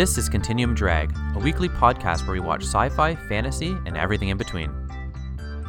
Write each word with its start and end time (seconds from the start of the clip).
This 0.00 0.16
is 0.16 0.30
Continuum 0.30 0.74
Drag, 0.74 1.14
a 1.34 1.38
weekly 1.38 1.68
podcast 1.68 2.22
where 2.22 2.32
we 2.32 2.40
watch 2.40 2.62
sci 2.62 2.88
fi, 2.88 3.14
fantasy, 3.14 3.76
and 3.84 3.98
everything 3.98 4.30
in 4.30 4.38
between. 4.38 4.72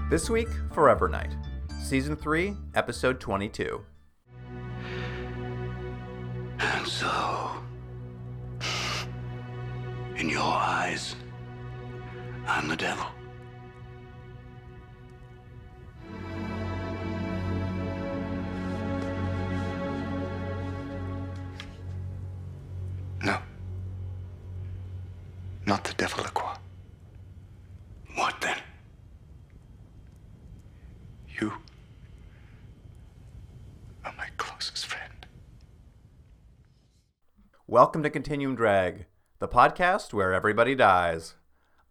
This 0.09 0.29
week, 0.29 0.47
Forever 0.71 1.09
Knight, 1.09 1.35
Season 1.83 2.15
3, 2.15 2.55
Episode 2.73 3.19
22. 3.19 3.81
And 6.59 6.87
so, 6.87 7.51
in 10.15 10.29
your 10.29 10.41
eyes, 10.41 11.13
I'm 12.47 12.69
the 12.69 12.77
devil. 12.77 13.07
Welcome 37.81 38.03
to 38.03 38.11
Continuum 38.11 38.53
Drag, 38.53 39.07
the 39.39 39.47
podcast 39.47 40.13
where 40.13 40.35
everybody 40.35 40.75
dies. 40.75 41.33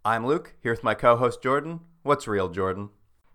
I'm 0.04 0.24
Luke, 0.24 0.54
here 0.62 0.70
with 0.70 0.84
my 0.84 0.94
co 0.94 1.16
host 1.16 1.42
Jordan. 1.42 1.80
What's 2.04 2.28
real, 2.28 2.48
Jordan? 2.48 2.90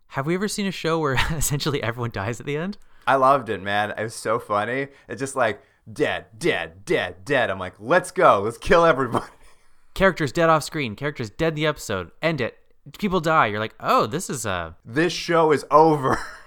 Have 0.08 0.26
we 0.26 0.36
ever 0.36 0.48
seen 0.48 0.66
a 0.66 0.72
show 0.72 0.98
where 0.98 1.18
essentially 1.32 1.84
everyone 1.84 2.12
dies 2.12 2.40
at 2.40 2.46
the 2.46 2.56
end? 2.56 2.78
I 3.06 3.16
loved 3.16 3.50
it, 3.50 3.62
man. 3.62 3.92
It 3.98 4.02
was 4.04 4.16
so 4.16 4.40
funny. 4.40 4.88
It's 5.10 5.20
just 5.20 5.36
like, 5.36 5.64
dead, 5.92 6.28
dead, 6.40 6.86
dead, 6.86 7.26
dead. 7.26 7.50
I'm 7.50 7.60
like, 7.60 7.74
let's 7.78 8.12
go. 8.12 8.40
Let's 8.40 8.58
kill 8.58 8.86
everybody. 8.86 9.26
Characters 9.94 10.32
dead 10.32 10.48
off 10.50 10.64
screen, 10.64 10.96
characters 10.96 11.32
dead 11.32 11.50
in 11.50 11.56
the 11.56 11.66
episode, 11.66 12.12
end 12.22 12.40
it. 12.40 12.58
People 12.98 13.20
die. 13.20 13.48
You're 13.48 13.60
like, 13.60 13.76
oh, 13.82 14.06
this 14.06 14.30
is 14.30 14.46
uh 14.46 14.76
This 14.86 15.12
show 15.12 15.52
is 15.52 15.66
over. 15.70 16.18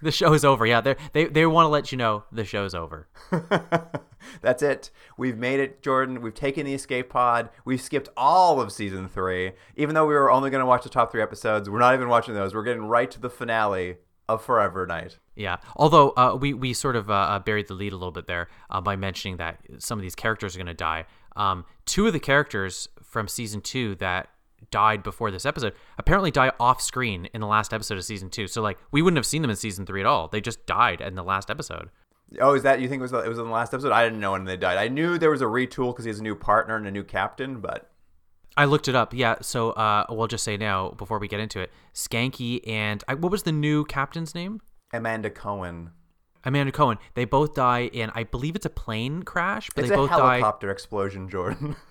the 0.02 0.12
show 0.12 0.32
is 0.32 0.44
over. 0.44 0.66
Yeah, 0.66 0.80
they 0.80 0.96
they 1.12 1.24
they 1.26 1.46
want 1.46 1.66
to 1.66 1.70
let 1.70 1.92
you 1.92 1.98
know 1.98 2.24
the 2.32 2.44
show's 2.44 2.74
over. 2.74 3.08
That's 4.42 4.62
it. 4.62 4.90
We've 5.16 5.36
made 5.36 5.60
it, 5.60 5.82
Jordan. 5.82 6.20
We've 6.20 6.34
taken 6.34 6.66
the 6.66 6.74
escape 6.74 7.08
pod. 7.10 7.50
We've 7.64 7.80
skipped 7.80 8.08
all 8.16 8.60
of 8.60 8.72
season 8.72 9.08
three. 9.08 9.52
Even 9.76 9.94
though 9.94 10.06
we 10.06 10.14
were 10.14 10.30
only 10.30 10.50
going 10.50 10.60
to 10.60 10.66
watch 10.66 10.82
the 10.82 10.90
top 10.90 11.10
three 11.10 11.22
episodes, 11.22 11.70
we're 11.70 11.78
not 11.78 11.94
even 11.94 12.08
watching 12.08 12.34
those. 12.34 12.54
We're 12.54 12.64
getting 12.64 12.84
right 12.84 13.10
to 13.10 13.20
the 13.20 13.30
finale 13.30 13.96
of 14.28 14.44
Forever 14.44 14.86
Knight. 14.86 15.18
Yeah. 15.34 15.56
Although 15.76 16.10
uh, 16.16 16.36
we 16.40 16.54
we 16.54 16.72
sort 16.72 16.96
of 16.96 17.10
uh, 17.10 17.14
uh, 17.14 17.38
buried 17.40 17.68
the 17.68 17.74
lead 17.74 17.92
a 17.92 17.96
little 17.96 18.12
bit 18.12 18.26
there 18.26 18.48
uh, 18.68 18.80
by 18.80 18.96
mentioning 18.96 19.38
that 19.38 19.58
some 19.78 19.98
of 19.98 20.02
these 20.02 20.14
characters 20.14 20.54
are 20.54 20.58
going 20.58 20.66
to 20.66 20.74
die. 20.74 21.06
Um, 21.36 21.64
two 21.86 22.06
of 22.06 22.12
the 22.12 22.20
characters 22.20 22.88
from 23.02 23.28
season 23.28 23.60
two 23.60 23.94
that 23.96 24.28
died 24.70 25.02
before 25.02 25.30
this 25.30 25.44
episode 25.46 25.72
apparently 25.98 26.30
die 26.30 26.52
off 26.60 26.80
screen 26.80 27.28
in 27.34 27.40
the 27.40 27.46
last 27.46 27.72
episode 27.72 27.98
of 27.98 28.04
season 28.04 28.30
two. 28.30 28.46
So 28.46 28.62
like 28.62 28.78
we 28.92 29.02
wouldn't 29.02 29.18
have 29.18 29.26
seen 29.26 29.42
them 29.42 29.50
in 29.50 29.56
season 29.56 29.86
three 29.86 30.00
at 30.00 30.06
all. 30.06 30.28
They 30.28 30.40
just 30.40 30.64
died 30.66 31.00
in 31.00 31.14
the 31.14 31.24
last 31.24 31.50
episode. 31.50 31.90
Oh, 32.40 32.54
is 32.54 32.62
that 32.62 32.80
you 32.80 32.88
think 32.88 33.00
it 33.00 33.02
was 33.02 33.12
it 33.12 33.28
was 33.28 33.38
in 33.38 33.46
the 33.46 33.50
last 33.50 33.74
episode? 33.74 33.90
I 33.92 34.04
didn't 34.04 34.20
know 34.20 34.32
when 34.32 34.44
they 34.44 34.56
died. 34.56 34.78
I 34.78 34.88
knew 34.88 35.18
there 35.18 35.30
was 35.30 35.42
a 35.42 35.46
retool 35.46 35.92
because 35.92 36.04
he 36.04 36.10
has 36.10 36.20
a 36.20 36.22
new 36.22 36.36
partner 36.36 36.76
and 36.76 36.86
a 36.86 36.90
new 36.90 37.02
captain, 37.02 37.60
but 37.60 37.90
I 38.56 38.66
looked 38.66 38.86
it 38.88 38.94
up. 38.94 39.12
Yeah. 39.14 39.36
So 39.42 39.70
uh, 39.72 40.06
we'll 40.08 40.26
just 40.28 40.44
say 40.44 40.56
now 40.56 40.90
before 40.90 41.18
we 41.18 41.26
get 41.28 41.40
into 41.40 41.60
it, 41.60 41.72
Skanky 41.94 42.60
and 42.68 43.02
I, 43.08 43.14
what 43.14 43.32
was 43.32 43.42
the 43.44 43.52
new 43.52 43.84
captain's 43.84 44.34
name? 44.34 44.60
Amanda 44.92 45.30
Cohen. 45.30 45.90
Amanda 46.44 46.72
Cohen. 46.72 46.98
They 47.14 47.24
both 47.24 47.54
die 47.54 47.90
in, 47.92 48.10
I 48.14 48.24
believe 48.24 48.56
it's 48.56 48.64
a 48.66 48.70
plane 48.70 49.22
crash, 49.24 49.68
but 49.74 49.82
It's 49.84 49.88
they 49.90 49.94
a 49.94 49.98
both 49.98 50.10
die. 50.10 50.34
helicopter 50.36 50.70
explosion, 50.70 51.28
Jordan. 51.28 51.76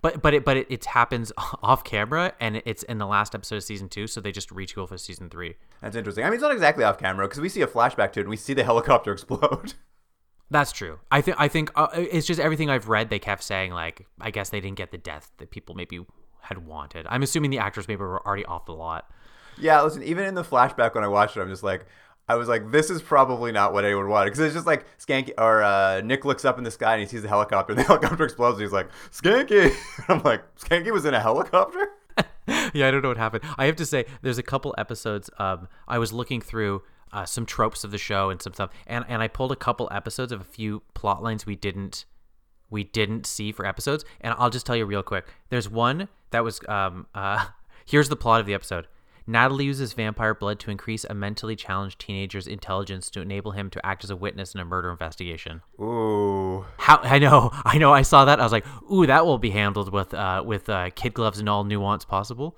But 0.00 0.22
but 0.22 0.32
it 0.34 0.44
but 0.44 0.56
it, 0.56 0.66
it 0.70 0.84
happens 0.84 1.32
off 1.62 1.84
camera 1.84 2.32
and 2.40 2.62
it's 2.64 2.82
in 2.84 2.98
the 2.98 3.06
last 3.06 3.34
episode 3.34 3.56
of 3.56 3.64
season 3.64 3.88
two, 3.88 4.06
so 4.06 4.20
they 4.20 4.32
just 4.32 4.50
retool 4.50 4.88
for 4.88 4.96
season 4.98 5.28
three. 5.28 5.56
That's 5.82 5.96
interesting. 5.96 6.24
I 6.24 6.28
mean, 6.28 6.34
it's 6.34 6.42
not 6.42 6.52
exactly 6.52 6.84
off 6.84 6.98
camera 6.98 7.26
because 7.26 7.40
we 7.40 7.48
see 7.48 7.62
a 7.62 7.66
flashback 7.66 8.12
to 8.12 8.20
it 8.20 8.22
and 8.22 8.30
we 8.30 8.36
see 8.36 8.54
the 8.54 8.64
helicopter 8.72 9.12
explode. 9.12 9.74
That's 10.50 10.72
true. 10.72 10.98
I 11.10 11.20
think 11.20 11.36
I 11.38 11.48
think 11.48 11.70
uh, 11.74 11.88
it's 11.92 12.26
just 12.26 12.40
everything 12.40 12.70
I've 12.70 12.88
read. 12.88 13.10
They 13.10 13.18
kept 13.18 13.42
saying 13.42 13.72
like, 13.72 14.06
I 14.20 14.30
guess 14.30 14.48
they 14.50 14.60
didn't 14.60 14.78
get 14.78 14.92
the 14.92 14.98
death 14.98 15.30
that 15.38 15.50
people 15.50 15.74
maybe 15.74 16.06
had 16.40 16.66
wanted. 16.66 17.06
I'm 17.10 17.22
assuming 17.22 17.50
the 17.50 17.58
actors 17.58 17.86
maybe 17.86 18.00
were 18.00 18.24
already 18.26 18.46
off 18.46 18.64
the 18.64 18.72
lot. 18.72 19.10
yeah, 19.58 19.82
listen. 19.82 20.02
Even 20.02 20.24
in 20.24 20.34
the 20.34 20.44
flashback 20.44 20.94
when 20.94 21.04
I 21.04 21.08
watched 21.08 21.36
it, 21.36 21.40
I'm 21.40 21.50
just 21.50 21.62
like, 21.62 21.84
I 22.28 22.34
was 22.34 22.48
like, 22.48 22.70
this 22.70 22.90
is 22.90 23.00
probably 23.00 23.52
not 23.52 23.72
what 23.72 23.84
anyone 23.84 24.08
wanted 24.08 24.26
because 24.30 24.40
it's 24.40 24.54
just 24.54 24.66
like 24.66 24.84
Skanky 24.98 25.32
or 25.38 25.62
uh, 25.62 26.00
Nick 26.02 26.24
looks 26.24 26.44
up 26.44 26.58
in 26.58 26.64
the 26.64 26.70
sky 26.70 26.94
and 26.94 27.02
he 27.02 27.08
sees 27.08 27.22
the 27.22 27.28
helicopter 27.28 27.72
and 27.72 27.78
the 27.82 27.84
helicopter 27.84 28.24
explodes 28.24 28.58
and 28.58 28.62
he's 28.62 28.72
like, 28.72 28.88
Skanky. 29.10 29.74
I'm 30.08 30.22
like, 30.22 30.42
Skanky 30.56 30.92
was 30.92 31.04
in 31.04 31.14
a 31.14 31.20
helicopter. 31.20 31.88
yeah, 32.74 32.88
I 32.88 32.90
don't 32.90 33.02
know 33.02 33.08
what 33.08 33.16
happened. 33.16 33.44
I 33.56 33.66
have 33.66 33.76
to 33.76 33.86
say, 33.86 34.04
there's 34.22 34.38
a 34.38 34.42
couple 34.42 34.74
episodes. 34.76 35.30
Um, 35.38 35.68
I 35.86 35.98
was 35.98 36.12
looking 36.12 36.40
through 36.40 36.82
uh, 37.12 37.24
some 37.24 37.46
tropes 37.46 37.84
of 37.84 37.90
the 37.90 37.98
show 37.98 38.30
and 38.30 38.40
some 38.40 38.52
stuff, 38.52 38.70
and 38.86 39.04
and 39.08 39.22
I 39.22 39.28
pulled 39.28 39.52
a 39.52 39.56
couple 39.56 39.88
episodes 39.90 40.32
of 40.32 40.40
a 40.40 40.44
few 40.44 40.82
plot 40.94 41.22
lines 41.22 41.46
we 41.46 41.56
didn't 41.56 42.04
we 42.70 42.84
didn't 42.84 43.26
see 43.26 43.52
for 43.52 43.64
episodes, 43.64 44.04
and 44.20 44.34
I'll 44.38 44.50
just 44.50 44.66
tell 44.66 44.76
you 44.76 44.84
real 44.84 45.02
quick. 45.02 45.26
There's 45.48 45.68
one 45.68 46.08
that 46.30 46.44
was 46.44 46.60
um 46.68 47.06
uh 47.14 47.46
here's 47.86 48.08
the 48.08 48.16
plot 48.16 48.40
of 48.40 48.46
the 48.46 48.54
episode. 48.54 48.86
Natalie 49.28 49.66
uses 49.66 49.92
vampire 49.92 50.34
blood 50.34 50.58
to 50.60 50.70
increase 50.70 51.04
a 51.04 51.12
mentally 51.12 51.54
challenged 51.54 52.00
teenager's 52.00 52.46
intelligence 52.46 53.10
to 53.10 53.20
enable 53.20 53.50
him 53.50 53.68
to 53.68 53.86
act 53.86 54.02
as 54.02 54.08
a 54.08 54.16
witness 54.16 54.54
in 54.54 54.60
a 54.60 54.64
murder 54.64 54.90
investigation. 54.90 55.60
Ooh. 55.78 56.64
How 56.78 56.96
I 57.02 57.18
know, 57.18 57.50
I 57.52 57.76
know, 57.76 57.92
I 57.92 58.00
saw 58.00 58.24
that. 58.24 58.40
I 58.40 58.42
was 58.42 58.52
like, 58.52 58.64
"Ooh, 58.90 59.06
that 59.06 59.26
will 59.26 59.36
be 59.36 59.50
handled 59.50 59.92
with 59.92 60.14
uh, 60.14 60.42
with 60.46 60.70
uh, 60.70 60.88
kid 60.90 61.12
gloves 61.12 61.38
and 61.38 61.48
all 61.48 61.62
nuance 61.64 62.06
possible." 62.06 62.56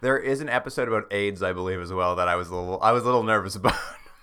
There 0.00 0.16
is 0.16 0.40
an 0.40 0.48
episode 0.48 0.86
about 0.86 1.12
AIDS, 1.12 1.42
I 1.42 1.52
believe, 1.52 1.80
as 1.80 1.92
well 1.92 2.14
that 2.16 2.28
I 2.28 2.36
was 2.36 2.50
a 2.50 2.54
little 2.54 2.80
I 2.80 2.92
was 2.92 3.02
a 3.02 3.06
little 3.06 3.24
nervous 3.24 3.56
about. 3.56 3.74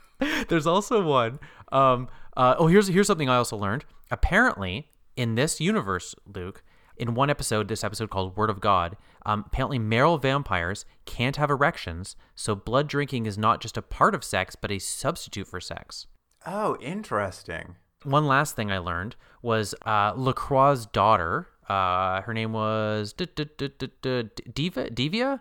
There's 0.48 0.66
also 0.66 1.04
one. 1.04 1.40
Um, 1.74 2.08
uh, 2.38 2.56
oh, 2.58 2.68
here's 2.68 2.88
here's 2.88 3.08
something 3.08 3.28
I 3.28 3.36
also 3.36 3.58
learned. 3.58 3.84
Apparently, 4.10 4.88
in 5.18 5.36
this 5.36 5.60
universe, 5.60 6.16
Luke, 6.34 6.64
in 6.98 7.16
one 7.16 7.30
episode, 7.30 7.68
this 7.68 7.84
episode 7.84 8.09
called 8.09 8.38
"Word 8.38 8.50
of 8.50 8.59
God," 8.62 8.98
um, 9.26 9.44
apparently 9.48 9.80
male 9.80 10.18
vampires 10.18 10.86
can't 11.06 11.36
have 11.38 11.50
erections, 11.50 12.16
so 12.36 12.56
blood 12.56 12.88
drinking 12.88 13.26
is 13.26 13.38
not 13.38 13.62
just 13.62 13.78
a 13.78 13.81
part 13.81 14.14
of 14.16 14.24
sex, 14.24 14.56
but 14.56 14.72
a 14.72 14.80
substitute 14.80 15.48
for 15.48 15.59
sex. 15.59 16.08
oh, 16.46 16.78
interesting. 16.81 17.76
One 18.04 18.28
last 18.28 18.56
thing 18.56 18.72
I 18.72 18.80
learned 18.80 19.16
was 19.42 19.74
uh, 19.86 20.14
Lacroix's 20.14 20.86
daughter. 20.88 21.48
Uh, 21.70 22.22
her 22.22 22.34
name 22.34 22.52
was 22.52 23.14
Diva. 23.14 23.30
Divia. 24.90 25.40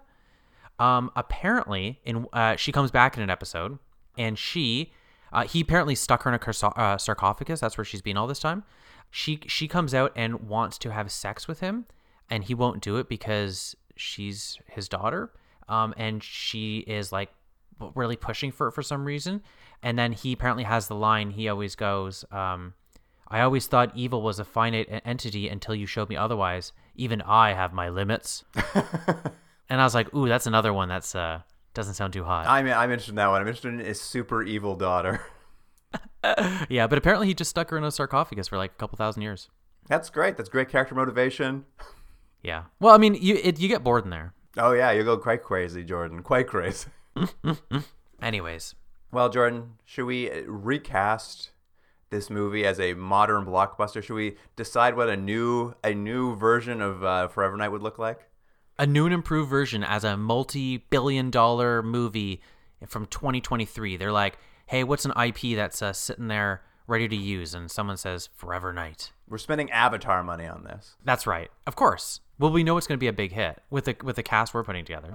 Um, 0.79 1.11
apparently, 1.17 2.01
in 2.05 2.27
uh, 2.33 2.57
she 2.57 2.73
comes 2.73 2.91
back 2.91 3.17
in 3.17 3.23
an 3.23 3.31
episode, 3.31 3.79
and 4.17 4.39
she, 4.39 4.93
uh, 5.33 5.45
he 5.45 5.61
apparently 5.61 5.95
stuck 5.95 6.23
her 6.23 6.33
in 6.33 6.39
a 6.41 6.67
uh, 6.67 6.99
sarcophagus. 6.99 7.61
That's 7.61 7.77
where 7.77 7.85
she's 7.85 8.03
been 8.03 8.17
all 8.17 8.27
this 8.27 8.39
time. 8.39 8.65
She 9.13 9.41
she 9.47 9.69
comes 9.69 9.95
out 9.95 10.11
and 10.17 10.49
wants 10.49 10.79
to 10.79 10.91
have 10.91 11.13
sex 11.13 11.47
with 11.47 11.61
him, 11.61 11.87
and 12.29 12.43
he 12.43 12.55
won't 12.55 12.83
do 12.83 12.97
it 12.97 13.09
because 13.09 13.77
she's 13.95 14.59
his 14.67 14.89
daughter. 14.89 15.31
Um, 15.69 15.95
and 15.97 16.23
she 16.23 16.79
is 16.79 17.13
like 17.13 17.31
really 17.95 18.17
pushing 18.17 18.51
for 18.51 18.69
it 18.69 18.73
for 18.73 18.83
some 18.83 19.05
reason. 19.05 19.43
And 19.83 19.99
then 19.99 20.13
he 20.13 20.33
apparently 20.33 20.65
has 20.65 20.89
the 20.89 20.95
line 20.95 21.31
he 21.31 21.49
always 21.49 21.77
goes, 21.77 22.25
um, 22.33 22.75
I 23.29 23.41
always 23.41 23.67
thought 23.67 23.93
evil 23.95 24.23
was 24.23 24.39
a 24.39 24.45
finite 24.45 25.03
entity 25.05 25.49
until 25.49 25.75
you 25.75 25.87
showed 25.87 26.09
me 26.09 26.17
otherwise. 26.17 26.73
Even 26.95 27.23
I 27.23 27.53
have 27.55 27.73
my 27.73 27.89
limits. 27.89 28.45
and 29.69 29.81
I 29.81 29.85
was 29.85 29.95
like, 29.95 30.15
ooh, 30.15 30.29
that's 30.29 30.47
another 30.47 30.73
one 30.73 30.89
that's 30.89 31.15
uh 31.15 31.41
doesn't 31.75 31.95
sound 31.95 32.13
too 32.13 32.25
hot. 32.25 32.47
I'm 32.47 32.67
I'm 32.67 32.91
interested 32.91 33.13
in 33.13 33.17
that 33.17 33.29
one. 33.29 33.41
I'm 33.41 33.47
interested 33.47 33.73
in 33.73 33.79
his 33.79 34.01
super 34.01 34.43
evil 34.43 34.77
daughter. 34.77 35.23
yeah, 36.69 36.87
but 36.87 36.99
apparently 36.99 37.27
he 37.27 37.35
just 37.35 37.51
stuck 37.51 37.71
her 37.71 37.77
in 37.79 37.85
a 37.85 37.91
sarcophagus 37.91 38.49
for 38.49 38.57
like 38.57 38.73
a 38.73 38.75
couple 38.75 38.97
thousand 38.97 39.23
years. 39.23 39.49
That's 39.89 40.11
great. 40.11 40.37
That's 40.37 40.49
great 40.49 40.69
character 40.69 40.95
motivation. 40.95 41.65
Yeah. 42.43 42.65
Well, 42.81 42.95
I 42.95 42.99
mean, 42.99 43.15
you 43.15 43.39
it, 43.43 43.59
you 43.61 43.69
get 43.69 43.83
bored 43.85 44.05
in 44.05 44.11
there. 44.11 44.35
Oh 44.57 44.73
yeah, 44.73 44.91
you 44.93 45.03
go 45.05 45.17
quite 45.17 45.43
crazy, 45.43 45.83
Jordan. 45.85 46.23
Quite 46.23 46.47
crazy. 46.47 46.89
Anyways, 48.23 48.75
Well, 49.11 49.29
Jordan, 49.29 49.75
should 49.85 50.05
we 50.07 50.31
uh, 50.31 50.43
recast 50.47 51.51
this 52.11 52.31
movie 52.31 52.65
as 52.65 52.79
a 52.79 52.95
modern 52.95 53.45
blockbuster? 53.45 54.03
Should 54.03 54.15
we 54.15 54.37
decide 54.57 54.97
what 54.97 55.09
a 55.09 55.17
new 55.17 55.75
a 55.83 55.95
new 55.95 56.37
version 56.37 56.81
of 56.81 57.03
uh, 57.03 57.29
Forever 57.29 57.57
Knight 57.57 57.71
would 57.71 57.83
look 57.83 57.99
like? 57.99 58.29
a 58.79 58.87
new 58.87 59.05
and 59.05 59.13
improved 59.15 59.51
version 59.51 59.85
as 59.85 60.03
a 60.03 60.17
multi-billion 60.17 61.31
dollar 61.31 61.83
movie 61.83 62.41
from 62.87 63.05
2023. 63.07 63.99
They're 63.99 64.11
like, 64.11 64.39
"Hey, 64.73 64.85
what's 64.85 65.05
an 65.05 65.13
IP 65.23 65.55
that's 65.55 65.83
uh, 65.83 65.93
sitting 65.93 66.29
there 66.29 66.63
ready 66.87 67.07
to 67.07 67.15
use?" 67.15 67.53
And 67.53 67.71
someone 67.71 67.99
says, 67.99 68.31
"Forever 68.35 68.73
Knight." 68.73 69.13
We're 69.29 69.37
spending 69.37 69.71
Avatar 69.71 70.23
money 70.23 70.47
on 70.47 70.65
this. 70.65 70.97
That's 71.05 71.27
right. 71.27 71.51
Of 71.67 71.77
course. 71.77 72.21
Well, 72.39 72.51
we 72.51 72.65
know 72.65 72.79
it's 72.79 72.87
going 72.87 72.97
to 72.97 73.01
be 73.01 73.07
a 73.07 73.13
big 73.13 73.33
hit 73.33 73.63
with 73.69 73.85
the 73.85 73.97
with 74.03 74.17
the 74.17 74.23
cast 74.23 74.55
we're 74.55 74.65
putting 74.65 74.87
together. 74.87 75.13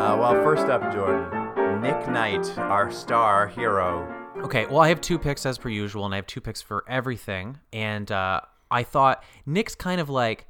Uh, 0.00 0.16
well, 0.18 0.34
first 0.42 0.66
up, 0.66 0.92
Jordan, 0.92 1.80
Nick 1.80 2.08
Knight, 2.08 2.58
our 2.58 2.90
star 2.90 3.46
hero, 3.46 4.12
Okay, 4.42 4.66
well, 4.66 4.80
I 4.80 4.88
have 4.88 5.00
two 5.00 5.20
picks 5.20 5.46
as 5.46 5.56
per 5.56 5.68
usual, 5.68 6.04
and 6.04 6.14
I 6.14 6.16
have 6.16 6.26
two 6.26 6.40
picks 6.40 6.60
for 6.60 6.82
everything. 6.88 7.58
And 7.72 8.10
uh, 8.10 8.40
I 8.70 8.82
thought 8.82 9.22
Nick's 9.46 9.76
kind 9.76 10.00
of 10.00 10.08
like 10.10 10.48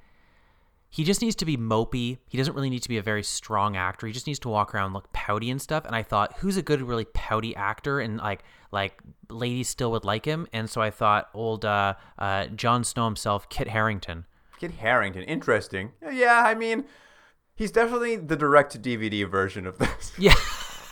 he 0.91 1.05
just 1.05 1.23
needs 1.23 1.37
to 1.37 1.45
be 1.45 1.57
mopey. 1.57 2.19
He 2.29 2.37
doesn't 2.37 2.53
really 2.53 2.69
need 2.69 2.83
to 2.83 2.89
be 2.89 2.99
a 2.99 3.03
very 3.03 3.23
strong 3.23 3.77
actor. 3.77 4.09
He 4.09 4.13
just 4.13 4.27
needs 4.27 4.41
to 4.41 4.49
walk 4.49 4.75
around 4.75 4.93
look 4.93 5.13
pouty 5.13 5.49
and 5.49 5.63
stuff. 5.63 5.85
And 5.85 5.95
I 5.95 6.03
thought, 6.03 6.39
who's 6.39 6.57
a 6.57 6.63
good, 6.63 6.83
really 6.83 7.05
pouty 7.05 7.55
actor? 7.55 8.01
And 8.01 8.19
like, 8.19 8.43
like 8.73 9.01
ladies 9.29 9.69
still 9.69 9.93
would 9.93 10.05
like 10.05 10.25
him. 10.25 10.49
And 10.53 10.69
so 10.69 10.83
I 10.83 10.91
thought, 10.91 11.31
old 11.33 11.65
uh, 11.65 11.95
uh, 12.19 12.47
Jon 12.47 12.83
Snow 12.83 13.05
himself, 13.05 13.49
Kit 13.49 13.69
Harington. 13.69 14.27
Kit 14.59 14.73
Harington, 14.73 15.23
interesting. 15.23 15.93
Yeah, 16.13 16.43
I 16.45 16.55
mean, 16.57 16.85
he's 17.55 17.71
definitely 17.71 18.17
the 18.17 18.37
direct 18.37 18.73
to 18.73 18.79
DVD 18.79 19.31
version 19.31 19.67
of 19.67 19.79
this. 19.79 20.13
Yeah. 20.19 20.35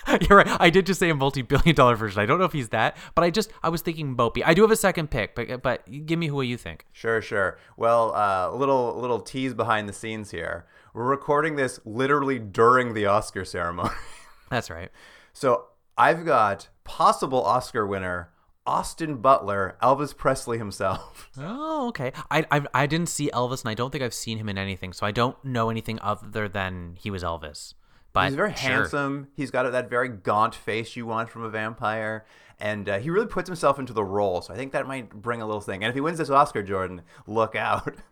You're 0.28 0.38
right. 0.38 0.56
I 0.60 0.70
did 0.70 0.86
just 0.86 1.00
say 1.00 1.10
a 1.10 1.14
multi-billion 1.14 1.74
dollar 1.74 1.96
version. 1.96 2.20
I 2.20 2.26
don't 2.26 2.38
know 2.38 2.44
if 2.44 2.52
he's 2.52 2.70
that, 2.70 2.96
but 3.14 3.24
I 3.24 3.30
just 3.30 3.50
I 3.62 3.68
was 3.68 3.82
thinking 3.82 4.16
mopey. 4.16 4.42
I 4.44 4.54
do 4.54 4.62
have 4.62 4.70
a 4.70 4.76
second 4.76 5.10
pick, 5.10 5.34
but 5.34 5.62
but 5.62 5.84
give 6.06 6.18
me 6.18 6.28
who 6.28 6.40
you 6.42 6.56
think. 6.56 6.86
Sure, 6.92 7.20
sure. 7.20 7.58
Well, 7.76 8.10
a 8.10 8.48
uh, 8.48 8.56
little 8.56 8.98
little 9.00 9.20
tease 9.20 9.54
behind 9.54 9.88
the 9.88 9.92
scenes 9.92 10.30
here. 10.30 10.66
We're 10.94 11.04
recording 11.04 11.56
this 11.56 11.80
literally 11.84 12.38
during 12.38 12.94
the 12.94 13.06
Oscar 13.06 13.44
ceremony. 13.44 13.90
That's 14.50 14.70
right. 14.70 14.90
So 15.32 15.66
I've 15.96 16.24
got 16.24 16.68
possible 16.84 17.42
Oscar 17.42 17.86
winner 17.86 18.30
Austin 18.68 19.16
Butler, 19.16 19.78
Elvis 19.82 20.14
Presley 20.14 20.58
himself. 20.58 21.30
Oh, 21.40 21.88
okay. 21.88 22.12
I, 22.30 22.44
I 22.50 22.62
I 22.74 22.86
didn't 22.86 23.08
see 23.08 23.30
Elvis, 23.32 23.62
and 23.62 23.70
I 23.70 23.74
don't 23.74 23.90
think 23.90 24.02
I've 24.02 24.12
seen 24.12 24.38
him 24.38 24.48
in 24.48 24.58
anything, 24.58 24.92
so 24.92 25.06
I 25.06 25.12
don't 25.12 25.42
know 25.44 25.70
anything 25.70 26.00
other 26.02 26.48
than 26.48 26.96
he 26.98 27.10
was 27.12 27.22
Elvis. 27.22 27.74
But 28.18 28.26
he's 28.26 28.36
very 28.36 28.54
sure. 28.54 28.70
handsome. 28.70 29.28
He's 29.34 29.50
got 29.50 29.70
that 29.70 29.88
very 29.88 30.08
gaunt 30.08 30.54
face 30.54 30.96
you 30.96 31.06
want 31.06 31.28
from 31.30 31.44
a 31.44 31.48
vampire, 31.48 32.24
and 32.58 32.88
uh, 32.88 32.98
he 32.98 33.10
really 33.10 33.26
puts 33.26 33.48
himself 33.48 33.78
into 33.78 33.92
the 33.92 34.04
role. 34.04 34.40
So 34.42 34.52
I 34.52 34.56
think 34.56 34.72
that 34.72 34.86
might 34.86 35.10
bring 35.10 35.40
a 35.40 35.46
little 35.46 35.60
thing. 35.60 35.82
And 35.82 35.88
if 35.88 35.94
he 35.94 36.00
wins 36.00 36.18
this 36.18 36.30
Oscar, 36.30 36.62
Jordan, 36.62 37.02
look 37.26 37.54
out. 37.54 37.94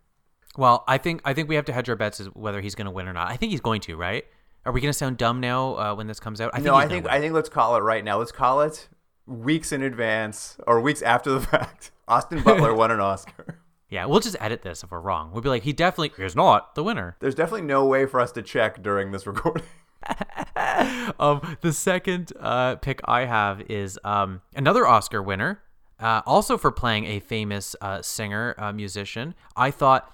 Well, 0.59 0.85
I 0.89 0.97
think 0.97 1.21
I 1.23 1.35
think 1.35 1.51
we 1.51 1.57
have 1.57 1.67
to 1.67 1.73
hedge 1.75 1.91
our 1.91 1.97
bets 1.97 2.19
as 2.19 2.29
whether 2.29 2.63
he's 2.63 2.75
going 2.75 2.87
to 2.87 2.91
win 2.91 3.07
or 3.07 3.13
not. 3.13 3.31
I 3.31 3.37
think 3.37 3.51
he's 3.51 3.61
going 3.61 3.83
to, 3.83 3.95
right? 3.95 4.25
Are 4.65 4.73
we 4.73 4.81
going 4.81 4.91
to 4.91 4.97
sound 4.97 5.19
dumb 5.19 5.39
now 5.39 5.77
uh, 5.77 5.95
when 5.95 6.07
this 6.07 6.19
comes 6.19 6.41
out? 6.41 6.51
I 6.55 6.57
think 6.57 6.67
no, 6.67 6.75
I 6.75 6.89
think 6.89 7.07
I 7.07 7.21
think 7.21 7.35
let's 7.35 7.51
call 7.51 7.77
it 7.77 7.81
right 7.81 8.03
now. 8.03 8.19
Let's 8.19 8.33
call 8.33 8.63
it 8.63 8.89
weeks 9.27 9.71
in 9.71 9.83
advance 9.83 10.57
or 10.67 10.81
weeks 10.81 11.03
after 11.03 11.31
the 11.31 11.41
fact. 11.47 11.91
Austin 12.09 12.43
Butler 12.43 12.73
won 12.75 12.91
an 12.91 13.01
Oscar. 13.01 13.61
Yeah, 13.89 14.07
we'll 14.07 14.19
just 14.19 14.37
edit 14.41 14.63
this 14.63 14.83
if 14.83 14.91
we're 14.91 14.99
wrong. 14.99 15.31
We'll 15.31 15.43
be 15.43 15.49
like, 15.49 15.63
he 15.63 15.73
definitely 15.73 16.25
is 16.25 16.35
not 16.35 16.75
the 16.75 16.83
winner. 16.83 17.17
There's 17.21 17.37
definitely 17.37 17.69
no 17.69 17.87
way 17.87 18.05
for 18.05 18.19
us 18.19 18.33
to 18.33 18.43
check 18.43 18.83
during 18.83 19.13
this 19.13 19.29
recording. 19.29 19.63
um, 21.19 21.57
the 21.61 21.73
second 21.73 22.33
uh, 22.41 22.77
pick 22.77 23.01
I 23.05 23.25
have 23.25 23.61
is 23.63 23.99
um, 24.05 24.43
another 24.55 24.87
Oscar 24.87 25.23
winner, 25.23 25.63
uh, 26.01 26.23
also 26.27 26.59
for 26.59 26.71
playing 26.71 27.07
a 27.07 27.21
famous 27.21 27.75
uh, 27.81 28.03
singer, 28.03 28.55
uh, 28.59 28.73
musician. 28.73 29.35
I 29.57 29.71
thought 29.71 30.13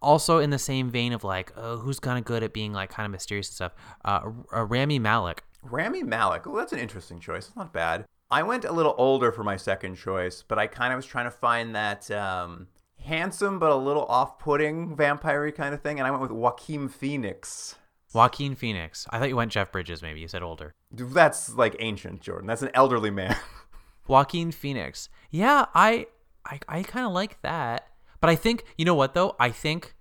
also 0.00 0.38
in 0.38 0.50
the 0.50 0.58
same 0.58 0.90
vein 0.90 1.12
of 1.12 1.24
like, 1.24 1.52
oh, 1.56 1.78
who's 1.78 2.00
kind 2.00 2.18
of 2.18 2.24
good 2.24 2.42
at 2.42 2.52
being 2.52 2.72
like 2.72 2.90
kind 2.90 3.06
of 3.06 3.12
mysterious 3.12 3.48
and 3.48 3.54
stuff. 3.54 3.72
Uh, 4.04 4.30
Rami 4.52 4.98
Malek. 4.98 5.44
Rami 5.62 6.02
Malek. 6.02 6.46
Oh, 6.46 6.56
that's 6.56 6.72
an 6.72 6.80
interesting 6.80 7.20
choice. 7.20 7.48
It's 7.48 7.56
not 7.56 7.72
bad. 7.72 8.04
I 8.30 8.42
went 8.42 8.64
a 8.64 8.72
little 8.72 8.94
older 8.98 9.30
for 9.30 9.44
my 9.44 9.56
second 9.56 9.96
choice, 9.96 10.42
but 10.46 10.58
I 10.58 10.66
kind 10.66 10.92
of 10.92 10.96
was 10.96 11.06
trying 11.06 11.26
to 11.26 11.30
find 11.30 11.74
that 11.74 12.10
um, 12.10 12.68
handsome 13.04 13.58
but 13.58 13.70
a 13.70 13.76
little 13.76 14.04
off-putting 14.06 14.96
vampire 14.96 15.50
kind 15.52 15.74
of 15.74 15.82
thing, 15.82 15.98
and 15.98 16.06
I 16.06 16.10
went 16.10 16.22
with 16.22 16.30
Joaquin 16.32 16.88
Phoenix. 16.88 17.76
Joaquin 18.12 18.54
Phoenix. 18.54 19.06
I 19.10 19.18
thought 19.18 19.28
you 19.28 19.36
went 19.36 19.52
Jeff 19.52 19.72
Bridges. 19.72 20.02
Maybe 20.02 20.20
you 20.20 20.28
said 20.28 20.42
older. 20.42 20.74
That's 20.90 21.54
like 21.54 21.76
ancient, 21.78 22.20
Jordan. 22.20 22.46
That's 22.46 22.62
an 22.62 22.70
elderly 22.74 23.10
man. 23.10 23.36
Joaquin 24.06 24.52
Phoenix. 24.52 25.08
Yeah, 25.30 25.66
I 25.74 26.06
I, 26.44 26.58
I 26.68 26.82
kind 26.82 27.06
of 27.06 27.12
like 27.12 27.40
that. 27.42 27.88
But 28.20 28.30
I 28.30 28.36
think 28.36 28.64
you 28.76 28.84
know 28.84 28.94
what 28.94 29.14
though. 29.14 29.36
I 29.38 29.50
think 29.50 29.94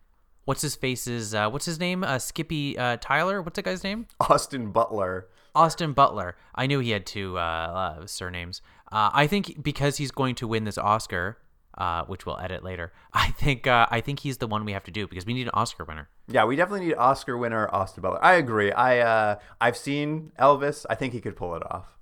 what's 0.46 0.62
his 0.62 0.75
face 0.75 1.08
is 1.08 1.34
uh, 1.34 1.50
what's 1.50 1.66
his 1.66 1.80
name? 1.80 2.04
Uh, 2.04 2.19
Skippy 2.19 2.78
uh, 2.78 2.98
Tyler. 3.00 3.42
What's 3.42 3.56
that 3.56 3.66
guy's 3.66 3.84
name? 3.84 4.08
Austin 4.19 4.72
Butler. 4.72 5.28
Austin 5.54 5.94
Butler. 5.94 6.36
I 6.56 6.68
knew 6.68 6.80
he 6.80 6.92
had 6.92 7.06
two 7.06 7.38
uh, 7.38 7.42
uh, 7.42 8.06
surnames. 8.06 8.62
Uh, 8.92 9.10
I 9.13 9.28
think 9.28 9.62
because 9.62 9.98
he's 9.98 10.12
going 10.12 10.36
to 10.36 10.48
win 10.48 10.63
this 10.63 10.78
Oscar, 10.78 11.38
uh, 11.81 12.06
which 12.06 12.28
we'll 12.28 12.38
edit 12.38 12.63
later. 12.63 12.94
I 13.13 13.31
think 13.31 13.66
uh, 13.66 13.88
I 13.89 14.01
think 14.01 14.19
he's 14.19 14.38
the 14.38 14.48
one 14.48 14.63
we 14.66 14.74
have 14.74 14.83
to 14.83 14.92
do 14.92 15.07
because 15.07 15.25
we 15.25 15.33
need 15.33 15.48
an 15.48 15.54
Oscar 15.56 15.83
winner. 15.83 16.10
Yeah, 16.28 16.45
we 16.45 16.56
definitely 16.56 16.86
need 16.88 16.95
Oscar 16.95 17.38
winner 17.38 17.68
Austin 17.74 18.04
Butler. 18.04 18.24
I 18.24 18.36
agree. 18.36 18.72
I 18.72 19.00
uh, 19.00 19.39
I've 19.60 19.75
seen 19.75 20.31
Elvis. 20.39 20.86
I 20.89 20.95
think 20.95 21.13
he 21.13 21.19
could 21.19 21.36
pull 21.36 21.56
it 21.56 21.63
off. 21.72 21.98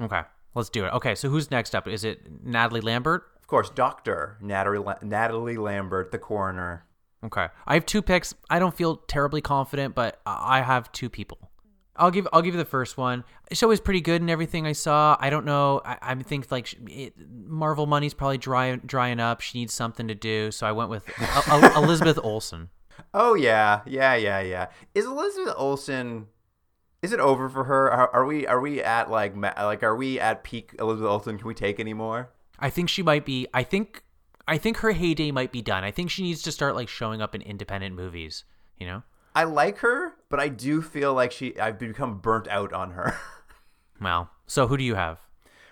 Okay, 0.00 0.22
let's 0.54 0.70
do 0.70 0.84
it. 0.84 0.92
Okay, 0.94 1.16
so 1.16 1.28
who's 1.28 1.50
next 1.50 1.74
up? 1.74 1.88
Is 1.88 2.04
it 2.04 2.20
Natalie 2.44 2.80
Lambert? 2.80 3.24
Of 3.40 3.48
course, 3.48 3.70
Doctor 3.70 4.38
Natalie 4.40 4.84
Natalie 5.02 5.56
Lambert, 5.56 6.12
the 6.12 6.18
coroner. 6.18 6.84
Okay, 7.24 7.48
I 7.66 7.74
have 7.74 7.84
two 7.84 8.00
picks. 8.00 8.34
I 8.48 8.60
don't 8.60 8.76
feel 8.76 8.98
terribly 9.08 9.40
confident, 9.40 9.96
but 9.96 10.20
I 10.24 10.60
have 10.60 10.92
two 10.92 11.10
people. 11.10 11.47
I'll 11.98 12.10
give 12.10 12.28
I'll 12.32 12.42
give 12.42 12.54
you 12.54 12.58
the 12.58 12.64
first 12.64 12.96
one. 12.96 13.24
The 13.48 13.54
show 13.54 13.68
was 13.68 13.80
pretty 13.80 14.00
good 14.00 14.20
and 14.20 14.30
everything 14.30 14.66
I 14.66 14.72
saw. 14.72 15.16
I 15.20 15.30
don't 15.30 15.44
know. 15.44 15.82
I, 15.84 15.98
I 16.00 16.14
think 16.14 16.50
like 16.50 16.74
it, 16.88 17.14
Marvel 17.28 17.86
money's 17.86 18.14
probably 18.14 18.38
dry, 18.38 18.76
drying 18.76 19.20
up. 19.20 19.40
She 19.40 19.58
needs 19.58 19.74
something 19.74 20.08
to 20.08 20.14
do, 20.14 20.50
so 20.50 20.66
I 20.66 20.72
went 20.72 20.90
with 20.90 21.04
Elizabeth 21.76 22.18
Olsen. 22.22 22.70
Oh 23.12 23.34
yeah, 23.34 23.80
yeah, 23.86 24.14
yeah, 24.14 24.40
yeah. 24.40 24.66
Is 24.94 25.06
Elizabeth 25.06 25.54
Olsen? 25.56 26.26
Is 27.02 27.12
it 27.12 27.20
over 27.20 27.48
for 27.48 27.64
her? 27.64 27.90
Are, 27.90 28.10
are 28.14 28.24
we 28.24 28.46
are 28.46 28.60
we 28.60 28.82
at 28.82 29.10
like 29.10 29.36
like 29.36 29.82
are 29.82 29.96
we 29.96 30.20
at 30.20 30.44
peak 30.44 30.74
Elizabeth 30.78 31.10
Olsen? 31.10 31.38
Can 31.38 31.46
we 31.46 31.54
take 31.54 31.80
any 31.80 31.94
more? 31.94 32.30
I 32.58 32.70
think 32.70 32.88
she 32.88 33.02
might 33.02 33.24
be. 33.24 33.46
I 33.52 33.62
think 33.62 34.02
I 34.46 34.58
think 34.58 34.78
her 34.78 34.92
heyday 34.92 35.30
might 35.30 35.52
be 35.52 35.62
done. 35.62 35.84
I 35.84 35.90
think 35.90 36.10
she 36.10 36.22
needs 36.22 36.42
to 36.42 36.52
start 36.52 36.74
like 36.74 36.88
showing 36.88 37.20
up 37.20 37.34
in 37.34 37.42
independent 37.42 37.94
movies. 37.94 38.44
You 38.78 38.86
know. 38.86 39.02
I 39.38 39.44
like 39.44 39.78
her, 39.78 40.14
but 40.30 40.40
I 40.40 40.48
do 40.48 40.82
feel 40.82 41.14
like 41.14 41.30
she 41.30 41.56
I've 41.60 41.78
become 41.78 42.18
burnt 42.18 42.48
out 42.48 42.72
on 42.72 42.90
her. 42.90 43.16
well, 44.00 44.30
so 44.48 44.66
who 44.66 44.76
do 44.76 44.82
you 44.82 44.96
have? 44.96 45.20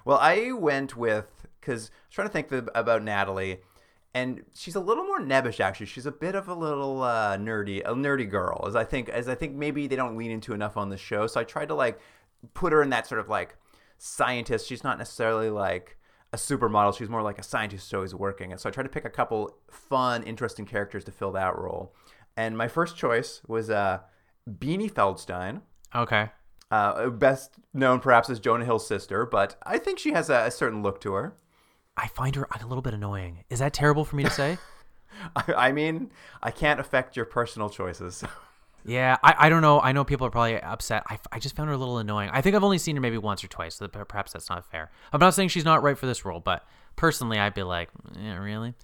Well, 0.04 0.18
I 0.18 0.52
went 0.52 0.96
with 0.96 1.48
because 1.60 1.90
I 1.90 2.06
was 2.06 2.12
trying 2.12 2.28
to 2.28 2.32
think 2.32 2.68
about 2.76 3.02
Natalie, 3.02 3.58
and 4.14 4.44
she's 4.54 4.76
a 4.76 4.80
little 4.80 5.02
more 5.02 5.18
nebbish 5.18 5.58
actually. 5.58 5.87
She's 5.87 6.06
a 6.06 6.12
bit 6.12 6.37
of 6.37 6.46
a 6.46 6.54
little 6.54 7.02
uh, 7.02 7.37
nerdy, 7.38 7.80
a 7.80 7.92
nerdy 7.92 8.30
girl, 8.30 8.66
as 8.68 8.76
I 8.76 8.85
think 8.85 9.08
as 9.08 9.28
I 9.28 9.35
think 9.35 9.56
maybe 9.56 9.88
they 9.88 9.96
don't 9.96 10.16
lean 10.16 10.30
into 10.30 10.54
enough 10.54 10.76
on 10.76 10.90
the 10.90 10.96
show. 10.96 11.26
So 11.26 11.40
I 11.40 11.42
tried 11.42 11.66
to 11.66 11.75
like 11.75 11.99
put 12.54 12.73
her 12.73 12.85
in 12.85 12.90
that 12.90 13.08
sort 13.08 13.18
of 13.18 13.28
like 13.28 13.56
scientist. 13.99 14.68
She's 14.68 14.85
not 14.85 14.96
necessarily 14.96 15.50
like 15.50 15.96
a 16.32 16.37
supermodel. 16.37 16.96
She's 16.96 17.08
more 17.08 17.23
like 17.23 17.40
a 17.40 17.42
scientist 17.42 17.87
who's 17.87 17.94
always 17.94 18.14
working. 18.14 18.52
And 18.52 18.61
so 18.61 18.68
I 18.68 18.73
tried 18.73 18.85
to 18.85 18.90
pick 18.90 19.04
a 19.04 19.11
couple 19.11 19.56
fun, 19.68 20.23
interesting 20.23 20.66
characters 20.66 21.02
to 21.02 21.11
fill 21.11 21.32
that 21.32 21.58
role. 21.58 21.96
And 22.37 22.57
my 22.57 22.69
first 22.69 22.97
choice 22.97 23.40
was 23.47 23.71
uh, 23.71 24.00
Beanie 24.49 24.93
Feldstein. 24.93 25.62
Okay. 25.95 26.31
Uh, 26.71 27.09
best 27.11 27.55
known 27.73 28.00
perhaps 28.00 28.28
as 28.28 28.40
Jonah 28.40 28.64
Hill's 28.64 28.87
sister, 28.87 29.25
but 29.25 29.57
I 29.64 29.78
think 29.78 29.99
she 29.99 30.12
has 30.12 30.28
a, 30.28 30.47
a, 30.47 30.50
certain 30.50 30.83
look 30.83 31.00
to 31.02 31.12
her. 31.12 31.37
I 31.97 32.09
find 32.09 32.35
her 32.35 32.49
a 32.50 32.66
little 32.66 32.83
bit 32.83 32.93
annoying. 32.93 33.45
Is 33.49 33.61
that 33.61 33.73
terrible 33.73 34.05
for 34.05 34.16
me 34.16 34.25
to 34.25 34.31
say? 34.31 34.59
I, 35.37 35.69
I, 35.69 35.73
mean, 35.73 36.11
I 36.43 36.50
can't 36.50 36.81
affect 36.81 37.16
your 37.16 37.25
personal 37.25 37.71
choices. 37.71 38.25
yeah, 38.85 39.16
I, 39.23 39.35
I 39.38 39.49
don't 39.49 39.62
know. 39.62 39.81
I 39.81 39.93
know 39.93 40.05
people 40.05 40.26
are 40.26 40.31
probably 40.31 40.61
upset. 40.61 41.05
I, 41.09 41.21
I 41.31 41.38
just 41.38 41.55
found 41.55 41.69
her 41.69 41.75
a 41.75 41.78
little 41.78 41.99
annoying. 41.99 42.31
I 42.33 42.40
think 42.40 42.57
I've 42.57 42.64
only 42.64 42.78
seen 42.78 42.97
her 42.97 43.00
maybe 43.00 43.16
once 43.16 43.45
or 43.45 43.49
twice, 43.49 43.76
so 43.76 43.87
perhaps 43.87 44.33
that's 44.33 44.50
not 44.50 44.69
fair. 44.69 44.90
I'm 45.12 45.21
not 45.21 45.35
saying 45.35 45.50
she's 45.50 45.64
not 45.64 45.85
right 45.85 45.97
for 45.97 46.07
this 46.07 46.25
role, 46.25 46.40
but 46.40 46.66
personally, 46.97 47.38
I'd 47.38 47.55
be 47.55 47.62
like, 47.62 47.90
yeah, 48.19 48.38
really. 48.38 48.75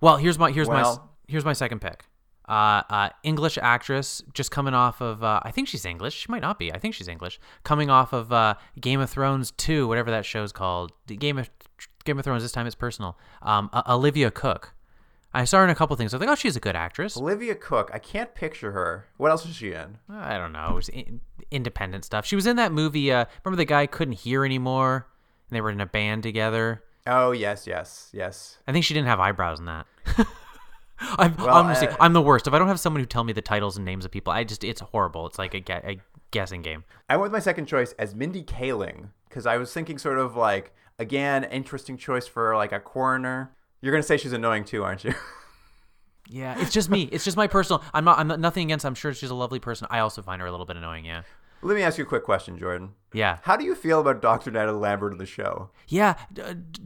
Well, 0.00 0.16
here's 0.16 0.38
my 0.38 0.52
here's 0.52 0.68
well, 0.68 0.96
my 0.96 1.32
here's 1.32 1.44
my 1.44 1.54
second 1.54 1.80
pick 1.80 2.04
uh, 2.48 2.82
uh, 2.88 3.08
English 3.22 3.58
actress 3.60 4.22
just 4.34 4.50
coming 4.50 4.74
off 4.74 5.00
of 5.00 5.22
uh, 5.24 5.40
I 5.42 5.50
think 5.50 5.68
she's 5.68 5.84
English. 5.84 6.14
She 6.14 6.26
might 6.28 6.42
not 6.42 6.58
be. 6.58 6.72
I 6.72 6.78
think 6.78 6.94
she's 6.94 7.08
English. 7.08 7.40
Coming 7.64 7.90
off 7.90 8.12
of 8.12 8.32
uh, 8.32 8.54
Game 8.80 9.00
of 9.00 9.10
Thrones 9.10 9.50
two, 9.52 9.88
whatever 9.88 10.10
that 10.10 10.24
show's 10.24 10.52
called. 10.52 10.92
Game 11.06 11.38
of 11.38 11.50
Game 12.04 12.18
of 12.18 12.24
Thrones. 12.24 12.42
This 12.42 12.52
time 12.52 12.66
it's 12.66 12.74
personal. 12.76 13.18
Um, 13.42 13.70
Olivia 13.88 14.30
Cooke. 14.30 14.72
I 15.34 15.44
saw 15.44 15.58
her 15.58 15.64
in 15.64 15.70
a 15.70 15.74
couple 15.74 15.94
things. 15.96 16.14
I 16.14 16.16
was 16.16 16.20
like, 16.20 16.30
oh, 16.30 16.34
she's 16.34 16.56
a 16.56 16.60
good 16.60 16.76
actress. 16.76 17.14
Olivia 17.16 17.54
Cooke. 17.54 17.90
I 17.92 17.98
can't 17.98 18.34
picture 18.34 18.72
her. 18.72 19.06
What 19.18 19.30
else 19.30 19.44
is 19.44 19.54
she 19.56 19.72
in? 19.72 19.98
I 20.08 20.38
don't 20.38 20.52
know. 20.52 20.68
It 20.70 20.74
was 20.74 20.88
in- 20.88 21.20
independent 21.50 22.06
stuff. 22.06 22.24
She 22.24 22.36
was 22.36 22.46
in 22.46 22.56
that 22.56 22.72
movie. 22.72 23.12
Uh, 23.12 23.26
remember 23.44 23.58
the 23.58 23.66
guy 23.66 23.86
couldn't 23.86 24.14
hear 24.14 24.46
anymore, 24.46 25.06
and 25.50 25.56
they 25.56 25.60
were 25.60 25.70
in 25.70 25.80
a 25.80 25.86
band 25.86 26.22
together. 26.22 26.82
Oh 27.06 27.32
yes, 27.32 27.66
yes, 27.66 28.08
yes. 28.12 28.58
I 28.66 28.72
think 28.72 28.84
she 28.84 28.94
didn't 28.94 29.08
have 29.08 29.20
eyebrows 29.20 29.58
in 29.58 29.66
that. 29.66 29.86
I'm 31.00 31.36
well, 31.36 31.50
honestly, 31.50 31.88
uh, 31.88 31.96
I'm 32.00 32.12
the 32.12 32.22
worst. 32.22 32.46
If 32.46 32.54
I 32.54 32.58
don't 32.58 32.68
have 32.68 32.80
someone 32.80 33.00
who 33.00 33.06
tell 33.06 33.24
me 33.24 33.32
the 33.32 33.42
titles 33.42 33.76
and 33.76 33.84
names 33.84 34.04
of 34.04 34.10
people, 34.10 34.32
I 34.32 34.44
just 34.44 34.64
it's 34.64 34.80
horrible. 34.80 35.26
It's 35.26 35.38
like 35.38 35.54
a, 35.54 35.88
a 35.88 36.00
guessing 36.30 36.62
game. 36.62 36.84
I 37.08 37.16
went 37.16 37.24
with 37.24 37.32
my 37.32 37.40
second 37.40 37.66
choice 37.66 37.92
as 37.98 38.14
Mindy 38.14 38.42
Kaling 38.42 39.10
because 39.28 39.46
I 39.46 39.56
was 39.56 39.72
thinking 39.72 39.98
sort 39.98 40.18
of 40.18 40.36
like 40.36 40.72
again 40.98 41.44
interesting 41.44 41.96
choice 41.96 42.26
for 42.26 42.56
like 42.56 42.72
a 42.72 42.80
coroner. 42.80 43.52
You're 43.80 43.92
gonna 43.92 44.02
say 44.02 44.16
she's 44.16 44.32
annoying 44.32 44.64
too, 44.64 44.84
aren't 44.84 45.04
you? 45.04 45.14
yeah, 46.28 46.60
it's 46.60 46.72
just 46.72 46.88
me. 46.88 47.08
It's 47.12 47.24
just 47.24 47.36
my 47.36 47.46
personal. 47.46 47.82
I'm 47.92 48.04
not. 48.04 48.18
I'm 48.18 48.28
not, 48.28 48.40
nothing 48.40 48.64
against. 48.64 48.86
I'm 48.86 48.94
sure 48.94 49.12
she's 49.12 49.30
a 49.30 49.34
lovely 49.34 49.60
person. 49.60 49.86
I 49.90 49.98
also 49.98 50.22
find 50.22 50.40
her 50.40 50.48
a 50.48 50.50
little 50.50 50.66
bit 50.66 50.76
annoying. 50.76 51.04
Yeah. 51.04 51.22
Let 51.62 51.74
me 51.74 51.82
ask 51.82 51.98
you 51.98 52.04
a 52.04 52.06
quick 52.06 52.22
question, 52.22 52.58
Jordan. 52.58 52.90
Yeah. 53.12 53.38
How 53.42 53.56
do 53.56 53.64
you 53.64 53.74
feel 53.74 54.00
about 54.00 54.20
Dr. 54.20 54.50
Natalie 54.50 54.78
Lambert 54.78 55.12
in 55.12 55.18
the 55.18 55.26
show? 55.26 55.70
Yeah, 55.88 56.14
d- 56.32 56.42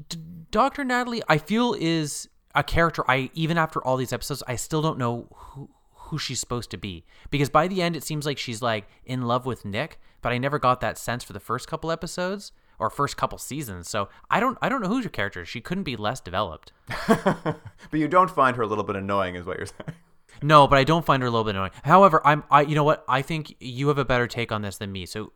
d- 0.08 0.18
Dr. 0.50 0.84
Natalie, 0.84 1.22
I 1.28 1.38
feel 1.38 1.74
is 1.78 2.28
a 2.54 2.62
character. 2.62 3.04
I 3.08 3.30
even 3.34 3.58
after 3.58 3.82
all 3.84 3.96
these 3.96 4.12
episodes, 4.12 4.42
I 4.46 4.56
still 4.56 4.82
don't 4.82 4.98
know 4.98 5.28
who 5.34 5.70
who 5.94 6.18
she's 6.18 6.40
supposed 6.40 6.70
to 6.70 6.76
be 6.76 7.04
because 7.30 7.48
by 7.48 7.68
the 7.68 7.80
end, 7.82 7.96
it 7.96 8.02
seems 8.02 8.26
like 8.26 8.38
she's 8.38 8.60
like 8.60 8.88
in 9.04 9.22
love 9.22 9.46
with 9.46 9.64
Nick, 9.64 10.00
but 10.22 10.32
I 10.32 10.38
never 10.38 10.58
got 10.58 10.80
that 10.80 10.98
sense 10.98 11.22
for 11.22 11.32
the 11.32 11.40
first 11.40 11.68
couple 11.68 11.90
episodes 11.90 12.52
or 12.78 12.90
first 12.90 13.16
couple 13.16 13.38
seasons. 13.38 13.88
So 13.88 14.08
I 14.30 14.40
don't 14.40 14.58
I 14.60 14.68
don't 14.68 14.82
know 14.82 14.88
who's 14.88 15.04
your 15.04 15.10
character. 15.10 15.44
She 15.44 15.60
couldn't 15.60 15.84
be 15.84 15.96
less 15.96 16.20
developed. 16.20 16.72
but 17.06 17.60
you 17.92 18.08
don't 18.08 18.30
find 18.30 18.56
her 18.56 18.62
a 18.62 18.66
little 18.66 18.84
bit 18.84 18.96
annoying, 18.96 19.36
is 19.36 19.46
what 19.46 19.58
you're 19.58 19.66
saying. 19.66 19.96
No, 20.42 20.66
but 20.66 20.78
I 20.78 20.84
don't 20.84 21.04
find 21.04 21.22
her 21.22 21.28
a 21.28 21.30
little 21.30 21.44
bit 21.44 21.54
annoying. 21.54 21.72
However, 21.84 22.20
I'm 22.24 22.42
I 22.50 22.62
you 22.62 22.74
know 22.74 22.84
what 22.84 23.04
I 23.08 23.22
think 23.22 23.54
you 23.60 23.88
have 23.88 23.98
a 23.98 24.04
better 24.04 24.26
take 24.26 24.50
on 24.50 24.62
this 24.62 24.78
than 24.78 24.90
me. 24.90 25.06
So 25.06 25.32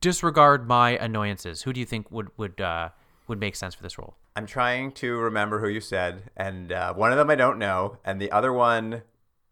disregard 0.00 0.66
my 0.66 0.90
annoyances. 0.96 1.62
Who 1.62 1.72
do 1.72 1.80
you 1.80 1.86
think 1.86 2.10
would 2.10 2.28
would 2.36 2.60
uh, 2.60 2.90
would 3.28 3.40
make 3.40 3.56
sense 3.56 3.74
for 3.74 3.82
this 3.82 3.98
role? 3.98 4.16
I'm 4.34 4.46
trying 4.46 4.92
to 4.92 5.16
remember 5.16 5.60
who 5.60 5.68
you 5.68 5.80
said, 5.80 6.30
and 6.36 6.72
uh, 6.72 6.94
one 6.94 7.10
of 7.12 7.18
them 7.18 7.30
I 7.30 7.34
don't 7.34 7.58
know, 7.58 7.98
and 8.04 8.20
the 8.20 8.30
other 8.32 8.52
one 8.52 9.02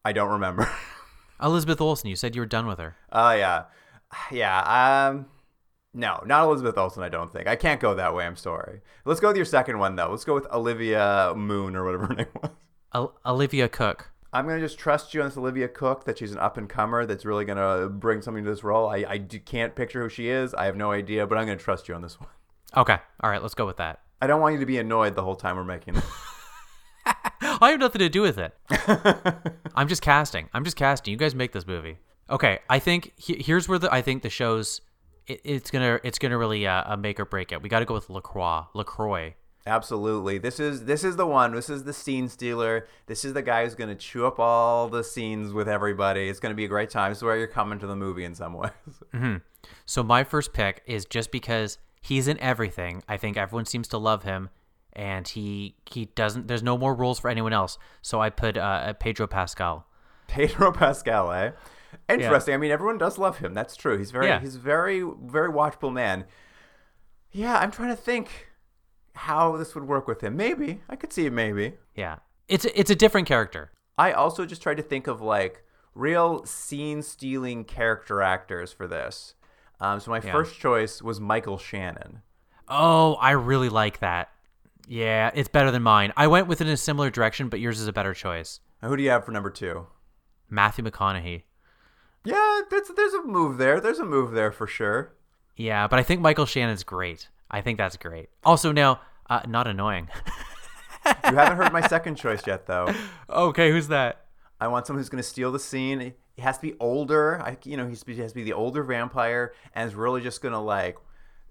I 0.04 0.12
don't 0.12 0.30
remember. 0.30 0.68
Elizabeth 1.42 1.80
Olsen. 1.80 2.08
You 2.10 2.16
said 2.16 2.34
you 2.34 2.42
were 2.42 2.46
done 2.46 2.66
with 2.66 2.78
her. 2.78 2.96
Oh 3.12 3.32
yeah, 3.32 3.64
yeah. 4.30 5.08
Um, 5.10 5.26
no, 5.92 6.22
not 6.26 6.44
Elizabeth 6.44 6.76
Olsen. 6.78 7.02
I 7.02 7.08
don't 7.08 7.32
think 7.32 7.46
I 7.46 7.56
can't 7.56 7.80
go 7.80 7.94
that 7.94 8.14
way. 8.14 8.24
I'm 8.26 8.36
sorry. 8.36 8.80
Let's 9.04 9.20
go 9.20 9.28
with 9.28 9.36
your 9.36 9.44
second 9.44 9.78
one 9.78 9.96
though. 9.96 10.10
Let's 10.10 10.24
go 10.24 10.34
with 10.34 10.46
Olivia 10.52 11.32
Moon 11.36 11.74
or 11.76 11.84
whatever 11.84 12.06
her 12.08 12.14
name 12.14 12.26
was. 12.42 12.50
Ol- 12.92 13.18
Olivia 13.26 13.68
Cooke. 13.68 14.10
I'm 14.32 14.46
gonna 14.48 14.60
just 14.60 14.78
trust 14.78 15.14
you 15.14 15.20
on 15.22 15.28
this 15.28 15.36
Olivia 15.36 15.68
Cooke 15.68 16.04
that 16.06 16.18
she's 16.18 16.32
an 16.32 16.38
up 16.38 16.56
and 16.56 16.68
comer 16.68 17.06
that's 17.06 17.24
really 17.24 17.44
gonna 17.44 17.88
bring 17.88 18.20
something 18.22 18.44
to 18.44 18.50
this 18.50 18.64
role. 18.64 18.88
I 18.88 19.04
I 19.08 19.18
d- 19.18 19.38
can't 19.38 19.74
picture 19.76 20.02
who 20.02 20.08
she 20.08 20.28
is. 20.28 20.54
I 20.54 20.64
have 20.66 20.76
no 20.76 20.90
idea, 20.92 21.26
but 21.26 21.38
I'm 21.38 21.46
gonna 21.46 21.56
trust 21.58 21.88
you 21.88 21.94
on 21.94 22.02
this 22.02 22.18
one. 22.20 22.28
Okay. 22.76 22.96
All 23.22 23.30
right. 23.30 23.40
Let's 23.42 23.54
go 23.54 23.66
with 23.66 23.76
that. 23.78 24.00
I 24.20 24.26
don't 24.26 24.40
want 24.40 24.54
you 24.54 24.60
to 24.60 24.66
be 24.66 24.78
annoyed 24.78 25.14
the 25.16 25.22
whole 25.22 25.36
time 25.36 25.56
we're 25.56 25.64
making 25.64 25.96
it. 25.96 26.04
I 27.60 27.70
have 27.70 27.80
nothing 27.80 27.98
to 28.00 28.08
do 28.08 28.22
with 28.22 28.38
it. 28.38 28.56
I'm 29.74 29.88
just 29.88 30.02
casting. 30.02 30.48
I'm 30.52 30.64
just 30.64 30.76
casting. 30.76 31.12
You 31.12 31.18
guys 31.18 31.34
make 31.34 31.52
this 31.52 31.66
movie. 31.66 31.98
Okay. 32.30 32.60
I 32.70 32.78
think 32.78 33.12
he- 33.16 33.42
here's 33.42 33.68
where 33.68 33.78
the 33.78 33.92
I 33.92 34.02
think 34.02 34.22
the 34.22 34.30
show's 34.30 34.80
it, 35.26 35.40
it's 35.44 35.70
gonna 35.70 36.00
it's 36.04 36.18
gonna 36.18 36.38
really 36.38 36.66
uh, 36.66 36.96
make 36.96 37.20
or 37.20 37.24
break 37.26 37.52
it. 37.52 37.62
We 37.62 37.68
got 37.68 37.80
to 37.80 37.84
go 37.84 37.94
with 37.94 38.08
Lacroix. 38.10 38.62
Lacroix. 38.74 39.34
Absolutely. 39.66 40.36
This 40.38 40.60
is 40.60 40.84
this 40.84 41.04
is 41.04 41.16
the 41.16 41.26
one. 41.26 41.54
This 41.54 41.70
is 41.70 41.84
the 41.84 41.92
scene 41.92 42.28
stealer. 42.28 42.86
This 43.06 43.24
is 43.24 43.32
the 43.32 43.42
guy 43.42 43.64
who's 43.64 43.74
gonna 43.74 43.94
chew 43.94 44.26
up 44.26 44.38
all 44.38 44.88
the 44.88 45.02
scenes 45.04 45.52
with 45.52 45.68
everybody. 45.68 46.28
It's 46.28 46.40
gonna 46.40 46.54
be 46.54 46.64
a 46.66 46.68
great 46.68 46.90
time. 46.90 47.10
This 47.10 47.18
is 47.18 47.24
where 47.24 47.36
you're 47.38 47.46
coming 47.46 47.78
to 47.78 47.86
the 47.86 47.96
movie 47.96 48.24
in 48.24 48.34
some 48.34 48.52
ways. 48.54 49.40
So 49.86 50.02
my 50.02 50.24
first 50.24 50.52
pick 50.52 50.82
is 50.86 51.06
just 51.06 51.30
because 51.30 51.78
he's 52.04 52.28
in 52.28 52.38
everything. 52.40 53.02
I 53.08 53.16
think 53.16 53.36
everyone 53.36 53.64
seems 53.64 53.88
to 53.88 53.98
love 53.98 54.22
him, 54.24 54.50
and 54.92 55.26
he 55.26 55.74
he 55.86 56.06
doesn't. 56.14 56.46
There's 56.48 56.62
no 56.62 56.76
more 56.76 56.94
rules 56.94 57.18
for 57.18 57.28
anyone 57.30 57.52
else. 57.52 57.78
So 58.02 58.20
I 58.20 58.30
put 58.30 58.56
uh, 58.56 58.92
Pedro 58.94 59.26
Pascal. 59.26 59.86
Pedro 60.28 60.72
Pascal, 60.72 61.32
eh? 61.32 61.52
Interesting. 62.08 62.54
I 62.54 62.56
mean, 62.58 62.70
everyone 62.70 62.98
does 62.98 63.18
love 63.18 63.38
him. 63.38 63.54
That's 63.54 63.76
true. 63.76 63.96
He's 63.98 64.10
very 64.10 64.26
Yeah. 64.26 64.40
he's 64.40 64.56
very 64.56 65.00
very 65.22 65.50
watchable 65.50 65.92
man. 65.92 66.24
Yeah, 67.32 67.56
I'm 67.58 67.70
trying 67.70 67.90
to 67.90 67.96
think 67.96 68.48
how 69.14 69.56
this 69.56 69.74
would 69.74 69.84
work 69.86 70.06
with 70.08 70.20
him. 70.20 70.36
Maybe 70.36 70.80
I 70.88 70.96
could 70.96 71.12
see 71.12 71.26
it. 71.26 71.32
Maybe. 71.32 71.74
Yeah, 71.94 72.16
it's 72.48 72.64
a- 72.64 72.78
it's 72.78 72.90
a 72.90 72.94
different 72.96 73.26
character. 73.28 73.70
I 73.96 74.12
also 74.12 74.44
just 74.44 74.60
tried 74.62 74.76
to 74.78 74.82
think 74.82 75.06
of 75.06 75.20
like 75.20 75.62
real 75.94 76.44
scene 76.44 77.00
stealing 77.02 77.64
character 77.64 78.20
actors 78.22 78.72
for 78.72 78.86
this. 78.88 79.34
Um, 79.84 80.00
so 80.00 80.10
my 80.10 80.20
Yeah. 80.24 80.32
first 80.32 80.58
choice 80.58 81.02
was 81.02 81.20
Michael 81.20 81.58
Shannon. 81.58 82.22
Oh, 82.68 83.14
I 83.16 83.32
really 83.32 83.68
like 83.68 83.98
that. 83.98 84.30
Yeah, 84.88 85.30
it's 85.34 85.48
better 85.48 85.70
than 85.70 85.82
mine. 85.82 86.12
I 86.16 86.26
went 86.26 86.46
within 86.46 86.68
a 86.68 86.76
similar 86.76 87.10
direction, 87.10 87.48
but 87.48 87.60
yours 87.60 87.80
is 87.80 87.86
a 87.86 87.92
better 87.92 88.14
choice. 88.14 88.60
Now, 88.82 88.88
who 88.88 88.96
do 88.96 89.02
you 89.02 89.10
have 89.10 89.24
for 89.24 89.32
number 89.32 89.50
two? 89.50 89.86
Matthew 90.48 90.84
McConaughey. 90.84 91.42
Yeah, 92.24 92.60
that's, 92.70 92.90
there's 92.96 93.12
a 93.14 93.22
move 93.24 93.58
there. 93.58 93.80
There's 93.80 93.98
a 93.98 94.04
move 94.04 94.32
there 94.32 94.52
for 94.52 94.66
sure. 94.66 95.12
Yeah, 95.56 95.86
but 95.86 95.98
I 95.98 96.02
think 96.02 96.20
Michael 96.22 96.46
Shannon's 96.46 96.82
great. 96.84 97.28
I 97.50 97.60
think 97.60 97.76
that's 97.78 97.96
great. 97.98 98.30
Also, 98.44 98.72
now, 98.72 99.00
uh, 99.28 99.40
not 99.46 99.66
annoying. 99.66 100.08
You 101.06 101.36
haven't 101.36 101.58
heard 101.58 101.72
my 101.72 101.86
second 101.88 102.16
choice 102.16 102.46
yet, 102.46 102.66
though. 102.66 102.88
okay, 103.28 103.70
who's 103.70 103.88
that? 103.88 104.24
I 104.60 104.68
want 104.68 104.86
someone 104.86 105.00
who's 105.00 105.10
going 105.10 105.22
to 105.22 105.28
steal 105.28 105.52
the 105.52 105.58
scene. 105.58 106.14
He 106.34 106.42
has 106.42 106.58
to 106.58 106.62
be 106.62 106.74
older. 106.80 107.40
I, 107.40 107.56
you 107.64 107.76
know, 107.76 107.84
he 107.86 108.16
has 108.16 108.32
to 108.32 108.34
be 108.34 108.42
the 108.42 108.52
older 108.52 108.82
vampire, 108.82 109.54
and 109.74 109.88
is 109.88 109.94
really 109.94 110.20
just 110.20 110.42
going 110.42 110.52
to 110.52 110.58
like 110.58 110.98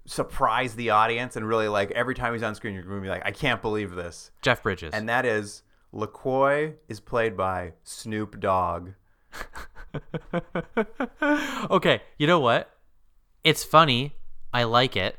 surprise 0.06 0.74
the 0.74 0.90
audience, 0.90 1.36
and 1.36 1.48
really 1.48 1.68
like 1.68 1.90
every 1.92 2.14
time 2.14 2.34
he's 2.34 2.42
on 2.42 2.54
screen, 2.54 2.74
you're 2.74 2.82
going 2.82 2.96
to 2.96 3.02
be 3.02 3.08
like, 3.08 3.24
I 3.24 3.30
can't 3.30 3.62
believe 3.62 3.94
this. 3.94 4.30
Jeff 4.42 4.62
Bridges. 4.62 4.92
And 4.92 5.08
that 5.08 5.24
is 5.24 5.62
LaCroix 5.92 6.74
is 6.88 7.00
played 7.00 7.36
by 7.36 7.72
Snoop 7.82 8.40
Dogg. 8.40 8.90
okay, 11.70 12.02
you 12.18 12.26
know 12.26 12.40
what? 12.40 12.70
It's 13.42 13.64
funny. 13.64 14.16
I 14.52 14.64
like 14.64 14.96
it. 14.96 15.18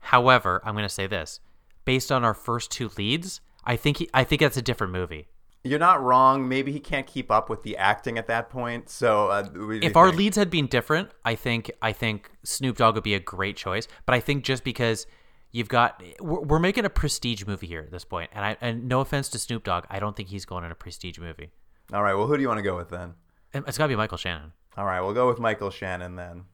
However, 0.00 0.62
I'm 0.64 0.74
going 0.74 0.84
to 0.84 0.88
say 0.88 1.06
this: 1.06 1.40
based 1.84 2.10
on 2.10 2.24
our 2.24 2.34
first 2.34 2.70
two 2.70 2.90
leads, 2.96 3.42
I 3.64 3.76
think 3.76 3.98
he, 3.98 4.08
I 4.14 4.24
think 4.24 4.40
that's 4.40 4.56
a 4.56 4.62
different 4.62 4.92
movie. 4.92 5.28
You're 5.64 5.78
not 5.78 6.02
wrong. 6.02 6.46
Maybe 6.46 6.72
he 6.72 6.78
can't 6.78 7.06
keep 7.06 7.30
up 7.30 7.48
with 7.48 7.62
the 7.62 7.76
acting 7.78 8.18
at 8.18 8.26
that 8.28 8.50
point. 8.50 8.90
So 8.90 9.28
uh, 9.28 9.48
If 9.82 9.96
our 9.96 10.12
leads 10.12 10.36
had 10.36 10.50
been 10.50 10.66
different, 10.66 11.10
I 11.24 11.34
think 11.34 11.70
I 11.80 11.92
think 11.92 12.30
Snoop 12.42 12.76
Dogg 12.76 12.94
would 12.96 13.04
be 13.04 13.14
a 13.14 13.20
great 13.20 13.56
choice. 13.56 13.88
But 14.04 14.14
I 14.14 14.20
think 14.20 14.44
just 14.44 14.62
because 14.62 15.06
you've 15.52 15.70
got 15.70 16.02
we're, 16.20 16.40
we're 16.40 16.58
making 16.58 16.84
a 16.84 16.90
prestige 16.90 17.46
movie 17.46 17.66
here 17.66 17.80
at 17.80 17.90
this 17.90 18.04
point, 18.04 18.30
and 18.34 18.44
I 18.44 18.56
and 18.60 18.88
no 18.88 19.00
offense 19.00 19.30
to 19.30 19.38
Snoop 19.38 19.64
Dogg, 19.64 19.84
I 19.88 19.98
don't 19.98 20.14
think 20.14 20.28
he's 20.28 20.44
going 20.44 20.64
in 20.64 20.70
a 20.70 20.74
prestige 20.74 21.18
movie. 21.18 21.50
All 21.92 22.02
right. 22.02 22.14
Well, 22.14 22.26
who 22.26 22.36
do 22.36 22.42
you 22.42 22.48
want 22.48 22.58
to 22.58 22.62
go 22.62 22.76
with 22.76 22.90
then? 22.90 23.14
It's 23.54 23.78
got 23.78 23.84
to 23.84 23.88
be 23.88 23.96
Michael 23.96 24.18
Shannon. 24.18 24.52
All 24.76 24.84
right, 24.84 25.00
we'll 25.00 25.14
go 25.14 25.28
with 25.28 25.38
Michael 25.38 25.70
Shannon 25.70 26.16
then. 26.16 26.44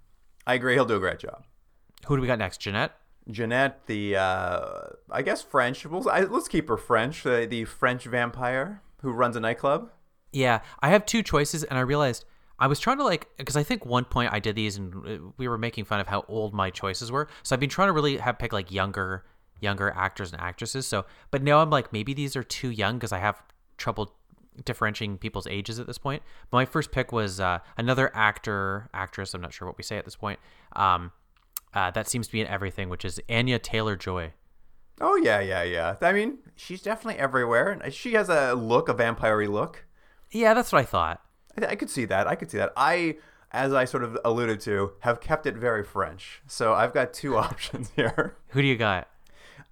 I 0.47 0.55
agree. 0.55 0.75
He'll 0.75 0.85
do 0.85 0.97
a 0.97 1.01
great 1.01 1.19
job. 1.19 1.45
Who 2.07 2.17
do 2.17 2.21
we 2.23 2.29
got 2.29 2.39
next? 2.39 2.59
Janette. 2.61 2.93
Janette, 3.31 3.87
the 3.87 4.17
uh, 4.17 4.81
I 5.11 5.23
guess 5.23 5.43
French. 5.43 5.87
We'll, 5.87 6.09
I, 6.09 6.21
let's 6.21 6.49
keep 6.49 6.69
her 6.69 6.77
French. 6.77 7.23
The, 7.23 7.47
the 7.49 7.65
French 7.65 8.05
vampire 8.05 8.83
who 9.03 9.13
runs 9.13 9.37
a 9.37 9.41
nightclub. 9.41 9.91
Yeah, 10.33 10.61
I 10.81 10.91
have 10.91 11.07
two 11.07 11.23
choices, 11.23 11.65
and 11.65 11.79
I 11.79 11.83
realized 11.83 12.25
I 12.59 12.67
was 12.67 12.79
trying 12.79 12.99
to 12.99 13.05
like 13.05 13.29
because 13.37 13.57
I 13.57 13.63
think 13.63 13.87
one 13.87 14.05
point 14.05 14.33
I 14.33 14.39
did 14.39 14.55
these, 14.55 14.77
and 14.77 14.95
uh, 14.95 15.33
we 15.39 15.49
were 15.49 15.59
making 15.59 15.85
fun 15.85 16.01
of 16.01 16.07
how 16.07 16.25
old 16.29 16.55
my 16.55 16.71
choices 16.71 17.11
were. 17.11 17.29
So 17.43 17.55
I've 17.55 17.61
been 17.61 17.71
trying 17.71 17.89
to 17.89 17.93
really 17.93 18.19
have 18.19 18.39
pick 18.39 18.53
like 18.53 18.71
younger, 18.71 19.25
younger 19.61 19.91
actors 19.91 20.33
and 20.33 20.41
actresses. 20.41 20.87
So, 20.87 21.07
but 21.31 21.43
now 21.43 21.61
I'm 21.61 21.71
like 21.71 21.93
maybe 21.93 22.15
these 22.15 22.37
are 22.37 22.43
too 22.43 22.71
young 22.71 22.97
because 22.97 23.13
I 23.13 23.19
have 23.19 23.43
trouble 23.79 24.15
differentiating 24.65 25.19
people's 25.19 25.47
ages 25.47 25.79
at 25.79 25.87
this 25.87 25.99
point. 25.99 26.23
But 26.51 26.59
my 26.59 26.65
first 26.67 26.93
pick 26.93 27.13
was 27.13 27.41
uh, 27.41 27.61
another 27.77 28.15
actor, 28.15 28.91
actress. 28.93 29.33
I'm 29.35 29.41
not 29.41 29.53
sure 29.53 29.67
what 29.67 29.79
we 29.79 29.83
say 29.85 29.97
at 29.97 30.05
this 30.05 30.17
point. 30.17 30.39
Um, 30.77 31.13
uh, 31.73 31.91
that 31.93 32.09
seems 32.09 32.27
to 32.27 32.33
be 32.33 32.41
in 32.41 32.47
everything, 32.47 32.89
which 32.89 33.05
is 33.05 33.21
Anya 33.29 33.59
Taylor 33.59 33.97
Joy. 33.97 34.33
Oh 35.01 35.17
yeah, 35.17 35.41
yeah, 35.41 35.63
yeah. 35.63 35.97
I 36.01 36.13
mean, 36.13 36.39
she's 36.57 36.83
definitely 36.83 37.19
everywhere. 37.21 37.71
and 37.83 37.93
She 37.93 38.13
has 38.15 38.29
a 38.29 38.55
look, 38.55 38.89
a 38.89 38.93
vampire 38.95 39.47
look. 39.47 39.87
Yeah, 40.31 40.55
that's 40.55 40.73
what 40.73 40.81
I 40.81 40.85
thought. 40.85 41.23
I, 41.61 41.67
I 41.67 41.75
could 41.77 41.91
see 41.91 42.05
that. 42.07 42.27
I 42.27 42.35
could 42.35 42.51
see 42.51 42.59
that. 42.59 42.73
I, 42.77 43.17
as 43.51 43.73
I 43.73 43.85
sort 43.85 44.05
of 44.05 44.19
alluded 44.25 44.61
to, 44.61 44.93
have 45.01 45.21
kept 45.21 45.47
it 45.47 45.57
very 45.57 45.83
French. 45.85 46.43
So 46.47 46.75
I've 46.75 46.93
got 46.93 47.13
two 47.15 47.37
options 47.47 47.91
here. 47.97 48.37
Who 48.49 48.61
do 48.63 48.69
you 48.69 48.77
got? 48.77 49.09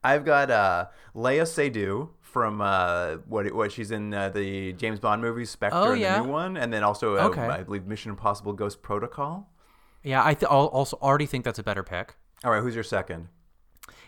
I've 0.02 0.24
got 0.24 0.50
uh, 0.50 0.86
Léa 1.14 1.42
Seydoux 1.42 2.08
from 2.20 2.60
uh, 2.60 3.16
what 3.26 3.52
what 3.54 3.72
she's 3.72 3.90
in 3.90 4.14
uh, 4.14 4.28
the 4.30 4.72
James 4.74 5.00
Bond 5.00 5.20
movie 5.22 5.44
Spectre, 5.44 5.76
Oh, 5.78 5.92
yeah. 5.92 6.18
the 6.18 6.24
new 6.24 6.30
one, 6.30 6.56
and 6.56 6.72
then 6.72 6.82
also 6.84 7.16
uh, 7.16 7.24
Okay. 7.28 7.42
I 7.42 7.62
believe 7.62 7.86
Mission 7.86 8.10
Impossible: 8.10 8.52
Ghost 8.52 8.80
Protocol. 8.82 9.50
Yeah, 10.04 10.24
I 10.24 10.34
th- 10.34 10.48
also 10.50 10.96
already 11.02 11.26
think 11.26 11.44
that's 11.44 11.58
a 11.58 11.62
better 11.62 11.82
pick. 11.82 12.14
All 12.44 12.52
right, 12.52 12.62
who's 12.62 12.74
your 12.74 12.84
second? 12.84 13.28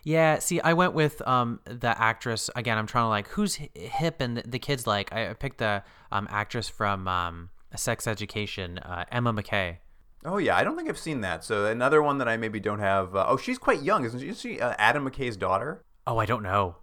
Yeah, 0.02 0.38
see, 0.38 0.60
I 0.60 0.72
went 0.72 0.94
with 0.94 1.26
um 1.26 1.60
the 1.64 2.00
actress 2.00 2.50
again. 2.56 2.78
I'm 2.78 2.86
trying 2.86 3.04
to 3.04 3.08
like 3.08 3.28
who's 3.28 3.56
hip 3.74 4.20
and 4.20 4.36
the, 4.36 4.42
the 4.42 4.58
kids 4.58 4.86
like. 4.86 5.12
I 5.12 5.30
I 5.30 5.34
picked 5.34 5.58
the 5.58 5.82
um 6.10 6.26
actress 6.30 6.68
from 6.68 7.06
um 7.08 7.50
Sex 7.76 8.06
Education, 8.06 8.78
uh, 8.78 9.04
Emma 9.10 9.32
Mackey. 9.32 9.78
Oh 10.24 10.38
yeah, 10.38 10.56
I 10.56 10.64
don't 10.64 10.76
think 10.76 10.88
I've 10.88 10.98
seen 10.98 11.22
that. 11.22 11.44
So 11.44 11.66
another 11.66 12.02
one 12.02 12.18
that 12.18 12.28
I 12.28 12.36
maybe 12.36 12.60
don't 12.60 12.80
have. 12.80 13.14
Uh, 13.14 13.26
oh, 13.28 13.36
she's 13.36 13.58
quite 13.58 13.82
young, 13.82 14.04
isn't 14.04 14.20
she? 14.20 14.28
Is 14.28 14.40
she 14.40 14.60
uh, 14.60 14.74
Adam 14.78 15.08
McKay's 15.08 15.36
daughter? 15.36 15.82
Oh, 16.06 16.18
I 16.18 16.26
don't 16.26 16.42
know. 16.42 16.76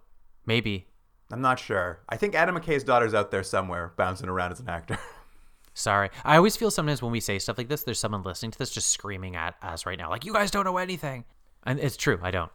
Maybe. 0.46 0.86
I'm 1.30 1.42
not 1.42 1.58
sure. 1.58 2.00
I 2.08 2.16
think 2.16 2.34
Adam 2.34 2.56
McKay's 2.56 2.84
daughter's 2.84 3.14
out 3.14 3.30
there 3.30 3.42
somewhere, 3.42 3.92
bouncing 3.96 4.28
around 4.28 4.52
as 4.52 4.60
an 4.60 4.68
actor. 4.68 4.98
Sorry. 5.74 6.10
I 6.24 6.36
always 6.36 6.56
feel 6.56 6.70
sometimes 6.70 7.02
when 7.02 7.12
we 7.12 7.20
say 7.20 7.38
stuff 7.38 7.58
like 7.58 7.68
this, 7.68 7.84
there's 7.84 8.00
someone 8.00 8.22
listening 8.22 8.50
to 8.52 8.58
this 8.58 8.70
just 8.70 8.88
screaming 8.88 9.36
at 9.36 9.54
us 9.62 9.86
right 9.86 9.98
now, 9.98 10.10
like 10.10 10.24
you 10.24 10.32
guys 10.32 10.50
don't 10.50 10.64
know 10.64 10.78
anything. 10.78 11.24
And 11.64 11.78
it's 11.78 11.96
true. 11.96 12.18
I 12.22 12.30
don't. 12.30 12.50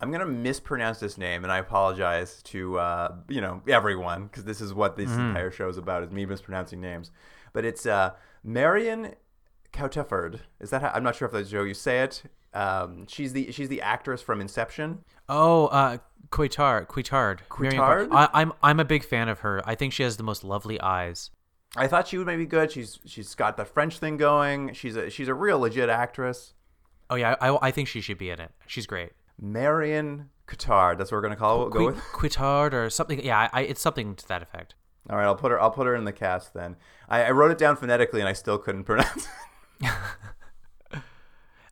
I'm 0.00 0.10
gonna 0.10 0.26
mispronounce 0.26 0.98
this 0.98 1.18
name, 1.18 1.44
and 1.44 1.52
I 1.52 1.58
apologize 1.58 2.42
to 2.44 2.78
uh, 2.78 3.14
you 3.28 3.40
know 3.40 3.62
everyone 3.68 4.24
because 4.24 4.44
this 4.44 4.60
is 4.60 4.72
what 4.72 4.96
this 4.96 5.10
entire 5.10 5.50
show 5.50 5.68
is 5.68 5.76
about: 5.76 6.02
is 6.02 6.10
me 6.10 6.24
mispronouncing 6.26 6.80
names. 6.80 7.10
But 7.52 7.64
it's 7.64 7.84
uh, 7.84 8.12
Marion 8.42 9.14
Coutefford. 9.72 10.40
Is 10.60 10.70
that 10.70 10.82
how, 10.82 10.92
I'm 10.94 11.02
not 11.02 11.16
sure 11.16 11.26
if 11.26 11.32
that's 11.32 11.52
how 11.52 11.62
you 11.62 11.74
say 11.74 12.00
it. 12.00 12.22
Um, 12.54 13.06
she's 13.06 13.32
the 13.32 13.52
she's 13.52 13.68
the 13.68 13.82
actress 13.82 14.22
from 14.22 14.40
Inception. 14.40 15.04
Oh, 15.28 15.66
uh, 15.66 15.98
Coitard, 16.30 16.86
Coitard, 16.86 17.40
Marion 17.58 17.80
Coitard? 17.80 18.08
Coitard. 18.08 18.12
I, 18.12 18.28
I'm 18.32 18.52
I'm 18.62 18.80
a 18.80 18.84
big 18.84 19.04
fan 19.04 19.28
of 19.28 19.40
her. 19.40 19.62
I 19.64 19.74
think 19.74 19.92
she 19.92 20.02
has 20.02 20.16
the 20.16 20.22
most 20.22 20.44
lovely 20.44 20.80
eyes. 20.80 21.30
I 21.76 21.86
thought 21.86 22.08
she 22.08 22.18
would 22.18 22.26
maybe 22.26 22.46
good. 22.46 22.72
She's 22.72 22.98
she's 23.04 23.34
got 23.34 23.56
the 23.56 23.64
French 23.64 23.98
thing 23.98 24.16
going. 24.16 24.72
She's 24.74 24.96
a 24.96 25.10
she's 25.10 25.28
a 25.28 25.34
real 25.34 25.60
legit 25.60 25.88
actress. 25.88 26.54
Oh 27.08 27.16
yeah, 27.16 27.36
I, 27.40 27.56
I 27.68 27.70
think 27.70 27.88
she 27.88 28.00
should 28.00 28.18
be 28.18 28.30
in 28.30 28.40
it. 28.40 28.50
She's 28.66 28.86
great. 28.86 29.12
Marion 29.40 30.28
Cotard. 30.46 30.98
That's 30.98 31.10
what 31.10 31.18
we're 31.18 31.22
gonna 31.22 31.36
call 31.36 31.66
it. 31.66 31.70
Go 31.70 31.86
with. 31.86 31.96
Coitard 32.12 32.72
or 32.72 32.90
something. 32.90 33.24
Yeah, 33.24 33.48
I, 33.52 33.62
it's 33.62 33.80
something 33.80 34.14
to 34.16 34.28
that 34.28 34.42
effect. 34.42 34.74
All 35.08 35.16
right, 35.16 35.24
I'll 35.24 35.34
put 35.34 35.50
her. 35.50 35.60
I'll 35.60 35.70
put 35.70 35.86
her 35.86 35.94
in 35.96 36.04
the 36.04 36.12
cast 36.12 36.54
then. 36.54 36.76
I, 37.08 37.24
I 37.24 37.30
wrote 37.30 37.50
it 37.50 37.58
down 37.58 37.76
phonetically 37.76 38.20
and 38.20 38.28
I 38.28 38.32
still 38.34 38.58
couldn't 38.58 38.84
pronounce. 38.90 39.26
it. 39.80 39.90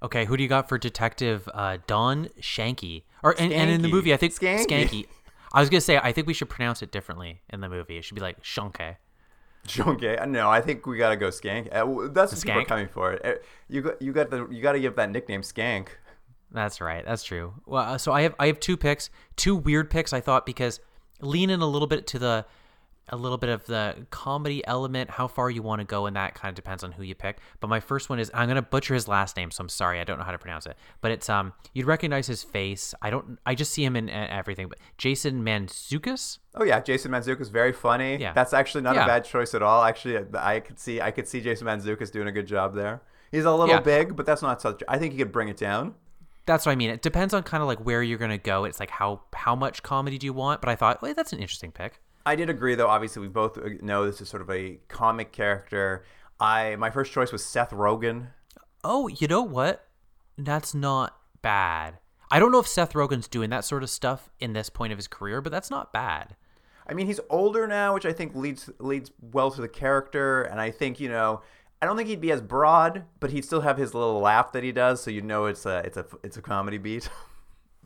Okay, 0.01 0.27
who 0.27 0.37
do 0.37 0.45
you 0.45 0.49
got 0.49 0.69
for 0.69 0.79
Detective 0.79 1.49
uh, 1.53 1.79
Don 1.89 2.27
Shanky? 2.41 3.03
Or 3.25 3.35
and, 3.37 3.53
and 3.53 3.69
in 3.69 3.83
the 3.83 3.89
movie, 3.89 4.15
I 4.15 4.17
think 4.17 4.33
Skanky. 4.33 4.65
Skanky. 4.67 5.07
I 5.53 5.59
was 5.59 5.69
gonna 5.71 5.81
say 5.81 5.99
I 5.99 6.13
think 6.13 6.29
we 6.29 6.35
should 6.35 6.49
pronounce 6.49 6.83
it 6.83 6.93
differently 6.93 7.41
in 7.51 7.61
the 7.61 7.69
movie. 7.69 7.97
It 7.99 8.05
should 8.05 8.15
be 8.15 8.21
like 8.21 8.41
Shonke. 8.43 8.97
Okay, 9.81 10.17
no, 10.29 10.49
I 10.49 10.61
think 10.61 10.87
we 10.87 10.99
gotta 10.99 11.17
go 11.17 11.29
skank. 11.31 11.67
Uh, 11.75 12.13
that's 12.13 12.33
what 12.33 12.43
people 12.45 12.61
are 12.61 12.65
coming 12.65 12.87
for. 12.87 13.19
Uh, 13.27 13.35
You 13.69 13.83
got 13.83 14.01
you 14.01 14.13
got 14.13 14.31
the 14.31 14.47
you 14.51 14.63
got 14.63 14.73
to 14.73 14.81
give 14.81 14.95
that 14.97 15.11
nickname 15.11 15.43
skank. 15.43 15.89
That's 16.51 16.81
right. 16.81 17.05
That's 17.05 17.25
true. 17.25 17.55
Well, 17.67 17.95
uh, 17.95 17.99
so 17.99 18.13
I 18.13 18.23
have 18.23 18.35
I 18.39 18.47
have 18.47 18.59
two 18.61 18.77
picks, 18.77 19.11
two 19.37 19.55
weird 19.55 19.91
picks. 19.91 20.13
I 20.13 20.21
thought 20.21 20.47
because 20.47 20.81
lean 21.21 21.51
in 21.51 21.61
a 21.61 21.67
little 21.67 21.89
bit 21.89 22.07
to 22.09 22.19
the 22.19 22.47
a 23.11 23.17
little 23.17 23.39
bit 23.39 23.49
of 23.49 23.65
the 23.65 24.07
comedy 24.11 24.67
element. 24.67 25.09
How 25.11 25.29
far 25.29 25.49
you 25.51 25.63
want 25.63 25.81
to 25.81 25.85
go, 25.87 26.05
and 26.07 26.15
that 26.17 26.35
kind 26.35 26.51
of 26.51 26.55
depends 26.55 26.85
on 26.85 26.93
who 26.93 27.03
you 27.03 27.15
pick. 27.15 27.39
But 27.61 27.69
my 27.69 27.81
first 27.81 28.11
one 28.11 28.19
is 28.19 28.31
I'm 28.35 28.49
gonna 28.49 28.61
butcher 28.63 28.93
his 28.95 29.09
last 29.09 29.37
name, 29.37 29.51
so 29.51 29.63
I'm 29.63 29.69
sorry. 29.69 29.99
I 30.01 30.05
don't 30.05 30.19
know 30.19 30.25
how 30.25 30.33
to 30.33 30.39
pronounce 30.39 30.67
it. 30.67 30.77
But 31.01 31.11
it's 31.13 31.29
um 31.29 31.53
you'd 31.75 31.87
recognize 31.87 32.27
his 32.27 32.43
face. 32.43 32.95
I 33.03 33.11
don't. 33.11 33.39
I 33.47 33.55
just 33.55 33.73
see 33.73 33.85
him 33.85 33.97
in 33.97 34.09
uh, 34.11 34.27
everything. 34.31 34.69
But 34.69 34.79
Jason 34.99 35.43
Manzukis. 35.45 36.39
Oh 36.55 36.65
yeah, 36.65 36.81
Jason 36.81 37.11
Manzukis 37.13 37.51
very 37.51 37.73
funny. 37.73 38.17
Yeah. 38.17 38.33
that's 38.33 38.53
actually 38.53 38.83
not 38.83 38.95
Yeah. 38.95 39.05
a 39.05 39.07
bad 39.07 39.25
choice 39.25 39.55
at 39.55 39.63
all. 39.63 39.83
Actually, 39.85 40.25
I 40.35 40.61
could 40.61 40.79
see 40.79 41.01
I 41.01 41.11
could 41.11 41.29
see 41.29 41.41
Jason 41.41 41.67
Manzukis 41.67 42.11
doing 42.13 42.29
a 42.29 42.33
good 42.33 42.47
job 42.47 42.75
there. 42.75 43.03
He's 43.31 43.45
a 43.45 43.51
little 43.51 43.69
Yeah. 43.75 43.81
big, 43.81 44.17
but 44.17 44.25
that's 44.27 44.43
not 44.43 44.61
such. 44.63 44.83
I 44.89 44.99
think 44.99 45.13
he 45.13 45.19
could 45.19 45.33
bring 45.33 45.49
it 45.49 45.57
down. 45.59 45.95
That's 46.49 46.65
what 46.65 46.73
I 46.73 46.77
mean. 46.77 46.89
It 46.89 47.03
depends 47.03 47.35
on 47.35 47.43
kind 47.43 47.61
of 47.61 47.67
like 47.67 47.85
where 47.85 48.03
you're 48.03 48.17
gonna 48.17 48.39
go. 48.39 48.65
It's 48.65 48.81
like 48.81 48.89
how 48.89 49.21
how 49.35 49.55
much 49.55 49.83
comedy 49.83 50.17
do 50.17 50.25
you 50.25 50.33
want? 50.33 50.63
But 50.63 50.71
I 50.71 50.77
thought, 50.77 51.03
wait, 51.03 51.15
that's 51.15 51.35
an 51.35 51.41
interesting 51.41 51.71
pick. 51.71 52.01
I 52.25 52.37
did 52.37 52.49
agree, 52.49 52.75
though. 52.75 52.89
Obviously, 52.89 53.21
we 53.21 53.29
both 53.29 53.59
uh, 53.59 53.69
know 53.83 54.07
this 54.07 54.23
is 54.23 54.31
sort 54.31 54.41
of 54.41 54.49
a 54.49 54.79
comic 54.89 55.31
character. 55.31 56.07
I 56.41 56.77
my 56.77 56.89
first 56.89 57.13
choice 57.13 57.33
was 57.33 57.45
Seth 57.45 57.69
Rogen. 57.69 58.29
Oh, 58.83 59.09
you 59.09 59.29
know 59.29 59.43
what? 59.43 59.89
That's 60.39 60.75
not 60.75 61.19
bad. 61.43 61.99
I 62.31 62.39
don't 62.39 62.51
know 62.51 62.61
if 62.61 62.67
Seth 62.67 62.95
Rogen's 62.95 63.29
doing 63.29 63.51
that 63.51 63.67
sort 63.67 63.83
of 63.83 63.91
stuff 63.91 64.31
in 64.41 64.55
this 64.55 64.71
point 64.71 64.95
of 64.95 64.99
his 64.99 65.07
career, 65.07 65.43
but 65.43 65.53
that's 65.53 65.71
not 65.71 65.93
bad. 65.93 66.35
I 66.87 66.95
mean, 66.95 67.07
he's 67.09 67.21
older 67.29 67.67
now, 67.67 67.93
which 67.93 68.07
I 68.07 68.15
think 68.15 68.35
leads 68.35 68.71
leads 68.79 69.13
well 69.21 69.51
to 69.51 69.61
the 69.61 69.69
character, 69.69 70.45
and 70.45 70.63
I 70.63 70.71
think 70.71 70.99
you 70.99 71.11
know, 71.11 71.43
I 71.81 71.87
don't 71.87 71.97
think 71.97 72.09
he'd 72.09 72.21
be 72.21 72.33
as 72.33 72.41
broad, 72.41 73.05
but 73.21 73.31
he'd 73.31 73.45
still 73.45 73.61
have 73.61 73.79
his 73.79 73.95
little 73.95 74.21
laugh 74.21 74.53
that 74.53 74.65
he 74.65 74.73
does, 74.73 75.01
so 75.03 75.11
you 75.11 75.21
know 75.23 75.47
it's 75.47 75.65
a 75.65 75.79
it's 75.85 75.97
a 75.97 76.07
it's 76.23 76.37
a 76.37 76.43
comedy 76.43 76.79
beat. 76.79 77.09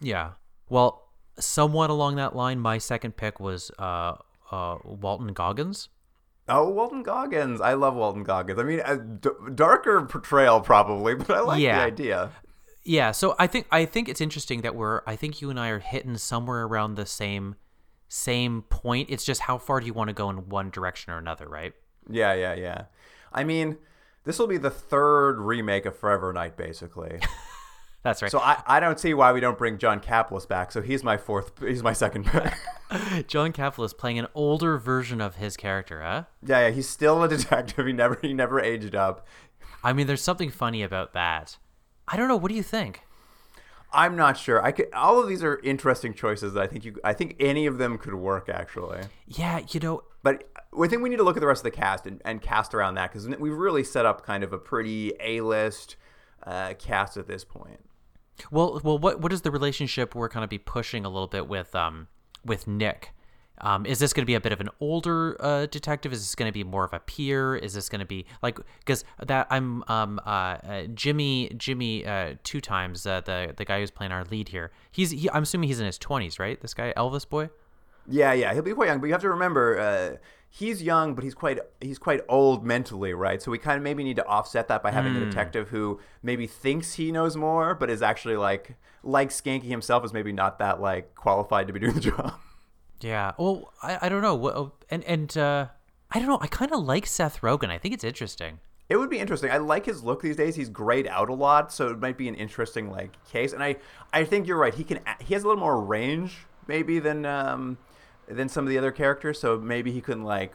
Yeah. 0.01 0.33
Well, 0.69 1.11
somewhat 1.39 1.91
along 1.91 2.17
that 2.17 2.35
line, 2.35 2.59
my 2.59 2.79
second 2.79 3.17
pick 3.17 3.39
was 3.39 3.71
uh, 3.79 4.15
uh, 4.51 4.79
Walton 4.85 5.33
Goggins. 5.33 5.91
oh, 6.49 6.69
Walton 6.71 7.05
Goggins, 7.05 7.61
I 7.61 7.75
love 7.75 7.95
Walton 7.95 8.25
Goggins. 8.25 8.59
I 8.59 8.65
mean, 8.65 8.81
a 8.85 8.97
d- 8.97 9.29
darker 9.55 10.03
portrayal 10.07 10.61
probably, 10.61 11.15
but 11.17 11.31
I 11.31 11.41
like 11.41 11.61
Yeah. 11.61 11.77
the 11.79 11.85
idea. 11.85 12.31
Yeah, 12.85 13.13
so 13.13 13.37
I 13.39 13.47
think 13.47 13.69
I 13.71 13.85
think 13.85 14.09
it's 14.09 14.21
interesting 14.21 14.63
that 14.63 14.75
we're 14.75 15.03
I 15.07 15.15
think 15.15 15.41
you 15.41 15.51
and 15.51 15.61
I 15.61 15.69
are 15.69 15.79
hitting 15.79 16.17
somewhere 16.17 16.65
around 16.65 16.97
the 16.97 17.07
same 17.07 17.55
same 18.09 18.63
point. 18.63 19.09
It's 19.09 19.25
just 19.25 19.43
how 19.43 19.57
far 19.57 19.79
do 19.79 19.87
you 19.87 19.93
want 19.95 20.09
to 20.09 20.15
go 20.15 20.29
in 20.31 20.49
one 20.49 20.71
direction 20.71 21.13
or 21.13 21.19
another, 21.19 21.49
right? 21.49 21.75
Yeah, 22.11 22.35
yeah, 22.35 22.55
yeah. 22.55 22.85
I 23.35 23.45
mean, 23.45 23.79
this 24.25 24.39
will 24.39 24.47
be 24.47 24.59
the 24.59 24.71
third 24.71 25.39
remake 25.39 25.87
of 25.87 25.97
Forever 25.97 26.33
Knight, 26.33 26.57
basically. 26.57 27.21
That's 28.03 28.21
right. 28.21 28.31
So 28.33 28.41
I, 28.41 28.61
I 28.67 28.81
don't 28.81 28.99
see 28.99 29.15
why 29.15 29.33
we 29.33 29.39
don't 29.39 29.57
bring 29.57 29.79
John 29.79 30.01
Kapelos 30.01 30.49
back. 30.49 30.73
So 30.73 30.83
he's 30.83 31.05
my 31.05 31.17
fourth. 31.17 31.53
He's 31.61 31.85
my 31.85 31.93
second 31.93 32.27
pick. 32.27 32.53
John 33.29 33.53
Cavill 33.53 33.85
is 33.85 33.95
playing 33.95 34.19
an 34.19 34.27
older 34.35 34.77
version 34.77 35.21
of 35.21 35.37
his 35.37 35.57
character, 35.57 36.03
huh? 36.03 36.25
yeah, 36.45 36.67
yeah. 36.67 36.71
He's 36.71 36.89
still 36.89 37.23
a 37.23 37.29
detective. 37.29 37.87
He 37.87 37.93
never 37.93 38.19
he 38.21 38.35
never 38.35 38.61
aged 38.61 38.95
up. 38.97 39.27
I 39.85 39.93
mean, 39.93 40.07
there's 40.09 40.23
something 40.23 40.51
funny 40.51 40.83
about 40.83 41.13
that. 41.13 41.59
I 42.09 42.17
don't 42.17 42.29
know. 42.29 42.37
What 42.37 42.49
do 42.49 42.57
you 42.57 42.63
think? 42.63 43.03
I'm 43.93 44.17
not 44.17 44.37
sure. 44.37 44.63
I 44.63 44.73
could. 44.73 44.93
All 44.93 45.21
of 45.21 45.29
these 45.29 45.45
are 45.45 45.61
interesting 45.61 46.13
choices. 46.13 46.55
That 46.55 46.63
I 46.63 46.67
think 46.67 46.85
you. 46.85 46.99
I 47.05 47.13
think 47.13 47.37
any 47.39 47.67
of 47.67 47.79
them 47.79 47.99
could 47.99 48.15
work 48.15 48.49
actually. 48.49 49.03
Yeah, 49.29 49.61
you 49.71 49.79
know, 49.81 50.03
But 50.23 50.49
I 50.79 50.89
think 50.89 51.03
we 51.03 51.09
need 51.09 51.17
to 51.17 51.23
look 51.23 51.37
at 51.37 51.41
the 51.41 51.47
rest 51.47 51.61
of 51.61 51.65
the 51.65 51.77
cast 51.77 52.07
and, 52.07 52.23
and 52.25 52.41
cast 52.41 52.75
around 52.75 52.95
that 52.95 53.13
because 53.13 53.29
we've 53.39 53.53
really 53.53 53.85
set 53.85 54.07
up 54.07 54.25
kind 54.25 54.43
of 54.43 54.53
a 54.53 54.59
pretty 54.59 55.13
A-list 55.21 55.97
uh, 56.47 56.75
cast 56.79 57.17
at 57.17 57.27
this 57.27 57.45
point. 57.45 57.81
well, 58.51 58.81
well, 58.83 58.99
what 58.99 59.21
what 59.21 59.33
is 59.33 59.43
the 59.43 59.51
relationship 59.51 60.15
we're 60.15 60.29
kind 60.29 60.45
of 60.45 60.51
be 60.51 60.59
pushing 60.59 61.05
a 61.05 61.09
little 61.09 61.29
bit 61.29 61.49
with 61.49 61.75
um 61.75 62.09
with 62.45 62.67
Nick? 62.67 63.13
Um, 63.61 63.87
is 63.87 64.01
this 64.01 64.13
going 64.13 64.23
to 64.23 64.27
be 64.27 64.35
a 64.35 64.41
bit 64.41 64.53
of 64.53 64.61
an 64.61 64.71
older 64.81 65.37
uh, 65.41 65.67
detective? 65.67 66.13
Is 66.13 66.21
this 66.21 66.35
going 66.35 66.49
to 66.49 66.53
be 66.53 66.65
more 66.65 66.85
of 66.85 66.93
a 66.93 66.99
peer? 66.99 67.55
Is 67.55 67.75
this 67.75 67.89
going 67.89 68.01
to 68.01 68.07
be 68.07 68.25
like 68.43 68.59
because 68.81 69.05
that 69.25 69.47
I'm 69.51 69.85
um 69.89 70.21
uh, 70.25 70.31
uh 70.31 70.83
Jimmy 70.95 71.53
Jimmy 71.57 72.05
uh 72.05 72.35
two 72.43 72.61
times 72.61 73.07
uh, 73.07 73.21
the 73.21 73.55
the 73.57 73.65
guy 73.65 73.81
who's 73.81 73.91
playing 73.91 74.13
our 74.13 74.25
lead 74.25 74.49
here. 74.49 74.73
He's 74.91 75.11
he, 75.11 75.31
I'm 75.31 75.45
assuming 75.45 75.69
he's 75.69 75.81
in 75.81 75.87
his 75.87 75.99
twenties, 75.99 76.39
right? 76.39 76.61
This 76.61 76.75
guy 76.75 76.93
Elvis 76.97 77.29
boy. 77.29 77.51
Yeah, 78.09 78.33
yeah, 78.33 78.53
he'll 78.53 78.63
be 78.63 78.73
quite 78.73 78.89
young, 78.89 78.99
but 78.99 79.07
you 79.07 79.13
have 79.13 79.23
to 79.23 79.29
remember 79.29 79.79
uh, 79.79 80.17
he's 80.55 80.83
young, 80.83 81.15
but 81.15 81.25
he's 81.25 81.35
quite 81.35 81.59
he's 81.81 81.99
quite 81.99 82.21
old 82.29 82.63
mentally, 82.65 83.15
right? 83.15 83.41
So 83.41 83.51
we 83.51 83.57
kind 83.59 83.79
of 83.79 83.83
maybe 83.83 84.05
need 84.05 84.17
to 84.17 84.27
offset 84.27 84.69
that 84.69 84.83
by 84.83 84.91
having 84.91 85.17
a 85.17 85.21
detective 85.25 85.69
who 85.71 85.99
maybe 86.23 86.47
thinks 86.47 86.93
he 86.95 87.11
knows 87.11 87.37
more, 87.37 87.75
but 87.75 87.89
is 87.89 88.03
actually 88.03 88.37
like 88.37 88.77
like 89.03 89.31
Skanky 89.31 89.65
himself 89.65 90.05
is 90.05 90.13
maybe 90.13 90.31
not 90.33 90.59
that 90.59 90.81
like 90.81 91.15
qualified 91.15 91.67
to 91.69 91.73
be 91.73 91.81
doing 91.85 91.95
the 91.95 92.01
job. 92.01 92.35
Yeah. 93.01 93.33
Well, 93.39 93.73
I, 93.83 93.99
I 94.03 94.09
don't 94.11 94.21
know. 94.23 94.35
What- 94.35 94.73
And 94.91 95.03
and 95.05 95.37
uh, 95.39 95.67
I 96.11 96.19
don't 96.19 96.29
know. 96.29 96.39
I 96.41 96.47
kind 96.47 96.71
of 96.71 96.81
like 96.81 97.07
Seth 97.07 97.41
Rogen. 97.41 97.71
I 97.71 97.79
think 97.79 97.95
it's 97.95 98.05
interesting. 98.05 98.61
It 98.89 98.97
would 98.97 99.09
be 99.09 99.19
interesting. 99.19 99.51
I 99.51 99.57
like 99.57 99.87
his 99.87 100.03
look 100.05 100.21
these 100.21 100.37
days. 100.37 100.55
He's 100.55 100.69
grayed 100.69 101.07
out 101.07 101.31
a 101.31 101.35
lot, 101.35 101.73
so 101.73 101.89
it 101.89 101.99
might 101.99 102.19
be 102.19 102.29
an 102.29 102.35
interesting 102.35 102.91
like 102.91 103.17
case. 103.25 103.55
And 103.55 103.63
I, 103.63 103.77
I 104.13 104.25
think 104.25 104.47
you're 104.47 104.59
right. 104.59 104.75
He 104.75 104.85
can. 104.85 104.99
He 105.21 105.33
has 105.33 105.45
a 105.45 105.47
little 105.49 105.61
more 105.61 105.81
range 105.81 106.47
maybe 106.69 106.99
than 106.99 107.25
um, 107.25 107.79
than 108.29 108.49
some 108.49 108.65
of 108.65 108.71
the 108.71 108.79
other 108.79 108.91
characters. 108.93 109.41
So 109.41 109.59
maybe 109.59 109.93
he 109.93 110.01
can 110.01 110.23
like, 110.25 110.53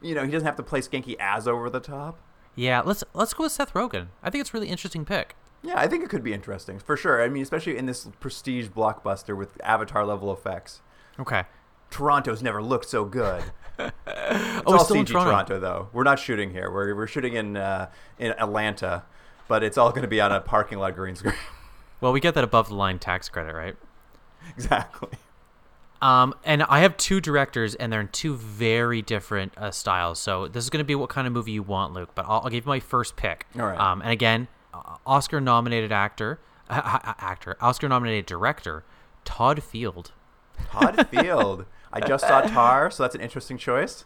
you 0.00 0.14
know, 0.14 0.24
he 0.24 0.30
doesn't 0.30 0.46
have 0.46 0.56
to 0.56 0.62
play 0.62 0.80
Skanky 0.80 1.16
as 1.20 1.46
over 1.48 1.68
the 1.70 1.80
top. 1.80 2.18
Yeah. 2.54 2.80
Let's 2.84 3.04
let's 3.14 3.34
go 3.34 3.44
with 3.44 3.52
Seth 3.52 3.72
Rogen. 3.74 4.08
I 4.22 4.30
think 4.30 4.40
it's 4.42 4.50
a 4.50 4.52
really 4.54 4.68
interesting 4.68 5.04
pick. 5.04 5.36
Yeah, 5.62 5.78
I 5.78 5.86
think 5.88 6.02
it 6.02 6.08
could 6.08 6.22
be 6.24 6.32
interesting 6.32 6.78
for 6.78 6.96
sure. 6.96 7.22
I 7.22 7.28
mean, 7.28 7.42
especially 7.42 7.76
in 7.76 7.84
this 7.86 8.08
prestige 8.18 8.68
blockbuster 8.68 9.36
with 9.36 9.60
Avatar 9.62 10.06
level 10.06 10.32
effects. 10.32 10.80
Okay. 11.18 11.44
Toronto's 11.90 12.42
never 12.42 12.62
looked 12.62 12.88
so 12.88 13.04
good. 13.04 13.42
It's 13.78 13.92
Oh, 14.06 14.62
all 14.66 14.74
it's 14.74 14.84
still 14.84 14.96
in 14.98 15.06
CG 15.06 15.12
Toronto. 15.12 15.58
though. 15.58 15.88
We're 15.94 16.02
not 16.04 16.18
shooting 16.18 16.50
here. 16.50 16.70
We're 16.70 16.94
we're 16.94 17.06
shooting 17.06 17.32
in 17.34 17.56
uh, 17.56 17.88
in 18.18 18.32
Atlanta, 18.32 19.04
but 19.48 19.62
it's 19.62 19.78
all 19.78 19.88
going 19.90 20.02
to 20.02 20.08
be 20.08 20.20
on 20.20 20.30
a 20.32 20.40
parking 20.40 20.78
lot 20.78 20.94
green 20.94 21.16
screen. 21.16 21.34
Well, 22.02 22.12
we 22.12 22.20
get 22.20 22.34
that 22.34 22.44
above 22.44 22.68
the 22.68 22.74
line 22.74 22.98
tax 22.98 23.30
credit, 23.30 23.54
right? 23.54 23.76
exactly. 24.54 25.10
Um, 26.02 26.34
and 26.44 26.62
I 26.62 26.80
have 26.80 26.96
two 26.96 27.20
directors, 27.20 27.74
and 27.74 27.92
they're 27.92 28.00
in 28.00 28.08
two 28.08 28.36
very 28.36 29.02
different 29.02 29.56
uh, 29.58 29.70
styles. 29.70 30.18
So 30.18 30.48
this 30.48 30.64
is 30.64 30.70
going 30.70 30.78
to 30.78 30.86
be 30.86 30.94
what 30.94 31.10
kind 31.10 31.26
of 31.26 31.32
movie 31.32 31.52
you 31.52 31.62
want, 31.62 31.92
Luke. 31.92 32.10
But 32.14 32.24
I'll, 32.26 32.40
I'll 32.44 32.50
give 32.50 32.64
you 32.64 32.68
my 32.68 32.80
first 32.80 33.16
pick. 33.16 33.46
All 33.58 33.66
right. 33.66 33.78
Um, 33.78 34.00
and 34.00 34.10
again, 34.10 34.48
Oscar-nominated 35.06 35.92
actor, 35.92 36.40
uh, 36.70 37.14
actor, 37.18 37.56
Oscar-nominated 37.60 38.26
director, 38.26 38.84
Todd 39.24 39.62
Field. 39.62 40.12
Todd 40.70 41.08
Field. 41.10 41.66
I 41.92 42.00
just 42.00 42.26
saw 42.26 42.42
Tar, 42.42 42.90
so 42.90 43.02
that's 43.02 43.14
an 43.14 43.20
interesting 43.20 43.58
choice. 43.58 44.04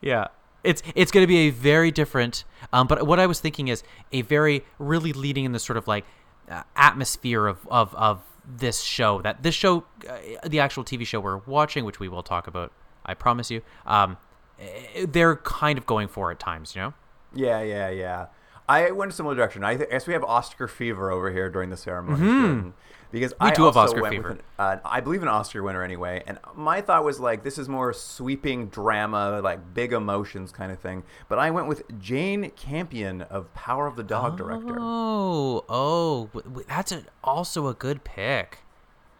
Yeah. 0.00 0.28
It's 0.62 0.82
it's 0.94 1.12
going 1.12 1.22
to 1.24 1.28
be 1.28 1.48
a 1.48 1.50
very 1.50 1.90
different. 1.90 2.44
Um, 2.72 2.86
but 2.86 3.06
what 3.06 3.20
I 3.20 3.26
was 3.26 3.38
thinking 3.38 3.68
is 3.68 3.82
a 4.12 4.22
very 4.22 4.64
really 4.78 5.12
leading 5.12 5.44
in 5.44 5.52
the 5.52 5.58
sort 5.58 5.76
of 5.76 5.86
like 5.86 6.06
uh, 6.48 6.62
atmosphere 6.74 7.46
of, 7.46 7.68
of 7.68 7.94
of 7.96 8.22
this 8.46 8.80
show. 8.80 9.20
That 9.22 9.42
this 9.42 9.54
show, 9.54 9.84
uh, 10.08 10.18
the 10.46 10.60
actual 10.60 10.84
TV 10.84 11.06
show 11.06 11.20
we're 11.20 11.38
watching, 11.38 11.84
which 11.84 12.00
we 12.00 12.08
will 12.08 12.22
talk 12.22 12.46
about, 12.46 12.72
I 13.04 13.14
promise 13.14 13.50
you. 13.50 13.62
Um, 13.86 14.16
eh, 14.58 15.06
they're 15.08 15.36
kind 15.36 15.78
of 15.78 15.86
going 15.86 16.08
for 16.08 16.30
at 16.30 16.38
times, 16.38 16.74
you 16.74 16.82
know. 16.82 16.94
Yeah, 17.34 17.62
yeah, 17.62 17.90
yeah. 17.90 18.26
I 18.68 18.90
went 18.92 19.12
a 19.12 19.14
similar 19.14 19.34
direction. 19.34 19.62
I 19.62 19.76
th- 19.76 19.90
guess 19.90 20.06
we 20.06 20.14
have 20.14 20.24
Oscar 20.24 20.68
fever 20.68 21.10
over 21.10 21.30
here 21.30 21.50
during 21.50 21.70
the 21.70 21.76
ceremony. 21.76 22.22
Mm-hmm. 22.22 22.70
Because 23.14 23.32
We 23.40 23.48
I 23.48 23.54
do 23.54 23.64
have 23.64 23.76
Oscar 23.76 24.02
went 24.02 24.14
fever. 24.14 24.28
an, 24.30 24.42
uh, 24.58 24.76
I 24.84 25.00
believe 25.00 25.22
an 25.22 25.28
Oscar 25.28 25.62
winner 25.62 25.82
anyway, 25.82 26.22
and 26.26 26.38
my 26.54 26.80
thought 26.80 27.04
was 27.04 27.18
like 27.20 27.42
this 27.44 27.56
is 27.56 27.68
more 27.68 27.92
sweeping 27.92 28.68
drama, 28.68 29.40
like 29.42 29.72
big 29.72 29.92
emotions 29.92 30.52
kind 30.52 30.70
of 30.70 30.78
thing. 30.80 31.04
But 31.28 31.38
I 31.38 31.50
went 31.50 31.68
with 31.68 31.82
Jane 31.98 32.50
Campion 32.56 33.22
of 33.22 33.52
Power 33.54 33.86
of 33.86 33.96
the 33.96 34.02
Dog 34.02 34.36
director. 34.36 34.76
Oh, 34.78 35.64
oh, 35.68 36.30
that's 36.68 36.92
a, 36.92 37.04
also 37.22 37.68
a 37.68 37.74
good 37.74 38.04
pick. 38.04 38.58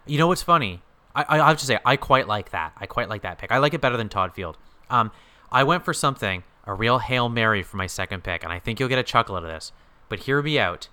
You 0.05 0.17
know 0.19 0.27
what's 0.27 0.43
funny? 0.43 0.81
I, 1.15 1.23
I, 1.23 1.39
I 1.39 1.47
have 1.47 1.57
to 1.59 1.65
say, 1.65 1.79
I 1.85 1.95
quite 1.95 2.27
like 2.27 2.51
that. 2.51 2.73
I 2.77 2.85
quite 2.85 3.09
like 3.09 3.21
that 3.23 3.37
pick. 3.37 3.51
I 3.51 3.57
like 3.57 3.73
it 3.73 3.81
better 3.81 3.97
than 3.97 4.09
Todd 4.09 4.35
Field. 4.35 4.57
Um, 4.89 5.11
I 5.51 5.63
went 5.63 5.85
for 5.85 5.93
something, 5.93 6.43
a 6.65 6.73
real 6.73 6.99
Hail 6.99 7.29
Mary 7.29 7.63
for 7.63 7.77
my 7.77 7.87
second 7.87 8.23
pick, 8.23 8.43
and 8.43 8.51
I 8.51 8.59
think 8.59 8.79
you'll 8.79 8.89
get 8.89 8.99
a 8.99 9.03
chuckle 9.03 9.35
out 9.35 9.43
of 9.43 9.49
this. 9.49 9.71
But 10.09 10.19
hear 10.19 10.41
me 10.41 10.59
out. 10.59 10.89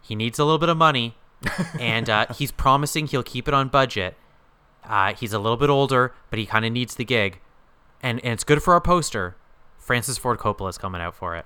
He 0.00 0.14
needs 0.14 0.38
a 0.38 0.44
little 0.44 0.58
bit 0.58 0.68
of 0.68 0.76
money, 0.76 1.16
and 1.80 2.08
uh, 2.10 2.26
he's 2.34 2.52
promising 2.52 3.06
he'll 3.06 3.22
keep 3.22 3.48
it 3.48 3.54
on 3.54 3.68
budget. 3.68 4.16
Uh, 4.84 5.14
he's 5.14 5.32
a 5.32 5.38
little 5.38 5.56
bit 5.56 5.70
older, 5.70 6.14
but 6.30 6.38
he 6.38 6.46
kind 6.46 6.64
of 6.64 6.72
needs 6.72 6.94
the 6.94 7.04
gig. 7.04 7.40
And, 8.02 8.20
and 8.24 8.32
it's 8.34 8.44
good 8.44 8.62
for 8.62 8.74
our 8.74 8.80
poster. 8.80 9.36
Francis 9.78 10.18
Ford 10.18 10.38
Coppola 10.38 10.70
is 10.70 10.78
coming 10.78 11.00
out 11.00 11.14
for 11.14 11.36
it. 11.36 11.44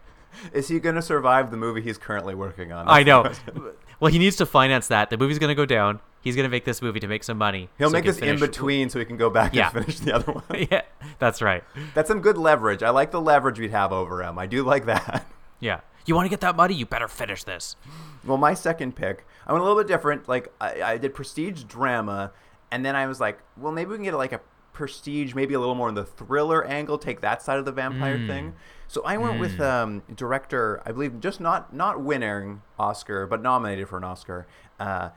Is 0.52 0.68
he 0.68 0.78
going 0.78 0.94
to 0.94 1.02
survive 1.02 1.50
the 1.50 1.56
movie 1.56 1.80
he's 1.80 1.98
currently 1.98 2.34
working 2.34 2.72
on? 2.72 2.88
I 2.88 3.02
know. 3.02 3.30
well, 4.00 4.12
he 4.12 4.18
needs 4.18 4.36
to 4.36 4.46
finance 4.46 4.88
that. 4.88 5.10
The 5.10 5.18
movie's 5.18 5.38
going 5.38 5.48
to 5.48 5.54
go 5.54 5.66
down. 5.66 6.00
He's 6.22 6.36
going 6.36 6.44
to 6.44 6.50
make 6.50 6.64
this 6.64 6.82
movie 6.82 7.00
to 7.00 7.08
make 7.08 7.24
some 7.24 7.38
money. 7.38 7.68
He'll 7.78 7.88
so 7.88 7.92
make 7.94 8.04
can 8.04 8.14
this 8.14 8.22
in 8.22 8.38
between 8.38 8.90
so 8.90 8.98
he 8.98 9.04
can 9.06 9.16
go 9.16 9.30
back 9.30 9.54
Yeah. 9.54 9.70
and 9.74 9.84
finish 9.86 10.00
the 10.00 10.14
other 10.14 10.32
one. 10.32 10.44
yeah, 10.70 10.82
that's 11.18 11.40
right. 11.40 11.64
That's 11.94 12.08
some 12.08 12.20
good 12.20 12.36
leverage. 12.36 12.82
I 12.82 12.90
like 12.90 13.10
the 13.10 13.20
leverage 13.20 13.58
we'd 13.58 13.70
have 13.70 13.90
over 13.92 14.22
him. 14.22 14.38
I 14.38 14.46
do 14.46 14.62
like 14.62 14.84
that. 14.86 15.26
Yeah. 15.60 15.80
You 16.10 16.16
want 16.16 16.26
to 16.26 16.30
get 16.30 16.40
that 16.40 16.56
money? 16.56 16.74
You 16.74 16.86
better 16.86 17.06
finish 17.06 17.44
this. 17.44 17.76
Well, 18.24 18.36
my 18.36 18.52
second 18.52 18.96
pick, 18.96 19.24
I 19.46 19.52
went 19.52 19.62
a 19.62 19.64
little 19.64 19.80
bit 19.80 19.86
different. 19.86 20.28
Like 20.28 20.52
I, 20.60 20.82
I 20.82 20.98
did 20.98 21.14
prestige 21.14 21.62
drama, 21.62 22.32
and 22.72 22.84
then 22.84 22.96
I 22.96 23.06
was 23.06 23.20
like, 23.20 23.38
well, 23.56 23.70
maybe 23.70 23.90
we 23.90 23.96
can 23.98 24.04
get 24.06 24.14
like 24.14 24.32
a 24.32 24.40
prestige, 24.72 25.36
maybe 25.36 25.54
a 25.54 25.60
little 25.60 25.76
more 25.76 25.88
in 25.88 25.94
the 25.94 26.04
thriller 26.04 26.64
angle, 26.64 26.98
take 26.98 27.20
that 27.20 27.42
side 27.42 27.60
of 27.60 27.64
the 27.64 27.70
vampire 27.70 28.26
thing. 28.26 28.54
So 28.88 29.02
I 29.04 29.18
went 29.18 29.38
with 29.38 29.60
um, 29.60 30.02
director, 30.12 30.82
I 30.84 30.90
believe, 30.90 31.20
just 31.20 31.40
not 31.40 31.72
not 31.72 32.02
winning 32.02 32.62
Oscar, 32.76 33.28
but 33.28 33.40
nominated 33.40 33.88
for 33.88 33.96
an 33.96 34.02
Oscar, 34.02 34.48
uh, 34.80 35.10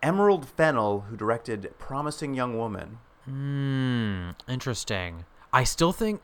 Emerald 0.00 0.46
Fennell, 0.46 1.06
who 1.10 1.16
directed 1.16 1.74
Promising 1.80 2.34
Young 2.34 2.56
Woman. 2.56 2.98
Hmm. 3.24 4.30
Interesting. 4.48 5.24
I 5.52 5.64
still 5.64 5.92
think 5.92 6.20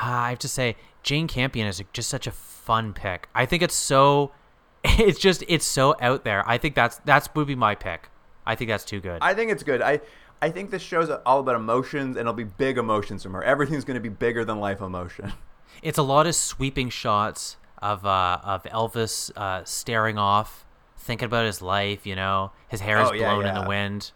I 0.00 0.30
have 0.30 0.38
to 0.40 0.48
say 0.48 0.76
Jane 1.02 1.28
Campion 1.28 1.66
is 1.66 1.82
just 1.92 2.08
such 2.08 2.26
a 2.26 2.30
fun 2.30 2.92
pick. 2.92 3.28
I 3.34 3.46
think 3.46 3.62
it's 3.62 3.74
so. 3.76 4.32
It's 4.86 5.18
just 5.18 5.42
it's 5.48 5.64
so 5.64 5.96
out 5.98 6.24
there. 6.24 6.46
I 6.46 6.58
think 6.58 6.74
that's 6.74 6.98
that's 7.06 7.28
would 7.34 7.46
be 7.46 7.54
my 7.54 7.74
pick. 7.74 8.10
I 8.44 8.54
think 8.54 8.68
that's 8.68 8.84
too 8.84 9.00
good. 9.00 9.18
I 9.22 9.32
think 9.32 9.50
it's 9.50 9.62
good. 9.62 9.80
I 9.80 10.00
I 10.42 10.50
think 10.50 10.70
this 10.70 10.82
show's 10.82 11.08
all 11.24 11.40
about 11.40 11.56
emotions, 11.56 12.16
and 12.16 12.20
it'll 12.20 12.34
be 12.34 12.44
big 12.44 12.76
emotions 12.76 13.22
from 13.22 13.32
her. 13.32 13.42
Everything's 13.42 13.84
going 13.86 13.94
to 13.94 14.00
be 14.00 14.10
bigger 14.10 14.44
than 14.44 14.60
life 14.60 14.80
emotion. 14.80 15.32
It's 15.82 15.98
a 15.98 16.02
lot 16.02 16.26
of 16.28 16.34
sweeping 16.36 16.88
shots 16.88 17.56
of 17.78 18.06
uh, 18.06 18.38
of 18.44 18.62
Elvis 18.64 19.36
uh, 19.36 19.64
staring 19.64 20.18
off, 20.18 20.64
thinking 20.96 21.26
about 21.26 21.46
his 21.46 21.60
life. 21.62 22.06
You 22.06 22.14
know, 22.14 22.52
his 22.68 22.80
hair 22.80 23.00
is 23.00 23.08
Oh, 23.08 23.12
yeah, 23.12 23.34
blown 23.34 23.46
in 23.46 23.54
the 23.54 23.66
wind. 23.68 24.12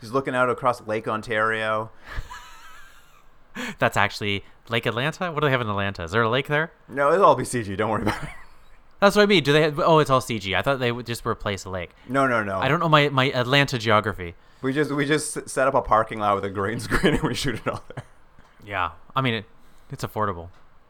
He's 0.00 0.12
looking 0.12 0.34
out 0.36 0.50
across 0.50 0.86
Lake 0.86 1.08
Ontario. 1.08 1.90
That's 3.78 3.96
actually 3.96 4.44
Lake 4.68 4.86
Atlanta. 4.86 5.30
What 5.32 5.40
do 5.40 5.46
they 5.46 5.50
have 5.50 5.60
in 5.60 5.68
Atlanta? 5.68 6.04
Is 6.04 6.10
there 6.12 6.22
a 6.22 6.28
lake 6.30 6.48
there? 6.48 6.72
No, 6.88 7.12
it'll 7.12 7.26
all 7.26 7.34
be 7.36 7.44
CG. 7.44 7.76
Don't 7.76 7.90
worry 7.90 8.02
about 8.02 8.22
it. 8.22 8.28
That's 9.00 9.16
what 9.16 9.22
I 9.22 9.26
mean. 9.26 9.42
Do 9.42 9.52
they? 9.52 9.62
Have, 9.62 9.78
oh, 9.80 9.98
it's 9.98 10.08
all 10.10 10.20
CG. 10.20 10.56
I 10.56 10.62
thought 10.62 10.78
they 10.78 10.90
would 10.92 11.04
just 11.06 11.26
replace 11.26 11.64
a 11.64 11.70
lake. 11.70 11.90
No, 12.08 12.26
no, 12.26 12.42
no. 12.42 12.58
I 12.58 12.68
don't 12.68 12.80
know 12.80 12.88
my 12.88 13.08
my 13.10 13.30
Atlanta 13.32 13.78
geography. 13.78 14.34
We 14.62 14.72
just 14.72 14.90
we 14.92 15.04
just 15.04 15.48
set 15.48 15.68
up 15.68 15.74
a 15.74 15.82
parking 15.82 16.20
lot 16.20 16.34
with 16.36 16.44
a 16.44 16.50
green 16.50 16.80
screen 16.86 17.14
and 17.14 17.22
we 17.22 17.34
shoot 17.34 17.56
it 17.56 17.66
all 17.68 17.82
there. 17.94 18.04
Yeah, 18.64 18.92
I 19.14 19.20
mean 19.20 19.34
it, 19.34 19.44
it's 19.90 20.04
affordable. 20.04 20.48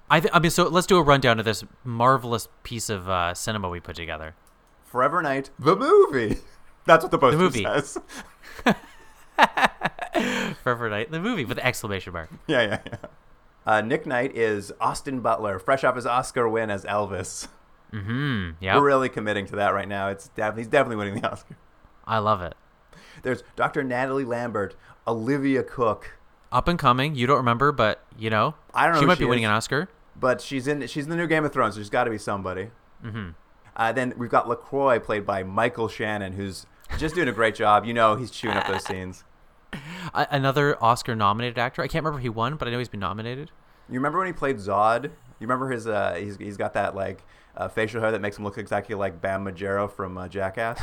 I 0.08 0.20
th- 0.20 0.30
I 0.32 0.38
mean, 0.38 0.50
so 0.50 0.68
let's 0.68 0.86
do 0.86 0.96
a 0.98 1.02
rundown 1.02 1.40
of 1.40 1.44
this 1.44 1.64
marvelous 1.82 2.46
piece 2.62 2.88
of 2.88 3.08
uh, 3.08 3.34
cinema 3.34 3.68
we 3.68 3.80
put 3.80 3.96
together. 3.96 4.36
Forever 4.84 5.20
Knight, 5.22 5.50
the 5.58 5.74
movie. 5.74 6.36
That's 6.86 7.02
what 7.02 7.10
the 7.10 7.18
poster 7.18 7.38
movie. 7.38 7.64
says. 7.64 7.98
Forever 10.62 10.90
Knight, 10.90 11.10
the 11.10 11.18
movie 11.20 11.44
with 11.44 11.56
the 11.56 11.66
exclamation 11.66 12.12
mark. 12.12 12.28
yeah, 12.46 12.62
yeah, 12.62 12.78
yeah. 12.86 12.96
Uh, 13.66 13.80
Nick 13.80 14.06
Knight 14.06 14.36
is 14.36 14.72
Austin 14.80 15.20
Butler, 15.20 15.58
fresh 15.58 15.84
off 15.84 15.96
his 15.96 16.06
Oscar 16.06 16.48
win 16.48 16.70
as 16.70 16.84
Elvis. 16.84 17.48
Mm-hmm. 17.92 18.50
Yeah, 18.60 18.76
We're 18.76 18.82
really 18.84 19.08
committing 19.08 19.46
to 19.46 19.56
that 19.56 19.68
right 19.70 19.88
now. 19.88 20.08
It's 20.08 20.28
def- 20.28 20.56
he's 20.56 20.66
definitely 20.66 20.96
winning 20.96 21.20
the 21.20 21.30
Oscar. 21.30 21.56
I 22.06 22.18
love 22.18 22.42
it. 22.42 22.54
There's 23.22 23.42
Dr. 23.56 23.82
Natalie 23.84 24.24
Lambert, 24.24 24.74
Olivia 25.06 25.62
Cooke, 25.62 26.18
Up 26.52 26.68
and 26.68 26.78
coming. 26.78 27.14
You 27.14 27.26
don't 27.26 27.36
remember, 27.38 27.72
but 27.72 28.04
you 28.18 28.30
know, 28.30 28.54
I 28.74 28.84
don't 28.86 28.94
know 28.96 29.00
She 29.00 29.06
might 29.06 29.18
she 29.18 29.24
be 29.24 29.28
winning 29.28 29.44
is. 29.44 29.48
an 29.48 29.54
Oscar. 29.54 29.88
but 30.16 30.40
she's 30.40 30.66
in 30.66 30.86
she's 30.88 31.04
in 31.04 31.10
the 31.10 31.16
new 31.16 31.26
Game 31.26 31.44
of 31.44 31.52
Thrones. 31.52 31.74
So 31.74 31.78
there's 31.78 31.90
got 31.90 32.04
to 32.04 32.10
be 32.10 32.18
somebody. 32.18 32.70
Mm-hmm. 33.04 33.30
Uh, 33.76 33.92
then 33.92 34.12
we've 34.16 34.30
got 34.30 34.48
Lacroix, 34.48 34.98
played 35.00 35.24
by 35.26 35.42
Michael 35.42 35.88
Shannon, 35.88 36.32
who's 36.34 36.66
just 36.98 37.14
doing 37.14 37.28
a 37.28 37.32
great 37.32 37.54
job. 37.54 37.84
You 37.84 37.94
know, 37.94 38.16
he's 38.16 38.30
chewing 38.30 38.56
up 38.56 38.66
those 38.66 38.84
scenes. 38.86 39.24
Another 40.14 40.82
Oscar-nominated 40.82 41.58
actor. 41.58 41.82
I 41.82 41.88
can't 41.88 42.04
remember 42.04 42.18
if 42.18 42.22
he 42.22 42.28
won, 42.28 42.56
but 42.56 42.68
I 42.68 42.70
know 42.70 42.78
he's 42.78 42.88
been 42.88 43.00
nominated. 43.00 43.50
You 43.88 43.94
remember 43.94 44.18
when 44.18 44.26
he 44.26 44.32
played 44.32 44.56
Zod? 44.56 45.04
You 45.04 45.10
remember 45.40 45.70
his? 45.70 45.86
Uh, 45.86 46.14
he's 46.18 46.36
he's 46.36 46.56
got 46.56 46.74
that 46.74 46.94
like 46.94 47.22
uh, 47.56 47.68
facial 47.68 48.00
hair 48.00 48.12
that 48.12 48.20
makes 48.20 48.38
him 48.38 48.44
look 48.44 48.58
exactly 48.58 48.94
like 48.94 49.20
Bam 49.20 49.44
Margera 49.44 49.90
from 49.90 50.16
uh, 50.16 50.28
Jackass. 50.28 50.80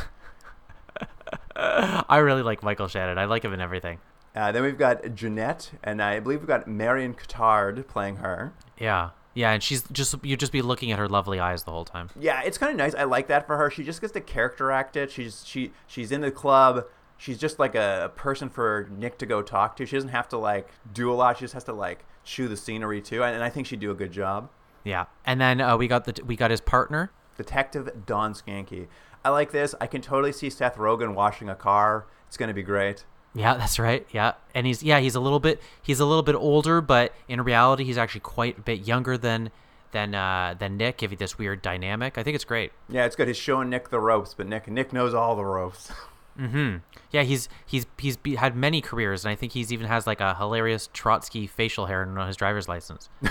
I 1.56 2.18
really 2.18 2.42
like 2.42 2.62
Michael 2.62 2.88
Shannon. 2.88 3.18
I 3.18 3.24
like 3.24 3.44
him 3.44 3.52
in 3.52 3.60
everything. 3.60 3.98
Uh, 4.34 4.52
then 4.52 4.62
we've 4.62 4.78
got 4.78 5.14
Janette, 5.14 5.72
and 5.82 6.02
I 6.02 6.20
believe 6.20 6.40
we've 6.40 6.48
got 6.48 6.66
Marion 6.66 7.14
Cotard 7.14 7.86
playing 7.86 8.16
her. 8.16 8.52
Yeah, 8.78 9.10
yeah, 9.34 9.52
and 9.52 9.62
she's 9.62 9.82
just 9.92 10.14
you'd 10.24 10.40
just 10.40 10.52
be 10.52 10.62
looking 10.62 10.90
at 10.90 10.98
her 10.98 11.08
lovely 11.08 11.40
eyes 11.40 11.64
the 11.64 11.70
whole 11.70 11.84
time. 11.84 12.10
Yeah, 12.18 12.42
it's 12.42 12.58
kind 12.58 12.70
of 12.70 12.76
nice. 12.76 12.94
I 12.94 13.04
like 13.04 13.28
that 13.28 13.46
for 13.46 13.56
her. 13.56 13.70
She 13.70 13.84
just 13.84 14.00
gets 14.00 14.12
to 14.14 14.20
character 14.20 14.70
act 14.70 14.96
it. 14.96 15.10
She's 15.10 15.44
she 15.46 15.72
she's 15.86 16.12
in 16.12 16.20
the 16.20 16.30
club. 16.30 16.86
She's 17.22 17.38
just 17.38 17.60
like 17.60 17.76
a, 17.76 18.06
a 18.06 18.08
person 18.08 18.48
for 18.48 18.88
Nick 18.90 19.16
to 19.18 19.26
go 19.26 19.42
talk 19.42 19.76
to. 19.76 19.86
She 19.86 19.94
doesn't 19.94 20.08
have 20.08 20.28
to 20.30 20.36
like 20.36 20.68
do 20.92 21.08
a 21.12 21.14
lot. 21.14 21.36
She 21.36 21.44
just 21.44 21.54
has 21.54 21.62
to 21.64 21.72
like 21.72 22.04
chew 22.24 22.48
the 22.48 22.56
scenery 22.56 23.00
too. 23.00 23.22
And, 23.22 23.36
and 23.36 23.44
I 23.44 23.48
think 23.48 23.68
she'd 23.68 23.78
do 23.78 23.92
a 23.92 23.94
good 23.94 24.10
job. 24.10 24.50
Yeah, 24.82 25.04
and 25.24 25.40
then 25.40 25.60
uh, 25.60 25.76
we 25.76 25.86
got 25.86 26.04
the 26.04 26.20
we 26.26 26.34
got 26.34 26.50
his 26.50 26.60
partner. 26.60 27.12
Detective 27.36 27.88
Don 28.06 28.34
Skanky. 28.34 28.88
I 29.24 29.28
like 29.28 29.52
this. 29.52 29.72
I 29.80 29.86
can 29.86 30.02
totally 30.02 30.32
see 30.32 30.50
Seth 30.50 30.74
Rogen 30.74 31.14
washing 31.14 31.48
a 31.48 31.54
car. 31.54 32.06
It's 32.26 32.36
gonna 32.36 32.54
be 32.54 32.64
great. 32.64 33.04
Yeah, 33.36 33.54
that's 33.54 33.78
right. 33.78 34.04
Yeah, 34.10 34.32
and 34.52 34.66
he's 34.66 34.82
yeah 34.82 34.98
he's 34.98 35.14
a 35.14 35.20
little 35.20 35.38
bit 35.38 35.62
he's 35.80 36.00
a 36.00 36.04
little 36.04 36.24
bit 36.24 36.34
older, 36.34 36.80
but 36.80 37.14
in 37.28 37.40
reality 37.42 37.84
he's 37.84 37.98
actually 37.98 38.22
quite 38.22 38.58
a 38.58 38.62
bit 38.62 38.80
younger 38.80 39.16
than 39.16 39.52
than 39.92 40.16
uh, 40.16 40.56
than 40.58 40.76
Nick, 40.76 40.96
giving 40.96 41.18
this 41.18 41.38
weird 41.38 41.62
dynamic. 41.62 42.18
I 42.18 42.24
think 42.24 42.34
it's 42.34 42.44
great. 42.44 42.72
Yeah, 42.88 43.04
it's 43.04 43.14
good. 43.14 43.28
He's 43.28 43.36
showing 43.36 43.70
Nick 43.70 43.90
the 43.90 44.00
ropes, 44.00 44.34
but 44.34 44.48
Nick 44.48 44.66
Nick 44.66 44.92
knows 44.92 45.14
all 45.14 45.36
the 45.36 45.44
ropes. 45.44 45.92
Mm-hmm. 46.38 46.78
Yeah, 47.12 47.22
he's 47.22 47.48
he's 47.66 47.86
he's 47.98 48.16
be, 48.16 48.36
had 48.36 48.56
many 48.56 48.80
careers, 48.80 49.24
and 49.24 49.32
I 49.32 49.34
think 49.34 49.52
he's 49.52 49.72
even 49.72 49.86
has 49.86 50.06
like 50.06 50.20
a 50.20 50.34
hilarious 50.34 50.88
Trotsky 50.92 51.46
facial 51.46 51.86
hair 51.86 52.02
on 52.02 52.26
his 52.26 52.36
driver's 52.36 52.68
license. 52.68 53.10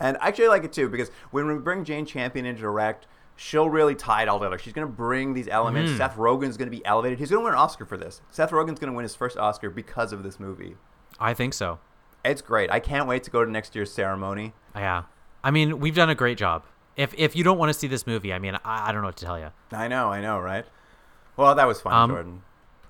and 0.00 0.16
I 0.20 0.28
actually 0.28 0.48
like 0.48 0.64
it 0.64 0.72
too 0.72 0.88
because 0.88 1.10
when 1.30 1.46
we 1.46 1.54
bring 1.54 1.84
Jane 1.84 2.04
Campion 2.04 2.44
in 2.44 2.56
to 2.56 2.60
direct, 2.60 3.06
she'll 3.36 3.70
really 3.70 3.94
tie 3.94 4.22
it 4.22 4.28
all 4.28 4.38
together. 4.38 4.58
She's 4.58 4.72
going 4.72 4.86
to 4.86 4.92
bring 4.92 5.34
these 5.34 5.48
elements. 5.48 5.90
Mm-hmm. 5.90 5.98
Seth 5.98 6.16
Rogen's 6.16 6.56
going 6.56 6.70
to 6.70 6.76
be 6.76 6.84
elevated. 6.84 7.18
He's 7.18 7.30
going 7.30 7.42
to 7.42 7.44
win 7.44 7.52
an 7.52 7.60
Oscar 7.60 7.86
for 7.86 7.96
this. 7.96 8.20
Seth 8.30 8.50
Rogen's 8.50 8.80
going 8.80 8.90
to 8.90 8.96
win 8.96 9.04
his 9.04 9.14
first 9.14 9.36
Oscar 9.36 9.70
because 9.70 10.12
of 10.12 10.22
this 10.22 10.40
movie. 10.40 10.76
I 11.20 11.32
think 11.32 11.54
so. 11.54 11.78
It's 12.24 12.42
great. 12.42 12.72
I 12.72 12.80
can't 12.80 13.06
wait 13.06 13.22
to 13.24 13.30
go 13.30 13.44
to 13.44 13.50
next 13.50 13.76
year's 13.76 13.92
ceremony. 13.92 14.52
Yeah, 14.74 15.04
I 15.44 15.52
mean 15.52 15.78
we've 15.78 15.94
done 15.94 16.10
a 16.10 16.14
great 16.14 16.38
job. 16.38 16.64
If 16.96 17.14
if 17.16 17.36
you 17.36 17.44
don't 17.44 17.58
want 17.58 17.72
to 17.72 17.78
see 17.78 17.86
this 17.86 18.06
movie, 18.06 18.32
I 18.32 18.40
mean 18.40 18.56
I, 18.64 18.88
I 18.88 18.92
don't 18.92 19.02
know 19.02 19.08
what 19.08 19.16
to 19.18 19.24
tell 19.24 19.38
you. 19.38 19.50
I 19.70 19.86
know, 19.86 20.10
I 20.10 20.20
know, 20.20 20.40
right? 20.40 20.64
Well, 21.36 21.54
that 21.54 21.66
was 21.66 21.80
fun, 21.80 21.92
Um, 21.92 22.10
Jordan. 22.10 22.42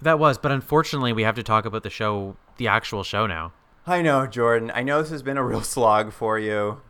That 0.02 0.18
was, 0.18 0.38
but 0.38 0.52
unfortunately 0.52 1.12
we 1.12 1.22
have 1.22 1.34
to 1.36 1.42
talk 1.42 1.64
about 1.64 1.82
the 1.82 1.90
show, 1.90 2.36
the 2.58 2.68
actual 2.68 3.02
show 3.02 3.26
now. 3.26 3.52
I 3.86 4.02
know, 4.02 4.26
Jordan. 4.26 4.70
I 4.74 4.82
know 4.82 5.00
this 5.00 5.10
has 5.10 5.22
been 5.22 5.36
a 5.36 5.44
real 5.44 5.62
slog 5.62 6.12
for 6.12 6.38
you. 6.38 6.80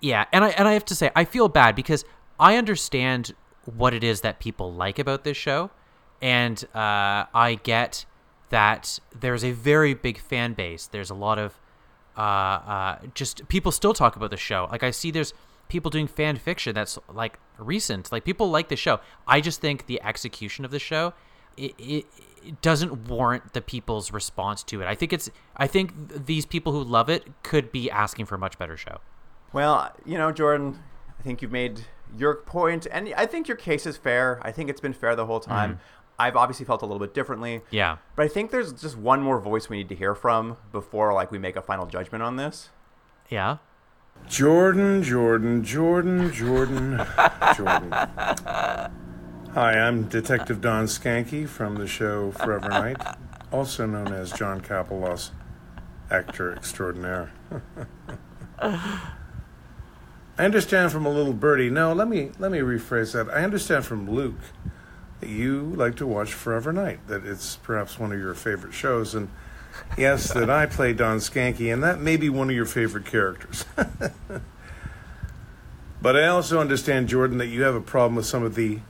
Yeah, 0.00 0.26
and 0.32 0.44
I 0.44 0.48
and 0.50 0.68
I 0.68 0.72
have 0.74 0.84
to 0.86 0.94
say 0.94 1.10
I 1.16 1.24
feel 1.24 1.48
bad 1.48 1.74
because 1.74 2.04
I 2.38 2.56
understand 2.56 3.34
what 3.64 3.94
it 3.94 4.04
is 4.04 4.20
that 4.20 4.38
people 4.38 4.72
like 4.72 4.98
about 4.98 5.24
this 5.24 5.36
show, 5.36 5.70
and 6.20 6.62
uh, 6.74 7.24
I 7.34 7.58
get 7.62 8.04
that 8.50 8.98
there's 9.18 9.42
a 9.42 9.52
very 9.52 9.94
big 9.94 10.18
fan 10.18 10.52
base. 10.52 10.86
There's 10.86 11.10
a 11.10 11.14
lot 11.14 11.38
of 11.38 11.58
uh, 12.16 12.20
uh, 12.20 12.98
just 13.14 13.48
people 13.48 13.72
still 13.72 13.94
talk 13.94 14.14
about 14.16 14.30
the 14.30 14.36
show. 14.36 14.68
Like 14.70 14.82
I 14.82 14.90
see 14.90 15.10
there's 15.10 15.32
people 15.74 15.90
doing 15.90 16.06
fan 16.06 16.36
fiction 16.36 16.72
that's 16.72 16.96
like 17.12 17.40
recent. 17.58 18.12
Like 18.12 18.24
people 18.24 18.48
like 18.48 18.68
the 18.68 18.76
show. 18.76 19.00
I 19.26 19.40
just 19.40 19.60
think 19.60 19.86
the 19.86 20.00
execution 20.02 20.64
of 20.64 20.70
the 20.70 20.78
show 20.78 21.14
it, 21.56 21.74
it, 21.78 22.06
it 22.44 22.62
doesn't 22.62 23.08
warrant 23.08 23.54
the 23.54 23.60
people's 23.60 24.12
response 24.12 24.62
to 24.64 24.80
it. 24.80 24.86
I 24.86 24.94
think 24.94 25.12
it's 25.12 25.30
I 25.56 25.66
think 25.66 26.10
th- 26.10 26.26
these 26.26 26.46
people 26.46 26.72
who 26.72 26.84
love 26.84 27.10
it 27.10 27.26
could 27.42 27.72
be 27.72 27.90
asking 27.90 28.26
for 28.26 28.36
a 28.36 28.38
much 28.38 28.56
better 28.56 28.76
show. 28.76 29.00
Well, 29.52 29.92
you 30.04 30.16
know, 30.16 30.30
Jordan, 30.30 30.80
I 31.18 31.22
think 31.22 31.42
you've 31.42 31.52
made 31.52 31.80
your 32.16 32.36
point, 32.36 32.86
and 32.92 33.12
I 33.16 33.26
think 33.26 33.48
your 33.48 33.56
case 33.56 33.84
is 33.84 33.96
fair. 33.96 34.40
I 34.42 34.52
think 34.52 34.70
it's 34.70 34.80
been 34.80 34.92
fair 34.92 35.16
the 35.16 35.26
whole 35.26 35.40
time. 35.40 35.70
Mm-hmm. 35.70 35.80
I've 36.20 36.36
obviously 36.36 36.64
felt 36.64 36.82
a 36.82 36.86
little 36.86 37.00
bit 37.00 37.14
differently. 37.14 37.62
Yeah. 37.70 37.96
But 38.14 38.24
I 38.24 38.28
think 38.28 38.52
there's 38.52 38.72
just 38.72 38.96
one 38.96 39.20
more 39.20 39.40
voice 39.40 39.68
we 39.68 39.78
need 39.78 39.88
to 39.88 39.96
hear 39.96 40.14
from 40.14 40.56
before 40.70 41.12
like 41.12 41.32
we 41.32 41.38
make 41.38 41.56
a 41.56 41.62
final 41.62 41.86
judgment 41.86 42.22
on 42.22 42.36
this. 42.36 42.68
Yeah. 43.28 43.56
Jordan, 44.34 45.00
Jordan, 45.04 45.62
Jordan, 45.62 46.32
Jordan, 46.32 47.00
Jordan. 47.56 47.92
Hi, 47.92 48.90
I'm 49.54 50.08
Detective 50.08 50.60
Don 50.60 50.86
Skanky 50.86 51.48
from 51.48 51.76
the 51.76 51.86
show 51.86 52.32
Forever 52.32 52.68
Knight, 52.68 52.96
also 53.52 53.86
known 53.86 54.08
as 54.08 54.32
John 54.32 54.60
Kapelos, 54.60 55.30
actor 56.10 56.52
extraordinaire. 56.52 57.30
I 58.60 59.00
understand 60.36 60.90
from 60.90 61.06
a 61.06 61.10
little 61.10 61.32
birdie. 61.32 61.70
No, 61.70 61.92
let 61.92 62.08
me 62.08 62.32
let 62.40 62.50
me 62.50 62.58
rephrase 62.58 63.12
that. 63.12 63.32
I 63.32 63.44
understand 63.44 63.84
from 63.84 64.10
Luke 64.10 64.40
that 65.20 65.28
you 65.28 65.72
like 65.76 65.94
to 65.98 66.08
watch 66.08 66.32
Forever 66.32 66.72
Knight. 66.72 67.06
That 67.06 67.24
it's 67.24 67.54
perhaps 67.54 68.00
one 68.00 68.10
of 68.10 68.18
your 68.18 68.34
favorite 68.34 68.74
shows, 68.74 69.14
and 69.14 69.28
yes, 69.96 70.32
that 70.32 70.50
I 70.50 70.66
play 70.66 70.92
Don 70.92 71.18
Skanky, 71.18 71.72
and 71.72 71.82
that 71.82 72.00
may 72.00 72.16
be 72.16 72.28
one 72.28 72.50
of 72.50 72.56
your 72.56 72.66
favorite 72.66 73.06
characters. 73.06 73.64
but 76.02 76.16
I 76.16 76.26
also 76.26 76.60
understand, 76.60 77.08
Jordan, 77.08 77.38
that 77.38 77.46
you 77.46 77.62
have 77.62 77.74
a 77.74 77.80
problem 77.80 78.16
with 78.16 78.26
some 78.26 78.42
of 78.42 78.54
the 78.54 78.80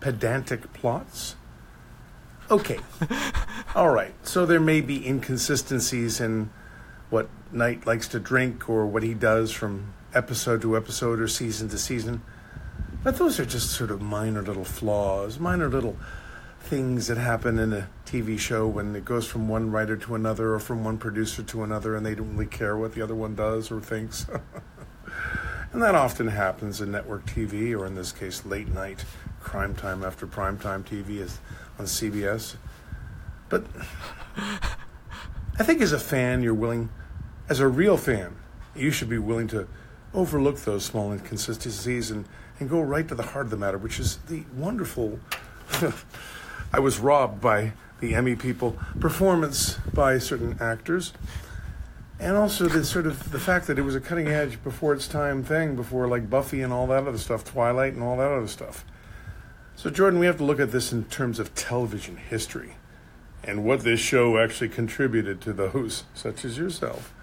pedantic 0.00 0.72
plots. 0.72 1.36
Okay. 2.50 2.78
All 3.74 3.90
right. 3.90 4.14
So 4.22 4.46
there 4.46 4.60
may 4.60 4.80
be 4.80 5.06
inconsistencies 5.06 6.20
in 6.20 6.50
what 7.10 7.28
Knight 7.52 7.86
likes 7.86 8.08
to 8.08 8.20
drink 8.20 8.68
or 8.68 8.86
what 8.86 9.02
he 9.02 9.14
does 9.14 9.52
from 9.52 9.92
episode 10.14 10.62
to 10.62 10.76
episode 10.76 11.20
or 11.20 11.28
season 11.28 11.68
to 11.68 11.78
season. 11.78 12.22
But 13.04 13.18
those 13.18 13.38
are 13.38 13.44
just 13.44 13.70
sort 13.70 13.90
of 13.90 14.00
minor 14.00 14.42
little 14.42 14.64
flaws, 14.64 15.38
minor 15.38 15.68
little 15.68 15.96
things 16.60 17.06
that 17.06 17.16
happen 17.16 17.58
in 17.58 17.72
a 17.72 17.88
TV 18.08 18.38
show 18.38 18.66
when 18.66 18.96
it 18.96 19.04
goes 19.04 19.26
from 19.26 19.48
one 19.48 19.70
writer 19.70 19.94
to 19.94 20.14
another 20.14 20.54
or 20.54 20.58
from 20.58 20.82
one 20.82 20.96
producer 20.96 21.42
to 21.42 21.62
another 21.62 21.94
and 21.94 22.06
they 22.06 22.14
don't 22.14 22.32
really 22.32 22.46
care 22.46 22.74
what 22.76 22.94
the 22.94 23.02
other 23.02 23.14
one 23.14 23.34
does 23.34 23.70
or 23.70 23.80
thinks. 23.80 24.26
and 25.72 25.82
that 25.82 25.94
often 25.94 26.28
happens 26.28 26.80
in 26.80 26.90
network 26.90 27.26
TV 27.26 27.78
or 27.78 27.84
in 27.84 27.94
this 27.94 28.10
case 28.10 28.46
late 28.46 28.68
night 28.68 29.04
crime 29.40 29.74
time 29.74 30.02
after 30.02 30.26
prime 30.26 30.56
time 30.58 30.82
TV 30.82 31.18
is 31.18 31.38
on 31.78 31.84
CBS. 31.84 32.56
But 33.50 33.64
I 35.58 35.62
think 35.62 35.82
as 35.82 35.92
a 35.92 35.98
fan 35.98 36.42
you're 36.42 36.54
willing 36.54 36.88
as 37.50 37.60
a 37.60 37.68
real 37.68 37.98
fan 37.98 38.36
you 38.74 38.90
should 38.90 39.10
be 39.10 39.18
willing 39.18 39.48
to 39.48 39.68
overlook 40.14 40.60
those 40.60 40.84
small 40.84 41.12
inconsistencies 41.12 42.10
and, 42.10 42.24
and 42.58 42.70
go 42.70 42.80
right 42.80 43.06
to 43.06 43.14
the 43.14 43.22
heart 43.22 43.46
of 43.46 43.50
the 43.50 43.56
matter, 43.58 43.76
which 43.76 44.00
is 44.00 44.16
the 44.28 44.44
wonderful. 44.56 45.18
I 46.72 46.80
was 46.80 46.98
robbed 46.98 47.40
by 47.40 47.72
the 48.00 48.14
Emmy 48.14 48.36
people 48.36 48.76
performance 49.00 49.78
by 49.92 50.18
certain 50.18 50.56
actors, 50.60 51.12
and 52.20 52.36
also 52.36 52.66
the 52.66 52.84
sort 52.84 53.06
of 53.06 53.30
the 53.30 53.38
fact 53.38 53.66
that 53.66 53.78
it 53.78 53.82
was 53.82 53.94
a 53.94 54.00
cutting 54.00 54.28
edge 54.28 54.62
before 54.62 54.92
its 54.92 55.06
time 55.06 55.42
thing, 55.42 55.76
before 55.76 56.08
like 56.08 56.28
Buffy 56.28 56.62
and 56.62 56.72
all 56.72 56.86
that 56.88 57.06
other 57.06 57.18
stuff, 57.18 57.44
Twilight 57.44 57.94
and 57.94 58.02
all 58.02 58.16
that 58.16 58.30
other 58.30 58.48
stuff. 58.48 58.84
So 59.76 59.90
Jordan, 59.90 60.18
we 60.18 60.26
have 60.26 60.38
to 60.38 60.44
look 60.44 60.58
at 60.58 60.72
this 60.72 60.92
in 60.92 61.04
terms 61.04 61.38
of 61.38 61.54
television 61.54 62.16
history, 62.16 62.74
and 63.44 63.64
what 63.64 63.80
this 63.80 64.00
show 64.00 64.38
actually 64.38 64.70
contributed 64.70 65.40
to 65.42 65.52
those 65.52 66.04
such 66.14 66.44
as 66.44 66.58
yourself 66.58 67.14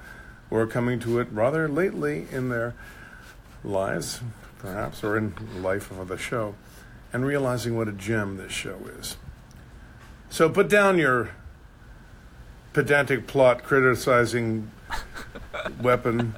who 0.50 0.56
are 0.56 0.68
coming 0.68 1.00
to 1.00 1.20
it 1.20 1.28
rather 1.32 1.68
lately 1.68 2.28
in 2.32 2.50
their 2.50 2.74
lives, 3.64 4.22
perhaps, 4.60 5.04
or 5.04 5.18
in 5.18 5.34
life 5.62 5.92
of 5.92 6.08
the 6.08 6.18
show, 6.18 6.56
and 7.12 7.26
realizing 7.26 7.76
what 7.76 7.88
a 7.88 7.92
gem 7.92 8.38
this 8.38 8.52
show 8.52 8.78
is. 9.00 9.18
So 10.30 10.50
put 10.50 10.68
down 10.68 10.98
your 10.98 11.32
pedantic 12.74 13.26
plot 13.26 13.64
criticizing 13.64 14.70
weapon 15.82 16.36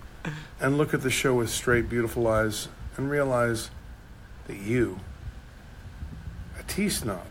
and 0.60 0.78
look 0.78 0.94
at 0.94 1.02
the 1.02 1.10
show 1.10 1.36
with 1.36 1.50
straight, 1.50 1.90
beautiful 1.90 2.28
eyes 2.28 2.68
and 2.96 3.10
realize 3.10 3.70
that 4.48 4.58
you, 4.58 5.00
a 6.60 6.64
tea 6.64 6.90
snob, 6.90 7.26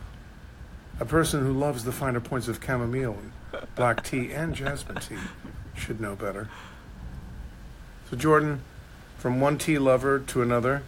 a 0.99 1.05
person 1.05 1.45
who 1.45 1.53
loves 1.53 1.85
the 1.85 1.93
finer 1.93 2.21
points 2.21 2.49
of 2.49 2.63
chamomile 2.65 3.17
black 3.75 4.03
tea 4.05 4.33
and 4.33 4.55
jasmine 4.55 4.97
tea, 4.97 5.17
should 5.75 6.01
know 6.01 6.17
better. 6.17 6.49
So, 8.11 8.17
Jordan, 8.17 8.63
from 9.19 9.41
one 9.41 9.59
tea 9.59 9.79
lover 9.79 10.19
to 10.19 10.43
another, 10.43 10.83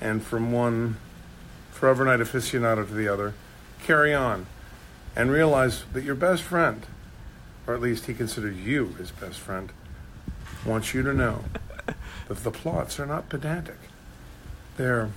and 0.00 0.22
from 0.22 0.52
one 0.52 0.96
Forever 1.72 2.04
Knight 2.04 2.20
aficionado 2.20 2.86
to 2.86 2.94
the 2.94 3.08
other, 3.08 3.34
carry 3.82 4.14
on 4.14 4.46
and 5.18 5.32
realize 5.32 5.84
that 5.92 6.04
your 6.04 6.14
best 6.14 6.42
friend, 6.44 6.86
or 7.66 7.74
at 7.74 7.80
least 7.80 8.06
he 8.06 8.14
considers 8.14 8.56
you 8.56 8.94
his 8.98 9.10
best 9.10 9.38
friend, 9.38 9.72
wants 10.64 10.94
you 10.94 11.02
to 11.02 11.12
know 11.12 11.44
that 12.28 12.44
the 12.44 12.50
plots 12.52 12.98
are 13.00 13.06
not 13.06 13.28
pedantic. 13.28 13.76
They're 14.76 15.10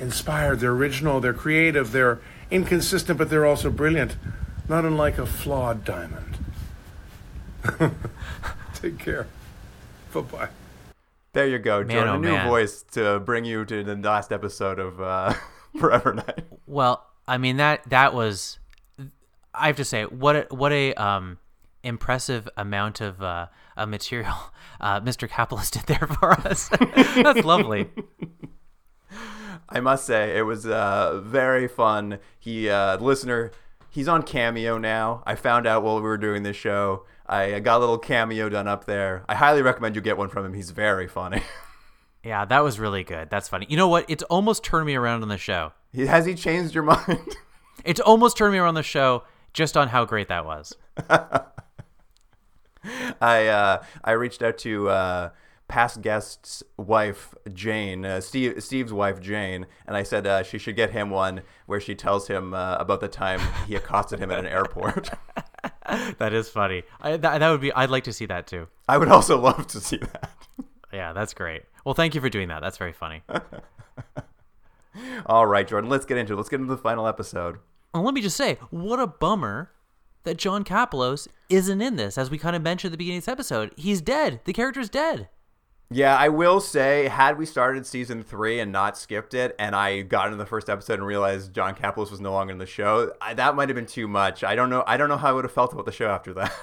inspired, 0.00 0.60
they're 0.60 0.72
original, 0.72 1.20
they're 1.20 1.34
creative, 1.34 1.92
they're 1.92 2.20
inconsistent, 2.50 3.18
but 3.18 3.28
they're 3.28 3.44
also 3.44 3.70
brilliant, 3.70 4.16
not 4.66 4.86
unlike 4.86 5.18
a 5.18 5.26
flawed 5.26 5.84
diamond. 5.84 6.38
Take 8.74 8.98
care. 8.98 9.26
Bye 10.14 10.20
bye. 10.22 10.48
There 11.34 11.46
you 11.46 11.58
go, 11.58 11.80
Man, 11.84 11.90
Jordan. 11.90 12.08
oh, 12.08 12.14
a 12.14 12.18
new 12.18 12.32
man. 12.32 12.48
voice 12.48 12.82
to 12.92 13.20
bring 13.20 13.44
you 13.44 13.66
to 13.66 13.84
the 13.84 13.94
last 13.96 14.32
episode 14.32 14.78
of 14.78 15.00
uh, 15.02 15.34
Forever 15.78 16.14
Knight. 16.14 16.44
Well, 16.66 17.04
I 17.26 17.36
mean 17.36 17.58
that 17.58 17.82
that 17.90 18.14
was 18.14 18.58
I 19.58 19.66
have 19.66 19.76
to 19.76 19.84
say 19.84 20.04
what 20.04 20.36
a, 20.36 20.46
what 20.50 20.72
a 20.72 20.94
um 20.94 21.38
impressive 21.82 22.48
amount 22.56 23.00
of 23.00 23.22
uh, 23.22 23.46
uh 23.76 23.86
material 23.86 24.34
uh 24.80 25.00
Mr. 25.00 25.28
Capitalist 25.28 25.74
did 25.74 25.82
there 25.84 26.06
for 26.20 26.32
us. 26.32 26.68
That's 27.14 27.44
lovely. 27.44 27.88
I 29.68 29.80
must 29.80 30.06
say 30.06 30.36
it 30.38 30.42
was 30.42 30.66
uh, 30.66 31.20
very 31.22 31.68
fun. 31.68 32.20
He, 32.38 32.70
uh, 32.70 32.96
listener, 32.96 33.52
he's 33.90 34.08
on 34.08 34.22
Cameo 34.22 34.78
now. 34.78 35.22
I 35.26 35.34
found 35.34 35.66
out 35.66 35.82
while 35.82 35.96
we 35.96 36.02
were 36.02 36.16
doing 36.16 36.42
this 36.42 36.56
show. 36.56 37.04
I 37.26 37.60
got 37.60 37.76
a 37.76 37.80
little 37.80 37.98
cameo 37.98 38.48
done 38.48 38.66
up 38.66 38.86
there. 38.86 39.26
I 39.28 39.34
highly 39.34 39.60
recommend 39.60 39.94
you 39.94 40.00
get 40.00 40.16
one 40.16 40.30
from 40.30 40.46
him. 40.46 40.54
He's 40.54 40.70
very 40.70 41.06
funny. 41.06 41.42
Yeah, 42.24 42.44
that 42.46 42.60
was 42.60 42.80
really 42.80 43.04
good. 43.04 43.30
That's 43.30 43.48
funny. 43.48 43.66
You 43.68 43.76
know 43.76 43.88
what? 43.88 44.04
It's 44.08 44.22
almost 44.24 44.64
turned 44.64 44.86
me 44.86 44.94
around 44.96 45.22
on 45.22 45.28
the 45.28 45.38
show. 45.38 45.72
he, 45.92 46.06
has 46.06 46.26
he 46.26 46.34
changed 46.34 46.74
your 46.74 46.84
mind? 46.84 47.36
It's 47.84 48.00
almost 48.00 48.36
turned 48.36 48.52
me 48.52 48.58
around 48.58 48.68
on 48.68 48.74
the 48.74 48.82
show 48.82 49.22
just 49.52 49.76
on 49.76 49.88
how 49.88 50.04
great 50.04 50.28
that 50.28 50.44
was. 50.44 50.76
I 53.20 53.46
uh, 53.48 53.82
I 54.04 54.12
reached 54.12 54.42
out 54.42 54.58
to 54.58 54.88
uh, 54.88 55.30
past 55.66 56.00
guest's 56.00 56.62
wife 56.76 57.34
Jane, 57.52 58.04
uh, 58.04 58.20
Steve 58.20 58.62
Steve's 58.62 58.92
wife 58.92 59.20
Jane, 59.20 59.66
and 59.86 59.96
I 59.96 60.02
said 60.02 60.26
uh, 60.26 60.42
she 60.42 60.58
should 60.58 60.76
get 60.76 60.90
him 60.90 61.10
one 61.10 61.42
where 61.66 61.80
she 61.80 61.94
tells 61.94 62.28
him 62.28 62.54
uh, 62.54 62.76
about 62.76 63.00
the 63.00 63.08
time 63.08 63.40
he 63.66 63.74
accosted 63.74 64.18
him 64.18 64.30
at 64.30 64.38
an 64.38 64.46
airport. 64.46 65.10
That 66.18 66.34
is 66.34 66.50
funny. 66.50 66.82
I, 67.00 67.16
that, 67.16 67.38
that 67.38 67.50
would 67.50 67.62
be. 67.62 67.72
I'd 67.72 67.88
like 67.88 68.04
to 68.04 68.12
see 68.12 68.26
that 68.26 68.46
too. 68.46 68.68
I 68.88 68.98
would 68.98 69.08
also 69.08 69.40
love 69.40 69.66
to 69.68 69.80
see 69.80 69.96
that. 69.96 70.30
Yeah, 70.92 71.12
that's 71.12 71.32
great. 71.32 71.62
Well, 71.84 71.94
thank 71.94 72.14
you 72.14 72.20
for 72.20 72.28
doing 72.28 72.48
that. 72.48 72.60
That's 72.60 72.76
very 72.76 72.92
funny. 72.92 73.22
All 75.26 75.46
right, 75.46 75.66
Jordan, 75.66 75.88
let's 75.88 76.04
get 76.04 76.18
into 76.18 76.34
it. 76.34 76.36
Let's 76.36 76.48
get 76.48 76.60
into 76.60 76.74
the 76.74 76.80
final 76.80 77.06
episode. 77.06 77.58
And 77.94 78.04
let 78.04 78.14
me 78.14 78.20
just 78.20 78.36
say, 78.36 78.58
what 78.70 79.00
a 79.00 79.06
bummer 79.06 79.70
that 80.24 80.36
John 80.36 80.64
Kapelos 80.64 81.26
isn't 81.48 81.80
in 81.80 81.96
this. 81.96 82.18
As 82.18 82.30
we 82.30 82.38
kind 82.38 82.54
of 82.54 82.62
mentioned 82.62 82.90
at 82.90 82.92
the 82.92 82.98
beginning 82.98 83.18
of 83.18 83.24
this 83.24 83.32
episode, 83.32 83.72
he's 83.76 84.00
dead. 84.00 84.40
The 84.44 84.52
character's 84.52 84.90
dead. 84.90 85.28
Yeah, 85.90 86.14
I 86.16 86.28
will 86.28 86.60
say, 86.60 87.08
had 87.08 87.38
we 87.38 87.46
started 87.46 87.86
season 87.86 88.22
three 88.22 88.60
and 88.60 88.70
not 88.70 88.98
skipped 88.98 89.32
it, 89.32 89.56
and 89.58 89.74
I 89.74 90.02
got 90.02 90.26
into 90.26 90.36
the 90.36 90.44
first 90.44 90.68
episode 90.68 90.94
and 90.98 91.06
realized 91.06 91.54
John 91.54 91.74
Kapelos 91.74 92.10
was 92.10 92.20
no 92.20 92.32
longer 92.32 92.52
in 92.52 92.58
the 92.58 92.66
show, 92.66 93.14
I, 93.22 93.32
that 93.32 93.56
might 93.56 93.70
have 93.70 93.76
been 93.76 93.86
too 93.86 94.06
much. 94.06 94.44
I 94.44 94.54
don't 94.54 94.68
know. 94.68 94.84
I 94.86 94.98
don't 94.98 95.08
know 95.08 95.16
how 95.16 95.30
I 95.30 95.32
would 95.32 95.44
have 95.46 95.52
felt 95.52 95.72
about 95.72 95.86
the 95.86 95.92
show 95.92 96.08
after 96.08 96.34
that. 96.34 96.54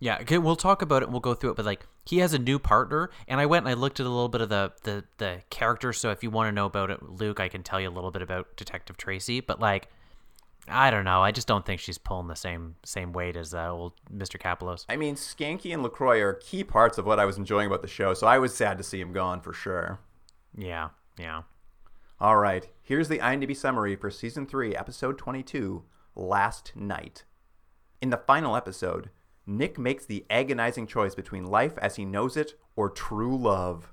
Yeah, 0.00 0.18
okay, 0.20 0.38
we'll 0.38 0.56
talk 0.56 0.82
about 0.82 1.02
it. 1.02 1.06
and 1.06 1.12
We'll 1.14 1.20
go 1.20 1.34
through 1.34 1.52
it, 1.52 1.56
but 1.56 1.64
like 1.64 1.86
he 2.04 2.18
has 2.18 2.34
a 2.34 2.38
new 2.38 2.58
partner, 2.58 3.10
and 3.26 3.40
I 3.40 3.46
went 3.46 3.64
and 3.64 3.70
I 3.70 3.74
looked 3.74 4.00
at 4.00 4.06
a 4.06 4.08
little 4.08 4.28
bit 4.28 4.40
of 4.42 4.48
the 4.50 4.72
the 4.82 5.04
the 5.16 5.42
character. 5.48 5.92
So 5.94 6.10
if 6.10 6.22
you 6.22 6.30
want 6.30 6.48
to 6.48 6.52
know 6.52 6.66
about 6.66 6.90
it, 6.90 7.02
Luke, 7.02 7.40
I 7.40 7.48
can 7.48 7.62
tell 7.62 7.80
you 7.80 7.88
a 7.88 7.90
little 7.94 8.10
bit 8.10 8.20
about 8.20 8.54
Detective 8.56 8.96
Tracy. 8.98 9.40
But 9.40 9.60
like, 9.60 9.88
I 10.68 10.90
don't 10.90 11.04
know. 11.04 11.22
I 11.22 11.30
just 11.30 11.46
don't 11.46 11.64
think 11.66 11.80
she's 11.80 11.98
pulling 11.98 12.28
the 12.28 12.36
same 12.36 12.76
same 12.84 13.12
weight 13.12 13.36
as 13.36 13.54
uh, 13.54 13.70
old 13.70 13.92
Mister 14.10 14.38
Kapelos. 14.38 14.86
I 14.88 14.96
mean, 14.96 15.14
Skanky 15.14 15.72
and 15.72 15.82
Lacroix 15.82 16.20
are 16.22 16.34
key 16.34 16.64
parts 16.64 16.96
of 16.96 17.06
what 17.06 17.20
I 17.20 17.24
was 17.24 17.36
enjoying 17.36 17.66
about 17.66 17.82
the 17.82 17.88
show, 17.88 18.14
so 18.14 18.26
I 18.26 18.38
was 18.38 18.54
sad 18.54 18.78
to 18.78 18.84
see 18.84 19.00
him 19.00 19.12
gone 19.12 19.40
for 19.40 19.52
sure. 19.52 20.00
Yeah, 20.56 20.90
yeah. 21.18 21.42
All 22.20 22.36
right, 22.36 22.68
here's 22.82 23.08
the 23.08 23.18
IMDb 23.18 23.56
summary 23.56 23.96
for 23.96 24.10
season 24.10 24.46
three, 24.46 24.74
episode 24.74 25.18
22, 25.18 25.82
Last 26.14 26.72
Night. 26.74 27.24
In 28.00 28.10
the 28.10 28.16
final 28.16 28.56
episode, 28.56 29.10
Nick 29.46 29.78
makes 29.78 30.06
the 30.06 30.24
agonizing 30.30 30.86
choice 30.86 31.14
between 31.14 31.44
life 31.44 31.76
as 31.78 31.96
he 31.96 32.04
knows 32.04 32.36
it 32.36 32.54
or 32.76 32.88
true 32.88 33.36
love. 33.36 33.92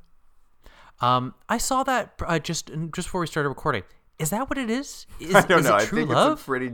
Um, 1.01 1.33
I 1.49 1.57
saw 1.57 1.83
that 1.83 2.13
uh, 2.25 2.39
just 2.39 2.71
just 2.93 3.07
before 3.07 3.21
we 3.21 3.27
started 3.27 3.49
recording. 3.49 3.83
Is 4.21 4.29
that 4.29 4.49
what 4.49 4.57
it 4.57 4.69
is? 4.69 5.07
Is, 5.19 5.35
I 5.35 5.41
don't 5.41 5.59
is 5.59 5.65
know. 5.65 5.75
It 5.75 5.81
I 5.81 5.85
think 5.85 6.09
love? 6.09 6.33
it's 6.33 6.41
a 6.41 6.45
pretty 6.45 6.71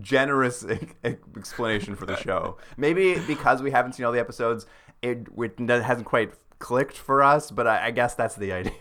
generous 0.00 0.64
e- 1.04 1.16
explanation 1.36 1.94
for 1.96 2.06
the 2.06 2.16
show. 2.16 2.58
Maybe 2.76 3.18
because 3.26 3.62
we 3.62 3.70
haven't 3.70 3.92
seen 3.94 4.06
all 4.06 4.12
the 4.12 4.20
episodes, 4.20 4.66
it, 5.02 5.26
it 5.38 5.82
hasn't 5.82 6.06
quite 6.06 6.32
clicked 6.58 6.96
for 6.96 7.22
us. 7.22 7.50
But 7.50 7.66
I, 7.66 7.86
I 7.86 7.90
guess 7.90 8.14
that's 8.14 8.34
the 8.36 8.52
idea. 8.52 8.72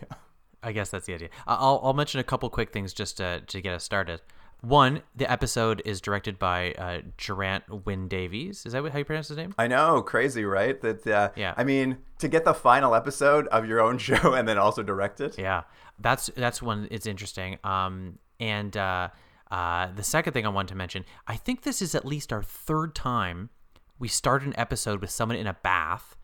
I 0.63 0.71
guess 0.71 0.89
that's 0.89 1.05
the 1.05 1.13
idea. 1.13 1.29
I'll, 1.45 1.79
I'll 1.83 1.93
mention 1.93 2.19
a 2.19 2.23
couple 2.23 2.49
quick 2.49 2.71
things 2.73 2.91
just 2.93 3.17
to, 3.17 3.41
to 3.41 3.61
get 3.61 3.73
us 3.73 3.83
started. 3.83 4.21
One, 4.65 5.03
the 5.15 5.31
episode 5.31 5.81
is 5.85 6.01
directed 6.01 6.39
by 6.39 6.73
uh, 6.73 7.01
Geraint 7.17 7.85
Wyn 7.85 8.07
Davies. 8.07 8.65
Is 8.65 8.73
that 8.73 8.83
how 8.91 8.97
you 8.97 9.05
pronounce 9.05 9.27
his 9.27 9.37
name? 9.37 9.53
I 9.59 9.67
know, 9.67 10.01
crazy, 10.01 10.43
right? 10.43 10.79
That 10.81 11.05
uh, 11.05 11.29
Yeah. 11.35 11.53
I 11.55 11.63
mean, 11.63 11.97
to 12.17 12.27
get 12.27 12.45
the 12.45 12.53
final 12.53 12.95
episode 12.95 13.47
of 13.47 13.67
your 13.67 13.79
own 13.79 13.97
show 13.99 14.33
and 14.33 14.47
then 14.47 14.57
also 14.57 14.81
direct 14.81 15.21
it. 15.21 15.37
Yeah, 15.37 15.63
that's 15.99 16.31
that's 16.35 16.61
one. 16.63 16.87
It's 16.89 17.05
interesting. 17.05 17.59
Um, 17.63 18.17
and 18.39 18.75
uh, 18.75 19.09
uh, 19.51 19.89
the 19.95 20.03
second 20.03 20.33
thing 20.33 20.47
I 20.47 20.49
want 20.49 20.69
to 20.69 20.75
mention, 20.75 21.05
I 21.27 21.35
think 21.35 21.61
this 21.61 21.81
is 21.81 21.93
at 21.93 22.03
least 22.03 22.33
our 22.33 22.41
third 22.41 22.95
time 22.95 23.51
we 23.99 24.07
start 24.07 24.43
an 24.43 24.53
episode 24.57 24.99
with 24.99 25.09
someone 25.09 25.37
in 25.37 25.47
a 25.47 25.53
bath, 25.53 26.15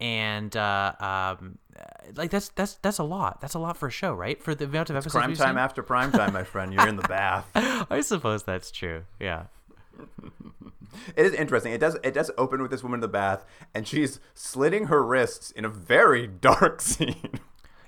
and 0.00 0.54
uh, 0.56 0.92
um, 1.38 1.58
like 2.14 2.30
that's 2.30 2.48
that's 2.50 2.74
that's 2.74 2.98
a 2.98 3.04
lot. 3.04 3.40
That's 3.40 3.54
a 3.54 3.58
lot 3.58 3.76
for 3.76 3.88
a 3.88 3.90
show, 3.90 4.12
right? 4.12 4.42
For 4.42 4.54
the 4.54 4.64
amount 4.66 4.90
of 4.90 4.96
episodes. 4.96 5.14
Prime 5.14 5.34
time 5.34 5.54
seen? 5.54 5.58
after 5.58 5.82
prime 5.82 6.12
time, 6.12 6.32
my 6.32 6.44
friend. 6.44 6.72
You're 6.72 6.88
in 6.88 6.96
the 6.96 7.08
bath. 7.08 7.48
I 7.90 8.00
suppose 8.00 8.42
that's 8.42 8.70
true. 8.70 9.04
Yeah. 9.20 9.44
It 11.14 11.26
is 11.26 11.32
interesting. 11.32 11.72
It 11.72 11.80
does. 11.80 11.96
It 12.02 12.14
does 12.14 12.30
open 12.38 12.62
with 12.62 12.70
this 12.70 12.82
woman 12.82 12.98
in 12.98 13.02
the 13.02 13.08
bath, 13.08 13.44
and 13.74 13.86
she's 13.86 14.20
slitting 14.34 14.86
her 14.86 15.04
wrists 15.04 15.50
in 15.50 15.64
a 15.64 15.68
very 15.68 16.26
dark 16.26 16.80
scene. 16.80 17.40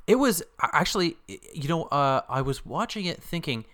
It 0.06 0.16
was 0.16 0.42
actually, 0.62 1.16
you 1.26 1.68
know, 1.68 1.84
uh, 1.84 2.22
I 2.28 2.40
was 2.40 2.64
watching 2.64 3.04
it 3.04 3.22
thinking, 3.22 3.66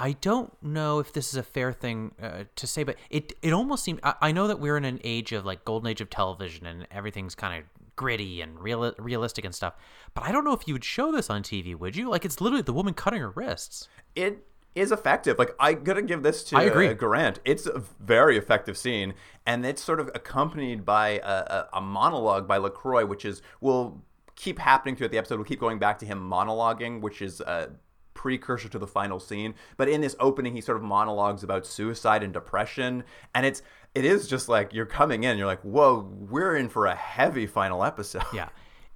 I 0.00 0.12
don't 0.12 0.50
know 0.62 1.00
if 1.00 1.12
this 1.12 1.28
is 1.28 1.34
a 1.34 1.42
fair 1.42 1.72
thing 1.72 2.12
uh, 2.22 2.44
to 2.54 2.66
say, 2.66 2.84
but 2.84 2.96
it 3.10 3.32
it 3.42 3.52
almost 3.52 3.82
seemed. 3.84 3.98
I, 4.04 4.14
I 4.22 4.32
know 4.32 4.46
that 4.46 4.60
we're 4.60 4.76
in 4.76 4.84
an 4.84 5.00
age 5.02 5.32
of 5.32 5.44
like 5.44 5.64
golden 5.64 5.88
age 5.90 6.00
of 6.00 6.08
television, 6.08 6.66
and 6.66 6.86
everything's 6.90 7.34
kind 7.34 7.58
of 7.58 7.68
gritty 7.96 8.40
and 8.40 8.58
real 8.60 8.94
realistic 8.98 9.44
and 9.44 9.52
stuff. 9.54 9.74
But 10.14 10.22
I 10.24 10.30
don't 10.32 10.44
know 10.44 10.52
if 10.52 10.68
you 10.68 10.74
would 10.74 10.84
show 10.84 11.10
this 11.10 11.28
on 11.28 11.42
TV, 11.42 11.76
would 11.76 11.96
you? 11.96 12.08
Like, 12.08 12.24
it's 12.24 12.40
literally 12.40 12.62
the 12.62 12.72
woman 12.72 12.94
cutting 12.94 13.20
her 13.20 13.30
wrists. 13.30 13.88
it 14.14 14.44
is 14.74 14.92
effective. 14.92 15.36
Like 15.38 15.56
I 15.58 15.72
gotta 15.72 16.02
give 16.02 16.22
this 16.22 16.44
to 16.44 16.56
I 16.56 16.62
agree. 16.62 16.86
uh, 16.86 16.92
Grant. 16.94 17.40
It's 17.44 17.66
a 17.66 17.82
very 17.98 18.38
effective 18.38 18.78
scene, 18.78 19.14
and 19.44 19.66
it's 19.66 19.82
sort 19.82 19.98
of 19.98 20.08
accompanied 20.14 20.84
by 20.84 21.18
a, 21.18 21.20
a, 21.24 21.68
a 21.74 21.80
monologue 21.80 22.46
by 22.46 22.58
Lacroix, 22.58 23.04
which 23.04 23.24
is 23.24 23.42
will 23.60 24.04
keep 24.36 24.60
happening 24.60 24.94
throughout 24.94 25.10
the 25.10 25.18
episode. 25.18 25.36
We'll 25.36 25.46
keep 25.46 25.58
going 25.58 25.80
back 25.80 25.98
to 25.98 26.06
him 26.06 26.20
monologuing, 26.30 27.00
which 27.00 27.20
is 27.22 27.40
a 27.40 27.70
precursor 28.18 28.68
to 28.68 28.78
the 28.78 28.86
final 28.86 29.18
scene. 29.20 29.54
But 29.78 29.88
in 29.88 30.02
this 30.02 30.16
opening, 30.20 30.54
he 30.54 30.60
sort 30.60 30.76
of 30.76 30.82
monologues 30.82 31.42
about 31.42 31.64
suicide 31.64 32.22
and 32.22 32.32
depression, 32.32 33.04
and 33.34 33.46
it's 33.46 33.62
it 33.94 34.04
is 34.04 34.26
just 34.28 34.48
like 34.48 34.74
you're 34.74 34.84
coming 34.86 35.24
in, 35.24 35.38
you're 35.38 35.46
like, 35.46 35.62
whoa, 35.62 36.06
we're 36.28 36.56
in 36.56 36.68
for 36.68 36.86
a 36.86 36.94
heavy 36.94 37.46
final 37.46 37.82
episode. 37.84 38.24
Yeah. 38.34 38.48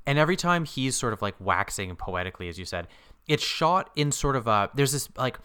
And 0.05 0.19
every 0.19 0.37
time 0.37 0.65
he's 0.65 0.97
sort 0.97 1.13
of 1.13 1.23
like 1.23 1.37
waxing 1.39 1.95
poetically, 1.95 2.49
as 2.49 2.59
you 2.59 2.65
said, 2.65 2.89
it's 3.29 3.43
shot 3.43 3.89
in 3.95 4.11
sort 4.11 4.35
of 4.35 4.47
a 4.49 4.69
there's 4.75 4.93
this 4.93 5.09
like 5.17 5.39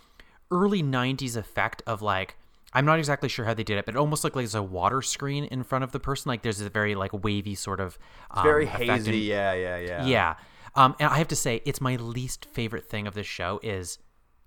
early 0.49 0.81
90s 0.81 1.37
effect 1.37 1.83
of 1.85 2.01
like 2.01 2.35
I'm 2.73 2.85
not 2.85 2.99
exactly 2.99 3.29
sure 3.29 3.45
how 3.45 3.53
they 3.53 3.63
did 3.63 3.77
it, 3.77 3.85
but 3.85 3.95
it 3.95 3.97
almost 3.97 4.23
looked 4.23 4.35
like 4.35 4.43
there's 4.43 4.55
a 4.55 4.61
water 4.63 5.01
screen 5.01 5.45
in 5.45 5.63
front 5.63 5.83
of 5.83 5.91
the 5.91 5.99
person. 5.99 6.29
Like 6.29 6.41
there's 6.41 6.59
a 6.59 6.69
very 6.69 6.95
like 6.95 7.11
wavy 7.23 7.55
sort 7.55 7.79
of 7.79 7.97
um, 8.31 8.43
Very 8.43 8.65
hazy. 8.65 8.91
and- 9.11 9.19
yeah, 9.19 9.53
yeah, 9.53 9.77
yeah. 9.77 10.05
yeah. 10.05 10.35
Um, 10.77 10.95
and 10.99 11.09
I 11.09 11.17
have 11.17 11.27
to 11.29 11.35
say, 11.35 11.61
it's 11.65 11.81
my 11.81 11.95
least 11.97 12.45
favorite 12.45 12.85
thing 12.89 13.07
of 13.07 13.13
this 13.15 13.27
show 13.27 13.59
is 13.63 13.97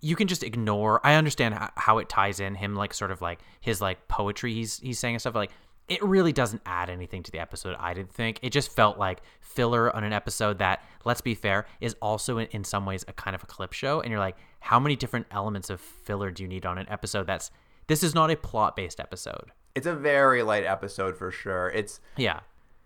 you 0.01 0.17
can 0.17 0.29
just 0.29 0.43
ignore. 0.43 1.01
I 1.05 1.15
understand 1.15 1.55
how, 1.77 1.99
it 1.99 2.09
ties 2.09 2.41
in 2.41 2.55
him, 2.55 2.75
like 2.75 2.95
sort 2.95 3.11
of 3.11 3.21
like 3.21 3.41
his 3.61 3.81
like 3.81 4.09
poetry 4.09 4.55
he's 4.55 4.79
he's 4.79 4.99
saying 4.99 5.17
and 5.17 5.21
stuff. 5.21 5.35
Like 5.35 5.51
it 5.89 6.03
really 6.05 6.33
doesn't 6.33 6.63
add 6.65 6.89
anything 6.89 7.23
to 7.25 7.33
the 7.33 7.41
episode. 7.41 7.77
I 7.79 7.95
didn't 7.95 8.13
think 8.13 8.39
it 8.43 8.51
just 8.51 8.71
felt 8.71 8.97
like 8.97 9.23
filler 9.41 9.95
on 9.95 10.05
an 10.05 10.13
episode 10.13 10.59
that, 10.61 10.85
let's 11.05 11.21
be 11.21 11.35
fair, 11.35 11.67
is 11.81 11.97
also 12.01 12.39
in, 12.39 12.47
in 12.53 12.63
some 12.65 12.87
ways 12.87 13.05
a 13.09 13.13
kind 13.13 13.35
of 13.35 13.43
a 13.43 13.47
clip 13.47 13.73
show. 13.73 14.01
And 14.01 14.11
you're 14.11 14.21
like, 14.21 14.37
how 14.61 14.79
many 14.79 14.95
different 14.95 15.27
elements 15.33 15.69
of 15.69 15.81
filler 15.81 16.31
do 16.31 16.45
you 16.45 16.49
need 16.49 16.65
on 16.65 16.79
an 16.79 16.87
episode? 16.89 17.27
That's 17.27 17.51
this 17.89 18.05
is 18.05 18.15
not 18.15 18.31
a 18.31 18.37
plot 18.37 18.77
based 18.77 19.01
episode. 19.01 19.51
It's 19.75 19.87
a 19.87 19.95
very 19.95 20.45
light 20.45 20.65
episode 20.65 21.17
for 21.17 21.31
sure. 21.33 21.71
It's 21.71 22.01
Yeah. 22.17 22.41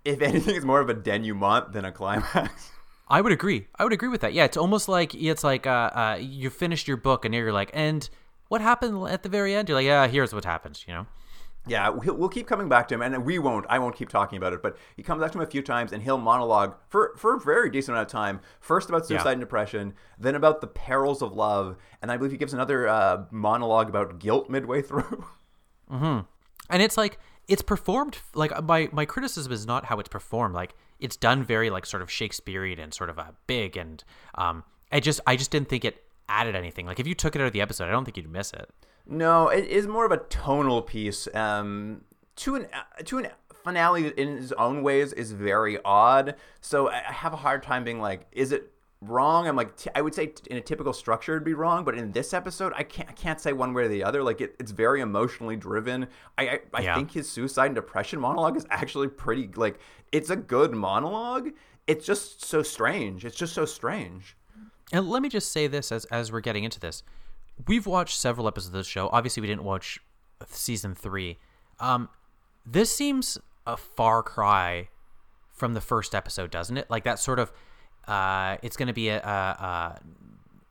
if 0.04 0.22
anything, 0.22 0.56
it's 0.56 0.64
more 0.64 0.80
of 0.80 0.88
a 0.88 0.94
denouement 0.94 1.72
than 1.72 1.84
a 1.84 1.92
climax. 1.92 2.70
I 3.16 3.20
would 3.20 3.32
agree. 3.32 3.66
I 3.78 3.84
would 3.84 3.92
agree 3.92 4.08
with 4.08 4.22
that. 4.22 4.32
Yeah, 4.34 4.44
it's 4.44 4.56
almost 4.56 4.88
like 4.88 5.14
it's 5.14 5.44
like 5.44 5.66
uh, 5.66 5.90
uh, 6.02 6.18
you 6.20 6.50
finished 6.50 6.88
your 6.88 6.96
book 6.96 7.24
and 7.24 7.32
now 7.32 7.38
you're 7.38 7.52
like, 7.52 7.70
and 7.72 8.08
what 8.48 8.60
happened 8.60 9.08
at 9.08 9.22
the 9.22 9.28
very 9.28 9.54
end? 9.54 9.68
You're 9.68 9.78
like, 9.78 9.86
yeah, 9.86 10.06
here's 10.08 10.32
what 10.34 10.44
happens. 10.44 10.84
You 10.88 10.94
know? 10.94 11.06
yeah, 11.66 11.88
we'll, 11.88 12.14
we'll 12.18 12.28
keep 12.28 12.46
coming 12.46 12.68
back 12.68 12.88
to 12.88 12.94
him, 12.94 13.02
and 13.02 13.24
we 13.24 13.38
won't. 13.38 13.64
I 13.70 13.78
won't 13.78 13.96
keep 13.96 14.08
talking 14.08 14.36
about 14.36 14.52
it, 14.52 14.60
but 14.62 14.76
he 14.96 15.02
comes 15.02 15.22
back 15.22 15.32
to 15.32 15.38
him 15.38 15.44
a 15.44 15.50
few 15.54 15.62
times, 15.62 15.92
and 15.92 16.02
he'll 16.02 16.18
monologue 16.18 16.74
for 16.88 17.14
for 17.16 17.36
a 17.36 17.40
very 17.40 17.70
decent 17.70 17.94
amount 17.96 18.08
of 18.08 18.12
time. 18.12 18.40
First 18.60 18.88
about 18.90 19.06
suicide 19.06 19.24
Yeah. 19.28 19.32
and 19.32 19.40
depression, 19.40 19.94
then 20.18 20.34
about 20.34 20.60
the 20.60 20.66
perils 20.66 21.22
of 21.22 21.32
love, 21.32 21.76
and 22.02 22.10
I 22.12 22.16
believe 22.18 22.32
he 22.32 22.38
gives 22.38 22.52
another 22.52 22.86
uh, 22.88 23.24
monologue 23.30 23.88
about 23.88 24.18
guilt 24.18 24.50
midway 24.50 24.82
through. 24.88 25.24
And 25.90 26.82
it's 26.86 26.96
like 26.96 27.18
it's 27.48 27.62
performed 27.62 28.18
like 28.34 28.52
my 28.64 28.88
my 28.92 29.04
criticism 29.04 29.52
is 29.52 29.66
not 29.66 29.86
how 29.86 29.98
it's 30.00 30.08
performed. 30.08 30.54
Like 30.54 30.74
it's 31.04 31.16
done 31.16 31.44
very 31.44 31.68
like 31.68 31.84
sort 31.84 32.02
of 32.02 32.10
Shakespearean 32.10 32.80
and 32.80 32.94
sort 32.94 33.10
of 33.10 33.18
uh, 33.18 33.32
big, 33.46 33.76
and 33.76 34.02
um, 34.36 34.64
I 34.90 35.00
just 35.00 35.20
I 35.26 35.36
just 35.36 35.50
didn't 35.50 35.68
think 35.68 35.84
it 35.84 36.02
added 36.28 36.56
anything. 36.56 36.86
Like 36.86 36.98
if 36.98 37.06
you 37.06 37.14
took 37.14 37.36
it 37.36 37.42
out 37.42 37.46
of 37.46 37.52
the 37.52 37.60
episode, 37.60 37.88
I 37.88 37.90
don't 37.90 38.04
think 38.04 38.16
you'd 38.16 38.30
miss 38.30 38.52
it. 38.54 38.70
No, 39.06 39.48
it 39.48 39.66
is 39.66 39.86
more 39.86 40.06
of 40.06 40.12
a 40.12 40.16
tonal 40.16 40.80
piece. 40.80 41.28
Um, 41.34 42.00
to 42.36 42.54
an 42.56 42.68
to 43.04 43.18
an 43.18 43.28
finale 43.52 44.12
in 44.16 44.38
its 44.38 44.52
own 44.52 44.82
ways 44.82 45.12
is 45.12 45.32
very 45.32 45.78
odd. 45.84 46.36
So 46.62 46.88
I 46.88 46.96
have 46.96 47.34
a 47.34 47.36
hard 47.36 47.62
time 47.62 47.84
being 47.84 48.00
like, 48.00 48.26
is 48.32 48.50
it 48.50 48.72
wrong? 49.08 49.46
I'm 49.48 49.56
like, 49.56 49.76
t- 49.76 49.90
I 49.94 50.00
would 50.02 50.14
say 50.14 50.26
t- 50.26 50.42
in 50.50 50.56
a 50.56 50.60
typical 50.60 50.92
structure 50.92 51.32
it'd 51.34 51.44
be 51.44 51.54
wrong, 51.54 51.84
but 51.84 51.94
in 51.96 52.12
this 52.12 52.32
episode, 52.34 52.72
I 52.76 52.82
can't 52.82 53.08
I 53.08 53.12
can't 53.12 53.40
say 53.40 53.52
one 53.52 53.72
way 53.74 53.84
or 53.84 53.88
the 53.88 54.04
other. 54.04 54.22
Like 54.22 54.40
it, 54.40 54.54
it's 54.58 54.70
very 54.72 55.00
emotionally 55.00 55.56
driven. 55.56 56.08
I 56.38 56.48
I, 56.48 56.60
I 56.74 56.80
Yeah. 56.82 56.94
think 56.96 57.12
his 57.12 57.28
suicide 57.30 57.66
and 57.66 57.74
depression 57.74 58.20
monologue 58.20 58.56
is 58.56 58.66
actually 58.70 59.08
pretty 59.08 59.48
like 59.56 59.78
it's 60.12 60.30
a 60.30 60.36
good 60.36 60.72
monologue. 60.72 61.50
It's 61.86 62.06
just 62.06 62.44
so 62.44 62.62
strange. 62.62 63.24
It's 63.24 63.36
just 63.36 63.52
so 63.54 63.64
strange. 63.66 64.36
And 64.92 65.08
let 65.08 65.22
me 65.22 65.28
just 65.28 65.50
say 65.52 65.66
this 65.66 65.90
as 65.92 66.04
as 66.06 66.30
we're 66.32 66.40
getting 66.40 66.64
into 66.64 66.80
this. 66.80 67.02
We've 67.68 67.86
watched 67.86 68.18
several 68.18 68.48
episodes 68.48 68.68
of 68.68 68.72
this 68.74 68.86
show. 68.86 69.08
Obviously, 69.12 69.40
we 69.40 69.46
didn't 69.46 69.64
watch 69.64 70.00
season 70.48 70.94
three. 70.94 71.38
Um, 71.80 72.08
this 72.66 72.94
seems 72.94 73.38
a 73.66 73.76
far 73.76 74.22
cry 74.22 74.88
from 75.52 75.74
the 75.74 75.80
first 75.80 76.14
episode, 76.14 76.50
doesn't 76.50 76.76
it? 76.76 76.90
Like 76.90 77.04
that 77.04 77.18
sort 77.18 77.38
of. 77.38 77.52
Uh, 78.06 78.56
it's 78.62 78.76
going 78.76 78.88
to 78.88 78.94
be 78.94 79.08
a, 79.08 79.20
a, 79.20 79.28
a 79.28 80.00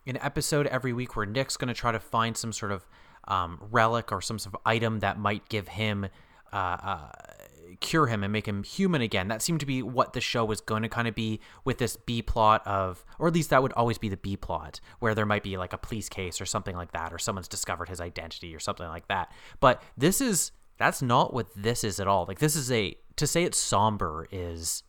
an 0.06 0.18
episode 0.22 0.68
every 0.68 0.94
week 0.94 1.16
where 1.16 1.26
Nick's 1.26 1.58
going 1.58 1.70
to 1.70 1.74
try 1.74 1.92
to 1.92 2.00
find 2.00 2.36
some 2.36 2.52
sort 2.52 2.72
of 2.72 2.88
um, 3.28 3.60
relic 3.72 4.12
or 4.12 4.22
some 4.22 4.38
sort 4.38 4.56
of 4.56 4.62
item 4.66 5.00
that 5.00 5.18
might 5.18 5.48
give 5.50 5.70
him 5.70 6.08
uh, 6.52 6.56
uh, 6.56 7.12
cure 7.80 8.08
him 8.08 8.24
and 8.24 8.32
make 8.32 8.48
him 8.48 8.64
human 8.64 9.02
again. 9.02 9.28
That 9.28 9.42
seemed 9.42 9.60
to 9.62 9.66
be 9.66 9.82
what 9.82 10.14
the 10.14 10.22
show 10.22 10.46
was 10.46 10.62
going 10.62 10.84
to 10.84 10.90
kind 10.90 11.08
of 11.08 11.16
be 11.16 11.40
with 11.66 11.78
this 11.78 11.96
B 11.96 12.22
plot 12.22 12.66
of, 12.68 13.06
or 13.20 13.28
at 13.28 13.34
least 13.34 13.50
that 13.50 13.62
would 13.62 13.74
always 13.74 13.98
be 13.98 14.10
the 14.10 14.18
B 14.18 14.38
plot, 14.38 14.80
where 15.00 15.16
there 15.16 15.26
might 15.26 15.44
be 15.44 15.58
like 15.58 15.74
a 15.74 15.78
police 15.78 16.10
case 16.10 16.40
or 16.42 16.46
something 16.46 16.76
like 16.76 16.92
that, 16.92 17.14
or 17.14 17.18
someone's 17.18 17.48
discovered 17.48 17.90
his 17.90 18.02
identity 18.02 18.56
or 18.56 18.60
something 18.60 18.88
like 18.88 19.08
that. 19.08 19.32
But 19.60 19.82
this 19.98 20.22
is 20.22 20.52
that's 20.78 21.02
not 21.02 21.34
what 21.34 21.48
this 21.56 21.84
is 21.84 22.00
at 22.00 22.08
all. 22.08 22.26
Like 22.28 22.40
this 22.40 22.56
is 22.56 22.72
a 22.72 22.96
to 23.16 23.28
say 23.28 23.44
it's 23.44 23.58
somber 23.58 24.28
is 24.32 24.84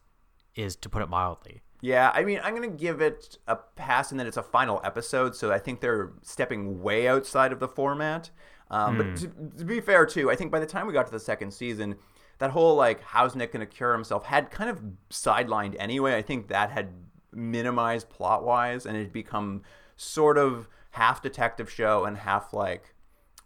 is 0.54 0.76
to 0.76 0.88
put 0.88 1.02
it 1.02 1.08
mildly. 1.08 1.62
Yeah, 1.84 2.10
I 2.14 2.24
mean, 2.24 2.40
I'm 2.42 2.54
gonna 2.54 2.68
give 2.68 3.02
it 3.02 3.36
a 3.46 3.56
pass, 3.56 4.10
and 4.10 4.18
then 4.18 4.26
it's 4.26 4.38
a 4.38 4.42
final 4.42 4.80
episode, 4.82 5.36
so 5.36 5.52
I 5.52 5.58
think 5.58 5.80
they're 5.82 6.12
stepping 6.22 6.82
way 6.82 7.06
outside 7.06 7.52
of 7.52 7.60
the 7.60 7.68
format. 7.68 8.30
Um, 8.70 8.96
But 8.96 9.16
to, 9.16 9.58
to 9.58 9.64
be 9.66 9.80
fair, 9.82 10.06
too, 10.06 10.30
I 10.30 10.34
think 10.34 10.50
by 10.50 10.60
the 10.60 10.66
time 10.66 10.86
we 10.86 10.94
got 10.94 11.04
to 11.04 11.12
the 11.12 11.20
second 11.20 11.52
season, 11.52 11.96
that 12.38 12.52
whole 12.52 12.74
like 12.74 13.02
how's 13.02 13.36
Nick 13.36 13.52
gonna 13.52 13.66
cure 13.66 13.92
himself 13.92 14.24
had 14.24 14.50
kind 14.50 14.70
of 14.70 14.80
sidelined 15.10 15.76
anyway. 15.78 16.16
I 16.16 16.22
think 16.22 16.48
that 16.48 16.70
had 16.70 16.88
minimized 17.32 18.08
plot 18.08 18.44
wise, 18.44 18.86
and 18.86 18.96
it 18.96 19.00
had 19.00 19.12
become 19.12 19.60
sort 19.94 20.38
of 20.38 20.68
half 20.92 21.20
detective 21.20 21.70
show 21.70 22.06
and 22.06 22.16
half 22.16 22.54
like 22.54 22.93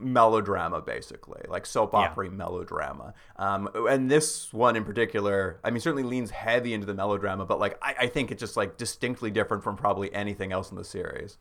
melodrama 0.00 0.80
basically 0.80 1.40
like 1.48 1.66
soap 1.66 1.90
Yeah. 1.92 2.00
opera 2.00 2.30
melodrama 2.30 3.14
um 3.36 3.68
and 3.88 4.10
this 4.10 4.52
one 4.52 4.76
in 4.76 4.84
particular 4.84 5.58
i 5.64 5.70
mean 5.70 5.80
certainly 5.80 6.04
leans 6.04 6.30
heavy 6.30 6.72
into 6.72 6.86
the 6.86 6.94
melodrama 6.94 7.44
but 7.44 7.58
like 7.58 7.76
I, 7.82 7.94
I 8.02 8.06
think 8.06 8.30
it's 8.30 8.40
just 8.40 8.56
like 8.56 8.76
distinctly 8.76 9.30
different 9.30 9.64
from 9.64 9.76
probably 9.76 10.14
anything 10.14 10.52
else 10.52 10.70
in 10.70 10.76
the 10.76 10.84
series 10.84 11.36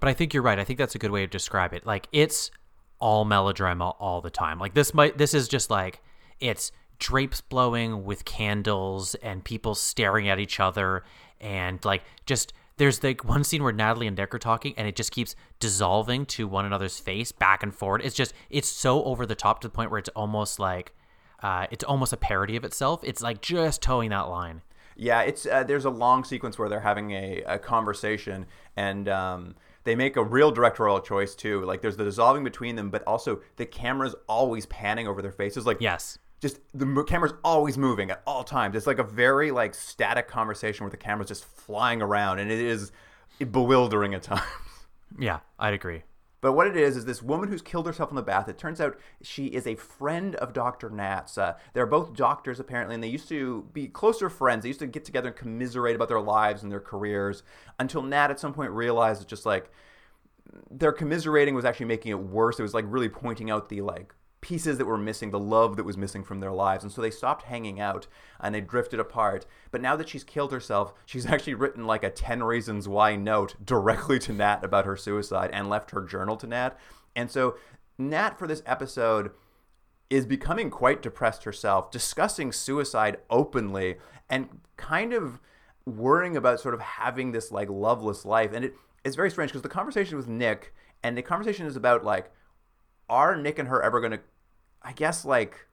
But 0.00 0.08
I 0.08 0.14
think 0.14 0.32
you're 0.34 0.42
right. 0.42 0.58
I 0.58 0.64
think 0.64 0.78
that's 0.78 0.94
a 0.94 0.98
good 0.98 1.10
way 1.10 1.20
to 1.20 1.26
describe 1.26 1.72
it. 1.74 1.86
Like 1.86 2.08
it's 2.12 2.50
all 2.98 3.24
melodrama 3.24 3.90
all 4.00 4.20
the 4.20 4.30
time. 4.30 4.58
Like 4.58 4.74
this 4.74 4.92
might 4.92 5.16
this 5.18 5.32
is 5.34 5.48
just 5.48 5.70
like 5.70 6.00
it's 6.40 6.72
drapes 6.98 7.40
blowing 7.40 8.04
with 8.04 8.24
candles 8.24 9.14
and 9.16 9.44
people 9.44 9.74
staring 9.74 10.28
at 10.28 10.38
each 10.38 10.60
other 10.60 11.04
and 11.40 11.82
like 11.84 12.02
just 12.26 12.52
there's 12.78 13.02
like 13.02 13.24
one 13.24 13.44
scene 13.44 13.62
where 13.62 13.72
Natalie 13.72 14.06
and 14.06 14.16
Nick 14.16 14.34
are 14.34 14.38
talking, 14.38 14.74
and 14.76 14.88
it 14.88 14.96
just 14.96 15.12
keeps 15.12 15.36
dissolving 15.60 16.24
to 16.26 16.48
one 16.48 16.64
another's 16.64 16.98
face 16.98 17.32
back 17.32 17.62
and 17.62 17.74
forward. 17.74 18.00
It's 18.02 18.16
just 18.16 18.32
it's 18.48 18.68
so 18.68 19.04
over 19.04 19.26
the 19.26 19.34
top 19.34 19.60
to 19.60 19.68
the 19.68 19.72
point 19.72 19.90
where 19.90 19.98
it's 19.98 20.08
almost 20.10 20.58
like 20.58 20.94
uh, 21.42 21.66
it's 21.70 21.84
almost 21.84 22.12
a 22.12 22.16
parody 22.16 22.56
of 22.56 22.64
itself. 22.64 23.02
It's 23.04 23.22
like 23.22 23.42
just 23.42 23.82
towing 23.82 24.10
that 24.10 24.28
line. 24.28 24.62
Yeah, 24.96 25.22
it's 25.22 25.46
uh, 25.46 25.62
there's 25.62 25.84
a 25.84 25.90
long 25.90 26.24
sequence 26.24 26.58
where 26.58 26.68
they're 26.68 26.80
having 26.80 27.12
a, 27.12 27.42
a 27.46 27.58
conversation 27.58 28.46
and 28.76 29.08
um, 29.08 29.54
they 29.84 29.94
make 29.94 30.16
a 30.16 30.24
real 30.24 30.50
directorial 30.50 31.00
choice 31.00 31.34
too. 31.34 31.64
Like 31.64 31.82
there's 31.82 31.96
the 31.96 32.04
dissolving 32.04 32.42
between 32.42 32.74
them, 32.74 32.90
but 32.90 33.04
also 33.04 33.40
the 33.56 33.66
camera's 33.66 34.16
always 34.28 34.66
panning 34.66 35.06
over 35.06 35.22
their 35.22 35.32
faces. 35.32 35.66
Like 35.66 35.78
Yes. 35.80 36.18
Just 36.40 36.60
the 36.72 37.04
camera's 37.04 37.34
always 37.44 37.76
moving 37.76 38.10
at 38.10 38.22
all 38.26 38.44
times. 38.44 38.76
It's 38.76 38.86
like 38.86 38.98
a 38.98 39.04
very 39.04 39.50
like 39.50 39.74
static 39.74 40.28
conversation 40.28 40.84
where 40.84 40.90
the 40.90 40.96
camera's 40.96 41.28
just 41.28 41.44
flying 41.44 42.00
around, 42.02 42.38
and 42.38 42.50
it 42.50 42.60
is 42.60 42.92
bewildering 43.50 44.14
at 44.14 44.22
times. 44.22 44.42
Yeah, 45.18 45.40
I'd 45.58 45.72
agree. 45.72 46.02
But 46.40 46.52
what 46.52 46.66
it 46.66 46.76
is 46.76 46.96
is 46.96 47.04
this 47.04 47.22
woman 47.22 47.48
who's 47.48 47.62
killed 47.62 47.86
herself 47.86 48.10
in 48.10 48.16
the 48.16 48.22
bath. 48.22 48.48
It 48.48 48.58
turns 48.58 48.80
out 48.80 48.98
she 49.22 49.46
is 49.46 49.66
a 49.66 49.74
friend 49.74 50.36
of 50.36 50.52
Dr. 50.52 50.88
Nat's. 50.88 51.36
Uh, 51.36 51.54
they're 51.72 51.86
both 51.86 52.14
doctors 52.14 52.60
apparently, 52.60 52.94
and 52.94 53.02
they 53.02 53.08
used 53.08 53.28
to 53.30 53.66
be 53.72 53.88
closer 53.88 54.30
friends. 54.30 54.62
They 54.62 54.68
used 54.68 54.80
to 54.80 54.86
get 54.86 55.04
together 55.04 55.28
and 55.28 55.36
commiserate 55.36 55.96
about 55.96 56.08
their 56.08 56.20
lives 56.20 56.62
and 56.62 56.70
their 56.70 56.80
careers 56.80 57.42
until 57.78 58.02
Nat 58.02 58.30
at 58.30 58.38
some 58.38 58.52
point 58.52 58.70
realized 58.70 59.20
that 59.20 59.28
just 59.28 59.46
like 59.46 59.70
their 60.70 60.92
commiserating 60.92 61.54
was 61.54 61.64
actually 61.64 61.86
making 61.86 62.12
it 62.12 62.20
worse. 62.20 62.58
It 62.58 62.62
was 62.62 62.74
like 62.74 62.84
really 62.86 63.08
pointing 63.08 63.50
out 63.50 63.68
the 63.68 63.80
like 63.80 64.14
pieces 64.40 64.78
that 64.78 64.86
were 64.86 64.98
missing, 64.98 65.30
the 65.30 65.38
love 65.38 65.76
that 65.76 65.84
was 65.84 65.96
missing 65.96 66.22
from 66.22 66.40
their 66.40 66.52
lives. 66.52 66.84
And 66.84 66.92
so 66.92 67.02
they 67.02 67.10
stopped 67.10 67.44
hanging 67.44 67.80
out 67.80 68.06
and 68.40 68.54
they 68.54 68.60
drifted 68.60 69.00
apart. 69.00 69.46
But 69.70 69.80
now 69.80 69.96
that 69.96 70.08
she's 70.08 70.24
killed 70.24 70.52
herself, 70.52 70.94
she's 71.06 71.26
actually 71.26 71.54
written 71.54 71.86
like 71.86 72.04
a 72.04 72.10
10 72.10 72.42
reasons 72.42 72.88
why 72.88 73.16
note 73.16 73.54
directly 73.64 74.18
to 74.20 74.32
Nat 74.32 74.60
about 74.62 74.84
her 74.84 74.96
suicide 74.96 75.50
and 75.52 75.68
left 75.68 75.90
her 75.90 76.02
journal 76.02 76.36
to 76.36 76.46
Nat. 76.46 76.78
And 77.16 77.30
so 77.30 77.56
Nat 77.98 78.38
for 78.38 78.46
this 78.46 78.62
episode 78.64 79.32
is 80.08 80.24
becoming 80.24 80.70
quite 80.70 81.02
depressed 81.02 81.44
herself, 81.44 81.90
discussing 81.90 82.52
suicide 82.52 83.18
openly 83.28 83.96
and 84.30 84.60
kind 84.76 85.12
of 85.12 85.40
worrying 85.84 86.36
about 86.36 86.60
sort 86.60 86.74
of 86.74 86.80
having 86.80 87.32
this 87.32 87.50
like 87.50 87.68
loveless 87.68 88.24
life. 88.24 88.52
And 88.52 88.64
it, 88.64 88.74
it's 89.04 89.16
very 89.16 89.30
strange 89.30 89.50
because 89.50 89.62
the 89.62 89.68
conversation 89.68 90.16
with 90.16 90.28
Nick 90.28 90.74
and 91.02 91.16
the 91.16 91.22
conversation 91.22 91.66
is 91.66 91.76
about 91.76 92.04
like, 92.04 92.30
are 93.08 93.36
Nick 93.36 93.58
and 93.58 93.68
her 93.68 93.82
ever 93.82 94.00
going 94.00 94.12
to, 94.12 94.20
I 94.82 94.92
guess, 94.92 95.24
like 95.24 95.66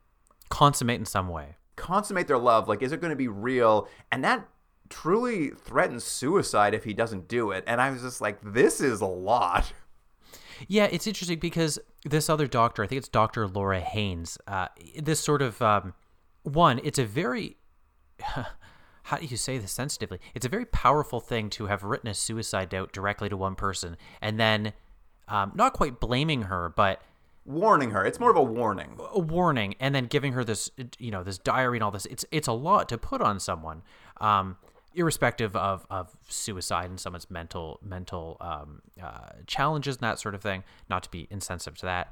Consummate 0.49 0.99
in 0.99 1.05
some 1.05 1.27
way. 1.29 1.55
consummate 1.75 2.27
their 2.27 2.37
love? 2.37 2.67
Like, 2.67 2.81
is 2.81 2.91
it 2.91 3.01
going 3.01 3.09
to 3.09 3.15
be 3.15 3.27
real? 3.27 3.87
And 4.11 4.23
that 4.23 4.47
truly 4.89 5.49
threatens 5.49 6.03
suicide 6.03 6.73
if 6.73 6.83
he 6.83 6.93
doesn't 6.93 7.27
do 7.27 7.51
it. 7.51 7.63
And 7.67 7.81
I 7.81 7.89
was 7.89 8.01
just 8.01 8.21
like, 8.21 8.39
this 8.41 8.79
is 8.79 9.01
a 9.01 9.07
lot. 9.07 9.73
Yeah, 10.67 10.85
it's 10.85 11.07
interesting 11.07 11.39
because 11.39 11.79
this 12.05 12.29
other 12.29 12.47
doctor, 12.47 12.83
I 12.83 12.87
think 12.87 12.99
it's 12.99 13.09
Dr. 13.09 13.47
Laura 13.47 13.79
Haynes, 13.81 14.37
uh, 14.47 14.67
this 14.97 15.19
sort 15.19 15.41
of 15.41 15.61
um, 15.61 15.93
one, 16.43 16.79
it's 16.83 16.99
a 16.99 17.05
very, 17.05 17.57
how 18.19 19.17
do 19.17 19.25
you 19.25 19.37
say 19.37 19.57
this 19.57 19.71
sensitively? 19.71 20.19
It's 20.33 20.45
a 20.45 20.49
very 20.49 20.65
powerful 20.65 21.19
thing 21.19 21.49
to 21.51 21.65
have 21.65 21.83
written 21.83 22.07
a 22.07 22.13
suicide 22.13 22.71
note 22.71 22.93
directly 22.93 23.27
to 23.29 23.35
one 23.35 23.55
person 23.55 23.97
and 24.21 24.39
then 24.39 24.73
um, 25.27 25.51
not 25.55 25.73
quite 25.73 25.99
blaming 25.99 26.43
her, 26.43 26.71
but 26.73 27.01
Warning 27.45 27.91
her. 27.91 28.03
It's 28.03 28.19
more 28.19 28.31
of 28.31 28.37
a 28.37 28.43
warning. 28.43 28.97
a 29.13 29.19
warning 29.19 29.75
and 29.79 29.93
then 29.93 30.05
giving 30.07 30.33
her 30.33 30.43
this 30.43 30.71
you 30.97 31.11
know 31.11 31.23
this 31.23 31.37
diary 31.37 31.77
and 31.77 31.83
all 31.83 31.91
this 31.91 32.05
it's 32.07 32.25
it's 32.31 32.47
a 32.47 32.51
lot 32.53 32.89
to 32.89 32.97
put 32.97 33.21
on 33.21 33.39
someone 33.39 33.83
um 34.19 34.57
irrespective 34.95 35.55
of 35.55 35.85
of 35.89 36.17
suicide 36.27 36.89
and 36.89 36.99
someone's 36.99 37.29
mental 37.29 37.79
mental 37.83 38.37
um 38.41 38.81
uh, 39.01 39.29
challenges 39.45 39.97
and 39.97 40.03
that 40.03 40.19
sort 40.19 40.33
of 40.33 40.41
thing 40.41 40.63
not 40.89 41.03
to 41.03 41.09
be 41.09 41.27
insensitive 41.29 41.77
to 41.77 41.85
that 41.85 42.11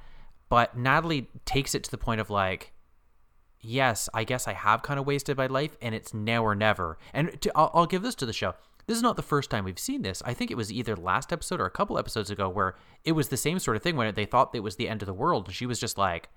but 0.50 0.78
natalie 0.78 1.30
takes 1.46 1.74
it 1.74 1.84
to 1.84 1.90
the 1.90 1.98
point 1.98 2.20
of 2.22 2.30
like 2.30 2.74
yes 3.62 4.10
i 4.14 4.24
guess 4.24 4.48
i 4.48 4.54
have 4.54 4.84
kind 4.84 5.00
of 5.00 5.06
wasted 5.06 5.38
my 5.38 5.48
life 5.48 5.78
and 5.82 5.96
it's 5.96 6.14
now 6.14 6.44
or 6.44 6.54
never 6.54 6.98
and 7.14 7.42
to, 7.42 7.52
I'll, 7.56 7.72
I'll 7.74 7.86
give 7.86 8.02
this 8.02 8.16
to 8.16 8.26
the 8.26 8.34
show 8.34 8.54
this 8.86 8.98
is 8.98 9.04
not 9.04 9.16
the 9.16 9.22
first 9.22 9.50
time 9.50 9.64
we've 9.64 9.80
seen 9.80 10.02
this. 10.02 10.22
I 10.26 10.34
think 10.34 10.52
it 10.52 10.58
was 10.58 10.72
either 10.72 10.96
last 10.96 11.32
episode 11.32 11.62
or 11.62 11.66
a 11.66 11.72
couple 11.72 11.98
episodes 11.98 12.30
ago 12.30 12.50
where 12.50 12.76
it 13.04 13.14
was 13.14 13.30
the 13.30 13.38
same 13.38 13.60
sort 13.60 13.78
of 13.78 13.84
thing 13.84 13.96
when 13.96 14.14
they 14.14 14.26
thought 14.26 14.54
it 14.54 14.60
was 14.60 14.76
the 14.76 14.90
end 14.90 15.02
of 15.02 15.06
the 15.06 15.14
world. 15.14 15.48
And 15.48 15.56
she 15.56 15.66
was 15.66 15.80
just 15.80 15.98
like, 15.98 16.30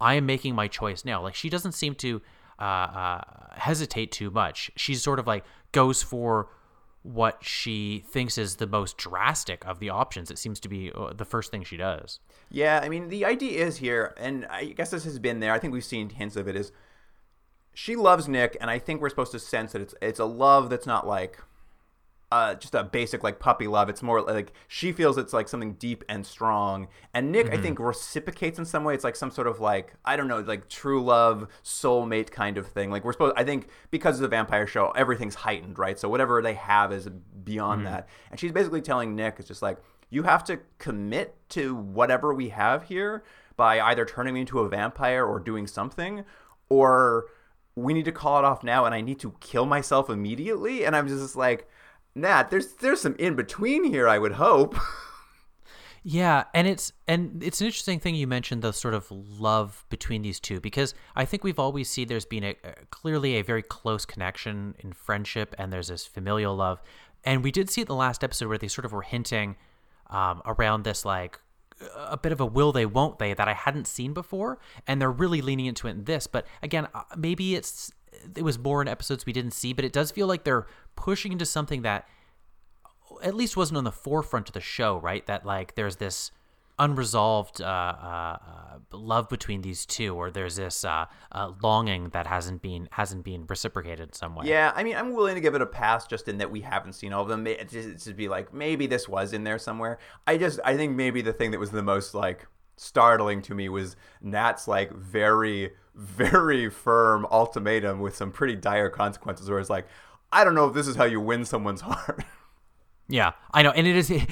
I 0.00 0.14
am 0.14 0.26
making 0.26 0.54
my 0.54 0.68
choice 0.68 1.04
now. 1.04 1.22
Like 1.22 1.34
she 1.34 1.48
doesn't 1.48 1.72
seem 1.72 1.94
to 1.96 2.22
uh, 2.58 2.62
uh, 2.62 3.20
hesitate 3.52 4.12
too 4.12 4.30
much. 4.30 4.70
She's 4.76 5.02
sort 5.02 5.18
of 5.18 5.26
like 5.26 5.44
goes 5.72 6.02
for 6.02 6.48
what 7.02 7.38
she 7.42 8.04
thinks 8.10 8.36
is 8.36 8.56
the 8.56 8.66
most 8.66 8.96
drastic 8.96 9.64
of 9.66 9.78
the 9.78 9.90
options. 9.90 10.30
It 10.30 10.38
seems 10.38 10.60
to 10.60 10.68
be 10.68 10.92
uh, 10.92 11.12
the 11.12 11.24
first 11.24 11.50
thing 11.50 11.62
she 11.62 11.76
does. 11.76 12.20
Yeah, 12.50 12.80
I 12.82 12.88
mean, 12.88 13.08
the 13.08 13.24
idea 13.24 13.64
is 13.64 13.76
here, 13.76 14.14
and 14.18 14.46
I 14.46 14.64
guess 14.66 14.90
this 14.90 15.04
has 15.04 15.18
been 15.18 15.40
there. 15.40 15.52
I 15.52 15.58
think 15.58 15.72
we've 15.72 15.84
seen 15.84 16.10
hints 16.10 16.36
of 16.36 16.48
it. 16.48 16.56
Is 16.56 16.72
she 17.72 17.96
loves 17.96 18.28
Nick, 18.28 18.56
and 18.60 18.70
I 18.70 18.78
think 18.78 19.00
we're 19.00 19.08
supposed 19.08 19.32
to 19.32 19.38
sense 19.38 19.72
that 19.72 19.82
it's 19.82 19.94
it's 20.02 20.20
a 20.20 20.24
love 20.24 20.70
that's 20.70 20.86
not 20.86 21.06
like 21.06 21.38
uh, 22.30 22.54
just 22.54 22.74
a 22.74 22.84
basic 22.84 23.22
like 23.22 23.38
puppy 23.38 23.66
love. 23.66 23.88
It's 23.88 24.02
more 24.02 24.20
like 24.20 24.52
she 24.66 24.92
feels 24.92 25.16
it's 25.16 25.32
like 25.32 25.48
something 25.48 25.74
deep 25.74 26.04
and 26.08 26.26
strong. 26.26 26.88
And 27.14 27.32
Nick, 27.32 27.50
I 27.50 27.56
think, 27.56 27.78
reciprocates 27.78 28.58
in 28.58 28.66
some 28.66 28.84
way. 28.84 28.94
It's 28.94 29.04
like 29.04 29.16
some 29.16 29.30
sort 29.30 29.46
of 29.46 29.60
like 29.60 29.94
I 30.04 30.16
don't 30.16 30.28
know, 30.28 30.40
like 30.40 30.68
true 30.68 31.02
love, 31.02 31.48
soulmate 31.64 32.30
kind 32.30 32.58
of 32.58 32.66
thing. 32.66 32.90
Like 32.90 33.04
we're 33.04 33.12
supposed. 33.12 33.34
I 33.36 33.44
think 33.44 33.68
because 33.90 34.16
of 34.16 34.22
the 34.22 34.28
vampire 34.28 34.66
show, 34.66 34.90
everything's 34.90 35.36
heightened, 35.36 35.78
right? 35.78 35.98
So 35.98 36.08
whatever 36.10 36.42
they 36.42 36.54
have 36.54 36.92
is 36.92 37.08
beyond 37.08 37.86
that. 37.86 38.08
And 38.30 38.38
she's 38.38 38.52
basically 38.52 38.82
telling 38.82 39.16
Nick, 39.16 39.36
it's 39.38 39.48
just 39.48 39.62
like 39.62 39.78
you 40.10 40.24
have 40.24 40.44
to 40.44 40.60
commit 40.78 41.34
to 41.50 41.74
whatever 41.74 42.34
we 42.34 42.50
have 42.50 42.84
here 42.84 43.24
by 43.56 43.80
either 43.80 44.04
turning 44.04 44.34
me 44.34 44.40
into 44.40 44.60
a 44.60 44.68
vampire 44.68 45.24
or 45.24 45.40
doing 45.40 45.66
something, 45.66 46.24
or 46.68 47.26
we 47.74 47.94
need 47.94 48.04
to 48.04 48.12
call 48.12 48.38
it 48.38 48.44
off 48.44 48.62
now 48.62 48.84
and 48.84 48.94
I 48.94 49.00
need 49.00 49.20
to 49.20 49.34
kill 49.40 49.64
myself 49.64 50.10
immediately. 50.10 50.84
And 50.84 50.94
I'm 50.94 51.08
just 51.08 51.36
like, 51.36 51.68
Nat, 52.14 52.50
there's 52.50 52.74
there's 52.74 53.00
some 53.00 53.16
in 53.18 53.34
between 53.36 53.84
here, 53.84 54.08
I 54.08 54.18
would 54.18 54.32
hope. 54.32 54.76
Yeah, 56.04 56.44
and 56.54 56.66
it's 56.66 56.92
and 57.06 57.42
it's 57.42 57.60
an 57.60 57.66
interesting 57.66 58.00
thing 58.00 58.14
you 58.14 58.26
mentioned 58.26 58.62
the 58.62 58.72
sort 58.72 58.94
of 58.94 59.10
love 59.10 59.84
between 59.90 60.22
these 60.22 60.40
two 60.40 60.60
because 60.60 60.94
I 61.16 61.24
think 61.24 61.44
we've 61.44 61.58
always 61.58 61.90
seen 61.90 62.08
there's 62.08 62.24
been 62.24 62.44
a, 62.44 62.56
a 62.64 62.86
clearly 62.90 63.34
a 63.34 63.42
very 63.42 63.62
close 63.62 64.06
connection 64.06 64.74
in 64.78 64.92
friendship 64.92 65.54
and 65.58 65.72
there's 65.72 65.88
this 65.88 66.06
familial 66.06 66.56
love, 66.56 66.80
and 67.24 67.42
we 67.42 67.50
did 67.50 67.68
see 67.68 67.82
it 67.82 67.84
in 67.84 67.88
the 67.88 67.94
last 67.94 68.24
episode 68.24 68.48
where 68.48 68.56
they 68.56 68.68
sort 68.68 68.84
of 68.84 68.92
were 68.92 69.02
hinting 69.02 69.56
um, 70.08 70.40
around 70.46 70.84
this 70.84 71.04
like 71.04 71.40
a 71.94 72.16
bit 72.16 72.32
of 72.32 72.40
a 72.40 72.46
will 72.46 72.72
they 72.72 72.86
won't 72.86 73.18
they 73.18 73.34
that 73.34 73.48
I 73.48 73.52
hadn't 73.52 73.86
seen 73.86 74.14
before, 74.14 74.58
and 74.86 75.02
they're 75.02 75.10
really 75.10 75.42
leaning 75.42 75.66
into 75.66 75.88
it 75.88 75.90
in 75.90 76.04
this. 76.04 76.26
But 76.26 76.46
again, 76.62 76.88
uh, 76.94 77.02
maybe 77.16 77.54
it's 77.54 77.92
it 78.36 78.42
was 78.42 78.58
more 78.58 78.82
in 78.82 78.88
episodes 78.88 79.26
we 79.26 79.32
didn't 79.32 79.52
see, 79.52 79.72
but 79.72 79.84
it 79.84 79.92
does 79.92 80.10
feel 80.10 80.26
like 80.26 80.44
they're 80.44 80.66
pushing 80.96 81.32
into 81.32 81.46
something 81.46 81.82
that 81.82 82.06
at 83.22 83.34
least 83.34 83.56
wasn't 83.56 83.78
on 83.78 83.84
the 83.84 83.92
forefront 83.92 84.48
of 84.48 84.54
the 84.54 84.60
show, 84.60 84.98
right? 84.98 85.24
That 85.26 85.44
like 85.44 85.74
there's 85.74 85.96
this 85.96 86.30
unresolved 86.78 87.60
uh, 87.60 87.64
uh, 87.64 88.36
uh, 88.40 88.96
love 88.96 89.28
between 89.28 89.62
these 89.62 89.84
two, 89.84 90.14
or 90.14 90.30
there's 90.30 90.56
this 90.56 90.84
uh, 90.84 91.06
uh, 91.32 91.52
longing 91.62 92.10
that 92.10 92.26
hasn't 92.26 92.62
been 92.62 92.88
hasn't 92.92 93.24
been 93.24 93.44
reciprocated 93.46 94.08
in 94.08 94.12
some 94.12 94.34
way. 94.34 94.46
yeah, 94.46 94.72
I 94.74 94.84
mean, 94.84 94.96
I'm 94.96 95.12
willing 95.12 95.34
to 95.34 95.40
give 95.40 95.54
it 95.54 95.62
a 95.62 95.66
pass 95.66 96.06
just 96.06 96.28
in 96.28 96.38
that 96.38 96.50
we 96.50 96.60
haven't 96.60 96.92
seen 96.94 97.12
all 97.12 97.22
of 97.22 97.28
them. 97.28 97.46
It 97.46 97.68
just, 97.68 98.16
be 98.16 98.28
like 98.28 98.52
maybe 98.54 98.86
this 98.86 99.08
was 99.08 99.32
in 99.32 99.44
there 99.44 99.58
somewhere. 99.58 99.98
I 100.26 100.38
just 100.38 100.60
I 100.64 100.76
think 100.76 100.96
maybe 100.96 101.22
the 101.22 101.32
thing 101.32 101.50
that 101.50 101.60
was 101.60 101.70
the 101.70 101.82
most 101.82 102.14
like 102.14 102.46
startling 102.76 103.42
to 103.42 103.54
me 103.54 103.68
was 103.68 103.96
Nat's 104.22 104.68
like 104.68 104.92
very 104.92 105.72
very 105.98 106.70
firm 106.70 107.26
ultimatum 107.30 108.00
with 108.00 108.16
some 108.16 108.30
pretty 108.30 108.54
dire 108.54 108.88
consequences 108.88 109.50
where 109.50 109.58
it's 109.58 109.68
like 109.68 109.86
I 110.32 110.44
don't 110.44 110.54
know 110.54 110.66
if 110.66 110.74
this 110.74 110.86
is 110.86 110.96
how 110.96 111.04
you 111.04 111.20
win 111.20 111.44
someone's 111.44 111.80
heart. 111.88 112.24
Yeah, 113.08 113.32
I 113.52 113.62
know, 113.62 113.70
and 113.70 113.86
it 113.86 113.96
is. 113.96 114.10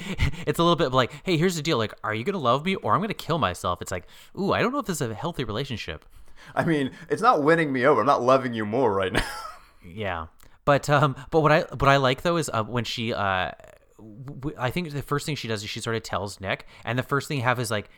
It's 0.47 0.59
a 0.59 0.63
little 0.63 0.77
bit 0.77 0.87
of 0.87 0.93
like, 0.93 1.11
hey, 1.23 1.35
here's 1.35 1.57
the 1.57 1.61
deal. 1.61 1.77
Like, 1.77 1.93
are 2.05 2.13
you 2.13 2.23
gonna 2.23 2.37
love 2.37 2.63
me 2.63 2.75
or 2.75 2.93
I'm 2.95 3.01
gonna 3.01 3.13
kill 3.13 3.37
myself? 3.37 3.81
It's 3.81 3.91
like, 3.91 4.07
ooh, 4.39 4.53
I 4.53 4.61
don't 4.61 4.71
know 4.71 4.79
if 4.79 4.85
this 4.85 5.01
is 5.01 5.09
a 5.09 5.13
healthy 5.13 5.43
relationship. 5.43 6.05
I 6.55 6.63
mean, 6.63 6.91
it's 7.09 7.21
not 7.21 7.43
winning 7.43 7.73
me 7.73 7.85
over. 7.85 7.99
I'm 7.99 8.07
not 8.07 8.21
loving 8.21 8.53
you 8.53 8.65
more 8.65 8.93
right 8.93 9.11
now. 9.11 9.25
Yeah, 9.85 10.27
but 10.65 10.89
um, 10.89 11.15
but 11.31 11.41
what 11.41 11.51
I 11.51 11.61
what 11.61 11.87
I 11.87 11.97
like 11.97 12.21
though 12.21 12.35
is 12.37 12.49
uh, 12.53 12.63
when 12.63 12.83
she 12.83 13.13
uh, 13.13 13.51
w- 13.97 14.55
I 14.57 14.69
think 14.69 14.91
the 14.91 15.01
first 15.01 15.25
thing 15.25 15.35
she 15.35 15.47
does 15.47 15.63
is 15.63 15.69
she 15.69 15.79
sort 15.79 15.95
of 15.95 16.03
tells 16.03 16.41
Nick, 16.41 16.65
and 16.83 16.99
the 16.99 17.03
first 17.03 17.27
thing 17.27 17.37
you 17.37 17.43
have 17.43 17.59
is 17.59 17.71
like, 17.71 17.89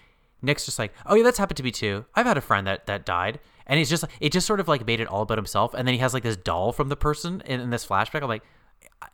Nick's 0.41 0.65
just 0.65 0.78
like, 0.78 0.93
oh 1.05 1.15
yeah, 1.15 1.24
that's 1.24 1.38
happened 1.39 1.57
to 1.57 1.63
me 1.63 1.72
too. 1.72 2.05
I've 2.15 2.26
had 2.28 2.38
a 2.38 2.41
friend 2.41 2.67
that 2.67 2.86
that 2.86 3.05
died, 3.05 3.39
and 3.70 3.80
it's 3.80 3.89
just 3.89 4.03
it 4.20 4.34
just 4.34 4.45
sort 4.45 4.59
of 4.59 4.67
like 4.67 4.86
made 4.86 4.99
it 4.99 5.07
all 5.07 5.22
about 5.22 5.38
himself, 5.38 5.74
and 5.74 5.88
then 5.88 5.93
he 5.93 5.99
has 6.01 6.13
like 6.13 6.24
this 6.24 6.36
doll 6.36 6.74
from 6.74 6.89
the 6.89 6.97
person 6.97 7.41
in, 7.45 7.61
in 7.61 7.70
this 7.70 7.86
flashback. 7.86 8.22
I'm 8.22 8.28
like, 8.28 8.43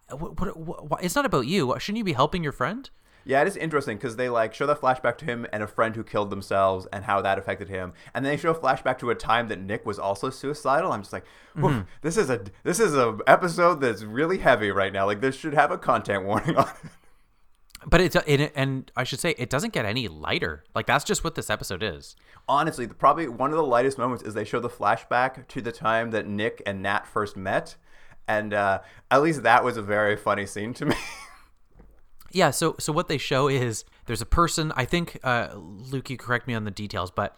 what, 0.09 0.39
what, 0.39 0.57
what, 0.57 0.89
what- 0.89 1.03
it's 1.03 1.15
not 1.15 1.25
about 1.25 1.45
you. 1.45 1.75
Shouldn't 1.77 1.99
you 1.99 2.03
be 2.03 2.13
helping 2.13 2.41
your 2.43 2.51
friend? 2.53 2.89
Yeah, 3.27 3.41
it 3.41 3.47
is 3.47 3.57
interesting 3.57 3.97
because 3.97 4.17
they 4.17 4.29
like 4.29 4.53
show 4.53 4.67
the 4.67 4.75
flashback 4.75 5.17
to 5.17 5.25
him 5.25 5.47
and 5.51 5.63
a 5.63 5.67
friend 5.67 5.95
who 5.95 6.03
killed 6.03 6.29
themselves 6.29 6.85
and 6.93 7.05
how 7.05 7.21
that 7.23 7.39
affected 7.39 7.69
him, 7.69 7.93
and 8.13 8.23
then 8.23 8.31
they 8.31 8.37
show 8.37 8.51
a 8.51 8.55
flashback 8.55 8.99
to 8.99 9.09
a 9.09 9.15
time 9.15 9.47
that 9.47 9.59
Nick 9.59 9.83
was 9.83 9.97
also 9.97 10.29
suicidal. 10.29 10.91
I'm 10.91 11.01
just 11.01 11.13
like, 11.13 11.25
Mm-hmm. 11.57 11.81
this 12.01 12.17
is 12.17 12.29
a 12.29 12.43
this 12.63 12.79
is 12.79 12.95
a 12.95 13.17
episode 13.27 13.81
that's 13.81 14.03
really 14.03 14.37
heavy 14.39 14.69
right 14.71 14.91
now. 14.93 15.05
Like 15.07 15.21
this 15.21 15.35
should 15.35 15.53
have 15.53 15.71
a 15.71 15.77
content 15.77 16.25
warning 16.25 16.55
on 16.57 16.67
it. 16.83 16.91
But 17.87 18.01
it's 18.01 18.15
it, 18.15 18.51
and 18.55 18.91
I 18.95 19.03
should 19.03 19.19
say 19.19 19.35
it 19.37 19.49
doesn't 19.49 19.73
get 19.73 19.85
any 19.85 20.07
lighter. 20.07 20.63
Like 20.73 20.87
that's 20.87 21.03
just 21.03 21.23
what 21.23 21.35
this 21.35 21.49
episode 21.49 21.83
is. 21.83 22.15
Honestly, 22.47 22.85
the, 22.85 22.93
probably 22.93 23.27
one 23.27 23.51
of 23.51 23.57
the 23.57 23.63
lightest 23.63 23.97
moments 23.97 24.23
is 24.23 24.33
they 24.33 24.43
show 24.43 24.59
the 24.59 24.69
flashback 24.69 25.47
to 25.49 25.61
the 25.61 25.71
time 25.71 26.11
that 26.11 26.27
Nick 26.27 26.61
and 26.65 26.81
Nat 26.81 27.05
first 27.05 27.37
met, 27.37 27.75
and 28.27 28.53
uh, 28.53 28.81
at 29.11 29.21
least 29.21 29.43
that 29.43 29.63
was 29.63 29.77
a 29.77 29.81
very 29.81 30.15
funny 30.15 30.45
scene 30.45 30.73
to 30.75 30.85
me. 30.85 30.95
Yeah, 32.35 32.51
so 32.51 32.75
so 32.79 32.91
what 32.91 33.07
they 33.07 33.17
show 33.17 33.47
is 33.47 33.85
there's 34.07 34.21
a 34.21 34.25
person. 34.25 34.73
I 34.75 34.83
think 34.83 35.17
uh, 35.23 35.51
Luke, 35.55 36.09
you 36.09 36.17
correct 36.17 36.47
me 36.47 36.53
on 36.53 36.65
the 36.65 36.71
details, 36.71 37.09
but 37.09 37.37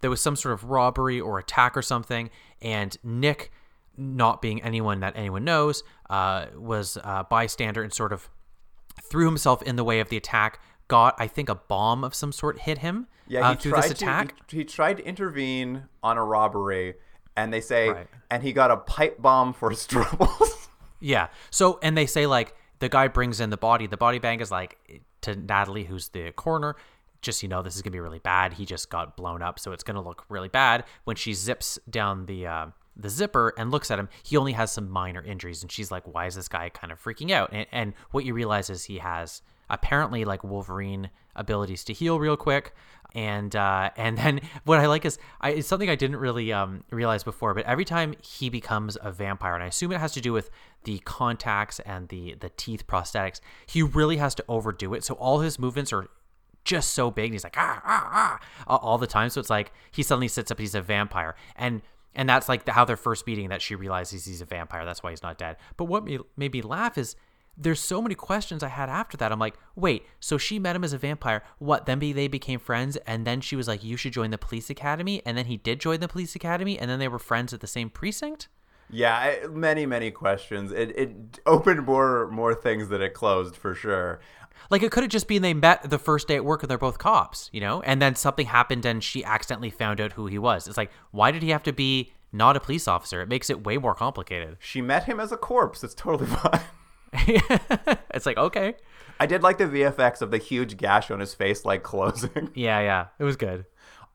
there 0.00 0.08
was 0.08 0.22
some 0.22 0.34
sort 0.34 0.54
of 0.54 0.64
robbery 0.64 1.20
or 1.20 1.38
attack 1.38 1.76
or 1.76 1.82
something, 1.82 2.30
and 2.62 2.96
Nick, 3.04 3.52
not 3.98 4.40
being 4.40 4.62
anyone 4.62 5.00
that 5.00 5.12
anyone 5.14 5.44
knows, 5.44 5.84
uh, 6.08 6.46
was 6.56 6.96
a 7.04 7.24
bystander 7.24 7.82
and 7.82 7.92
sort 7.92 8.14
of 8.14 8.30
threw 9.02 9.26
himself 9.26 9.62
in 9.62 9.76
the 9.76 9.84
way 9.84 10.00
of 10.00 10.08
the 10.08 10.16
attack. 10.16 10.60
Got 10.88 11.14
I 11.18 11.26
think 11.26 11.48
a 11.48 11.54
bomb 11.54 12.02
of 12.04 12.14
some 12.14 12.32
sort 12.32 12.60
hit 12.60 12.78
him. 12.78 13.06
Yeah, 13.28 13.48
uh, 13.48 13.52
he 13.54 13.60
through 13.60 13.72
tried 13.72 13.82
this 13.84 13.90
attack. 13.92 14.46
To, 14.48 14.56
he, 14.56 14.58
he 14.62 14.64
tried 14.64 14.96
to 14.96 15.04
intervene 15.06 15.84
on 16.02 16.18
a 16.18 16.24
robbery, 16.24 16.94
and 17.36 17.52
they 17.52 17.60
say, 17.60 17.90
Right. 17.90 18.06
and 18.30 18.42
he 18.42 18.52
got 18.52 18.72
a 18.72 18.76
pipe 18.76 19.22
bomb 19.22 19.52
for 19.52 19.70
his 19.70 19.86
troubles. 19.88 20.68
Yeah. 20.98 21.28
So, 21.50 21.78
and 21.82 21.96
they 21.96 22.06
say 22.06 22.26
like 22.26 22.54
the 22.80 22.88
guy 22.88 23.06
brings 23.08 23.40
in 23.40 23.50
the 23.50 23.56
body. 23.56 23.86
The 23.86 23.96
body 23.96 24.18
bag 24.18 24.40
is 24.40 24.50
like 24.50 24.78
to 25.22 25.36
Natalie, 25.36 25.84
who's 25.84 26.08
the 26.08 26.32
coroner. 26.32 26.74
Just 27.22 27.42
you 27.42 27.48
know, 27.48 27.62
this 27.62 27.76
is 27.76 27.82
gonna 27.82 27.92
be 27.92 28.00
really 28.00 28.18
bad. 28.18 28.54
He 28.54 28.64
just 28.66 28.90
got 28.90 29.16
blown 29.16 29.42
up, 29.42 29.58
so 29.60 29.72
it's 29.72 29.84
gonna 29.84 30.02
look 30.02 30.24
really 30.28 30.48
bad. 30.48 30.84
When 31.04 31.14
she 31.16 31.34
zips 31.34 31.78
down 31.88 32.26
the 32.26 32.46
uh, 32.46 32.66
the 32.96 33.08
zipper 33.08 33.54
and 33.56 33.70
looks 33.70 33.90
at 33.90 33.98
him, 33.98 34.08
he 34.22 34.36
only 34.36 34.52
has 34.52 34.72
some 34.72 34.90
minor 34.90 35.22
injuries, 35.22 35.62
and 35.62 35.70
she's 35.70 35.90
like, 35.90 36.04
"Why 36.06 36.26
is 36.26 36.34
this 36.34 36.48
guy 36.48 36.68
kind 36.68 36.92
of 36.92 37.02
freaking 37.02 37.30
out?" 37.30 37.50
And, 37.52 37.66
and 37.72 37.94
what 38.10 38.24
you 38.24 38.34
realize 38.34 38.70
is 38.70 38.84
he 38.84 38.98
has 38.98 39.42
apparently 39.70 40.24
like 40.24 40.44
Wolverine 40.44 41.10
abilities 41.36 41.84
to 41.84 41.92
heal 41.92 42.18
real 42.18 42.36
quick. 42.36 42.74
And 43.14 43.54
uh, 43.56 43.90
and 43.96 44.18
then 44.22 44.40
what 44.64 44.78
I 44.78 44.86
like 44.86 45.04
is 45.04 45.18
I, 45.40 45.50
it's 45.50 45.68
something 45.68 45.88
I 45.88 45.94
didn't 45.94 46.16
really 46.16 46.52
um, 46.52 46.84
realize 46.90 47.24
before, 47.24 47.54
but 47.54 47.64
every 47.64 47.84
time 47.84 48.14
he 48.22 48.50
becomes 48.50 48.98
a 49.00 49.10
vampire, 49.10 49.54
and 49.54 49.62
I 49.62 49.66
assume 49.68 49.92
it 49.92 50.00
has 50.00 50.12
to 50.12 50.20
do 50.20 50.32
with 50.32 50.50
the 50.84 50.98
contacts 51.00 51.80
and 51.80 52.08
the 52.08 52.36
the 52.38 52.50
teeth 52.50 52.86
prosthetics, 52.86 53.40
he 53.66 53.82
really 53.82 54.18
has 54.18 54.34
to 54.36 54.44
overdo 54.48 54.94
it. 54.94 55.04
So 55.04 55.14
all 55.14 55.40
his 55.40 55.58
movements 55.58 55.92
are 55.92 56.08
just 56.64 56.92
so 56.92 57.10
big. 57.10 57.26
And 57.26 57.34
he's 57.34 57.44
like 57.44 57.56
ah 57.56 57.80
ah 57.84 58.38
ah 58.68 58.76
all 58.76 58.98
the 58.98 59.06
time. 59.06 59.30
So 59.30 59.40
it's 59.40 59.50
like 59.50 59.72
he 59.90 60.02
suddenly 60.02 60.28
sits 60.28 60.50
up. 60.50 60.60
He's 60.60 60.74
a 60.74 60.82
vampire, 60.82 61.34
and 61.56 61.82
and 62.14 62.28
that's 62.28 62.48
like 62.48 62.64
the, 62.64 62.72
how 62.72 62.84
they're 62.84 62.96
first 62.96 63.26
meeting. 63.26 63.48
That 63.48 63.62
she 63.62 63.74
realizes 63.74 64.24
he's 64.24 64.40
a 64.40 64.46
vampire. 64.46 64.84
That's 64.84 65.02
why 65.02 65.10
he's 65.10 65.22
not 65.22 65.38
dead. 65.38 65.56
But 65.76 65.84
what 65.84 66.04
made, 66.04 66.52
me 66.52 66.62
laugh 66.62 66.98
is 66.98 67.16
there's 67.56 67.80
so 67.80 68.00
many 68.00 68.14
questions 68.14 68.62
I 68.62 68.68
had 68.68 68.88
after 68.88 69.16
that. 69.18 69.32
I'm 69.32 69.38
like, 69.38 69.54
wait, 69.76 70.06
so 70.18 70.38
she 70.38 70.58
met 70.58 70.76
him 70.76 70.84
as 70.84 70.92
a 70.92 70.98
vampire. 70.98 71.42
What? 71.58 71.84
Then 71.84 71.98
be, 71.98 72.12
they 72.12 72.28
became 72.28 72.58
friends, 72.58 72.96
and 73.06 73.26
then 73.26 73.40
she 73.40 73.54
was 73.56 73.68
like, 73.68 73.84
you 73.84 73.96
should 73.96 74.12
join 74.12 74.30
the 74.30 74.38
police 74.38 74.70
academy, 74.70 75.20
and 75.26 75.36
then 75.36 75.46
he 75.46 75.56
did 75.58 75.80
join 75.80 76.00
the 76.00 76.08
police 76.08 76.34
academy, 76.34 76.78
and 76.78 76.90
then 76.90 76.98
they 76.98 77.08
were 77.08 77.18
friends 77.18 77.52
at 77.52 77.60
the 77.60 77.66
same 77.66 77.90
precinct. 77.90 78.48
yeah, 78.90 79.14
I, 79.14 79.46
many 79.46 79.86
many 79.86 80.10
questions. 80.10 80.72
It 80.72 80.96
it 80.96 81.40
opened 81.46 81.84
more 81.86 82.28
more 82.30 82.54
things 82.54 82.88
than 82.88 83.00
it 83.02 83.14
closed 83.14 83.56
for 83.56 83.74
sure. 83.74 84.20
Like 84.68 84.82
it 84.82 84.90
could 84.90 85.02
have 85.02 85.10
just 85.10 85.28
been 85.28 85.42
they 85.42 85.54
met 85.54 85.88
the 85.88 85.98
first 85.98 86.28
day 86.28 86.36
at 86.36 86.44
work 86.44 86.62
and 86.62 86.70
they're 86.70 86.78
both 86.78 86.98
cops, 86.98 87.48
you 87.52 87.60
know, 87.60 87.80
and 87.82 88.00
then 88.02 88.14
something 88.14 88.46
happened 88.46 88.84
and 88.84 89.02
she 89.02 89.24
accidentally 89.24 89.70
found 89.70 90.00
out 90.00 90.12
who 90.12 90.26
he 90.26 90.38
was. 90.38 90.68
It's 90.68 90.76
like, 90.76 90.90
why 91.10 91.30
did 91.30 91.42
he 91.42 91.50
have 91.50 91.62
to 91.64 91.72
be 91.72 92.12
not 92.32 92.56
a 92.56 92.60
police 92.60 92.86
officer? 92.86 93.22
It 93.22 93.28
makes 93.28 93.50
it 93.50 93.64
way 93.64 93.78
more 93.78 93.94
complicated. 93.94 94.56
She 94.60 94.80
met 94.80 95.04
him 95.04 95.18
as 95.18 95.32
a 95.32 95.36
corpse. 95.36 95.82
It's 95.82 95.94
totally 95.94 96.26
fine. 96.30 96.60
it's 98.14 98.24
like 98.24 98.38
okay, 98.38 98.74
I 99.20 99.26
did 99.26 99.42
like 99.42 99.58
the 99.58 99.64
VFX 99.64 100.22
of 100.22 100.30
the 100.30 100.38
huge 100.38 100.78
gash 100.78 101.10
on 101.10 101.20
his 101.20 101.34
face, 101.34 101.64
like 101.64 101.82
closing. 101.82 102.50
yeah, 102.54 102.80
yeah, 102.80 103.06
it 103.18 103.24
was 103.24 103.36
good. 103.36 103.66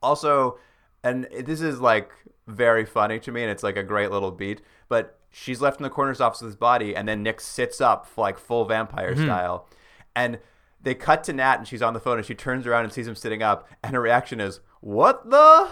also, 0.02 0.58
and 1.04 1.28
this 1.46 1.62
is 1.62 1.80
like 1.80 2.12
very 2.48 2.86
funny 2.86 3.20
to 3.20 3.32
me, 3.32 3.44
and 3.44 3.52
it's 3.52 3.64
like 3.64 3.78
a 3.78 3.84
great 3.84 4.12
little 4.12 4.32
beat. 4.32 4.62
But 4.90 5.20
she's 5.30 5.62
left 5.62 5.80
in 5.80 5.84
the 5.84 5.92
coroner's 5.92 6.22
office 6.22 6.42
with 6.42 6.50
his 6.50 6.56
body, 6.56 6.96
and 6.96 7.08
then 7.08 7.22
Nick 7.22 7.40
sits 7.40 7.80
up 7.80 8.08
like 8.18 8.40
full 8.40 8.66
vampire 8.66 9.14
mm-hmm. 9.14 9.26
style, 9.26 9.68
and 10.16 10.40
they 10.82 10.94
cut 10.96 11.24
to 11.26 11.34
Nat, 11.34 11.56
and 11.60 11.68
she's 11.68 11.82
on 11.82 11.94
the 11.94 12.00
phone, 12.00 12.18
and 12.18 12.26
she 12.26 12.36
turns 12.36 12.66
around 12.68 12.84
and 12.86 12.94
sees 12.94 13.08
him 13.08 13.16
sitting 13.16 13.42
up, 13.44 13.68
and 13.84 13.94
her 13.94 14.02
reaction 14.02 14.40
is, 14.40 14.60
"What 14.82 15.30
the?" 15.30 15.70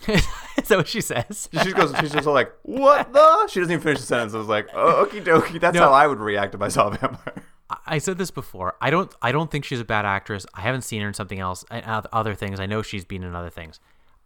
Is 0.08 0.68
that 0.68 0.78
what 0.78 0.88
she 0.88 1.00
says? 1.00 1.48
She 1.62 1.72
goes, 1.72 1.92
she's 2.00 2.12
just 2.12 2.26
like, 2.26 2.52
"What 2.62 3.12
the?" 3.12 3.48
She 3.48 3.60
doesn't 3.60 3.72
even 3.72 3.82
finish 3.82 4.00
the 4.00 4.06
sentence. 4.06 4.34
I 4.34 4.38
was 4.38 4.48
like, 4.48 4.68
"Oh, 4.74 5.06
okie 5.06 5.22
dokie." 5.22 5.60
That's 5.60 5.74
No. 5.76 5.82
how 5.84 5.92
I 5.92 6.06
would 6.06 6.18
react 6.20 6.54
if 6.54 6.62
I 6.62 6.68
saw 6.68 6.88
a 6.88 6.90
vampire. 6.96 7.44
I 7.86 7.98
said 7.98 8.18
this 8.18 8.30
before. 8.32 8.74
I 8.80 8.90
don't. 8.90 9.14
I 9.22 9.30
don't 9.30 9.50
think 9.50 9.64
she's 9.64 9.78
a 9.80 9.84
bad 9.84 10.04
actress. 10.04 10.44
I 10.54 10.62
haven't 10.62 10.82
seen 10.82 11.02
her 11.02 11.08
in 11.08 11.14
something 11.14 11.38
else, 11.38 11.64
and 11.70 11.84
other 12.12 12.34
things. 12.34 12.58
I 12.58 12.66
know 12.66 12.82
she's 12.82 13.04
been 13.04 13.22
in 13.22 13.34
other 13.36 13.50
things. 13.50 13.78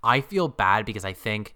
I 0.02 0.20
feel 0.22 0.48
bad 0.48 0.86
because 0.86 1.04
I 1.04 1.12
think 1.12 1.54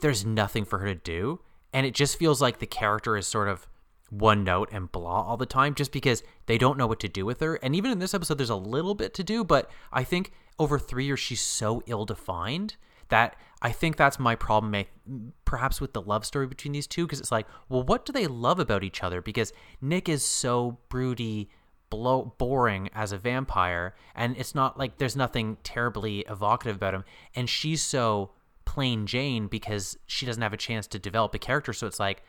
there's 0.00 0.24
nothing 0.24 0.64
for 0.64 0.78
her 0.78 0.86
to 0.86 0.94
do, 0.94 1.40
and 1.74 1.84
it 1.84 1.92
just 1.94 2.18
feels 2.18 2.40
like 2.40 2.58
the 2.58 2.66
character 2.66 3.16
is 3.18 3.26
sort 3.26 3.48
of 3.48 3.66
one 4.10 4.44
note 4.44 4.68
and 4.72 4.92
blah 4.92 5.22
all 5.22 5.36
the 5.36 5.46
time, 5.46 5.74
just 5.74 5.92
because 5.92 6.22
they 6.46 6.58
don't 6.58 6.76
know 6.76 6.86
what 6.86 7.00
to 7.00 7.08
do 7.08 7.24
with 7.24 7.40
her. 7.40 7.54
And 7.56 7.74
even 7.74 7.90
in 7.90 7.98
this 7.98 8.12
episode, 8.12 8.38
there's 8.38 8.50
a 8.50 8.56
little 8.56 8.94
bit 8.94 9.14
to 9.14 9.24
do, 9.24 9.44
but 9.44 9.70
I 9.92 10.04
think 10.04 10.32
over 10.58 10.78
three 10.78 11.06
years 11.06 11.20
she's 11.20 11.40
so 11.40 11.82
ill 11.86 12.04
defined 12.04 12.76
that 13.08 13.36
I 13.62 13.72
think 13.72 13.96
that's 13.96 14.18
my 14.18 14.34
problem, 14.34 14.84
perhaps 15.44 15.80
with 15.80 15.92
the 15.92 16.02
love 16.02 16.24
story 16.24 16.46
between 16.46 16.72
these 16.72 16.86
two, 16.86 17.06
because 17.06 17.20
it's 17.20 17.32
like, 17.32 17.46
well, 17.68 17.82
what 17.82 18.06
do 18.06 18.12
they 18.12 18.26
love 18.26 18.58
about 18.58 18.84
each 18.84 19.02
other? 19.02 19.20
Because 19.20 19.52
Nick 19.80 20.08
is 20.08 20.24
so 20.24 20.78
broody, 20.88 21.50
blow, 21.90 22.34
boring 22.38 22.88
as 22.94 23.12
a 23.12 23.18
vampire, 23.18 23.94
and 24.14 24.36
it's 24.36 24.54
not 24.54 24.78
like 24.78 24.98
there's 24.98 25.16
nothing 25.16 25.58
terribly 25.62 26.20
evocative 26.28 26.76
about 26.76 26.94
him, 26.94 27.04
and 27.34 27.48
she's 27.48 27.82
so 27.82 28.30
plain 28.64 29.06
Jane 29.06 29.48
because 29.48 29.98
she 30.06 30.24
doesn't 30.24 30.42
have 30.42 30.52
a 30.52 30.56
chance 30.56 30.86
to 30.86 30.98
develop 30.98 31.34
a 31.34 31.38
character. 31.38 31.72
So 31.72 31.88
it's 31.88 31.98
like, 31.98 32.22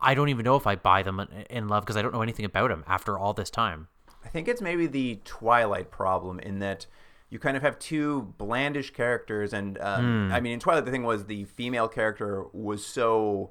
I- 0.00 0.14
don't 0.14 0.28
even 0.28 0.44
know 0.44 0.56
if 0.56 0.66
I 0.66 0.76
buy 0.76 1.02
them 1.02 1.20
in- 1.50 1.68
love 1.68 1.84
because 1.84 1.96
I 1.96 2.02
don't 2.02 2.12
know 2.12 2.22
anything 2.22 2.44
about 2.44 2.68
them 2.68 2.84
after 2.86 3.18
all 3.18 3.32
this 3.34 3.50
time. 3.50 3.88
I 4.24 4.28
think 4.28 4.46
it's 4.48 4.60
maybe 4.62 4.86
the 4.86 5.20
Twilight 5.24 5.90
problem 5.90 6.38
in 6.40 6.60
that 6.60 6.86
you 7.30 7.38
kind 7.38 7.56
of 7.56 7.62
have 7.62 7.78
two 7.78 8.34
blandish 8.38 8.92
characters, 8.92 9.52
and 9.52 9.78
um, 9.80 10.30
I 10.32 10.40
mean, 10.40 10.52
in 10.52 10.60
Twilight, 10.60 10.84
the 10.84 10.90
thing 10.90 11.02
was 11.02 11.24
the 11.26 11.44
female 11.44 11.88
character 11.88 12.44
was 12.52 12.84
so 12.86 13.50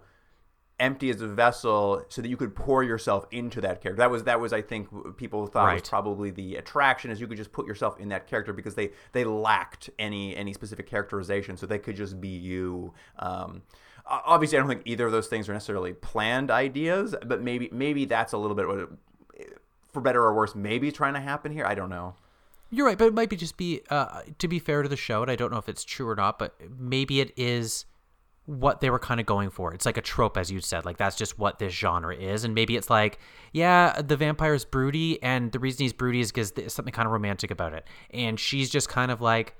empty 0.79 1.09
as 1.11 1.21
a 1.21 1.27
vessel, 1.27 2.03
so 2.09 2.21
that 2.21 2.27
you 2.29 2.37
could 2.37 2.55
pour 2.55 2.83
yourself 2.83 3.25
into 3.31 3.61
that 3.61 3.81
character. 3.81 3.97
That 3.99 4.09
was 4.11 4.23
that 4.23 4.39
was 4.39 4.53
I 4.53 4.61
think 4.61 4.87
people 5.17 5.45
thought 5.47 5.65
was 5.73 5.89
probably 5.89 6.31
the 6.31 6.55
attraction 6.55 7.11
is 7.11 7.19
you 7.21 7.27
could 7.27 7.37
just 7.37 7.51
put 7.51 7.67
yourself 7.67 7.99
in 7.99 8.09
that 8.09 8.25
character 8.27 8.53
because 8.53 8.75
they 8.75 8.91
they 9.11 9.23
lacked 9.23 9.89
any 9.99 10.35
any 10.35 10.53
specific 10.53 10.87
characterization, 10.87 11.57
so 11.57 11.65
they 11.65 11.79
could 11.79 11.95
just 11.95 12.19
be 12.21 12.29
you. 12.29 12.93
Um, 13.19 13.63
obviously, 14.25 14.57
I 14.57 14.61
don't 14.61 14.69
think 14.69 14.81
either 14.85 15.05
of 15.05 15.11
those 15.11 15.27
things 15.27 15.47
are 15.49 15.53
necessarily 15.53 15.93
planned 15.93 16.51
ideas, 16.51 17.15
but 17.25 17.41
maybe 17.41 17.69
maybe 17.71 18.05
that's 18.05 18.33
a 18.33 18.37
little 18.37 18.55
bit 18.55 18.67
what. 18.67 18.79
It, 18.79 18.89
for 19.91 20.01
better 20.01 20.23
or 20.23 20.33
worse, 20.33 20.55
maybe 20.55 20.91
trying 20.91 21.13
to 21.15 21.19
happen 21.19 21.51
here. 21.51 21.65
I 21.65 21.75
don't 21.75 21.89
know. 21.89 22.15
You're 22.69 22.85
right, 22.85 22.97
but 22.97 23.07
it 23.07 23.13
might 23.13 23.29
be 23.29 23.35
just 23.35 23.57
be 23.57 23.81
uh, 23.89 24.21
to 24.39 24.47
be 24.47 24.59
fair 24.59 24.81
to 24.81 24.89
the 24.89 24.95
show, 24.95 25.21
and 25.21 25.29
I 25.29 25.35
don't 25.35 25.51
know 25.51 25.57
if 25.57 25.67
it's 25.67 25.83
true 25.83 26.07
or 26.07 26.15
not, 26.15 26.39
but 26.39 26.55
maybe 26.79 27.19
it 27.19 27.33
is 27.35 27.85
what 28.45 28.79
they 28.79 28.89
were 28.89 28.99
kind 28.99 29.19
of 29.19 29.25
going 29.25 29.49
for. 29.49 29.73
It's 29.73 29.85
like 29.85 29.97
a 29.97 30.01
trope, 30.01 30.37
as 30.37 30.49
you 30.49 30.61
said, 30.61 30.85
like 30.85 30.97
that's 30.97 31.17
just 31.17 31.37
what 31.37 31.59
this 31.59 31.73
genre 31.73 32.15
is, 32.15 32.45
and 32.45 32.55
maybe 32.55 32.77
it's 32.77 32.89
like, 32.89 33.19
yeah, 33.51 34.01
the 34.01 34.15
vampire's 34.15 34.63
broody, 34.63 35.21
and 35.21 35.51
the 35.51 35.59
reason 35.59 35.83
he's 35.83 35.93
broody 35.93 36.21
is 36.21 36.31
because 36.31 36.51
there's 36.51 36.73
something 36.73 36.93
kind 36.93 37.05
of 37.05 37.11
romantic 37.11 37.51
about 37.51 37.73
it, 37.73 37.85
and 38.11 38.39
she's 38.39 38.69
just 38.69 38.87
kind 38.87 39.11
of 39.11 39.19
like, 39.19 39.57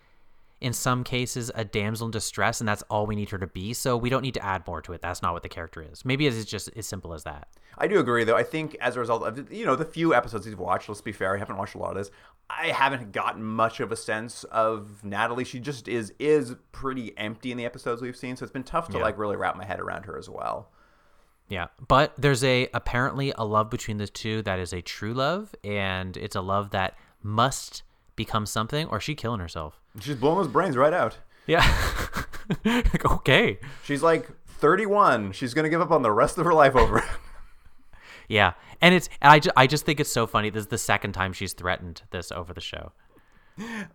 in 0.61 0.71
some 0.73 1.03
cases, 1.03 1.51
a 1.55 1.65
damsel 1.65 2.05
in 2.07 2.11
distress, 2.11 2.61
and 2.61 2.67
that's 2.67 2.83
all 2.83 3.05
we 3.07 3.15
need 3.15 3.31
her 3.31 3.37
to 3.39 3.47
be. 3.47 3.73
So 3.73 3.97
we 3.97 4.09
don't 4.09 4.21
need 4.21 4.35
to 4.35 4.45
add 4.45 4.65
more 4.67 4.81
to 4.83 4.93
it. 4.93 5.01
That's 5.01 5.21
not 5.21 5.33
what 5.33 5.43
the 5.43 5.49
character 5.49 5.81
is. 5.81 6.05
Maybe 6.05 6.27
it 6.27 6.33
is 6.33 6.45
just 6.45 6.69
as 6.75 6.85
simple 6.85 7.13
as 7.13 7.23
that. 7.23 7.47
I 7.77 7.87
do 7.87 7.99
agree, 7.99 8.23
though. 8.23 8.35
I 8.37 8.43
think 8.43 8.77
as 8.79 8.95
a 8.95 8.99
result 8.99 9.23
of 9.23 9.51
you 9.51 9.65
know 9.65 9.75
the 9.75 9.85
few 9.85 10.13
episodes 10.13 10.45
we've 10.45 10.59
watched, 10.59 10.87
let's 10.87 11.01
be 11.01 11.11
fair, 11.11 11.35
I 11.35 11.39
haven't 11.39 11.57
watched 11.57 11.75
a 11.75 11.79
lot 11.79 11.91
of 11.91 11.97
this. 11.97 12.11
I 12.49 12.67
haven't 12.67 13.11
gotten 13.13 13.41
much 13.43 13.79
of 13.79 13.91
a 13.91 13.95
sense 13.95 14.43
of 14.45 15.03
Natalie. 15.03 15.45
She 15.45 15.59
just 15.59 15.87
is 15.87 16.13
is 16.19 16.55
pretty 16.71 17.17
empty 17.17 17.51
in 17.51 17.57
the 17.57 17.65
episodes 17.65 18.01
we've 18.01 18.15
seen, 18.15 18.35
so 18.35 18.43
it's 18.43 18.51
been 18.53 18.63
tough 18.63 18.89
to 18.89 18.97
Yeah. 18.97 19.03
like 19.03 19.17
really 19.17 19.35
wrap 19.37 19.55
my 19.55 19.65
head 19.65 19.79
around 19.79 20.03
her 20.05 20.17
as 20.17 20.29
well. 20.29 20.69
Yeah, 21.47 21.67
but 21.87 22.13
there's 22.17 22.43
a 22.43 22.69
apparently 22.73 23.33
a 23.37 23.43
love 23.45 23.69
between 23.69 23.97
the 23.97 24.07
two 24.07 24.41
that 24.43 24.59
is 24.59 24.73
a 24.73 24.81
true 24.81 25.13
love, 25.13 25.55
and 25.63 26.15
it's 26.17 26.35
a 26.35 26.41
love 26.41 26.69
that 26.71 26.95
must 27.23 27.83
become 28.15 28.45
something, 28.45 28.87
or 28.87 28.99
she 28.99 29.15
killing 29.15 29.39
herself. 29.39 29.79
She's 29.99 30.15
blowing 30.15 30.37
those 30.37 30.47
brains 30.47 30.77
right 30.77 30.93
out. 30.93 31.17
Yeah. 31.47 31.65
Like, 32.65 33.05
okay. 33.11 33.59
She's 33.83 34.03
like 34.03 34.29
31. 34.47 35.31
She's 35.31 35.53
gonna 35.53 35.69
give 35.69 35.81
up 35.81 35.91
on 35.91 36.01
the 36.01 36.11
rest 36.11 36.37
of 36.37 36.45
her 36.45 36.53
life 36.53 36.75
over 36.75 36.99
it. 36.99 37.05
Yeah, 38.27 38.53
and 38.79 38.95
it's 38.95 39.09
I 39.21 39.39
just 39.39 39.53
I 39.57 39.67
just 39.67 39.85
think 39.85 39.99
it's 39.99 40.09
so 40.09 40.25
funny. 40.25 40.49
This 40.49 40.61
is 40.61 40.67
the 40.67 40.77
second 40.77 41.11
time 41.11 41.33
she's 41.33 41.51
threatened 41.51 42.03
this 42.11 42.31
over 42.31 42.53
the 42.53 42.61
show. 42.61 42.93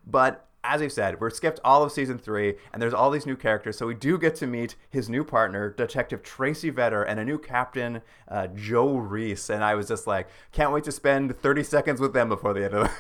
But 0.06 0.46
as 0.62 0.82
I 0.82 0.88
said, 0.88 1.20
we're 1.20 1.30
skipped 1.30 1.58
all 1.64 1.82
of 1.82 1.90
season 1.90 2.18
three, 2.18 2.56
and 2.72 2.82
there's 2.82 2.92
all 2.92 3.10
these 3.10 3.24
new 3.24 3.36
characters. 3.36 3.78
So 3.78 3.86
we 3.86 3.94
do 3.94 4.18
get 4.18 4.34
to 4.36 4.46
meet 4.46 4.76
his 4.90 5.08
new 5.08 5.24
partner, 5.24 5.70
Detective 5.70 6.22
Tracy 6.22 6.70
Vetter, 6.70 7.04
and 7.08 7.18
a 7.18 7.24
new 7.24 7.38
captain, 7.38 8.02
uh, 8.28 8.48
Joe 8.48 8.96
Reese. 8.96 9.48
And 9.48 9.64
I 9.64 9.74
was 9.74 9.88
just 9.88 10.06
like, 10.06 10.28
can't 10.52 10.70
wait 10.72 10.84
to 10.84 10.92
spend 10.92 11.34
30 11.34 11.62
seconds 11.62 12.00
with 12.00 12.12
them 12.12 12.28
before 12.28 12.52
the 12.52 12.64
end 12.64 12.74
of 12.74 12.88
the. 12.88 12.90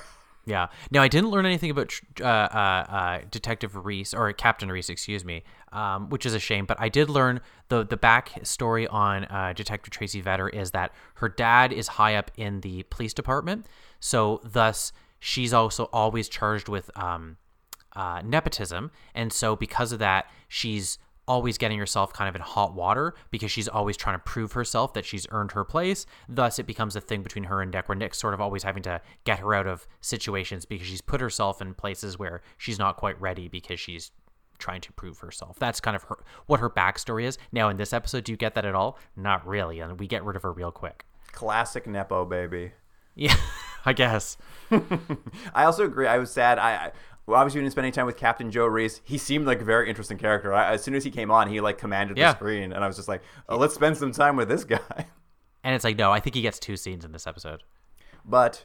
Yeah. 0.46 0.68
Now 0.92 1.02
I 1.02 1.08
didn't 1.08 1.30
learn 1.30 1.44
anything 1.44 1.70
about 1.70 1.92
uh, 2.20 2.24
uh, 2.24 2.86
uh, 2.88 3.20
Detective 3.30 3.84
Reese 3.84 4.14
or 4.14 4.32
Captain 4.32 4.70
Reese, 4.70 4.88
excuse 4.88 5.24
me, 5.24 5.42
um, 5.72 6.08
which 6.08 6.24
is 6.24 6.34
a 6.34 6.38
shame. 6.38 6.66
But 6.66 6.80
I 6.80 6.88
did 6.88 7.10
learn 7.10 7.40
the 7.68 7.84
the 7.84 7.96
back 7.96 8.38
story 8.44 8.86
on 8.86 9.24
uh, 9.24 9.52
Detective 9.54 9.90
Tracy 9.90 10.22
Vetter 10.22 10.48
is 10.52 10.70
that 10.70 10.92
her 11.14 11.28
dad 11.28 11.72
is 11.72 11.88
high 11.88 12.14
up 12.14 12.30
in 12.36 12.60
the 12.60 12.84
police 12.84 13.12
department, 13.12 13.66
so 13.98 14.40
thus 14.44 14.92
she's 15.18 15.52
also 15.52 15.88
always 15.92 16.28
charged 16.28 16.68
with 16.68 16.96
um, 16.96 17.38
uh, 17.96 18.22
nepotism, 18.24 18.92
and 19.16 19.32
so 19.32 19.56
because 19.56 19.90
of 19.90 19.98
that, 19.98 20.30
she's 20.46 20.98
always 21.28 21.58
getting 21.58 21.78
herself 21.78 22.12
kind 22.12 22.28
of 22.28 22.34
in 22.34 22.40
hot 22.40 22.74
water 22.74 23.14
because 23.30 23.50
she's 23.50 23.68
always 23.68 23.96
trying 23.96 24.16
to 24.16 24.22
prove 24.22 24.52
herself 24.52 24.94
that 24.94 25.04
she's 25.04 25.26
earned 25.30 25.52
her 25.52 25.64
place. 25.64 26.06
Thus, 26.28 26.58
it 26.58 26.66
becomes 26.66 26.96
a 26.96 27.00
thing 27.00 27.22
between 27.22 27.44
her 27.44 27.60
and 27.60 27.70
Nick, 27.70 27.88
where 27.88 27.96
Nick's 27.96 28.18
sort 28.18 28.34
of 28.34 28.40
always 28.40 28.62
having 28.62 28.82
to 28.84 29.00
get 29.24 29.40
her 29.40 29.54
out 29.54 29.66
of 29.66 29.86
situations 30.00 30.64
because 30.64 30.86
she's 30.86 31.00
put 31.00 31.20
herself 31.20 31.60
in 31.60 31.74
places 31.74 32.18
where 32.18 32.42
she's 32.56 32.78
not 32.78 32.96
quite 32.96 33.20
ready 33.20 33.48
because 33.48 33.80
she's 33.80 34.10
trying 34.58 34.80
to 34.80 34.92
prove 34.92 35.18
herself. 35.18 35.58
That's 35.58 35.80
kind 35.80 35.96
of 35.96 36.04
her 36.04 36.18
what 36.46 36.60
her 36.60 36.70
backstory 36.70 37.24
is. 37.24 37.38
Now, 37.52 37.68
in 37.68 37.76
this 37.76 37.92
episode, 37.92 38.24
do 38.24 38.32
you 38.32 38.38
get 38.38 38.54
that 38.54 38.64
at 38.64 38.74
all? 38.74 38.98
Not 39.16 39.46
really, 39.46 39.80
and 39.80 39.98
we 39.98 40.06
get 40.06 40.24
rid 40.24 40.36
of 40.36 40.42
her 40.42 40.52
real 40.52 40.70
quick. 40.72 41.04
Classic 41.32 41.86
Nepo 41.86 42.24
baby. 42.24 42.72
Yeah, 43.14 43.36
I 43.84 43.92
guess. 43.92 44.36
I 45.54 45.64
also 45.64 45.84
agree. 45.84 46.06
I 46.06 46.18
was 46.18 46.30
sad. 46.30 46.58
I, 46.58 46.72
I 46.72 46.92
well, 47.26 47.38
obviously 47.40 47.60
we 47.60 47.64
didn't 47.64 47.72
spend 47.72 47.84
any 47.86 47.92
time 47.92 48.06
with 48.06 48.16
Captain 48.16 48.50
Joe 48.50 48.66
Reese. 48.66 49.00
He 49.04 49.18
seemed 49.18 49.46
like 49.46 49.60
a 49.60 49.64
very 49.64 49.88
interesting 49.88 50.18
character. 50.18 50.52
I, 50.54 50.72
as 50.72 50.82
soon 50.82 50.94
as 50.94 51.04
he 51.04 51.10
came 51.10 51.30
on, 51.30 51.48
he 51.48 51.60
like 51.60 51.78
commanded 51.78 52.16
Yeah. 52.18 52.32
the 52.32 52.38
screen, 52.38 52.72
and 52.72 52.82
I 52.84 52.86
was 52.86 52.96
just 52.96 53.08
like, 53.08 53.22
oh, 53.48 53.56
let's 53.56 53.74
spend 53.74 53.96
some 53.96 54.12
time 54.12 54.36
with 54.36 54.48
this 54.48 54.64
guy. 54.76 55.06
And 55.64 55.74
it's 55.74 55.84
like, 55.84 55.96
no, 55.98 56.12
I 56.12 56.20
think 56.20 56.36
he 56.36 56.42
gets 56.42 56.58
two 56.58 56.76
scenes 56.76 57.04
in 57.04 57.12
this 57.12 57.26
episode. 57.26 57.64
But 58.24 58.64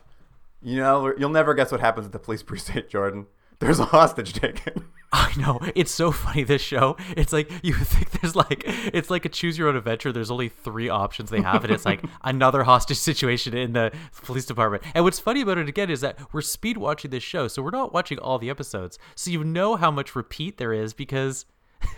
you 0.62 0.78
know, 0.78 1.14
you'll 1.18 1.30
never 1.30 1.54
guess 1.56 1.72
what 1.72 1.82
happens 1.82 2.06
at 2.06 2.12
the 2.12 2.20
police 2.20 2.44
precinct, 2.44 2.90
Jordan. 2.92 3.26
There's 3.60 3.80
a 3.80 3.86
hostage 3.86 4.34
taken. 4.34 4.86
I 5.14 5.34
know 5.38 5.60
it's 5.76 5.92
so 5.92 6.12
funny. 6.12 6.44
This 6.44 6.62
show, 6.62 6.96
it's 7.18 7.34
like 7.34 7.52
you 7.64 7.74
think 7.74 8.12
there's 8.22 8.36
like 8.36 8.64
it's 8.66 9.10
like 9.10 9.26
a 9.26 9.30
choose 9.30 9.58
your 9.58 9.68
own 9.68 9.76
adventure. 9.76 10.12
There's 10.12 10.32
only 10.32 10.48
three 10.50 10.88
options 10.90 11.30
they 11.30 11.42
have, 11.42 11.64
and 11.66 11.74
it's 11.74 11.86
like 11.86 12.02
another 12.24 12.64
hostage 12.64 12.98
situation 12.98 13.54
in 13.56 13.74
the 13.74 13.92
police 14.24 14.46
department. 14.46 14.84
And 14.96 15.04
what's 15.04 15.20
funny 15.20 15.42
about 15.42 15.58
it 15.58 15.68
again 15.68 15.90
is 15.90 16.00
that 16.02 16.18
we're 16.34 16.42
speed 16.42 16.78
watching 16.78 17.12
this 17.12 17.24
show, 17.24 17.48
so 17.50 17.62
we're 17.62 17.72
not 17.72 17.94
watching 17.94 18.20
all 18.20 18.40
the 18.40 18.50
episodes, 18.50 18.98
so 19.16 19.32
you 19.32 19.44
know 19.44 19.76
how 19.76 19.92
much 19.92 20.16
repeat 20.16 20.58
there 20.58 20.72
is 20.74 20.94
because 20.94 21.46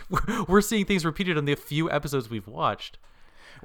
we're- 0.09 0.43
we're 0.47 0.61
seeing 0.61 0.85
things 0.85 1.05
repeated 1.05 1.37
on 1.37 1.45
the 1.45 1.53
few 1.55 1.91
episodes 1.91 2.29
we've 2.31 2.47
watched. 2.47 2.97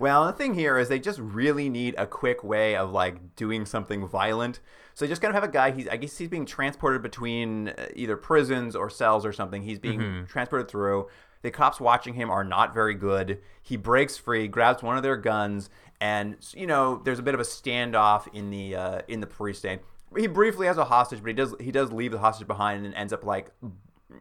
Well, 0.00 0.26
the 0.26 0.32
thing 0.32 0.54
here 0.54 0.78
is 0.78 0.88
they 0.88 0.98
just 0.98 1.18
really 1.18 1.68
need 1.68 1.94
a 1.98 2.06
quick 2.06 2.44
way 2.44 2.76
of 2.76 2.92
like 2.92 3.34
doing 3.36 3.66
something 3.66 4.06
violent. 4.06 4.60
So 4.94 5.04
they 5.04 5.08
just 5.08 5.20
kind 5.20 5.30
of 5.30 5.34
have 5.34 5.48
a 5.48 5.52
guy. 5.52 5.70
He's 5.70 5.88
I 5.88 5.96
guess 5.96 6.16
he's 6.18 6.28
being 6.28 6.46
transported 6.46 7.02
between 7.02 7.68
uh, 7.68 7.86
either 7.94 8.16
prisons 8.16 8.76
or 8.76 8.90
cells 8.90 9.24
or 9.24 9.32
something. 9.32 9.62
He's 9.62 9.78
being 9.78 10.26
transported 10.28 10.68
through. 10.68 11.08
The 11.42 11.50
cops 11.50 11.80
watching 11.80 12.14
him 12.14 12.30
are 12.30 12.42
not 12.42 12.74
very 12.74 12.94
good. 12.94 13.40
He 13.62 13.76
breaks 13.76 14.16
free, 14.16 14.48
grabs 14.48 14.82
one 14.82 14.96
of 14.96 15.02
their 15.02 15.16
guns, 15.16 15.70
and 16.00 16.36
you 16.54 16.66
know 16.66 17.00
there's 17.04 17.18
a 17.18 17.22
bit 17.22 17.34
of 17.34 17.40
a 17.40 17.44
standoff 17.44 18.26
in 18.34 18.50
the 18.50 18.74
uh, 18.74 19.02
in 19.08 19.20
the 19.20 19.26
precinct. 19.26 19.84
He 20.16 20.26
briefly 20.26 20.66
has 20.66 20.78
a 20.78 20.84
hostage, 20.86 21.20
but 21.20 21.28
he 21.28 21.34
does 21.34 21.54
he 21.60 21.70
does 21.70 21.92
leave 21.92 22.12
the 22.12 22.18
hostage 22.18 22.46
behind 22.46 22.84
and 22.84 22.94
ends 22.94 23.12
up 23.12 23.24
like 23.24 23.50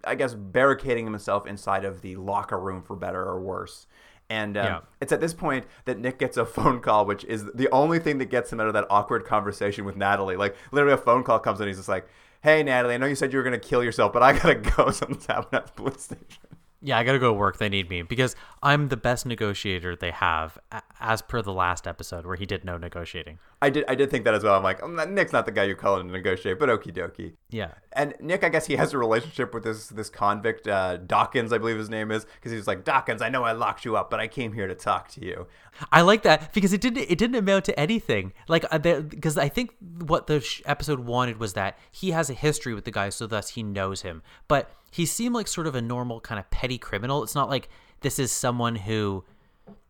I 0.04 0.16
guess 0.16 0.34
barricading 0.34 1.06
himself 1.06 1.48
inside 1.48 1.86
of 1.86 2.02
the 2.02 2.18
locker 2.18 2.60
room 2.60 2.82
for 2.82 2.96
better 2.96 3.24
or 3.24 3.40
worse. 3.40 3.88
And 4.30 4.58
um, 4.58 4.66
Yeah. 4.66 4.80
it's 5.00 5.12
at 5.12 5.22
this 5.22 5.34
point 5.34 5.66
that 5.86 6.00
Nick 6.00 6.20
gets 6.20 6.36
a 6.38 6.46
phone 6.58 6.80
call, 6.82 7.06
which 7.06 7.24
is 7.26 7.46
the 7.54 7.70
only 7.72 8.00
thing 8.00 8.18
that 8.18 8.26
gets 8.26 8.52
him 8.52 8.60
out 8.60 8.68
of 8.68 8.74
that 8.74 8.86
awkward 8.90 9.26
conversation 9.26 9.86
with 9.86 9.96
Natalie. 9.96 10.36
Like 10.36 10.56
literally, 10.72 10.94
a 10.94 10.98
phone 10.98 11.24
call 11.24 11.40
comes 11.40 11.62
in. 11.62 11.68
He's 11.68 11.78
just 11.78 11.90
like, 11.90 12.08
"Hey, 12.42 12.62
Natalie, 12.64 12.96
I 12.96 12.98
know 12.98 13.06
you 13.06 13.16
said 13.16 13.32
you 13.32 13.38
were 13.40 13.44
gonna 13.44 13.58
kill 13.60 13.84
yourself, 13.84 14.12
but 14.14 14.24
I 14.24 14.34
gotta 14.34 14.56
go. 14.78 14.92
Something's 14.92 15.26
happening 15.26 15.62
at 15.62 15.68
the 15.68 15.74
police 15.74 16.02
station." 16.02 16.44
Yeah, 16.80 17.00
I 17.00 17.04
gotta 17.04 17.18
go 17.20 17.30
to 17.30 17.34
work. 17.34 17.58
They 17.58 17.70
need 17.70 17.90
me 17.90 18.04
because 18.04 18.36
I'm 18.62 18.90
the 18.90 18.98
best 18.98 19.26
negotiator 19.26 19.96
they 19.96 20.12
have, 20.12 20.60
as 21.00 21.22
per 21.24 21.42
the 21.42 21.52
last 21.54 21.88
episode 21.88 22.26
where 22.26 22.36
he 22.36 22.46
did 22.46 22.64
no 22.64 22.78
negotiating. 22.78 23.40
I 23.60 23.72
did, 23.72 23.86
I 23.88 23.95
did 23.95 24.12
think 24.12 24.24
that 24.26 24.36
as 24.36 24.43
well. 24.43 24.55
I'm 24.55 24.62
like, 24.62 24.84
"Oh, 24.84 24.88
Nick's 24.88 25.34
not 25.34 25.47
the 25.47 25.51
guy 25.51 25.64
you 25.64 25.76
call 25.76 25.99
in 25.99 26.08
to 26.08 26.14
negotiate, 26.14 26.60
but 26.60 26.70
okie 26.70 26.95
dokie. 26.95 27.34
Yeah. 27.49 27.72
And 27.93 28.14
Nick, 28.20 28.43
I 28.43 28.49
guess 28.49 28.68
he 28.68 28.76
has 28.76 28.93
a 28.93 28.99
relationship 28.99 29.51
with 29.51 29.64
this 29.64 29.88
this 29.88 30.10
convict 30.10 30.68
uh, 30.68 30.97
Dawkins, 30.97 31.51
I 31.51 31.58
believe 31.58 31.78
his 31.78 31.89
name 31.89 32.12
is, 32.12 32.26
because 32.36 32.51
he's 32.51 32.68
like 32.68 32.84
Dawkins. 32.84 33.20
I 33.20 33.30
know 33.30 33.43
I 33.43 33.53
locked 33.53 33.84
you 33.84 33.97
up, 33.97 34.12
but 34.12 34.20
I 34.20 34.28
came 34.28 34.53
here 34.53 34.68
to 34.68 34.76
talk 34.76 35.08
to 35.10 35.26
you. 35.26 35.47
I 35.91 36.01
like 36.01 36.22
that 36.22 36.53
because 36.53 36.72
it 36.72 36.82
didn't 36.82 37.10
it 37.10 37.18
didn't 37.18 37.36
amount 37.36 37.66
to 37.66 37.80
anything. 37.80 38.34
Like 38.47 38.64
uh, 38.70 38.78
because 38.78 39.39
I 39.39 39.49
think 39.49 39.74
what 40.05 40.28
the 40.28 40.39
sh- 40.39 40.62
episode 40.66 40.99
wanted 40.99 41.39
was 41.39 41.53
that 41.53 41.80
he 41.91 42.12
has 42.12 42.30
a 42.30 42.34
history 42.34 42.76
with 42.76 42.86
the 42.86 42.91
guy, 42.91 43.10
so 43.10 43.26
thus 43.26 43.49
he 43.49 43.64
knows 43.64 44.03
him. 44.03 44.22
But 44.47 44.70
he 44.91 45.08
seemed 45.08 45.34
like 45.34 45.47
sort 45.47 45.66
of 45.66 45.74
a 45.74 45.82
normal 45.82 46.22
kind 46.22 46.38
of 46.38 46.47
petty 46.51 46.78
criminal. 46.78 47.24
It's 47.24 47.36
not 47.36 47.49
like 47.49 47.70
this 48.01 48.20
is 48.20 48.32
someone 48.32 48.76
who 48.76 49.24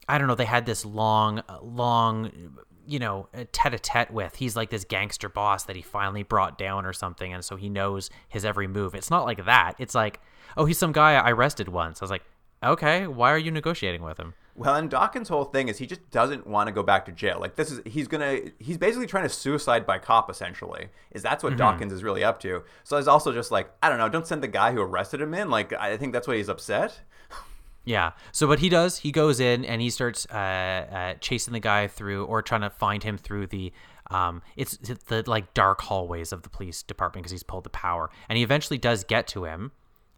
I 0.08 0.18
don't 0.18 0.28
know. 0.28 0.36
They 0.36 0.46
had 0.46 0.66
this 0.66 0.86
long, 0.86 1.40
uh, 1.50 1.60
long, 1.62 2.32
you 2.88 3.00
know, 3.00 3.28
tete 3.52 3.74
a 3.74 3.80
tete 3.80 4.12
with. 4.12 4.36
He's 4.36 4.56
like 4.56 4.70
this 4.70 4.86
gangster 4.86 5.30
boss 5.30 5.64
that 5.66 5.76
he 5.76 5.82
finally 5.82 6.24
brought 6.24 6.58
down 6.58 6.86
or 6.86 6.94
something, 6.94 7.34
and 7.34 7.44
so 7.44 7.56
he 7.56 7.70
knows 7.70 8.10
his 8.28 8.46
every 8.46 8.68
move. 8.68 8.96
It's 8.96 9.12
not 9.12 9.26
like 9.26 9.46
that. 9.46 9.74
It's 9.78 9.96
like, 9.96 10.20
oh, 10.56 10.66
he's 10.66 10.78
some 10.78 10.92
guy 10.92 11.16
I 11.16 11.32
arrested 11.32 11.68
once. 11.68 12.02
I 12.02 12.06
was 12.06 12.12
like, 12.12 12.24
okay, 12.64 13.08
why 13.08 13.32
are 13.32 13.38
you 13.38 13.52
negotiating 13.52 14.02
with 14.02 14.18
him? 14.18 14.34
Well, 14.58 14.74
and 14.74 14.90
Dawkins' 14.90 15.30
whole 15.30 15.46
thing 15.46 15.68
is 15.68 15.78
he 15.78 15.86
just 15.86 16.10
doesn't 16.10 16.48
want 16.48 16.66
to 16.66 16.74
go 16.74 16.82
back 16.82 17.06
to 17.06 17.12
jail. 17.12 17.38
Like 17.40 17.56
this 17.56 17.72
is 17.72 17.80
he's 17.86 18.08
gonna 18.08 18.40
he's 18.58 18.80
basically 18.80 19.06
trying 19.06 19.24
to 19.24 19.30
suicide 19.30 19.86
by 19.86 20.00
cop 20.00 20.32
essentially. 20.32 20.88
Is 21.12 21.22
that's 21.22 21.44
what 21.44 21.52
mm-hmm. 21.52 21.60
Dawkins 21.60 21.94
is 21.94 22.04
really 22.04 22.24
up 22.24 22.40
to. 22.40 22.64
So 22.84 22.98
he's 22.98 23.08
also 23.08 23.32
just 23.32 23.52
like 23.52 23.70
I 23.84 23.90
don't 23.90 24.00
know, 24.00 24.10
don't 24.10 24.26
send 24.26 24.42
the 24.42 24.48
guy 24.48 24.72
who 24.72 24.82
arrested 24.82 25.22
him 25.22 25.36
in. 25.36 25.52
Like 25.52 25.74
I 25.74 25.96
think 25.98 26.12
that's 26.12 26.28
why 26.28 26.38
he's 26.38 26.50
upset. 26.50 27.02
Yeah. 27.88 28.12
So 28.34 28.48
what 28.48 28.60
he 28.60 28.68
does, 28.68 28.98
he 28.98 29.14
goes 29.14 29.40
in 29.40 29.64
and 29.64 29.82
he 29.82 29.90
starts 29.90 30.28
uh, 30.30 30.36
uh, 30.36 31.14
chasing 31.22 31.54
the 31.54 31.62
guy 31.62 31.88
through, 31.88 32.26
or 32.26 32.42
trying 32.42 32.60
to 32.60 32.70
find 32.70 33.02
him 33.02 33.18
through 33.18 33.48
the, 33.48 33.72
um, 34.12 34.42
it's 34.58 34.76
the 34.76 35.24
like 35.26 35.54
dark 35.54 35.80
hallways 35.84 36.34
of 36.34 36.42
the 36.42 36.50
police 36.50 36.84
department 36.84 37.24
because 37.24 37.32
he's 37.32 37.44
pulled 37.44 37.64
the 37.64 37.70
power, 37.70 38.10
and 38.28 38.36
he 38.36 38.44
eventually 38.44 38.78
does 38.78 39.06
get 39.06 39.26
to 39.28 39.46
him, 39.46 39.72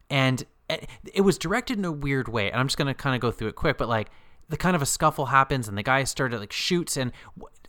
and 0.09 0.45
it, 0.67 0.89
it 1.13 1.21
was 1.21 1.37
directed 1.37 1.77
in 1.77 1.85
a 1.85 1.91
weird 1.91 2.27
way, 2.27 2.49
and 2.49 2.59
I'm 2.59 2.65
just 2.65 2.77
gonna 2.77 2.95
kind 2.95 3.13
of 3.13 3.21
go 3.21 3.29
through 3.29 3.49
it 3.49 3.55
quick, 3.55 3.77
but 3.77 3.87
like 3.87 4.09
the 4.49 4.57
kind 4.57 4.75
of 4.75 4.81
a 4.81 4.87
scuffle 4.87 5.27
happens, 5.27 5.67
and 5.67 5.77
the 5.77 5.83
guy 5.83 6.03
started 6.05 6.39
like 6.39 6.51
shoots, 6.51 6.97
and 6.97 7.11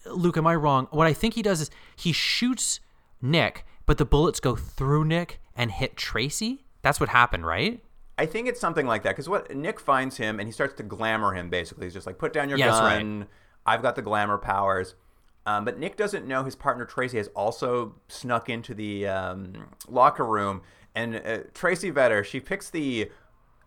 Luke, 0.07 0.39
am 0.39 0.47
I 0.47 0.55
wrong? 0.55 0.89
What 0.93 1.09
I 1.09 1.13
think 1.13 1.35
he 1.35 1.43
does 1.43 1.61
is 1.61 1.71
he 1.95 2.13
shoots 2.13 2.81
Nick, 3.21 3.67
but 3.85 3.99
the 3.99 4.07
bullets 4.07 4.41
go 4.41 4.57
through 4.57 5.05
Nick 5.05 5.43
and 5.55 5.71
hit 5.71 5.99
Tracy. 5.99 6.65
That's 6.81 7.01
what 7.01 7.11
happened, 7.11 7.45
right? 7.45 7.85
I 8.21 8.27
think 8.27 8.47
it's 8.49 8.61
something 8.61 8.87
like 8.87 9.03
that 9.05 9.11
because 9.11 9.29
what 9.29 9.55
Nick 9.57 9.81
finds 9.81 10.19
him 10.19 10.39
and 10.39 10.47
he 10.47 10.53
starts 10.53 10.75
to 10.75 10.83
glamour 10.83 11.33
him. 11.35 11.49
Basically, 11.49 11.87
he's 11.87 11.95
just 11.95 12.07
like, 12.07 12.19
"Put 12.19 12.33
down 12.33 12.49
your 12.49 12.59
Yeah, 12.59 12.67
that's 12.67 12.81
right. 12.81 12.99
gun. 12.99 13.27
I've 13.67 13.83
got 13.83 13.97
the 13.97 14.03
glamour 14.03 14.37
powers." 14.39 14.95
Um, 15.47 15.65
but 15.65 15.79
Nick 15.79 15.97
doesn't 15.97 16.27
know 16.27 16.45
his 16.45 16.55
partner 16.55 16.85
Tracy 16.85 17.17
has 17.17 17.29
also 17.29 17.95
snuck 18.09 18.51
into 18.51 18.75
the 18.75 19.09
um, 19.09 19.69
locker 19.89 20.25
room, 20.27 20.61
and 20.95 21.17
uh, 21.17 21.39
Tracy 21.55 21.91
Vetter 21.91 22.23
she 22.25 22.41
picks 22.41 22.69
the 22.69 23.11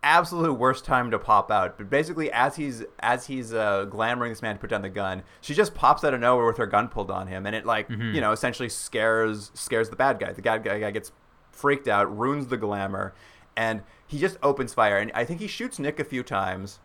absolute 0.04 0.54
worst 0.54 0.86
time 0.86 1.10
to 1.12 1.18
pop 1.18 1.50
out. 1.50 1.78
But 1.78 1.90
basically, 1.90 2.32
as 2.32 2.56
he's 2.56 2.84
as 3.00 3.26
he's 3.26 3.54
uh, 3.54 3.88
glamoring 3.90 4.30
this 4.30 4.42
man 4.44 4.56
to 4.56 4.62
put 4.62 4.70
down 4.70 4.84
the 4.84 4.90
gun, 4.90 5.24
she 5.42 5.54
just 5.56 5.74
pops 5.74 6.04
out 6.04 6.14
of 6.14 6.20
nowhere 6.20 6.46
with 6.46 6.58
her 6.58 6.68
gun 6.68 6.90
pulled 6.90 7.10
on 7.10 7.26
him, 7.28 7.46
and 7.48 7.56
it 7.56 7.66
like 7.66 7.90
you 7.90 8.22
know 8.22 8.32
essentially 8.32 8.70
scares 8.70 9.50
scares 9.56 9.90
the 9.90 9.96
bad 9.96 10.20
guy. 10.20 10.32
The 10.32 10.42
bad 10.44 10.64
guy 10.64 10.92
gets 10.92 11.12
freaked 11.52 11.88
out, 11.88 12.16
ruins 12.18 12.48
the 12.48 12.58
glamour, 12.58 13.14
and 13.56 13.84
he 14.06 14.20
just 14.20 14.38
opens 14.44 14.74
fire. 14.74 14.98
And 14.98 15.12
I 15.14 15.26
think 15.26 15.40
he 15.40 15.48
shoots 15.48 15.80
Nick 15.80 16.00
a 16.00 16.04
few 16.04 16.24
times, 16.24 16.80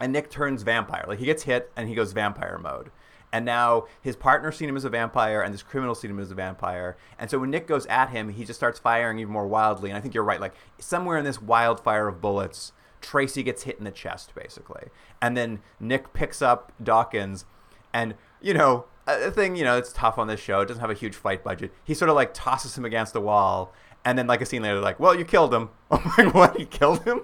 and 0.00 0.12
Nick 0.12 0.30
turns 0.30 0.62
vampire. 0.62 1.04
Like 1.06 1.18
he 1.18 1.26
gets 1.26 1.44
hit 1.44 1.70
and 1.76 1.88
he 1.88 1.94
goes 1.94 2.12
vampire 2.12 2.58
mode. 2.62 2.90
And 3.32 3.44
now 3.44 3.86
his 4.00 4.16
partner 4.16 4.52
seen 4.52 4.68
him 4.68 4.76
as 4.76 4.84
a 4.84 4.88
vampire, 4.88 5.42
and 5.42 5.52
this 5.52 5.62
criminal 5.62 5.94
seen 5.94 6.10
him 6.10 6.20
as 6.20 6.30
a 6.30 6.34
vampire. 6.34 6.96
And 7.18 7.30
so 7.30 7.38
when 7.38 7.50
Nick 7.50 7.66
goes 7.66 7.84
at 7.86 8.10
him, 8.10 8.30
he 8.30 8.44
just 8.44 8.58
starts 8.58 8.78
firing 8.78 9.18
even 9.18 9.32
more 9.32 9.46
wildly. 9.46 9.90
And 9.90 9.98
I 9.98 10.00
think 10.00 10.14
you're 10.14 10.24
right. 10.24 10.40
Like 10.40 10.54
somewhere 10.78 11.18
in 11.18 11.24
this 11.24 11.42
wildfire 11.42 12.08
of 12.08 12.20
bullets, 12.20 12.72
Tracy 13.00 13.42
gets 13.42 13.64
hit 13.64 13.78
in 13.78 13.84
the 13.84 13.90
chest, 13.90 14.34
basically. 14.34 14.84
And 15.20 15.36
then 15.36 15.60
Nick 15.80 16.12
picks 16.12 16.40
up 16.40 16.72
Dawkins, 16.82 17.44
and 17.92 18.14
you 18.40 18.54
know, 18.54 18.86
a 19.06 19.30
thing 19.30 19.56
you 19.56 19.64
know, 19.64 19.76
it's 19.76 19.92
tough 19.92 20.18
on 20.18 20.26
this 20.28 20.40
show. 20.40 20.60
It 20.60 20.66
doesn't 20.66 20.80
have 20.80 20.90
a 20.90 20.94
huge 20.94 21.14
fight 21.14 21.44
budget. 21.44 21.72
He 21.84 21.94
sort 21.94 22.08
of 22.08 22.16
like 22.16 22.32
tosses 22.34 22.76
him 22.76 22.84
against 22.84 23.12
the 23.12 23.20
wall, 23.20 23.72
and 24.06 24.16
then 24.16 24.28
like 24.28 24.40
a 24.40 24.46
scene 24.46 24.62
later, 24.62 24.80
like, 24.80 24.98
well, 25.00 25.14
you 25.14 25.24
killed 25.24 25.52
him. 25.52 25.68
I'm 25.90 26.02
like, 26.16 26.34
what? 26.34 26.60
You 26.60 26.64
killed 26.64 27.02
him? 27.02 27.22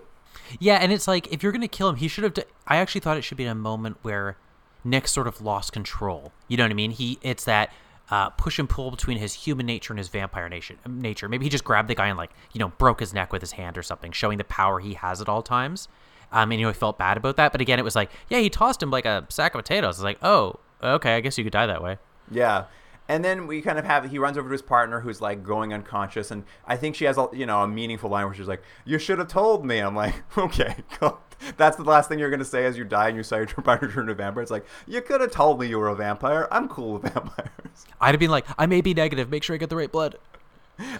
Yeah, 0.59 0.76
and 0.76 0.93
it's 0.93 1.09
like 1.09 1.33
if 1.33 1.43
you're 1.43 1.53
gonna 1.53 1.68
kill 1.68 1.89
him, 1.89 1.97
he 1.97 2.09
should 2.09 2.24
have. 2.24 2.35
I 2.66 2.76
actually 2.76 3.01
thought 3.01 3.16
it 3.16 3.22
should 3.22 3.39
be 3.39 3.45
in 3.45 3.51
a 3.51 3.55
moment 3.55 3.97
where 4.03 4.37
Nick 4.85 5.09
sort 5.09 5.26
of 5.26 5.41
lost 5.41 5.72
control. 5.72 6.33
You 6.49 6.57
know 6.59 6.64
what 6.64 6.72
I 6.72 6.74
mean? 6.74 6.91
He 6.91 7.18
it's 7.22 7.45
that 7.45 7.72
uh, 8.11 8.30
push 8.30 8.59
and 8.59 8.68
pull 8.68 8.91
between 8.91 9.16
his 9.16 9.33
human 9.33 9.64
nature 9.64 9.93
and 9.93 9.99
his 9.99 10.09
vampire 10.09 10.49
nation 10.49 10.78
nature. 10.87 11.28
Maybe 11.28 11.47
he 11.47 11.49
just 11.49 11.64
grabbed 11.64 11.89
the 11.89 11.95
guy 11.95 12.09
and 12.09 12.18
like 12.18 12.33
you 12.53 12.59
know 12.59 12.68
broke 12.68 13.01
his 13.01 13.14
neck 13.14 13.33
with 13.33 13.41
his 13.41 13.53
hand 13.53 13.78
or 13.78 13.83
something, 13.83 14.11
showing 14.11 14.37
the 14.37 14.45
power 14.45 14.80
he 14.80 14.95
has 14.95 15.20
at 15.20 15.28
all 15.28 15.43
times. 15.43 15.89
Um, 16.33 16.51
and 16.51 16.61
you 16.61 16.66
know 16.66 16.72
he 16.72 16.78
felt 16.78 16.99
bad 16.99 17.16
about 17.16 17.37
that. 17.37 17.53
But 17.53 17.61
again, 17.61 17.78
it 17.78 17.85
was 17.85 17.95
like, 17.95 18.11
yeah, 18.28 18.41
he 18.41 18.51
tossed 18.51 18.83
him 18.83 18.91
like 18.91 19.07
a 19.07 19.24
sack 19.30 19.55
of 19.55 19.61
potatoes. 19.61 19.97
It's 19.97 20.05
like, 20.05 20.18
oh, 20.22 20.59
okay, 20.83 21.14
I 21.14 21.20
guess 21.20 21.39
you 21.39 21.45
could 21.45 21.53
die 21.53 21.66
that 21.66 21.83
way. 21.83 21.99
Yeah. 22.30 22.64
And 23.09 23.24
then 23.24 23.46
we 23.46 23.61
kind 23.61 23.78
of 23.78 23.84
have 23.84 24.11
he 24.11 24.18
runs 24.18 24.38
over 24.38 24.48
to 24.48 24.53
his 24.53 24.62
partner 24.62 25.00
who's 25.00 25.20
like 25.20 25.42
going 25.42 25.72
unconscious, 25.72 26.30
and 26.30 26.44
I 26.66 26.76
think 26.76 26.94
she 26.94 27.05
has 27.05 27.18
a 27.18 27.28
you 27.32 27.46
know 27.46 27.62
a 27.62 27.68
meaningful 27.68 28.11
line 28.11 28.26
where 28.26 28.34
she's 28.34 28.48
like, 28.48 28.62
"You 28.84 28.98
should 28.98 29.18
have 29.18 29.28
told 29.28 29.66
me." 29.66 29.78
I'm 29.78 29.96
like, 29.96 30.14
okay, 30.38 30.76
cool. 30.98 31.20
that's 31.57 31.76
the 31.76 31.82
last 31.82 32.09
thing 32.09 32.18
you're 32.18 32.30
gonna 32.30 32.44
say 32.44 32.64
as 32.64 32.78
you 32.78 32.84
die 32.84 33.09
and 33.09 33.16
you 33.16 33.22
saw 33.22 33.36
your 33.36 33.46
partner 33.46 33.90
turn 33.90 34.07
to 34.07 34.12
a 34.12 34.14
vampire. 34.14 34.42
It's 34.42 34.50
like 34.53 34.64
you 34.86 35.03
could 35.03 35.20
have 35.20 35.32
told 35.32 35.61
me 35.61 35.66
you 35.66 35.78
were 35.78 35.88
a 35.88 35.96
vampire. 35.96 36.48
I'm 36.50 36.68
cool 36.68 36.94
with 36.94 37.03
vampires. 37.12 37.86
I'd 38.00 38.12
have 38.12 38.20
been 38.20 38.30
like, 38.30 38.46
I 38.57 38.66
may 38.66 38.80
be 38.80 38.94
negative. 38.94 39.30
Make 39.30 39.42
sure 39.42 39.55
I 39.55 39.59
get 39.59 39.68
the 39.68 39.76
right 39.76 39.90
blood. 39.90 40.16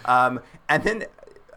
Um, 0.05 0.39
and 0.69 0.83
then 0.83 1.05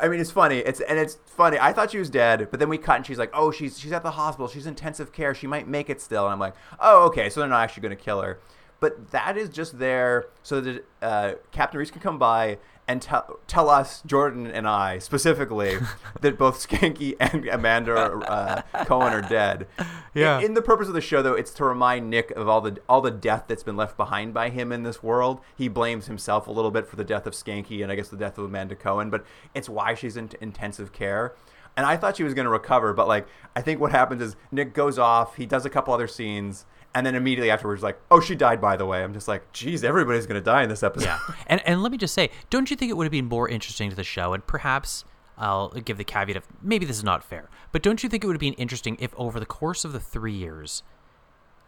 I 0.01 0.09
mean, 0.09 0.21
it's 0.21 0.31
funny. 0.31 0.59
It's 0.59 0.81
and 0.81 0.99
it's 0.99 1.19
funny. 1.27 1.59
I 1.59 1.73
thought 1.73 1.91
she 1.91 1.99
was 1.99 2.11
dead, 2.11 2.49
but 2.51 2.61
then 2.61 2.69
we 2.69 2.79
cut 2.79 2.97
and 2.97 3.07
she's 3.07 3.19
like, 3.19 3.31
"Oh, 3.35 3.51
she's 3.51 3.79
she's 3.79 3.93
at 3.93 4.03
the 4.03 4.13
hospital. 4.13 4.49
She's 4.49 4.67
intensive 4.67 5.13
care. 5.13 5.35
She 5.35 5.47
might 5.47 5.69
make 5.69 5.91
it 5.91 6.01
still." 6.01 6.25
And 6.25 6.33
I'm 6.33 6.41
like, 6.41 6.55
"Oh, 6.81 7.07
okay. 7.07 7.31
So 7.31 7.41
they're 7.41 7.49
not 7.49 7.63
actually 7.63 7.83
going 7.83 7.97
to 7.97 8.03
kill 8.03 8.21
her." 8.23 8.39
But 8.79 9.11
that 9.11 9.37
is 9.37 9.49
just 9.49 9.79
there 9.79 10.27
so 10.43 10.61
that 10.61 10.85
uh, 11.01 11.33
Captain 11.51 11.79
Reese 11.79 11.91
can 11.91 12.03
come 12.03 12.19
by 12.19 12.59
and 12.89 13.03
tell 13.03 13.41
tell 13.47 13.69
us, 13.69 14.03
Jordan 14.07 14.47
and 14.47 14.69
I 14.69 14.99
specifically, 14.99 15.79
that 16.21 16.39
both 16.39 16.67
Schanke 16.67 17.17
and 17.19 17.49
Amanda 17.49 17.95
uh, 17.95 18.63
Cohen 18.85 19.13
are 19.13 19.23
dead. 19.23 19.67
Yeah. 20.15 20.39
In, 20.39 20.47
in 20.47 20.55
the 20.55 20.63
purpose 20.63 20.89
of 20.89 20.95
the 20.95 21.01
show, 21.01 21.23
though, 21.23 21.35
it's 21.35 21.53
to 21.55 21.65
remind 21.65 22.09
Nick 22.11 22.31
of 22.33 22.49
all 22.49 22.61
the 22.61 22.79
all 22.89 23.01
the 23.01 23.11
death 23.11 23.45
that's 23.49 23.63
been 23.63 23.77
left 23.77 23.97
behind 23.97 24.33
by 24.33 24.51
him 24.51 24.71
in 24.73 24.83
this 24.83 25.03
world. 25.03 25.41
He 25.57 25.69
blames 25.69 26.07
himself 26.07 26.47
a 26.47 26.53
little 26.53 26.71
bit 26.71 26.87
for 26.87 26.97
the 26.97 27.05
death 27.05 27.27
of 27.27 27.35
Schanke 27.35 27.83
and 27.83 27.91
I 27.91 27.97
guess 27.97 28.09
the 28.09 28.17
death 28.17 28.39
of 28.39 28.45
Amanda 28.45 28.77
Cohen, 28.77 29.11
but 29.11 29.25
it's 29.55 29.69
why 29.69 29.95
she's 29.95 30.17
in 30.17 30.31
intensive 30.41 30.93
care. 30.93 31.35
And 31.77 31.85
I 31.85 31.97
thought 31.97 32.17
she 32.17 32.25
was 32.25 32.33
going 32.33 32.47
to 32.47 32.51
recover, 32.51 32.95
but 32.95 33.09
like 33.09 33.27
I 33.55 33.63
think 33.63 33.81
what 33.81 33.91
happens 33.91 34.23
is 34.23 34.37
Nick 34.53 34.75
goes 34.75 34.99
off. 34.99 35.37
He 35.37 35.45
does 35.45 35.67
a 35.67 35.71
couple 35.71 35.93
other 35.93 36.09
scenes 36.09 36.67
and 36.97 37.05
then 37.05 37.15
immediately 37.15 37.51
afterwards 37.51 37.83
like 37.83 37.99
oh 38.11 38.21
she 38.21 38.35
died 38.35 38.59
by 38.59 38.77
the 38.77 38.87
way. 38.87 39.05
I'm 39.05 39.13
just 39.13 39.29
like 39.29 39.53
geez 39.53 39.85
everybody's 39.85 40.27
gonna 40.27 40.41
die 40.41 40.63
in 40.63 40.71
this 40.71 40.83
episode. 40.83 41.07
Yeah, 41.07 41.19
and 41.47 41.61
and 41.67 41.83
let 41.83 41.93
me 41.93 41.99
just 41.99 42.15
say, 42.15 42.31
don't 42.49 42.71
you 42.71 42.77
think 42.77 42.91
it 42.91 42.95
would 42.95 43.05
have 43.05 43.13
been 43.13 43.27
more 43.29 43.49
interesting 43.49 43.91
to 43.91 43.97
the 43.97 44.03
show, 44.03 44.33
and 44.33 44.45
perhaps 44.47 45.05
I'll 45.37 45.69
give 45.69 45.99
the 45.99 46.05
caveat 46.05 46.37
of 46.37 46.47
maybe 46.63 46.87
this 46.87 46.97
is 46.97 47.05
not 47.05 47.23
fair, 47.23 47.51
but 47.71 47.83
don't 47.83 48.03
you 48.03 48.09
think 48.09 48.25
it 48.25 48.27
would 48.27 48.37
have 48.37 48.41
been 48.41 48.55
interesting 48.55 48.97
if 48.99 49.15
over 49.17 49.39
the 49.39 49.47
course 49.47 49.85
of 49.85 49.93
the 49.93 50.01
three 50.01 50.33
years, 50.33 50.83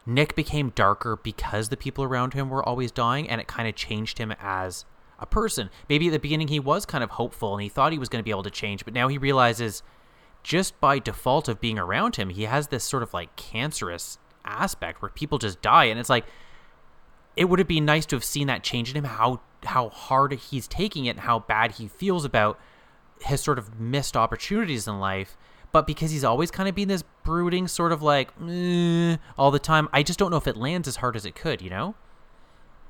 Nick 0.06 0.34
became 0.34 0.70
darker 0.70 1.16
because 1.22 1.68
the 1.68 1.76
people 1.76 2.02
around 2.02 2.32
him 2.32 2.48
were 2.48 2.66
always 2.66 2.90
dying, 2.90 3.28
and 3.28 3.38
it 3.38 3.46
kind 3.46 3.68
of 3.68 3.74
changed 3.74 4.16
him 4.16 4.32
as 4.40 4.86
a 5.18 5.26
person. 5.26 5.68
Maybe 5.90 6.08
at 6.08 6.12
the 6.12 6.18
beginning 6.18 6.48
he 6.48 6.60
was 6.60 6.86
kind 6.86 7.04
of 7.04 7.10
hopeful 7.10 7.52
and 7.52 7.62
he 7.62 7.68
thought 7.68 7.92
he 7.92 7.98
was 7.98 8.08
going 8.08 8.20
to 8.20 8.24
be 8.24 8.30
able 8.30 8.44
to 8.44 8.50
change, 8.50 8.84
but 8.86 8.94
now 8.94 9.08
he 9.08 9.18
realizes 9.18 9.82
just 10.42 10.80
by 10.80 10.98
default 10.98 11.48
of 11.48 11.60
being 11.60 11.78
around 11.78 12.16
him, 12.16 12.30
he 12.30 12.44
has 12.44 12.68
this 12.68 12.84
sort 12.84 13.02
of 13.02 13.12
like 13.12 13.34
cancerous 13.36 14.18
aspect 14.44 15.02
where 15.02 15.10
people 15.10 15.38
just 15.38 15.60
die, 15.62 15.84
and 15.84 15.98
it's 15.98 16.10
like 16.10 16.24
it 17.36 17.48
would 17.48 17.58
have 17.58 17.68
been 17.68 17.84
nice 17.84 18.06
to 18.06 18.16
have 18.16 18.24
seen 18.24 18.46
that 18.48 18.62
change 18.62 18.90
in 18.90 18.96
him 18.96 19.04
how 19.04 19.40
how 19.64 19.88
hard 19.88 20.32
he's 20.32 20.68
taking 20.68 21.06
it 21.06 21.10
and 21.10 21.20
how 21.20 21.40
bad 21.40 21.72
he 21.72 21.88
feels 21.88 22.24
about 22.24 22.58
his 23.20 23.40
sort 23.40 23.58
of 23.58 23.80
missed 23.80 24.16
opportunities 24.16 24.86
in 24.86 25.00
life. 25.00 25.36
But 25.70 25.86
because 25.86 26.10
he's 26.10 26.24
always 26.24 26.50
kind 26.50 26.68
of 26.68 26.74
been 26.74 26.88
this 26.88 27.04
brooding 27.28 27.68
sort 27.68 27.92
of 27.92 28.00
like 28.00 28.30
all 29.36 29.50
the 29.50 29.58
time 29.58 29.86
i 29.92 30.02
just 30.02 30.18
don't 30.18 30.30
know 30.30 30.38
if 30.38 30.46
it 30.46 30.56
lands 30.56 30.88
as 30.88 30.96
hard 30.96 31.14
as 31.14 31.26
it 31.26 31.34
could 31.34 31.60
you 31.60 31.68
know 31.68 31.94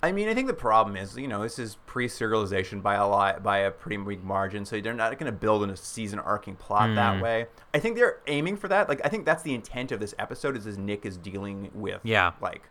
i 0.03 0.13
mean 0.13 0.29
i 0.29 0.35
think 0.35 0.47
the 0.47 0.55
problem 0.55 0.97
is 0.97 1.17
you 1.17 1.27
know 1.29 1.43
this 1.43 1.59
is 1.59 1.77
pre-serialization 1.87 2.83
by 2.83 2.95
a 2.95 3.07
lot 3.07 3.43
by 3.43 3.59
a 3.59 3.71
pretty 3.71 3.97
big 3.97 4.23
margin 4.23 4.65
so 4.65 4.81
they're 4.81 4.95
not 4.95 5.19
going 5.19 5.31
to 5.31 5.37
build 5.39 5.63
in 5.63 5.71
a 5.71 5.77
season 5.77 6.19
arcing 6.19 6.55
plot 6.57 6.89
Hmm. 6.91 6.95
that 6.97 7.23
way 7.23 7.47
i 7.75 7.79
think 7.79 7.97
they're 7.97 8.21
aiming 8.27 8.57
for 8.57 8.69
that 8.69 8.89
like 8.89 9.01
i 9.05 9.09
think 9.09 9.25
that's 9.25 9.43
the 9.43 9.55
intent 9.55 9.93
of 9.93 10.01
this 10.01 10.15
episode 10.19 10.57
is 10.57 10.67
as 10.67 10.79
nick 10.79 11.05
is 11.05 11.17
dealing 11.17 11.71
with 11.75 12.01
Yeah. 12.05 12.33
like 12.41 12.69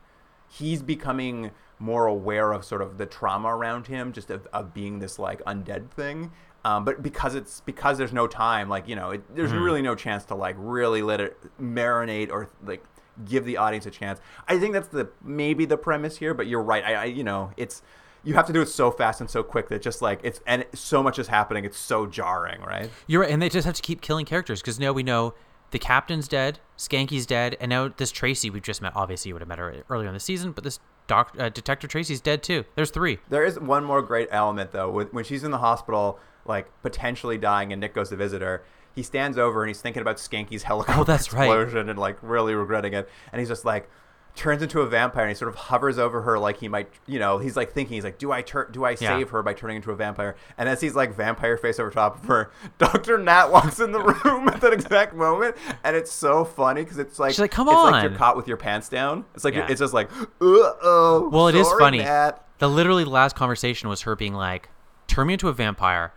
he's 0.47 0.81
becoming 0.81 1.51
more 1.79 2.05
aware 2.07 2.53
of 2.53 2.63
sort 2.65 2.81
of 2.81 2.97
the 2.97 3.05
trauma 3.05 3.49
around 3.55 3.87
him 3.87 4.11
just 4.13 4.29
of, 4.31 4.47
of 4.53 4.73
being 4.73 4.99
this 4.99 5.19
like 5.19 5.43
undead 5.45 5.91
thing 5.91 6.31
um, 6.65 6.83
but 6.83 7.03
because 7.03 7.35
it's 7.35 7.61
because 7.61 7.97
there's 7.97 8.11
no 8.13 8.25
time 8.27 8.67
like 8.67 8.87
you 8.87 8.95
know 8.95 9.11
it, 9.11 9.35
there's 9.35 9.51
Mm-hmm. 9.51 9.61
really 9.61 9.81
no 9.81 9.93
chance 9.95 10.25
to 10.25 10.35
like 10.35 10.55
really 10.57 11.01
let 11.01 11.21
it 11.21 11.37
marinate 11.61 12.31
or 12.31 12.49
like 12.65 12.83
give 13.25 13.45
the 13.45 13.57
audience 13.57 13.85
a 13.85 13.91
chance. 13.91 14.19
I 14.47 14.57
think 14.59 14.73
that's 14.73 14.87
the 14.87 15.09
maybe 15.23 15.65
the 15.65 15.77
premise 15.77 16.17
here 16.17 16.33
but 16.33 16.47
you're 16.47 16.61
right. 16.61 16.83
I, 16.83 16.93
I 16.93 17.05
you 17.05 17.23
know 17.23 17.51
it's 17.57 17.81
you 18.23 18.33
have 18.33 18.47
to 18.47 18.53
do 18.53 18.61
it 18.61 18.67
so 18.67 18.91
fast 18.91 19.21
and 19.21 19.29
so 19.29 19.43
quick 19.43 19.69
that 19.69 19.81
just 19.81 20.01
like 20.01 20.19
it's 20.23 20.41
and 20.45 20.65
so 20.73 21.01
much 21.01 21.19
is 21.19 21.27
happening 21.27 21.65
it's 21.65 21.77
so 21.77 22.05
jarring 22.05 22.61
right? 22.61 22.89
You're 23.07 23.21
right 23.21 23.31
and 23.31 23.41
they 23.41 23.49
just 23.49 23.65
have 23.65 23.75
to 23.75 23.81
keep 23.81 24.01
killing 24.01 24.25
characters 24.25 24.61
because 24.61 24.79
now 24.79 24.91
we 24.91 25.03
know 25.03 25.33
the 25.71 25.79
captain's 25.79 26.27
dead 26.27 26.59
Schanke's 26.77 27.25
dead 27.25 27.57
and 27.59 27.69
now 27.69 27.89
this 27.89 28.11
tracy 28.11 28.49
we've 28.49 28.63
just 28.63 28.81
met 28.81 28.93
obviously 28.95 29.29
you 29.29 29.35
would 29.35 29.41
have 29.41 29.49
met 29.49 29.59
her 29.59 29.83
earlier 29.89 30.07
in 30.07 30.13
the 30.13 30.19
season 30.19 30.51
but 30.51 30.63
this 30.63 30.79
doc 31.07 31.35
uh, 31.39 31.49
detective 31.49 31.89
tracy's 31.89 32.21
dead 32.21 32.43
too. 32.43 32.65
There's 32.75 32.91
three. 32.91 33.19
There 33.29 33.43
is 33.43 33.59
one 33.59 33.83
more 33.83 34.01
great 34.01 34.27
element 34.31 34.71
though. 34.71 34.91
With, 34.91 35.13
when 35.13 35.23
she's 35.23 35.43
in 35.43 35.51
the 35.51 35.57
hospital, 35.57 36.19
like 36.45 36.69
potentially 36.81 37.37
dying, 37.37 37.71
and 37.71 37.81
Nick 37.81 37.93
goes 37.93 38.09
to 38.09 38.15
visit 38.15 38.41
her, 38.41 38.63
he 38.97 39.03
stands 39.03 39.37
over 39.37 39.63
and 39.63 39.69
he's 39.69 39.79
thinking 39.79 40.01
about 40.01 40.17
Schanke's 40.17 40.63
helicopter 40.71 40.99
Oh, 41.01 41.03
that's 41.05 41.31
right. 41.31 41.45
explosion 41.45 41.87
and 41.89 41.97
like 41.97 42.17
really 42.21 42.53
regretting 42.55 42.93
it. 42.93 43.07
And 43.31 43.39
he's 43.39 43.47
just 43.47 43.63
like 43.63 43.89
turns 44.35 44.61
into 44.61 44.81
a 44.81 44.85
vampire 44.87 45.23
and 45.23 45.29
he 45.31 45.35
sort 45.35 45.49
of 45.49 45.55
hovers 45.55 45.97
over 45.97 46.21
her 46.21 46.37
like 46.37 46.57
he 46.57 46.67
might, 46.67 46.87
you 47.07 47.17
know, 47.17 47.37
he's 47.39 47.55
like 47.57 47.71
thinking, 47.71 47.95
he's 47.95 48.03
like, 48.03 48.19
do 48.19 48.31
I 48.31 48.41
turn, 48.43 48.67
do 48.71 48.83
I 48.85 48.91
Yeah. 48.91 49.17
save 49.17 49.29
her 49.31 49.41
by 49.41 49.53
turning 49.53 49.77
into 49.77 49.89
a 49.91 49.95
vampire? 49.95 50.35
And 50.59 50.67
as 50.69 50.79
he's 50.81 50.93
like 50.95 51.15
vampire 51.15 51.57
face 51.57 51.79
over 51.79 51.89
top 51.89 52.21
of 52.21 52.25
her, 52.27 52.51
Doctor 52.77 53.17
Nat 53.17 53.47
walks 53.47 53.79
in 53.79 53.91
the 53.93 53.99
room 54.01 54.47
at 54.49 54.61
that 54.61 54.73
exact 54.73 55.13
moment, 55.15 55.55
and 55.83 55.95
it's 55.95 56.11
so 56.11 56.43
funny 56.45 56.83
because 56.83 56.97
it's 56.99 57.17
like 57.17 57.31
She's 57.31 57.39
like, 57.39 57.49
"Come 57.51 57.67
it's 57.67 57.75
like 57.77 58.03
you're 58.03 58.11
caught 58.17 58.35
with 58.37 58.47
your 58.47 58.57
pants 58.57 58.89
down. 58.89 59.25
It's 59.33 59.43
like 59.43 59.55
Yeah. 59.55 59.67
it's 59.69 59.79
just 59.79 59.93
like, 59.93 60.11
uh 60.11 60.25
oh. 60.41 61.29
Well, 61.31 61.47
it 61.47 61.55
is 61.55 61.67
sorry, 61.67 61.79
funny. 61.79 61.97
Nat." 61.99 62.43
The 62.59 62.69
literally 62.69 63.05
last 63.05 63.35
conversation 63.35 63.89
was 63.89 64.01
her 64.01 64.15
being 64.15 64.33
like, 64.35 64.69
"Turn 65.07 65.27
me 65.27 65.33
into 65.33 65.47
a 65.49 65.53
vampire. 65.53 66.13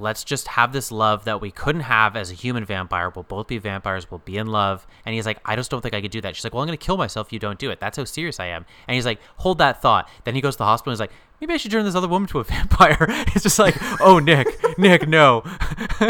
Let's 0.00 0.24
just 0.24 0.48
have 0.48 0.72
this 0.72 0.90
love 0.90 1.24
that 1.26 1.40
we 1.40 1.50
couldn't 1.50 1.82
have 1.82 2.16
as 2.16 2.30
a 2.30 2.34
human 2.34 2.64
vampire. 2.64 3.10
We'll 3.14 3.22
both 3.24 3.46
be 3.46 3.58
vampires. 3.58 4.10
We'll 4.10 4.18
be 4.18 4.36
in 4.38 4.46
love." 4.48 4.86
And 5.04 5.14
he's 5.14 5.26
like, 5.26 5.38
"I 5.44 5.54
just 5.56 5.70
don't 5.70 5.80
think 5.82 5.94
I 5.94 6.00
could 6.00 6.10
do 6.10 6.20
that." 6.22 6.34
She's 6.34 6.44
like, 6.44 6.54
"Well, 6.54 6.62
I'm 6.62 6.66
gonna 6.66 6.76
kill 6.76 6.96
myself 6.96 7.28
if 7.28 7.32
you 7.32 7.38
don't 7.38 7.58
do 7.58 7.70
it. 7.70 7.78
That's 7.80 7.96
how 7.96 8.04
serious 8.04 8.40
I 8.40 8.46
am." 8.46 8.64
And 8.88 8.94
he's 8.94 9.06
like, 9.06 9.20
"Hold 9.36 9.58
that 9.58 9.80
thought." 9.82 10.08
Then 10.24 10.34
he 10.34 10.40
goes 10.40 10.54
to 10.54 10.58
the 10.58 10.64
hospital. 10.64 10.90
and 10.92 10.96
He's 10.96 11.00
like, 11.00 11.12
"Maybe 11.40 11.54
I 11.54 11.56
should 11.58 11.70
turn 11.70 11.84
this 11.84 11.94
other 11.94 12.08
woman 12.08 12.28
to 12.30 12.40
a 12.40 12.44
vampire." 12.54 13.06
it's 13.08 13.42
just 13.44 13.58
like, 13.58 13.76
"Oh, 14.00 14.18
Nick, 14.18 14.78
Nick, 14.78 15.06
no." 15.08 15.42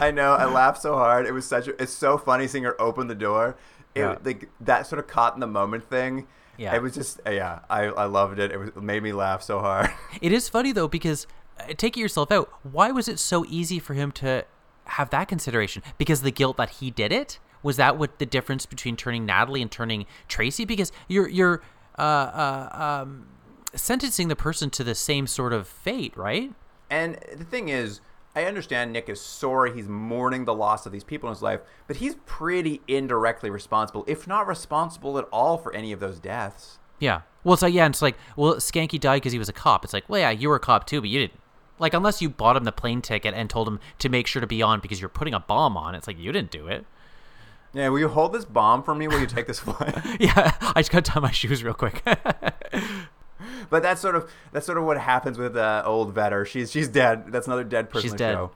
I 0.00 0.10
know. 0.14 0.32
I 0.34 0.44
laughed 0.46 0.82
so 0.82 0.94
hard. 0.94 1.26
It 1.26 1.32
was 1.32 1.46
such. 1.46 1.68
A, 1.68 1.82
it's 1.82 1.92
so 1.92 2.18
funny 2.18 2.46
seeing 2.46 2.64
her 2.64 2.80
open 2.80 3.06
the 3.06 3.14
door. 3.14 3.56
It, 3.94 4.00
Yeah. 4.00 4.18
like 4.24 4.48
that 4.60 4.86
sort 4.86 4.98
of 4.98 5.06
caught 5.06 5.34
in 5.34 5.40
the 5.40 5.46
moment 5.46 5.88
thing. 5.88 6.26
Yeah. 6.56 6.74
It 6.74 6.82
was 6.82 6.94
just. 6.94 7.20
Yeah. 7.26 7.60
I, 7.70 7.84
I 7.84 8.04
loved 8.06 8.38
it. 8.38 8.50
It 8.52 8.58
was 8.58 8.68
it 8.70 8.82
made 8.82 9.02
me 9.02 9.12
laugh 9.12 9.42
so 9.42 9.60
hard. 9.60 9.90
It 10.20 10.32
is 10.32 10.48
funny 10.48 10.72
though 10.72 10.88
because 10.88 11.26
uh, 11.58 11.74
take 11.76 11.96
it 11.96 12.00
yourself 12.00 12.30
out. 12.30 12.50
Why 12.62 12.90
was 12.90 13.08
it 13.08 13.18
so 13.18 13.44
easy 13.48 13.78
for 13.78 13.94
him 13.94 14.12
to 14.12 14.44
have 14.84 15.10
that 15.10 15.28
consideration? 15.28 15.82
Because 15.98 16.22
the 16.22 16.30
guilt 16.30 16.56
that 16.56 16.70
he 16.70 16.90
did 16.90 17.12
it 17.12 17.38
was 17.62 17.76
that 17.76 17.98
what 17.98 18.18
the 18.18 18.26
difference 18.26 18.66
between 18.66 18.96
turning 18.96 19.26
Natalie 19.26 19.62
and 19.62 19.70
turning 19.70 20.06
Tracy? 20.28 20.64
Because 20.64 20.92
you're 21.08 21.28
you're 21.28 21.62
uh, 21.98 22.02
uh, 22.02 23.02
um, 23.02 23.28
sentencing 23.74 24.28
the 24.28 24.36
person 24.36 24.70
to 24.70 24.84
the 24.84 24.94
same 24.94 25.26
sort 25.26 25.52
of 25.52 25.66
fate, 25.66 26.16
right? 26.16 26.52
And 26.90 27.18
the 27.36 27.44
thing 27.44 27.68
is, 27.68 28.00
I 28.34 28.44
understand 28.44 28.92
Nick 28.92 29.08
is 29.08 29.20
sorry. 29.20 29.74
He's 29.74 29.88
mourning 29.88 30.44
the 30.44 30.54
loss 30.54 30.86
of 30.86 30.92
these 30.92 31.04
people 31.04 31.28
in 31.28 31.34
his 31.34 31.42
life, 31.42 31.60
but 31.86 31.96
he's 31.96 32.16
pretty 32.24 32.80
indirectly 32.86 33.50
responsible, 33.50 34.04
if 34.06 34.26
not 34.26 34.46
responsible 34.46 35.18
at 35.18 35.26
all, 35.32 35.58
for 35.58 35.74
any 35.74 35.92
of 35.92 36.00
those 36.00 36.20
deaths. 36.20 36.78
Yeah. 36.98 37.22
Well, 37.44 37.54
it's 37.54 37.62
like 37.62 37.74
yeah, 37.74 37.84
and 37.84 37.94
it's 37.94 38.02
like 38.02 38.16
well, 38.36 38.54
Schanke 38.54 38.98
died 39.00 39.16
because 39.16 39.32
he 39.32 39.38
was 39.38 39.48
a 39.48 39.52
cop. 39.52 39.84
It's 39.84 39.92
like 39.92 40.04
well, 40.08 40.20
yeah, 40.20 40.30
you 40.30 40.48
were 40.48 40.56
a 40.56 40.60
cop 40.60 40.86
too, 40.86 41.00
but 41.00 41.10
you 41.10 41.20
didn't. 41.20 41.40
Like 41.78 41.94
unless 41.94 42.20
you 42.20 42.28
bought 42.28 42.56
him 42.56 42.64
the 42.64 42.72
plane 42.72 43.02
ticket 43.02 43.34
and 43.34 43.48
told 43.48 43.68
him 43.68 43.80
to 43.98 44.08
make 44.08 44.26
sure 44.26 44.40
to 44.40 44.46
be 44.46 44.62
on 44.62 44.80
because 44.80 45.00
you're 45.00 45.08
putting 45.08 45.34
a 45.34 45.40
bomb 45.40 45.76
on, 45.76 45.94
it's 45.94 46.06
like 46.06 46.18
you 46.18 46.32
didn't 46.32 46.50
do 46.50 46.66
it. 46.66 46.84
Yeah. 47.72 47.88
Will 47.90 47.98
you 47.98 48.08
hold 48.08 48.32
this 48.32 48.44
bomb 48.44 48.82
for 48.82 48.94
me 48.94 49.08
while 49.08 49.20
you 49.20 49.26
take 49.26 49.46
this 49.46 49.58
flight? 49.60 49.96
Yeah, 50.20 50.54
I 50.60 50.80
just 50.80 50.90
got 50.90 51.04
to 51.04 51.10
tie 51.10 51.20
my 51.20 51.30
shoes 51.30 51.62
real 51.62 51.74
quick. 51.74 52.02
But 53.70 53.82
that's 53.82 54.00
sort 54.00 54.16
of 54.16 54.30
that's 54.52 54.66
sort 54.66 54.78
of 54.78 54.84
what 54.84 54.98
happens 54.98 55.38
with 55.38 55.56
uh, 55.56 55.82
old 55.84 56.14
Vetter. 56.14 56.46
She's 56.46 56.70
she's 56.70 56.88
dead. 56.88 57.30
That's 57.30 57.46
another 57.46 57.64
dead 57.64 57.90
person. 57.90 58.10
She's 58.10 58.18
dead. 58.18 58.34
Show. 58.34 58.50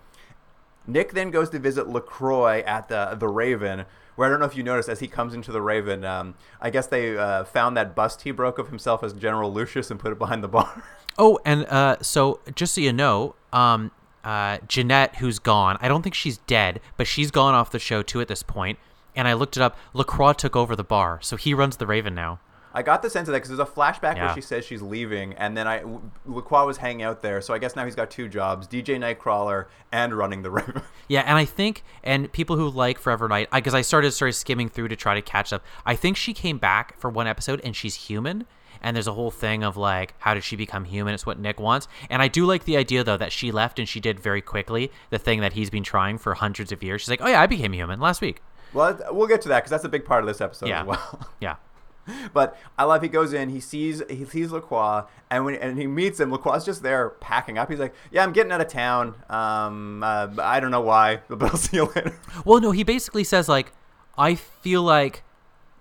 Nick 0.87 1.13
then 1.13 1.31
goes 1.31 1.51
to 1.51 1.59
visit 1.59 1.89
Lacroix 1.89 2.61
at 2.67 2.89
the 2.89 3.15
the 3.15 3.29
Raven, 3.29 3.85
where 4.17 4.27
I 4.27 4.31
don't 4.31 4.41
know 4.41 4.47
if 4.47 4.57
you 4.57 4.63
noticed 4.63 4.89
as 4.89 5.01
he 5.01 5.09
comes 5.09 5.35
into 5.35 5.53
the 5.53 5.63
Raven. 5.63 6.05
Um, 6.05 6.35
I 6.61 6.71
guess 6.71 6.87
they 6.87 7.17
uh, 7.17 7.45
found 7.45 7.77
that 7.77 7.95
bust 7.95 8.23
he 8.23 8.31
broke 8.31 8.59
of 8.59 8.69
himself 8.69 9.05
as 9.05 9.13
General 9.13 9.53
Lucius 9.53 9.91
and 9.91 10.01
put 10.01 10.13
it 10.13 10.19
behind 10.19 10.43
the 10.43 10.49
bar. 10.49 10.83
Oh, 11.19 11.39
and 11.45 11.67
uh, 11.67 11.97
so 12.03 12.41
just 12.55 12.75
so 12.75 12.81
you 12.81 12.93
know, 12.93 13.35
um, 13.53 13.91
uh, 14.25 14.59
Janette, 14.69 15.17
who's 15.17 15.39
gone, 15.39 15.77
I 15.81 15.89
don't 15.89 16.03
think 16.03 16.15
she's 16.15 16.39
dead, 16.39 16.81
but 16.97 17.07
she's 17.07 17.31
gone 17.31 17.55
off 17.55 17.71
the 17.71 17.79
show 17.79 18.03
too 18.03 18.21
at 18.21 18.29
this 18.29 18.43
point. 18.43 18.79
And 19.15 19.29
I 19.29 19.35
looked 19.35 19.57
it 19.59 19.63
up. 19.63 19.77
Lacroix 19.93 20.33
took 20.33 20.57
over 20.57 20.75
the 20.75 20.85
bar, 20.85 21.19
so 21.21 21.37
he 21.37 21.53
runs 21.53 21.77
the 21.77 21.87
Raven 21.87 22.15
now. 22.15 22.41
I 22.75 22.81
got 22.81 23.03
the 23.03 23.11
sense 23.11 23.29
of 23.29 23.33
that 23.33 23.43
because 23.43 23.51
there's 23.55 23.69
a 23.69 23.71
flashback 23.71 24.17
Yeah. 24.17 24.25
where 24.27 24.35
she 24.35 24.41
says 24.41 24.65
she's 24.65 24.81
leaving, 24.81 25.35
and 25.35 25.55
then 25.55 25.69
I 25.69 25.83
Lacroix 26.25 26.65
was 26.65 26.79
hanging 26.79 27.03
out 27.03 27.21
there, 27.21 27.43
so 27.43 27.53
I 27.53 27.59
guess 27.59 27.77
now 27.77 27.85
he's 27.85 27.95
got 27.95 28.11
two 28.11 28.27
jobs: 28.31 28.67
DJ 28.67 28.97
Nightcrawler 28.99 29.67
and 29.93 30.15
running 30.15 30.41
the 30.43 30.51
Raven. 30.51 30.81
Yeah, 31.09 31.25
and 31.27 31.37
I 31.37 31.45
think, 31.45 31.85
and 32.03 32.33
people 32.33 32.57
who 32.57 32.71
like 32.71 32.99
Forever 32.99 33.29
Knight, 33.29 33.51
because 33.53 33.75
I, 33.75 33.83
started 33.83 34.13
started 34.13 34.33
skimming 34.33 34.71
through 34.71 34.89
to 34.89 34.97
try 34.97 35.13
to 35.15 35.21
catch 35.21 35.53
up. 35.53 35.63
I 35.85 35.95
think 35.95 36.17
she 36.17 36.33
came 36.33 36.57
back 36.57 36.99
for 36.99 37.11
one 37.11 37.27
episode 37.27 37.61
and 37.63 37.77
she's 37.77 37.95
human. 37.97 38.47
And 38.83 38.95
there's 38.95 39.07
a 39.07 39.15
whole 39.15 39.31
thing 39.31 39.63
of 39.65 39.77
like, 39.77 40.15
how 40.19 40.35
did 40.35 40.45
she 40.45 40.57
become 40.57 40.85
human? 40.85 41.15
It's 41.15 41.25
what 41.25 41.39
Nick 41.39 41.59
wants. 41.61 41.89
And 42.11 42.21
I 42.21 42.29
do 42.29 42.45
like 42.45 42.65
the 42.65 42.77
idea 42.77 43.03
though 43.05 43.17
that 43.17 43.33
she 43.33 43.51
left 43.53 43.79
and 43.79 43.89
she 43.89 44.01
did 44.01 44.21
very 44.21 44.43
quickly 44.43 44.91
the 45.11 45.19
thing 45.19 45.41
that 45.41 45.55
he's 45.55 45.71
been 45.71 45.85
trying 45.85 46.19
for 46.19 46.35
hundreds 46.35 46.73
of 46.73 46.83
years. 46.83 47.03
She's 47.03 47.09
like, 47.11 47.23
oh 47.23 47.29
yeah, 47.29 47.41
I 47.41 47.47
became 47.47 47.73
human 47.73 48.01
last 48.01 48.21
week. 48.21 48.43
well, 48.75 48.99
we'll 49.11 49.29
get 49.29 49.41
to 49.43 49.49
that 49.49 49.61
because 49.61 49.71
that's 49.71 49.85
a 49.85 49.89
big 49.89 50.05
part 50.05 50.23
of 50.23 50.27
this 50.27 50.41
episode 50.41 50.69
Yeah, 50.69 50.81
as 50.83 50.87
well. 50.89 51.29
yeah. 51.41 51.57
But 52.35 52.59
I 52.77 52.83
love 52.83 53.01
he 53.03 53.09
goes 53.09 53.33
in, 53.33 53.49
he 53.51 53.61
sees 53.61 54.03
he 54.11 54.25
sees 54.25 54.51
Lacroix, 54.51 55.05
and 55.31 55.45
when 55.45 55.55
and 55.55 55.79
he 55.79 55.87
meets 55.87 56.19
him, 56.19 56.33
Lacroix 56.33 56.57
is 56.57 56.65
just 56.65 56.83
there 56.83 57.11
packing 57.21 57.59
up. 57.59 57.71
He's 57.71 57.79
like, 57.79 57.95
"Yeah, 58.11 58.25
I'm 58.25 58.33
getting 58.33 58.51
out 58.51 58.61
of 58.61 58.67
town. 58.67 59.15
Um, 59.31 60.03
uh, 60.03 60.27
I 60.41 60.59
don't 60.59 60.73
know 60.73 60.81
why, 60.81 61.21
but 61.29 61.41
I'll 61.45 61.57
see 61.57 61.77
you 61.77 61.85
later." 61.95 62.19
Well, 62.45 62.61
no, 62.61 62.73
he 62.73 62.83
basically 62.83 63.23
says 63.23 63.49
like, 63.49 63.71
I 64.19 64.35
feel 64.35 64.83
like 64.83 65.23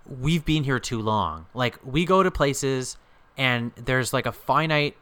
we've 0.05 0.45
been 0.45 0.63
here 0.63 0.79
too 0.79 0.99
long. 0.99 1.45
Like 1.53 1.79
we 1.83 2.05
go 2.05 2.23
to 2.23 2.31
places 2.31 2.97
and 3.37 3.71
there's 3.75 4.13
like 4.13 4.25
a 4.25 4.31
finite 4.31 4.97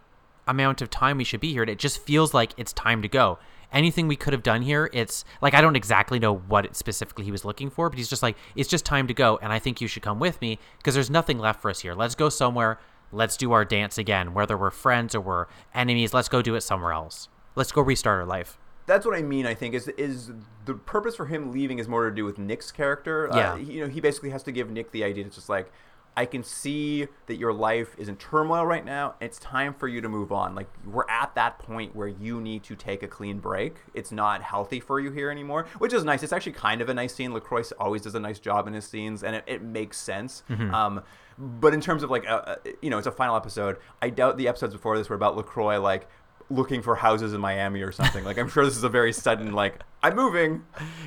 amount 0.47 0.81
of 0.81 0.89
time 0.89 1.17
we 1.17 1.23
should 1.23 1.39
be 1.39 1.51
here 1.51 1.63
and 1.63 1.69
it 1.69 1.79
just 1.79 2.01
feels 2.01 2.33
like 2.33 2.53
it's 2.57 2.73
time 2.73 3.01
to 3.01 3.07
go. 3.07 3.39
Anything 3.71 4.07
we 4.07 4.15
could 4.15 4.33
have 4.33 4.41
done 4.41 4.63
here, 4.63 4.89
it's 4.93 5.23
like 5.41 5.53
I 5.53 5.61
don't 5.61 5.75
exactly 5.75 6.17
know 6.17 6.35
what 6.35 6.75
specifically 6.75 7.23
he 7.23 7.31
was 7.31 7.45
looking 7.45 7.69
for, 7.69 7.89
but 7.89 7.97
he's 7.97 8.09
just 8.09 8.23
like 8.23 8.35
it's 8.55 8.69
just 8.69 8.85
time 8.85 9.07
to 9.07 9.13
go 9.13 9.37
and 9.41 9.53
I 9.53 9.59
think 9.59 9.79
you 9.79 9.87
should 9.87 10.03
come 10.03 10.19
with 10.19 10.41
me 10.41 10.59
because 10.77 10.95
there's 10.95 11.09
nothing 11.09 11.37
left 11.37 11.61
for 11.61 11.69
us 11.69 11.79
here. 11.79 11.93
Let's 11.93 12.15
go 12.15 12.29
somewhere. 12.29 12.79
Let's 13.11 13.37
do 13.37 13.51
our 13.51 13.65
dance 13.65 13.97
again, 13.97 14.33
whether 14.33 14.57
we're 14.57 14.71
friends 14.71 15.15
or 15.15 15.21
we're 15.21 15.45
enemies. 15.73 16.13
Let's 16.13 16.29
go 16.29 16.41
do 16.41 16.55
it 16.55 16.61
somewhere 16.61 16.93
else. 16.93 17.27
Let's 17.55 17.71
go 17.71 17.81
restart 17.81 18.21
our 18.21 18.25
life. 18.25 18.57
That's 18.89 19.05
what 19.05 19.15
I 19.17 19.21
mean. 19.21 19.45
I 19.45 19.53
think 19.53 19.73
is 19.75 19.87
is 19.89 20.31
the 20.65 20.73
purpose 20.73 21.15
for 21.15 21.27
him 21.27 21.51
leaving 21.53 21.79
is 21.79 21.87
more 21.87 22.09
to 22.09 22.13
do 22.15 22.25
with 22.25 22.37
Nick's 22.37 22.71
character. 22.71 23.29
Yeah. 23.33 23.53
uh, 23.53 23.55
he- 23.55 23.73
you 23.73 23.81
know, 23.81 23.87
he 23.89 24.01
basically 24.01 24.31
has 24.31 24.43
to 24.43 24.51
give 24.51 24.69
Nick 24.69 24.91
the 24.91 25.03
idea. 25.05 25.25
It's 25.25 25.35
just 25.35 25.49
like. 25.49 25.71
I 26.17 26.25
can 26.25 26.43
see 26.43 27.07
that 27.27 27.35
your 27.37 27.53
life 27.53 27.95
is 27.97 28.09
in 28.09 28.17
turmoil 28.17 28.65
right 28.65 28.83
now. 28.83 29.15
It's 29.21 29.39
time 29.39 29.73
for 29.73 29.87
you 29.87 30.01
to 30.01 30.09
move 30.09 30.33
on. 30.33 30.53
Like 30.53 30.67
we're 30.85 31.07
at 31.07 31.33
that 31.35 31.59
point 31.59 31.95
where 31.95 32.09
you 32.09 32.41
need 32.41 32.63
to 32.63 32.75
take 32.75 33.03
a 33.03 33.07
clean 33.07 33.39
break. 33.39 33.75
It's 33.93 34.11
not 34.11 34.41
healthy 34.41 34.81
for 34.81 34.99
you 34.99 35.11
here 35.11 35.29
anymore, 35.31 35.67
which 35.77 35.93
is 35.93 36.03
nice. 36.03 36.21
It's 36.21 36.33
actually 36.33 36.53
kind 36.53 36.81
of 36.81 36.89
a 36.89 36.93
nice 36.93 37.15
scene. 37.15 37.31
Lacroix 37.31 37.63
always 37.79 38.01
does 38.01 38.15
a 38.15 38.19
nice 38.19 38.39
job 38.39 38.67
in 38.67 38.73
his 38.73 38.85
scenes, 38.85 39.23
and 39.23 39.33
it, 39.33 39.43
it 39.47 39.61
makes 39.61 39.97
sense. 39.97 40.43
Um, 40.49 41.03
but 41.37 41.73
in 41.73 41.79
terms 41.79 42.03
of 42.03 42.09
like, 42.09 42.27
uh, 42.27 42.41
uh, 42.47 42.55
you 42.81 42.89
know, 42.89 42.97
it's 42.97 43.07
a 43.07 43.11
final 43.13 43.37
episode. 43.37 43.77
I 44.01 44.09
doubt 44.09 44.35
the 44.35 44.49
episodes 44.49 44.73
before 44.73 44.97
this 44.97 45.07
were 45.07 45.15
about 45.15 45.37
Lacroix 45.37 45.79
like 45.79 46.09
looking 46.49 46.81
for 46.81 46.95
houses 46.95 47.33
in 47.33 47.41
Miami 47.41 47.81
or 47.81 47.91
something. 47.91 48.23
Like 48.23 48.37
I'm 48.37 48.49
sure 48.49 48.65
this 48.65 48.77
is 48.77 48.83
a 48.83 48.89
very 48.89 49.13
sudden 49.13 49.53
like 49.53 49.79
I'm 50.03 50.15
moving. 50.15 50.63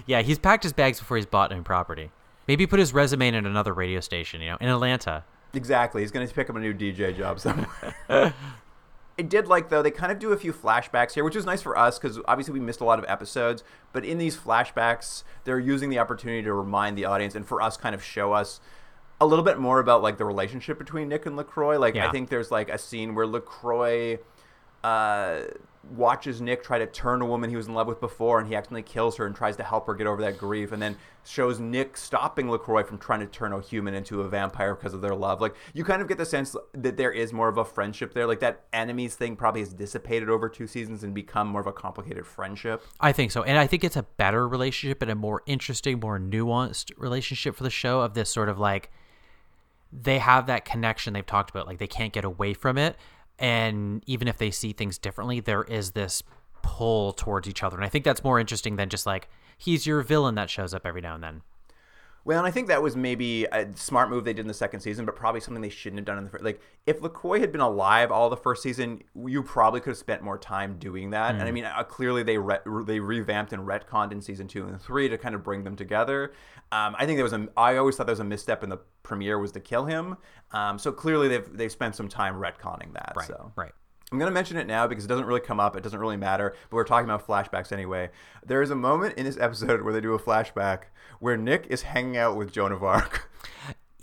Yeah, 0.07 0.23
he's 0.23 0.39
packed 0.39 0.63
his 0.63 0.73
bags 0.73 0.99
before 0.99 1.17
he's 1.17 1.27
bought 1.27 1.51
new 1.51 1.63
property. 1.63 2.11
Maybe 2.49 2.67
put 2.67 2.79
his 2.79 2.93
resume 2.93 3.29
in 3.29 3.35
another 3.47 3.73
radio 3.73 4.01
station, 4.01 4.41
you 4.41 4.51
know, 4.51 4.57
in 4.61 4.69
Atlanta. 4.69 5.25
Exactly. 5.55 6.03
He's 6.03 6.11
going 6.11 6.27
to 6.27 6.35
pick 6.35 6.51
up 6.51 6.57
a 6.57 6.61
new 6.61 6.75
DJ 6.75 7.17
job 7.17 7.39
somewhere. 7.39 7.95
I 9.19 9.23
did 9.23 9.47
like 9.47 9.69
though 9.69 9.83
they 9.83 9.91
kind 9.91 10.11
of 10.11 10.19
do 10.19 10.33
a 10.33 10.37
few 10.37 10.53
flashbacks 10.53 11.13
here, 11.13 11.23
which 11.25 11.37
is 11.37 11.45
nice 11.45 11.61
for 11.61 11.77
us 11.77 11.99
because 11.99 12.19
obviously 12.27 12.55
we 12.55 12.61
missed 12.61 12.81
a 12.81 12.85
lot 12.85 12.99
of 12.99 13.05
episodes. 13.09 13.63
But 13.93 14.05
in 14.05 14.19
these 14.19 14.37
flashbacks, 14.37 15.23
they're 15.45 15.59
using 15.59 15.91
the 15.91 15.99
opportunity 15.99 16.43
to 16.43 16.53
remind 16.55 16.97
the 16.97 17.05
audience 17.05 17.35
and 17.35 17.47
for 17.47 17.61
us 17.61 17.77
kind 17.77 17.95
of 17.95 18.03
show 18.03 18.33
us 18.33 18.61
a 19.21 19.27
little 19.27 19.45
bit 19.45 19.59
more 19.59 19.79
about 19.79 20.03
like 20.03 20.17
the 20.17 20.25
relationship 20.25 20.79
between 20.79 21.09
Nick 21.09 21.27
and 21.27 21.37
Lacroix. 21.37 21.79
Like 21.79 21.95
Yeah. 21.95 22.09
I 22.09 22.11
think 22.11 22.31
there's 22.31 22.51
like 22.51 22.71
a 22.71 22.79
scene 22.79 23.15
where 23.15 23.27
Lacroix 23.27 24.19
uh, 24.85 25.43
watches 25.91 26.41
Nick 26.41 26.63
try 26.63 26.79
to 26.79 26.87
turn 26.87 27.23
a 27.23 27.27
woman 27.27 27.51
he 27.51 27.57
was 27.57 27.67
in 27.67 27.75
love 27.75 27.87
with 27.87 28.01
before, 28.01 28.39
and 28.39 28.49
he 28.49 28.55
accidentally 28.55 28.83
kills 28.83 29.17
her 29.17 29.27
and 29.27 29.35
tries 29.35 29.57
to 29.57 29.63
help 29.63 29.87
her 29.87 29.95
get 29.95 30.07
over 30.07 30.23
that 30.23 30.39
grief, 30.39 30.73
and 30.73 30.81
then 30.81 30.97
shows 31.25 31.61
Nick 31.61 31.97
stopping 31.97 32.51
Lacroix 32.51 32.83
from 32.83 32.99
trying 32.99 33.21
to 33.21 33.27
turn 33.27 33.53
a 33.53 33.61
human 33.61 33.95
into 33.95 34.23
a 34.23 34.29
vampire 34.29 34.75
because 34.75 34.95
of 34.95 35.01
their 35.01 35.15
love. 35.15 35.41
Like 35.41 35.55
you 35.73 35.85
kind 35.85 36.03
of 36.03 36.09
get 36.09 36.19
the 36.19 36.27
sense 36.27 36.57
that 36.73 36.97
there 36.97 37.13
is 37.13 37.33
more 37.33 37.49
of 37.49 37.59
a 37.59 37.65
friendship 37.65 38.13
there. 38.13 38.27
Like 38.27 38.41
that 38.41 38.65
enemies 38.73 39.15
thing 39.15 39.37
probably 39.37 39.61
has 39.61 39.73
dissipated 39.73 40.29
over 40.29 40.49
two 40.49 40.67
seasons 40.67 41.05
and 41.05 41.15
become 41.15 41.49
more 41.49 41.61
of 41.61 41.67
a 41.67 41.73
complicated 41.73 42.27
friendship. 42.27 42.83
I 43.01 43.13
think 43.13 43.31
so. 43.31 43.43
And 43.43 43.59
I 43.59 43.67
think 43.67 43.85
it's 43.85 43.97
a 43.97 44.03
better 44.03 44.49
relationship 44.49 45.03
and 45.03 45.11
a 45.11 45.15
more 45.15 45.43
interesting, 45.47 46.01
more 46.01 46.19
nuanced 46.19 46.91
relationship 46.97 47.55
for 47.55 47.63
the 47.63 47.71
show 47.71 48.01
of 48.01 48.15
this 48.15 48.31
sort 48.31 48.49
of 48.49 48.59
like 48.59 48.91
they 49.93 50.19
have 50.19 50.47
that 50.47 50.65
connection 50.65 51.13
they've 51.13 51.27
talked 51.27 51.51
about. 51.51 51.67
Like 51.67 51.79
they 51.79 51.87
can't 51.87 52.13
get 52.13 52.25
away 52.25 52.55
from 52.55 52.79
it. 52.79 52.97
And 53.43 54.05
even 54.07 54.29
if 54.29 54.39
they 54.39 54.53
see 54.53 54.73
things 54.73 54.99
differently, 54.99 55.41
there 55.41 55.65
is 55.65 55.91
this 55.91 56.23
pull 56.63 57.13
towards 57.13 57.49
each 57.49 57.65
other. 57.65 57.77
And 57.77 57.85
I 57.85 57.89
think 57.89 58.05
that's 58.05 58.23
more 58.23 58.39
interesting 58.39 58.77
than 58.77 58.89
just 58.89 59.05
like 59.05 59.29
he's 59.59 59.85
your 59.85 60.01
villain 60.03 60.37
that 60.37 60.49
shows 60.49 60.73
up 60.73 60.87
every 60.87 61.01
now 61.01 61.17
and 61.17 61.25
then. 61.25 61.43
Well, 62.25 62.39
and 62.39 62.47
I 62.47 62.51
think 62.51 62.69
that 62.69 62.83
was 62.83 62.95
maybe 62.95 63.45
a 63.47 63.69
smart 63.75 64.09
move 64.09 64.25
they 64.25 64.33
did 64.33 64.43
in 64.43 64.49
the 64.49 64.55
second 64.55 64.81
season, 64.81 65.05
but 65.05 65.17
probably 65.17 65.41
something 65.41 65.61
they 65.61 65.69
shouldn't 65.69 65.99
have 65.99 66.07
done 66.07 66.19
in 66.19 66.25
the 66.25 66.31
first. 66.31 66.45
Like, 66.45 66.61
if 66.87 67.03
LaCroix 67.03 67.41
had 67.41 67.51
been 67.51 67.61
alive 67.61 68.13
all 68.13 68.31
the 68.31 68.37
first 68.37 68.63
season, 68.63 69.03
you 69.27 69.43
probably 69.43 69.81
could 69.81 69.91
have 69.91 69.99
spent 69.99 70.23
more 70.23 70.39
time 70.39 70.79
doing 70.79 71.11
that. 71.11 71.35
And 71.35 71.43
I 71.43 71.51
mean, 71.51 71.65
uh, 71.65 71.83
clearly 71.83 72.23
they 72.23 72.39
re- 72.39 72.61
they 72.87 73.01
revamped 73.01 73.53
and 73.53 73.67
retconned 73.67 74.13
in 74.13 74.21
season 74.21 74.47
two 74.47 74.67
and 74.67 74.81
three 74.81 75.09
to 75.09 75.19
kind 75.19 75.35
of 75.35 75.43
bring 75.43 75.65
them 75.65 75.75
together. 75.75 76.33
Um, 76.71 76.95
I 76.99 77.07
think 77.07 77.17
there 77.17 77.25
was 77.25 77.33
a. 77.33 77.49
I 77.57 77.77
always 77.77 77.97
thought 77.97 78.07
there 78.07 78.13
was 78.13 78.21
a 78.21 78.25
misstep 78.25 78.63
in 78.63 78.71
the 78.71 78.79
premiere 79.03 79.39
was 79.39 79.53
to 79.53 79.61
kill 79.61 79.85
him. 79.87 80.17
Um, 80.53 80.79
so 80.79 80.93
clearly 80.93 81.29
they've 81.29 81.57
they've 81.57 81.73
spent 81.73 81.97
some 81.97 82.09
time 82.09 82.35
retconning 82.35 82.93
that. 82.95 83.15
Right. 83.17 83.27
So 83.27 83.53
Right. 83.57 83.73
I'm 84.13 84.19
going 84.19 84.31
to 84.31 84.35
mention 84.35 84.59
it 84.59 84.67
now 84.67 84.87
because 84.87 85.07
it 85.07 85.09
doesn't 85.09 85.25
really 85.25 85.41
come 85.41 85.59
up. 85.59 85.75
It 85.75 85.83
doesn't 85.83 85.99
really 85.99 86.19
matter, 86.19 86.55
but 86.69 86.77
we're 86.77 86.85
talking 86.85 87.09
about 87.09 87.27
flashbacks 87.27 87.73
anyway. 87.73 88.11
There 88.45 88.61
is 88.61 88.71
a 88.71 88.77
moment 88.77 89.17
in 89.17 89.25
this 89.25 89.39
episode 89.39 89.81
where 89.83 89.93
they 89.95 90.03
do 90.03 90.13
a 90.13 90.19
flashback 90.19 90.83
where 91.23 91.37
Nick 91.37 91.69
is 91.71 91.83
hanging 91.83 92.17
out 92.17 92.37
with 92.37 92.53
Joan 92.53 92.73
of 92.73 92.83
Arc. 92.83 93.31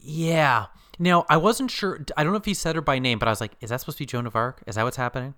Yeah. 0.01 0.67
Now, 0.97 1.25
I 1.29 1.35
wasn't 1.35 1.69
sure. 1.69 1.99
I 2.15 2.23
don't 2.23 2.31
know 2.31 2.37
if 2.39 2.45
he 2.45 2.53
said 2.53 2.75
her 2.75 2.81
by 2.81 2.97
name, 2.97 3.19
but 3.19 3.27
I 3.27 3.31
was 3.31 3.41
like, 3.41 3.51
is 3.59 3.69
that 3.71 3.81
supposed 3.81 3.97
to 3.97 4.03
be 4.03 4.05
Joan 4.05 4.25
of 4.25 4.35
Arc? 4.37 4.63
Is 4.65 4.75
that 4.75 4.83
what's 4.83 4.95
happening? 4.97 5.33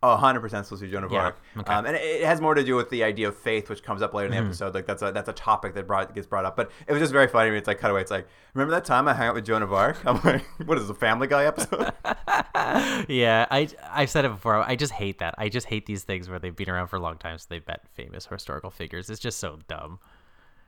Oh, 0.00 0.16
100% 0.16 0.40
supposed 0.48 0.68
to 0.80 0.86
be 0.86 0.92
Joan 0.92 1.02
of 1.02 1.10
Yeah, 1.10 1.18
Arc. 1.22 1.40
okay. 1.58 1.72
Um, 1.72 1.84
and 1.86 1.96
it, 1.96 2.22
has 2.22 2.40
more 2.40 2.54
to 2.54 2.62
do 2.62 2.76
with 2.76 2.88
the 2.88 3.02
idea 3.02 3.26
of 3.26 3.36
faith, 3.36 3.68
which 3.68 3.82
comes 3.82 4.00
up 4.00 4.14
later 4.14 4.26
in 4.26 4.30
the 4.32 4.38
episode. 4.38 4.72
Like 4.74 4.86
that's 4.86 5.02
a 5.02 5.10
that's 5.10 5.28
a 5.28 5.32
topic 5.32 5.74
that 5.74 5.88
brought 5.88 6.14
gets 6.14 6.28
brought 6.28 6.44
up. 6.44 6.54
But 6.54 6.70
it 6.86 6.92
was 6.92 7.00
just 7.00 7.12
very 7.12 7.26
funny. 7.26 7.50
It's 7.56 7.66
like 7.66 7.80
cutaway. 7.80 8.02
It's 8.02 8.10
like 8.12 8.28
remember 8.54 8.70
that 8.76 8.84
time 8.84 9.08
I 9.08 9.14
hung 9.14 9.26
out 9.26 9.34
with 9.34 9.44
Joan 9.44 9.64
of 9.64 9.72
Arc? 9.72 9.96
I'm 10.06 10.20
like, 10.22 10.44
what 10.66 10.78
is 10.78 10.84
this, 10.86 10.96
a 10.96 11.00
Family 11.00 11.26
Guy 11.26 11.44
episode? 11.46 11.92
Yeah, 13.08 13.46
I 13.50 13.68
I've 13.90 14.10
said 14.10 14.24
it 14.24 14.30
before. 14.30 14.56
I 14.56 14.76
just 14.76 14.92
hate 14.92 15.18
that. 15.20 15.34
I 15.38 15.48
just 15.48 15.66
hate 15.66 15.86
these 15.86 16.02
things 16.04 16.28
where 16.28 16.38
they've 16.38 16.54
been 16.54 16.68
around 16.68 16.88
for 16.88 16.96
a 16.96 17.00
long 17.00 17.16
time, 17.16 17.38
so 17.38 17.46
they 17.48 17.60
bet 17.60 17.86
famous 17.94 18.26
historical 18.26 18.70
figures. 18.70 19.08
It's 19.10 19.20
just 19.20 19.38
so 19.38 19.58
dumb. 19.68 20.00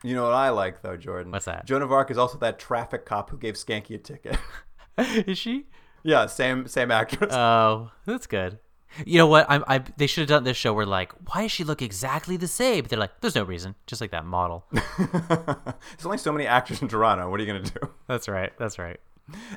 You 0.02 0.14
know 0.14 0.24
what 0.24 0.32
I 0.32 0.50
like 0.50 0.82
though, 0.82 0.96
Jordan? 0.96 1.32
What's 1.32 1.44
that? 1.44 1.66
Joan 1.66 1.82
of 1.82 1.92
Arc 1.92 2.10
is 2.10 2.18
also 2.18 2.38
that 2.38 2.58
traffic 2.58 3.04
cop 3.04 3.30
who 3.30 3.38
gave 3.38 3.54
Schanke 3.54 3.94
a 3.94 3.98
ticket. 3.98 4.38
Is 4.98 5.38
she? 5.38 5.66
yeah, 6.02 6.26
same 6.26 6.66
same 6.66 6.90
actress. 6.90 7.32
Oh, 7.34 7.90
that's 8.06 8.26
good. 8.26 8.58
You 9.06 9.18
know 9.18 9.26
what? 9.26 9.46
I'm. 9.48 9.64
I. 9.68 9.78
They 9.96 10.06
should 10.06 10.22
have 10.22 10.28
done 10.28 10.44
this 10.44 10.56
show 10.56 10.72
where 10.72 10.86
like, 10.86 11.12
why 11.28 11.42
does 11.42 11.52
she 11.52 11.64
look 11.64 11.80
exactly 11.80 12.36
the 12.36 12.48
same? 12.48 12.82
But 12.82 12.90
they're 12.90 12.98
like, 12.98 13.20
there's 13.20 13.34
no 13.34 13.44
reason. 13.44 13.74
Just 13.86 14.00
like 14.00 14.10
that 14.10 14.24
model. 14.24 14.66
There's 14.72 16.04
only 16.04 16.18
so 16.18 16.32
many 16.32 16.46
actors 16.46 16.82
in 16.82 16.88
Toronto. 16.88 17.30
What 17.30 17.38
are 17.40 17.44
you 17.44 17.52
gonna 17.52 17.62
do? 17.64 17.88
that's 18.08 18.28
right. 18.28 18.52
That's 18.58 18.78
right. 18.78 18.98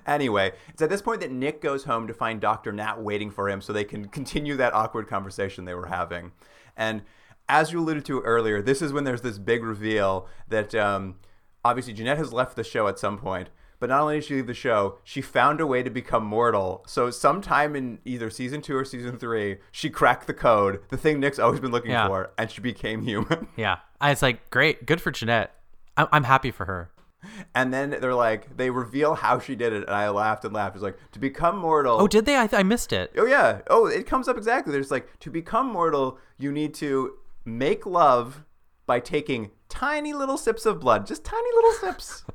Anyway, 0.06 0.52
it's 0.70 0.84
at 0.84 0.90
this 0.92 1.02
point 1.02 1.22
that 1.22 1.32
Nick 1.32 1.62
goes 1.62 1.84
home 1.86 2.06
to 2.08 2.14
find 2.14 2.40
Dr. 2.40 2.72
Nat 2.72 3.02
waiting 3.02 3.32
for 3.32 3.50
him 3.50 3.60
so 3.60 3.74
they 3.74 3.84
can 3.84 4.08
continue 4.08 4.56
that 4.58 4.74
awkward 4.74 5.08
conversation 5.08 5.66
they 5.66 5.74
were 5.74 5.88
having. 5.88 6.32
And 6.78 7.02
as 7.50 7.72
you 7.72 7.80
alluded 7.80 8.06
to 8.06 8.22
earlier, 8.22 8.62
this 8.62 8.82
is 8.82 8.94
when 8.94 9.04
there's 9.04 9.22
this 9.22 9.38
big 9.38 9.64
reveal 9.64 10.28
that 10.48 10.74
um, 10.76 11.16
obviously 11.64 11.94
Janette 11.94 12.18
has 12.18 12.32
left 12.34 12.56
the 12.56 12.64
show 12.64 12.88
at 12.88 13.00
some 13.00 13.18
point. 13.18 13.50
But 13.80 13.90
not 13.90 14.02
only 14.04 14.16
did 14.16 14.24
she 14.26 14.36
leave 14.36 14.48
the 14.48 14.54
show, 14.54 15.00
she 15.04 15.22
found 15.22 15.60
a 15.60 15.68
way 15.68 15.84
to 15.84 15.90
become 15.90 16.24
mortal. 16.24 16.86
So 16.88 17.10
sometime 17.12 17.76
in 17.76 18.00
either 18.06 18.30
season 18.30 18.62
two 18.62 18.78
or 18.78 18.86
season 18.86 19.18
three, 19.20 19.58
she 19.74 19.90
cracked 19.90 20.26
the 20.26 20.34
code, 20.34 20.80
the 20.90 20.96
thing 20.96 21.20
Nick's 21.20 21.38
always 21.38 21.60
been 21.60 21.72
looking 21.72 21.92
Yeah. 21.92 22.08
for, 22.08 22.32
and 22.38 22.50
she 22.50 22.62
became 22.62 23.02
human. 23.02 23.48
Yeah. 23.58 23.80
I, 24.00 24.12
it's 24.12 24.22
like 24.22 24.50
great. 24.52 24.86
Good 24.86 25.02
for 25.02 25.12
Janette. 25.12 25.54
I'm, 25.98 26.08
I'm 26.14 26.24
happy 26.24 26.50
for 26.50 26.66
her. 26.66 26.92
and 27.56 27.74
then 27.74 27.90
they're 28.00 28.16
like, 28.16 28.56
they 28.56 28.70
reveal 28.70 29.16
how 29.16 29.40
she 29.40 29.54
did 29.56 29.74
it, 29.74 29.84
and 29.86 29.90
I 29.96 30.08
laughed 30.10 30.46
and 30.46 30.54
laughed. 30.54 30.76
It's 30.78 30.84
like, 30.84 30.98
to 31.12 31.20
become 31.20 31.58
mortal. 31.58 32.00
Oh, 32.00 32.08
did 32.08 32.26
they? 32.26 32.38
I, 32.38 32.48
I 32.54 32.64
missed 32.64 32.94
it. 32.94 33.12
Oh 33.18 33.26
yeah. 33.26 33.62
Oh, 33.70 33.86
it 33.88 34.06
comes 34.08 34.30
up 34.30 34.38
exactly. 34.38 34.72
There's 34.72 34.92
like 34.92 35.20
to 35.20 35.30
become 35.30 35.68
mortal, 35.68 36.20
you 36.38 36.54
need 36.54 36.74
to 36.76 37.16
make 37.46 37.86
love 37.86 38.44
by 38.86 39.00
taking 39.00 39.52
tiny 39.70 40.14
little 40.14 40.38
sips 40.38 40.66
of 40.66 40.80
blood, 40.80 41.08
just 41.08 41.24
tiny 41.24 41.50
little 41.56 41.72
sips. 41.74 42.24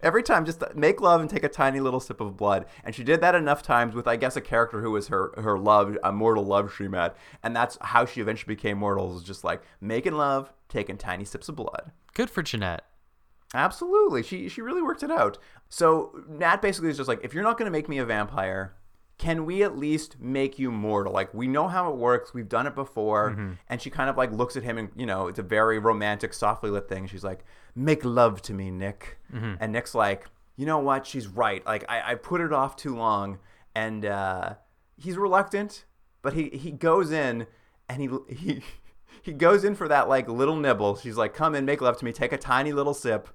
Every 0.00 0.22
time, 0.22 0.44
just 0.44 0.62
make 0.74 1.00
love 1.00 1.20
and 1.20 1.30
take 1.30 1.44
a 1.44 1.48
tiny 1.48 1.78
little 1.78 2.00
sip 2.00 2.20
of 2.20 2.36
blood. 2.36 2.66
And 2.82 2.94
she 2.94 3.04
did 3.04 3.20
that 3.20 3.34
enough 3.34 3.62
times 3.62 3.94
with, 3.94 4.08
I 4.08 4.16
guess, 4.16 4.36
a 4.36 4.40
character 4.40 4.80
who 4.80 4.90
was 4.90 5.08
her 5.08 5.32
her 5.36 5.58
love, 5.58 5.96
a 6.02 6.10
mortal 6.10 6.44
love 6.44 6.74
she 6.76 6.88
met, 6.88 7.16
and 7.42 7.54
that's 7.54 7.78
how 7.80 8.04
she 8.04 8.20
eventually 8.20 8.54
became 8.54 8.78
mortal. 8.78 9.08
Was 9.08 9.22
just 9.22 9.44
like 9.44 9.62
making 9.80 10.14
love, 10.14 10.52
taking 10.68 10.96
tiny 10.98 11.24
sips 11.24 11.48
of 11.48 11.56
blood. 11.56 11.92
Good 12.14 12.30
for 12.30 12.42
Janette. 12.42 12.84
Absolutely. 13.54 14.22
She 14.22 14.48
she 14.48 14.60
really 14.60 14.82
worked 14.82 15.02
it 15.02 15.10
out. 15.10 15.38
So 15.68 16.24
Nat 16.28 16.60
basically 16.60 16.90
is 16.90 16.96
just 16.96 17.08
like, 17.08 17.20
if 17.22 17.32
you're 17.32 17.44
not 17.44 17.56
going 17.58 17.66
to 17.66 17.76
make 17.76 17.88
me 17.88 17.98
a 17.98 18.04
vampire, 18.04 18.74
can 19.18 19.44
we 19.44 19.64
at 19.64 19.76
least 19.76 20.20
make 20.20 20.58
you 20.58 20.70
mortal? 20.70 21.12
Like 21.12 21.34
we 21.34 21.48
know 21.48 21.66
how 21.68 21.90
it 21.90 21.96
works. 21.96 22.32
We've 22.32 22.48
done 22.48 22.66
it 22.66 22.74
before. 22.74 23.32
Mm-hmm. 23.32 23.52
And 23.68 23.82
she 23.82 23.90
kind 23.90 24.08
of 24.08 24.16
like 24.16 24.32
looks 24.32 24.56
at 24.56 24.62
him 24.62 24.78
and 24.78 24.90
you 24.96 25.06
know, 25.06 25.26
it's 25.26 25.40
a 25.40 25.42
very 25.42 25.78
romantic, 25.78 26.32
softly 26.32 26.70
lit 26.70 26.88
thing. 26.88 27.06
She's 27.08 27.24
like, 27.24 27.44
make 27.74 28.04
love 28.04 28.40
to 28.42 28.54
me, 28.54 28.70
Nick. 28.70 29.18
Mm-hmm. 29.34 29.54
And 29.60 29.72
Nick's 29.72 29.94
like, 29.94 30.26
you 30.56 30.66
know 30.66 30.78
what? 30.78 31.04
She's 31.04 31.26
right. 31.26 31.66
Like 31.66 31.84
I, 31.88 32.12
I 32.12 32.14
put 32.14 32.40
it 32.40 32.52
off 32.52 32.76
too 32.76 32.96
long. 32.96 33.38
And 33.74 34.06
uh, 34.06 34.54
he's 34.96 35.16
reluctant, 35.16 35.84
but 36.22 36.34
he, 36.34 36.48
he 36.50 36.70
goes 36.70 37.10
in 37.10 37.46
and 37.88 38.02
he 38.02 38.08
he 38.34 38.62
he 39.22 39.32
goes 39.32 39.64
in 39.64 39.74
for 39.74 39.88
that 39.88 40.08
like 40.08 40.28
little 40.28 40.56
nibble. 40.56 40.96
She's 40.96 41.16
like, 41.16 41.34
"Come 41.34 41.54
in, 41.54 41.64
make 41.64 41.80
love 41.80 41.96
to 41.98 42.04
me." 42.04 42.12
Take 42.12 42.32
a 42.32 42.38
tiny 42.38 42.72
little 42.72 42.94
sip, 42.94 43.28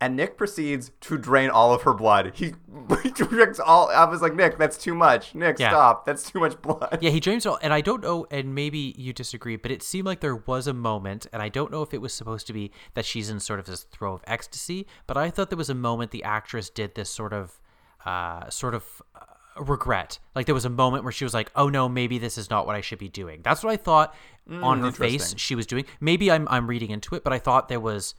and 0.00 0.14
Nick 0.14 0.36
proceeds 0.36 0.90
to 1.00 1.16
drain 1.16 1.48
all 1.48 1.72
of 1.72 1.82
her 1.82 1.94
blood. 1.94 2.32
He, 2.34 2.52
he 3.02 3.10
drinks 3.10 3.58
all. 3.58 3.88
I 3.88 4.04
was 4.04 4.20
like, 4.20 4.34
"Nick, 4.34 4.58
that's 4.58 4.76
too 4.76 4.94
much. 4.94 5.34
Nick, 5.34 5.58
Yeah. 5.58 5.70
stop. 5.70 6.04
That's 6.04 6.30
too 6.30 6.40
much 6.40 6.60
blood." 6.60 6.98
Yeah, 7.00 7.10
he 7.10 7.20
dreams 7.26 7.46
all, 7.46 7.58
and 7.62 7.72
I 7.72 7.80
don't 7.80 8.02
know, 8.02 8.26
and 8.30 8.54
maybe 8.54 8.94
you 8.98 9.12
disagree, 9.12 9.56
but 9.56 9.70
it 9.70 9.82
seemed 9.82 10.06
like 10.06 10.20
there 10.20 10.36
was 10.36 10.66
a 10.66 10.74
moment, 10.74 11.26
and 11.32 11.42
I 11.42 11.48
don't 11.48 11.70
know 11.70 11.82
if 11.82 11.94
it 11.94 12.00
was 12.00 12.12
supposed 12.12 12.46
to 12.48 12.52
be 12.52 12.72
that 12.94 13.04
she's 13.04 13.30
in 13.30 13.40
sort 13.40 13.58
of 13.58 13.66
this 13.66 13.84
throw 13.84 14.12
of 14.12 14.22
ecstasy, 14.26 14.86
but 15.06 15.16
I 15.16 15.30
thought 15.30 15.50
there 15.50 15.56
was 15.56 15.70
a 15.70 15.74
moment 15.74 16.10
the 16.10 16.24
actress 16.24 16.68
did 16.68 16.94
this 16.94 17.08
sort 17.10 17.32
of, 17.32 17.60
uh, 18.04 18.50
sort 18.50 18.74
of 18.74 18.84
uh, 19.14 19.20
regret. 19.62 20.18
Like 20.34 20.44
there 20.46 20.54
was 20.54 20.66
a 20.66 20.70
moment 20.70 21.04
where 21.04 21.12
she 21.12 21.24
was 21.24 21.32
like, 21.32 21.50
"Oh 21.56 21.70
no, 21.70 21.88
maybe 21.88 22.18
this 22.18 22.36
is 22.36 22.50
not 22.50 22.66
what 22.66 22.76
I 22.76 22.82
should 22.82 22.98
be 22.98 23.08
doing." 23.08 23.40
That's 23.42 23.64
what 23.64 23.72
I 23.72 23.76
thought 23.76 24.14
on 24.50 24.80
her 24.80 24.92
face 24.92 25.34
she 25.38 25.54
was 25.54 25.66
doing. 25.66 25.86
Maybe 26.00 26.30
I'm 26.30 26.46
I'm 26.48 26.66
reading 26.66 26.90
into 26.90 27.14
it, 27.14 27.24
but 27.24 27.32
I 27.32 27.38
thought 27.38 27.68
there 27.70 27.80
was. 27.80 28.14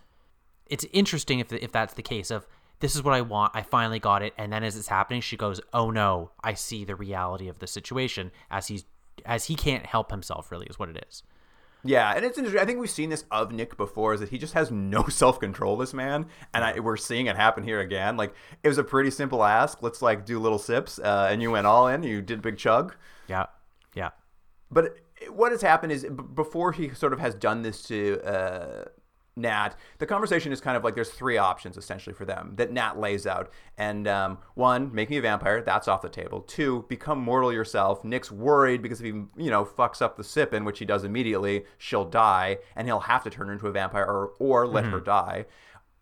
It's 0.70 0.86
interesting 0.92 1.40
if 1.40 1.52
if 1.52 1.72
that's 1.72 1.94
the 1.94 2.02
case 2.02 2.32
of 2.32 2.48
this 2.80 2.96
is 2.96 3.04
what 3.04 3.14
I 3.14 3.22
want. 3.22 3.56
I 3.56 3.64
finally 3.64 4.00
got 4.00 4.22
it, 4.22 4.34
and 4.38 4.52
then 4.54 4.64
as 4.64 4.78
it's 4.78 4.88
happening, 4.88 5.22
she 5.22 5.38
goes, 5.38 5.60
"Oh 5.74 5.90
no, 5.90 6.32
I 6.44 6.54
see 6.54 6.86
the 6.86 6.96
reality 6.96 7.48
of 7.48 7.60
the 7.60 7.68
situation." 7.68 8.32
As 8.52 8.68
he's 8.68 8.86
as 9.26 9.46
he 9.46 9.56
can't 9.56 9.86
help 9.86 10.12
himself, 10.12 10.52
really, 10.52 10.68
is 10.68 10.78
what 10.78 10.90
it 10.90 11.04
is. 11.10 11.24
Yeah, 11.84 12.14
and 12.16 12.26
it's 12.26 12.38
interesting. 12.38 12.62
I 12.62 12.66
think 12.66 12.80
we've 12.80 12.90
seen 12.90 13.10
this 13.10 13.24
of 13.32 13.52
Nick 13.52 13.78
before, 13.78 14.14
is 14.14 14.20
that 14.20 14.30
he 14.30 14.38
just 14.38 14.54
has 14.54 14.72
no 14.72 15.04
self 15.10 15.40
control. 15.40 15.78
This 15.78 15.94
man, 15.94 16.28
and 16.54 16.64
I, 16.64 16.80
we're 16.80 16.98
seeing 16.98 17.28
it 17.28 17.36
happen 17.36 17.64
here 17.64 17.80
again. 17.80 18.18
Like 18.18 18.34
it 18.64 18.68
was 18.68 18.78
a 18.78 18.84
pretty 18.84 19.12
simple 19.12 19.44
ask. 19.44 19.82
Let's 19.82 20.02
like 20.02 20.26
do 20.26 20.40
little 20.40 20.60
sips, 20.60 21.00
uh, 21.00 21.30
and 21.32 21.42
you 21.42 21.52
went 21.52 21.68
all 21.68 21.88
in. 21.88 22.04
You 22.04 22.22
did 22.22 22.40
a 22.40 22.42
big 22.42 22.58
chug. 22.58 22.96
Yeah, 23.28 23.48
yeah, 23.96 24.12
But 24.72 24.98
what 25.30 25.52
has 25.52 25.62
happened 25.62 25.92
is 25.92 26.04
b- 26.04 26.10
before 26.10 26.72
he 26.72 26.94
sort 26.94 27.12
of 27.12 27.20
has 27.20 27.34
done 27.34 27.62
this 27.62 27.84
to 27.84 28.22
uh, 28.22 28.86
Nat, 29.38 29.76
the 30.00 30.06
conversation 30.06 30.52
is 30.52 30.60
kind 30.60 30.76
of 30.76 30.84
like 30.84 30.96
there's 30.96 31.12
three 31.12 31.38
options 31.38 31.78
essentially 31.78 32.14
for 32.14 32.26
them 32.26 32.54
that 32.56 32.72
Nat 32.72 33.00
lays 33.00 33.28
out. 33.28 33.52
And 33.78 34.08
um, 34.08 34.40
one, 34.56 34.94
make 34.94 35.10
me 35.10 35.18
a 35.18 35.22
vampire. 35.22 35.62
That's 35.62 35.88
off 35.88 36.02
the 36.02 36.10
table. 36.10 36.42
Two, 36.42 36.86
become 36.90 37.20
mortal 37.20 37.54
yourself. 37.54 38.04
Nick's 38.04 38.32
worried 38.32 38.82
because 38.82 39.00
if 39.00 39.06
he, 39.06 39.12
you 39.12 39.52
know, 39.52 39.64
fucks 39.64 40.02
up 40.02 40.18
the 40.18 40.24
sip 40.24 40.54
in, 40.54 40.66
which 40.66 40.80
he 40.80 40.86
does 40.86 41.04
immediately, 41.04 41.66
she'll 41.78 42.06
die 42.06 42.58
and 42.76 42.88
he'll 42.88 43.02
have 43.02 43.24
to 43.24 43.30
turn 43.30 43.48
her 43.48 43.54
into 43.54 43.68
a 43.68 43.72
vampire 43.72 44.06
or, 44.06 44.34
or 44.40 44.68
let 44.68 44.86
her 44.86 45.00
die. 45.00 45.46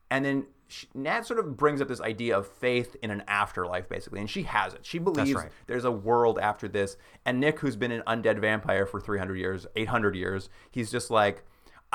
And 0.10 0.24
then 0.24 0.46
she, 0.68 0.88
Nat 0.94 1.26
sort 1.26 1.40
of 1.40 1.56
brings 1.58 1.82
up 1.82 1.88
this 1.88 2.02
idea 2.02 2.38
of 2.38 2.48
faith 2.48 2.96
in 3.02 3.12
an 3.12 3.24
afterlife, 3.28 3.88
basically, 3.88 4.20
and 4.20 4.30
she 4.30 4.44
has 4.44 4.74
it. 4.74 4.86
She 4.86 5.00
believes 5.00 5.34
right. 5.34 5.52
there's 5.68 5.86
a 5.86 5.92
world 5.92 6.40
after 6.40 6.68
this. 6.68 6.98
And 7.26 7.40
Nick, 7.40 7.60
who's 7.60 7.76
been 7.76 7.92
an 7.92 8.04
undead 8.08 8.40
vampire 8.40 8.86
for 8.86 9.00
300 9.00 9.36
years, 9.36 9.68
800 9.76 10.16
years, 10.16 10.50
he's 10.72 10.92
just 10.92 11.12
like, 11.12 11.44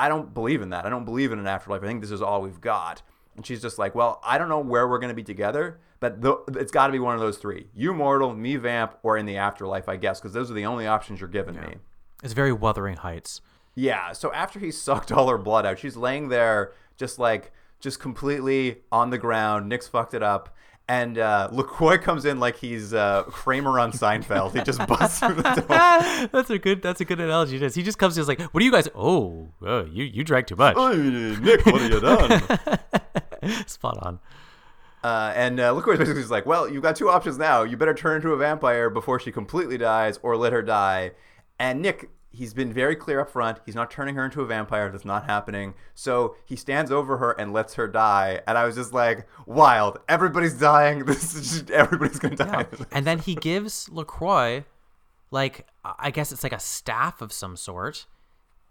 I 0.01 0.09
don't 0.09 0.32
believe 0.32 0.62
in 0.62 0.70
that. 0.70 0.86
I 0.86 0.88
don't 0.88 1.05
believe 1.05 1.30
in 1.30 1.38
an 1.38 1.46
afterlife. 1.46 1.82
I 1.82 1.86
think 1.86 2.01
this 2.01 2.11
is 2.11 2.22
all 2.22 2.40
we've 2.40 2.61
got. 2.61 3.03
And 3.36 3.44
she's 3.44 3.61
just 3.62 3.78
like, 3.78 3.94
well, 3.94 4.20
I 4.24 4.38
don't 4.38 4.48
know 4.48 4.59
where 4.59 4.88
we're 4.88 4.98
going 4.98 5.11
to 5.11 5.14
be 5.14 5.22
together, 5.22 5.78
but 6.01 6.22
th- 6.22 6.36
it's 6.57 6.72
got 6.72 6.86
to 6.86 6.92
be 6.92 6.98
one 6.98 7.14
of 7.14 7.20
those 7.20 7.38
three: 7.38 7.68
you 7.74 7.92
mortal, 7.94 8.34
me 8.34 8.57
vamp, 8.57 8.96
or 9.03 9.16
in 9.16 9.26
the 9.26 9.36
afterlife, 9.36 9.88
I 9.88 9.96
guess, 9.96 10.20
because 10.20 10.32
those 10.32 10.51
are 10.51 10.55
the 10.55 10.66
only 10.66 10.86
options 10.86 11.20
you're 11.20 11.28
giving 11.28 11.55
me. 11.55 11.74
it's 12.24 12.32
very 12.32 12.53
Wuthering 12.53 12.96
Heights. 12.96 13.40
Yeah. 13.74 14.12
So 14.12 14.32
after 14.32 14.59
he 14.59 14.70
sucked 14.86 15.12
all 15.12 15.28
her 15.28 15.38
blood 15.38 15.66
out, 15.66 15.78
she's 15.78 15.96
laying 15.96 16.28
there 16.28 16.72
just 16.96 17.18
like 17.18 17.53
just 17.78 18.01
completely 18.01 18.78
on 18.90 19.11
the 19.11 19.18
ground. 19.18 19.68
Nick's 19.68 19.88
fucked 19.88 20.14
it 20.14 20.22
up. 20.22 20.55
And 20.91 21.18
uh, 21.18 21.49
LaCroix 21.53 21.99
comes 21.99 22.24
in 22.24 22.41
like 22.41 22.57
he's 22.57 22.93
uh, 22.93 23.22
Kramer 23.28 23.78
on 23.78 23.93
Seinfeld. 23.93 24.57
He 24.57 24.62
just 24.64 24.84
busts 24.88 25.20
through 25.20 25.36
the 25.36 25.43
door. 25.43 26.28
that's 26.32 26.51
a 26.51 26.59
good. 26.59 26.82
That's 26.82 27.01
a 27.01 27.05
good 27.05 27.20
analogy. 27.20 27.55
It 27.55 27.62
is. 27.62 27.76
He 27.76 27.84
just 27.84 27.97
comes. 27.97 28.16
He's 28.16 28.26
like, 28.26 28.41
"What 28.41 28.59
do 28.59 28.64
you 28.64 28.72
guys? 28.72 28.88
Oh, 28.93 29.51
uh, 29.64 29.84
you 29.84 30.03
you 30.03 30.24
drank 30.24 30.49
too 30.49 30.57
much." 30.57 30.76
Hey, 30.76 31.36
Nick, 31.41 31.64
what 31.64 31.80
have 31.80 31.93
you 31.93 32.01
done? 32.01 33.66
Spot 33.68 33.99
on. 34.03 34.18
Uh, 35.05 35.32
and 35.36 35.61
uh, 35.61 35.70
LaCroix 35.70 35.97
basically 35.97 36.22
is 36.22 36.30
like, 36.30 36.45
well, 36.45 36.68
you've 36.68 36.82
got 36.82 36.97
two 36.97 37.09
options 37.09 37.38
now. 37.38 37.62
You 37.62 37.76
better 37.76 37.95
turn 37.95 38.16
into 38.16 38.32
a 38.32 38.36
vampire 38.36 38.91
before 38.91 39.20
she 39.20 39.30
completely 39.30 39.78
dies 39.78 40.18
or 40.24 40.36
let 40.36 40.53
her 40.53 40.61
die. 40.61 41.12
And 41.61 41.82
Nick, 41.82 42.11
he's 42.33 42.55
been 42.55 42.72
very 42.72 42.95
clear 42.97 43.20
up 43.20 43.31
front. 43.31 43.59
He's 43.66 43.74
not 43.74 43.91
turning 43.91 44.14
her 44.14 44.24
into 44.24 44.41
a 44.41 44.47
vampire. 44.47 44.91
That's 44.91 45.05
not 45.05 45.24
happening. 45.26 45.74
So 45.95 46.37
he 46.47 46.55
stands 46.57 46.91
over 46.93 47.16
her 47.18 47.33
and 47.33 47.53
lets 47.53 47.74
her 47.74 47.89
die. 47.89 48.41
And 48.47 48.57
I 48.57 48.64
was 48.64 48.76
just 48.76 48.93
like, 48.93 49.26
wild. 49.47 49.99
Everybody's 50.09 50.55
dying. 50.59 51.05
This 51.07 51.35
is 51.35 51.51
just, 51.51 51.70
everybody's 51.70 52.18
going 52.20 52.37
to 52.37 52.45
die. 52.45 52.66
and 52.93 53.05
then 53.07 53.18
he 53.18 53.35
gives 53.35 53.89
Lacroix, 53.89 54.64
like 55.31 55.66
I 55.85 56.11
guess 56.11 56.31
it's 56.33 56.43
like 56.43 56.53
a 56.53 56.61
staff 56.61 57.20
of 57.20 57.33
some 57.33 57.57
sort, 57.57 58.07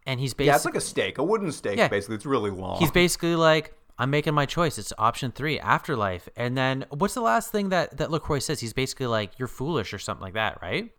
and 0.05 0.20
he's 0.20 0.34
basically 0.34 0.47
yeah, 0.47 0.55
it's 0.55 0.66
like 0.66 0.76
a 0.76 0.82
stake, 0.82 1.18
a 1.18 1.24
wooden 1.24 1.51
stake, 1.51 1.78
Yeah. 1.78 1.88
basically. 1.89 2.16
It's 2.16 2.26
really 2.26 2.51
long. 2.51 2.80
he's 2.80 2.91
basically 2.91 3.36
like 3.36 3.74
I'm 3.97 4.10
making 4.10 4.34
my 4.34 4.45
choice. 4.45 4.78
It's 4.78 4.93
option 4.97 5.32
three, 5.34 5.60
afterlife. 5.60 6.30
And 6.38 6.57
then 6.57 6.86
what's 6.89 7.14
the 7.14 7.22
last 7.22 7.51
thing 7.51 7.70
that 7.70 7.97
that 7.97 8.10
Lacroix 8.12 8.39
says? 8.39 8.62
He's 8.62 8.72
basically 8.74 9.07
like 9.07 9.38
you're 9.38 9.49
foolish 9.49 9.93
or 9.93 9.99
something 9.99 10.24
like 10.24 10.36
that, 10.36 10.62
right? 10.62 10.91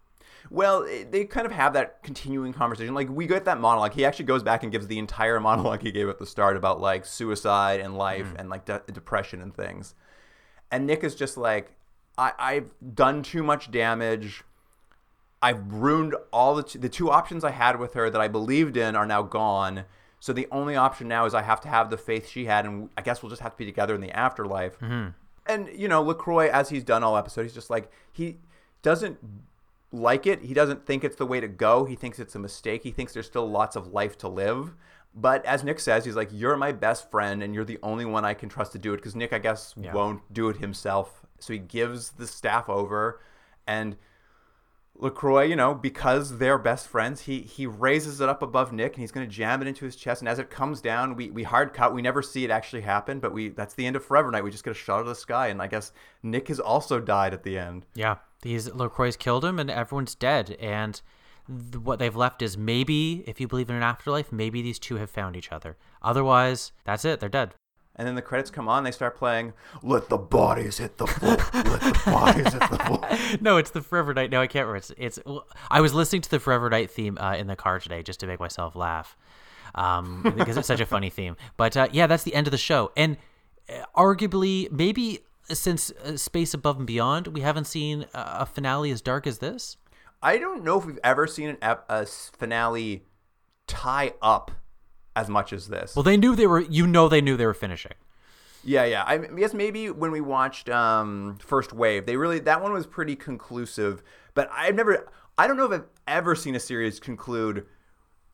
Well, 0.49 0.85
they 1.11 1.25
kind 1.25 1.47
of 1.47 1.53
have 1.53 1.73
that 1.75 2.03
continuing 2.03 2.53
conversation. 2.53 2.95
Like 2.95 3.09
we 3.11 3.27
get 3.27 3.45
that 3.45 3.61
monologue. 3.61 3.93
He 3.93 4.05
actually 4.05 4.25
goes 4.25 4.43
back 4.43 4.63
and 4.63 4.73
gives 4.73 4.87
the 4.87 4.99
entire 4.99 5.39
monologue 5.49 5.83
he 5.83 5.93
gave 5.93 6.09
at 6.09 6.19
the 6.19 6.27
start 6.27 6.57
about 6.57 6.81
like 6.81 7.05
suicide 7.05 7.81
and 7.81 7.97
life 7.99 8.27
Mm. 8.35 8.41
and 8.41 8.49
like 8.51 8.65
de- 8.65 8.83
depression 8.93 9.43
and 9.43 9.55
things. 9.55 9.95
And 10.71 10.87
Nick 10.87 11.05
is 11.05 11.15
just 11.15 11.37
like, 11.37 11.73
I- 12.17 12.33
I've 12.39 12.71
done 12.95 13.23
too 13.23 13.43
much 13.43 13.71
damage. 13.71 14.45
I've 15.43 15.73
ruined 15.73 16.15
all 16.33 16.55
the 16.55 16.63
t- 16.63 16.79
the 16.79 16.89
two 16.89 17.11
options 17.11 17.45
I 17.45 17.51
had 17.51 17.79
with 17.79 17.95
her 17.95 18.11
that 18.11 18.21
I 18.21 18.29
believed 18.29 18.77
in 18.77 18.95
are 18.95 19.07
now 19.07 19.23
gone. 19.23 19.85
So 20.23 20.35
the 20.35 20.47
only 20.53 20.77
option 20.77 21.09
now 21.09 21.25
is 21.25 21.33
I 21.33 21.41
have 21.43 21.63
to 21.63 21.69
have 21.69 21.89
the 21.89 21.97
faith 21.97 22.29
she 22.29 22.45
had, 22.45 22.67
and 22.67 22.91
I 22.97 23.01
guess 23.01 23.23
we'll 23.23 23.31
just 23.31 23.41
have 23.41 23.53
to 23.53 23.57
be 23.59 23.65
together 23.65 23.95
in 23.95 24.03
the 24.03 24.11
afterlife. 24.11 24.77
And 25.47 25.69
you 25.75 25.89
know, 25.89 26.03
Lacroix, 26.03 26.51
as 26.51 26.69
he's 26.69 26.85
done 26.85 27.03
all 27.03 27.17
episode, 27.17 27.43
he's 27.45 27.55
just 27.55 27.71
like 27.71 27.91
he 28.13 28.37
doesn't 28.83 29.19
like 29.93 30.27
it. 30.27 30.43
He 30.43 30.55
doesn't 30.55 30.87
think 30.87 31.05
it's 31.05 31.17
the 31.17 31.27
way 31.27 31.41
to 31.41 31.49
go. 31.49 31.85
He 31.85 31.97
thinks 31.97 32.19
it's 32.19 32.35
a 32.35 32.39
mistake. 32.39 32.83
He 32.83 32.91
thinks 32.91 33.13
there's 33.13 33.27
still 33.27 33.49
lots 33.49 33.77
of 33.77 33.89
life 33.89 34.17
to 34.19 34.29
live. 34.29 34.75
But 35.15 35.45
as 35.45 35.65
Nick 35.65 35.81
says, 35.81 36.05
he's 36.05 36.15
like, 36.15 36.29
"You're 36.33 36.57
my 36.57 36.71
best 36.71 37.11
friend, 37.11 37.43
and 37.43 37.53
you're 37.55 37.65
the 37.65 37.81
only 37.83 38.05
one 38.05 38.25
I 38.25 38.35
can 38.35 38.49
trust 38.49 38.73
to 38.73 38.79
do 38.79 38.93
it." 38.93 38.97
Because 38.99 39.17
Nick, 39.17 39.33
I 39.33 39.39
guess, 39.39 39.75
won't 39.77 40.33
do 40.33 40.49
it 40.49 40.59
himself. 40.59 41.27
So 41.41 41.53
he 41.53 41.59
gives 41.59 42.13
the 42.13 42.27
staff 42.27 42.69
over, 42.69 43.21
and 43.67 43.97
Lacroix, 45.01 45.45
you 45.45 45.57
know, 45.57 45.75
because 45.75 46.39
they're 46.39 46.59
best 46.59 46.87
friends, 46.87 47.23
he 47.23 47.41
he 47.41 47.67
raises 47.67 48.21
it 48.21 48.29
up 48.29 48.43
above 48.43 48.73
Nick 48.73 48.95
and 48.95 49.01
he's 49.01 49.13
going 49.13 49.27
to 49.27 49.35
jam 49.35 49.63
it 49.63 49.69
into 49.69 49.85
his 49.85 49.97
chest. 49.97 50.21
And 50.21 50.29
as 50.29 50.39
it 50.39 50.51
comes 50.51 50.81
down, 50.81 51.17
we 51.17 51.31
we 51.31 51.43
hard 51.43 51.73
cut. 51.73 51.95
We 51.95 52.03
never 52.03 52.23
see 52.23 52.45
it 52.45 52.51
actually 52.51 52.83
happen, 52.83 53.21
but 53.21 53.33
we 53.33 53.49
that's 53.49 53.75
the 53.75 53.87
end 53.87 53.97
of 53.97 54.05
Forever 54.05 54.31
Knight. 54.31 54.45
We 54.45 54.51
just 54.51 54.65
get 54.65 54.73
a 54.73 54.75
shot 54.75 55.01
of 55.01 55.07
the 55.07 55.15
sky, 55.15 55.49
and 55.49 55.63
I 55.63 55.67
guess 55.67 55.93
Nick 56.23 56.49
has 56.49 56.61
also 56.61 57.01
died 57.01 57.33
at 57.33 57.43
the 57.43 57.59
end. 57.59 57.87
Yeah, 57.95 58.17
these 58.43 58.69
Lacroix's 58.69 59.17
killed 59.17 59.45
him, 59.45 59.59
and 59.59 59.71
everyone's 59.71 60.15
dead. 60.15 60.57
And 60.61 61.01
th- 61.49 61.83
what 61.83 61.99
they've 61.99 62.15
left 62.15 62.43
is 62.43 62.59
maybe, 62.59 63.25
if 63.27 63.41
you 63.41 63.49
believe 63.49 63.71
in 63.71 63.77
an 63.77 63.83
afterlife, 63.83 64.33
maybe 64.33 64.63
these 64.63 64.79
two 64.79 64.97
have 64.97 65.11
found 65.11 65.37
each 65.37 65.53
other. 65.53 65.77
Otherwise, 66.03 66.73
that's 66.85 67.05
it. 67.05 67.21
They're 67.21 67.29
dead. 67.29 67.55
And 68.01 68.07
then 68.07 68.15
the 68.15 68.23
credits 68.23 68.51
come 68.51 68.67
on. 68.67 68.83
They 68.83 68.93
start 68.93 69.15
playing. 69.15 69.53
Let 69.83 70.09
the 70.09 70.17
bodies 70.17 70.79
hit 70.79 70.97
the 70.97 71.07
floor. 71.07 71.37
Let 71.53 71.83
the 71.83 72.01
bodies 72.07 72.51
hit 72.55 72.61
the 72.71 72.79
floor. 72.79 73.39
no, 73.43 73.59
it's 73.59 73.73
the 73.73 73.83
Forever 73.83 74.15
Knight. 74.15 74.31
No, 74.31 74.41
I 74.41 74.47
can't 74.47 74.67
remember. 74.67 74.79
It's, 74.79 74.91
it's 74.97 75.19
I 75.71 75.83
was 75.83 75.93
listening 75.93 76.23
to 76.23 76.31
the 76.31 76.41
Forever 76.41 76.71
Knight 76.71 76.91
theme 76.91 77.19
uh, 77.21 77.37
in 77.37 77.47
the 77.47 77.57
car 77.57 77.79
today 77.79 78.03
just 78.03 78.19
to 78.21 78.27
make 78.27 78.41
myself 78.41 78.75
laugh, 78.75 79.19
um, 79.75 80.23
because 80.35 80.57
it's 80.57 80.67
such 80.67 80.81
a 80.81 80.87
funny 80.87 81.11
theme. 81.11 81.37
But 81.59 81.77
uh, 81.77 81.89
yeah, 81.93 82.07
that's 82.07 82.23
the 82.23 82.35
end 82.35 82.47
of 82.47 82.53
the 82.53 82.57
show, 82.57 82.91
and 82.97 83.19
uh, 83.69 83.85
arguably, 83.95 84.73
maybe 84.73 85.19
since 85.51 85.91
uh, 85.91 86.17
Space 86.17 86.55
Above 86.55 86.79
and 86.79 86.87
Beyond, 86.87 87.27
we 87.27 87.43
haven't 87.43 87.67
seen 87.67 88.07
a 88.15 88.47
finale 88.47 88.91
as 88.93 89.03
dark 89.03 89.27
as 89.27 89.41
this. 89.41 89.77
I 90.23 90.39
don't 90.39 90.65
know 90.65 90.79
if 90.79 90.87
we've 90.87 90.99
ever 91.05 91.27
seen 91.27 91.51
an 91.51 91.59
ep- 91.61 91.85
a 91.91 92.07
finale 92.07 93.05
tie 93.67 94.15
up 94.23 94.53
as 95.17 95.29
much 95.29 95.53
as 95.53 95.69
this. 95.69 95.97
Well, 95.97 96.03
they 96.03 96.17
knew 96.17 96.37
they 96.37 96.47
were. 96.47 96.61
You 96.61 96.87
know, 96.87 97.09
they 97.09 97.21
knew 97.21 97.37
they 97.37 97.47
were 97.47 97.55
finishing. 97.55 97.93
Yeah, 98.63 98.85
yeah. 98.85 99.05
I 99.07 99.19
guess 99.19 99.55
maybe 99.55 99.91
when 99.91 100.11
we 100.11 100.21
watched 100.21 100.69
um, 100.69 101.39
First 101.41 101.73
Wave, 101.73 102.07
they 102.07 102.17
really 102.17 102.41
that 102.41 102.63
one 102.63 102.73
was 102.73 102.87
pretty 102.87 103.17
conclusive. 103.17 104.03
But 104.35 104.51
I've 104.53 104.75
never, 104.75 105.11
I 105.39 105.47
don't 105.47 105.57
know 105.57 105.71
if 105.71 105.81
I've 105.81 105.89
ever 106.07 106.35
seen 106.35 106.55
a 106.55 106.61
series 106.61 107.01
conclude 107.01 107.67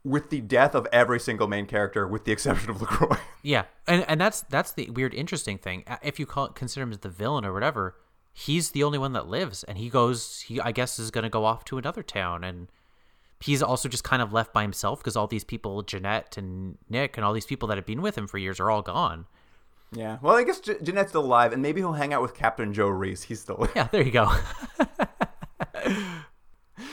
with 0.04 0.30
the 0.30 0.40
death 0.40 0.74
of 0.74 0.86
every 0.92 1.18
single 1.18 1.48
main 1.48 1.66
character, 1.66 2.06
with 2.06 2.24
the 2.24 2.32
exception 2.32 2.70
of 2.70 2.80
Lacroix. 2.80 3.18
Yeah, 3.42 3.66
and 3.86 4.04
and 4.08 4.20
that's 4.20 4.40
that's 4.42 4.72
the 4.72 4.90
weird, 4.90 5.14
interesting 5.14 5.56
thing. 5.56 5.84
If 6.02 6.18
you 6.18 6.26
call 6.26 6.48
consider 6.48 6.82
him 6.82 6.90
as 6.90 6.98
the 6.98 7.08
villain 7.08 7.44
or 7.44 7.52
whatever, 7.52 7.94
he's 8.32 8.72
the 8.72 8.82
only 8.82 8.98
one 8.98 9.12
that 9.12 9.28
lives, 9.28 9.62
and 9.62 9.78
he 9.78 9.88
goes. 9.88 10.40
He 10.40 10.60
I 10.60 10.72
guess 10.72 10.98
is 10.98 11.12
going 11.12 11.22
to 11.22 11.30
go 11.30 11.44
off 11.44 11.64
to 11.66 11.78
another 11.78 12.02
town, 12.02 12.42
and 12.42 12.66
he's 13.40 13.62
also 13.62 13.88
just 13.88 14.04
kind 14.04 14.22
of 14.22 14.32
left 14.32 14.52
by 14.52 14.62
himself 14.62 14.98
because 15.00 15.16
all 15.16 15.26
these 15.26 15.44
people, 15.44 15.82
Janette 15.82 16.36
and 16.36 16.78
Nick, 16.88 17.16
and 17.16 17.24
all 17.24 17.32
these 17.32 17.46
people 17.46 17.68
that 17.68 17.76
have 17.76 17.86
been 17.86 18.02
with 18.02 18.16
him 18.16 18.26
for 18.26 18.38
years 18.38 18.58
are 18.60 18.70
all 18.70 18.82
gone. 18.82 19.26
yeah. 19.92 20.18
Well, 20.22 20.34
I 20.36 20.42
guess 20.44 20.60
J- 20.60 20.78
Janette's 20.82 21.10
still 21.10 21.24
alive, 21.24 21.52
and 21.52 21.60
maybe 21.62 21.80
he'll 21.80 21.92
hang 21.92 22.12
out 22.12 22.22
with 22.22 22.34
Captain 22.34 22.72
Joe 22.72 22.88
Reese. 22.88 23.22
He's 23.24 23.40
still. 23.40 23.68
Yeah, 23.76 23.88
there 23.92 24.02
you 24.02 24.10
go. 24.10 24.30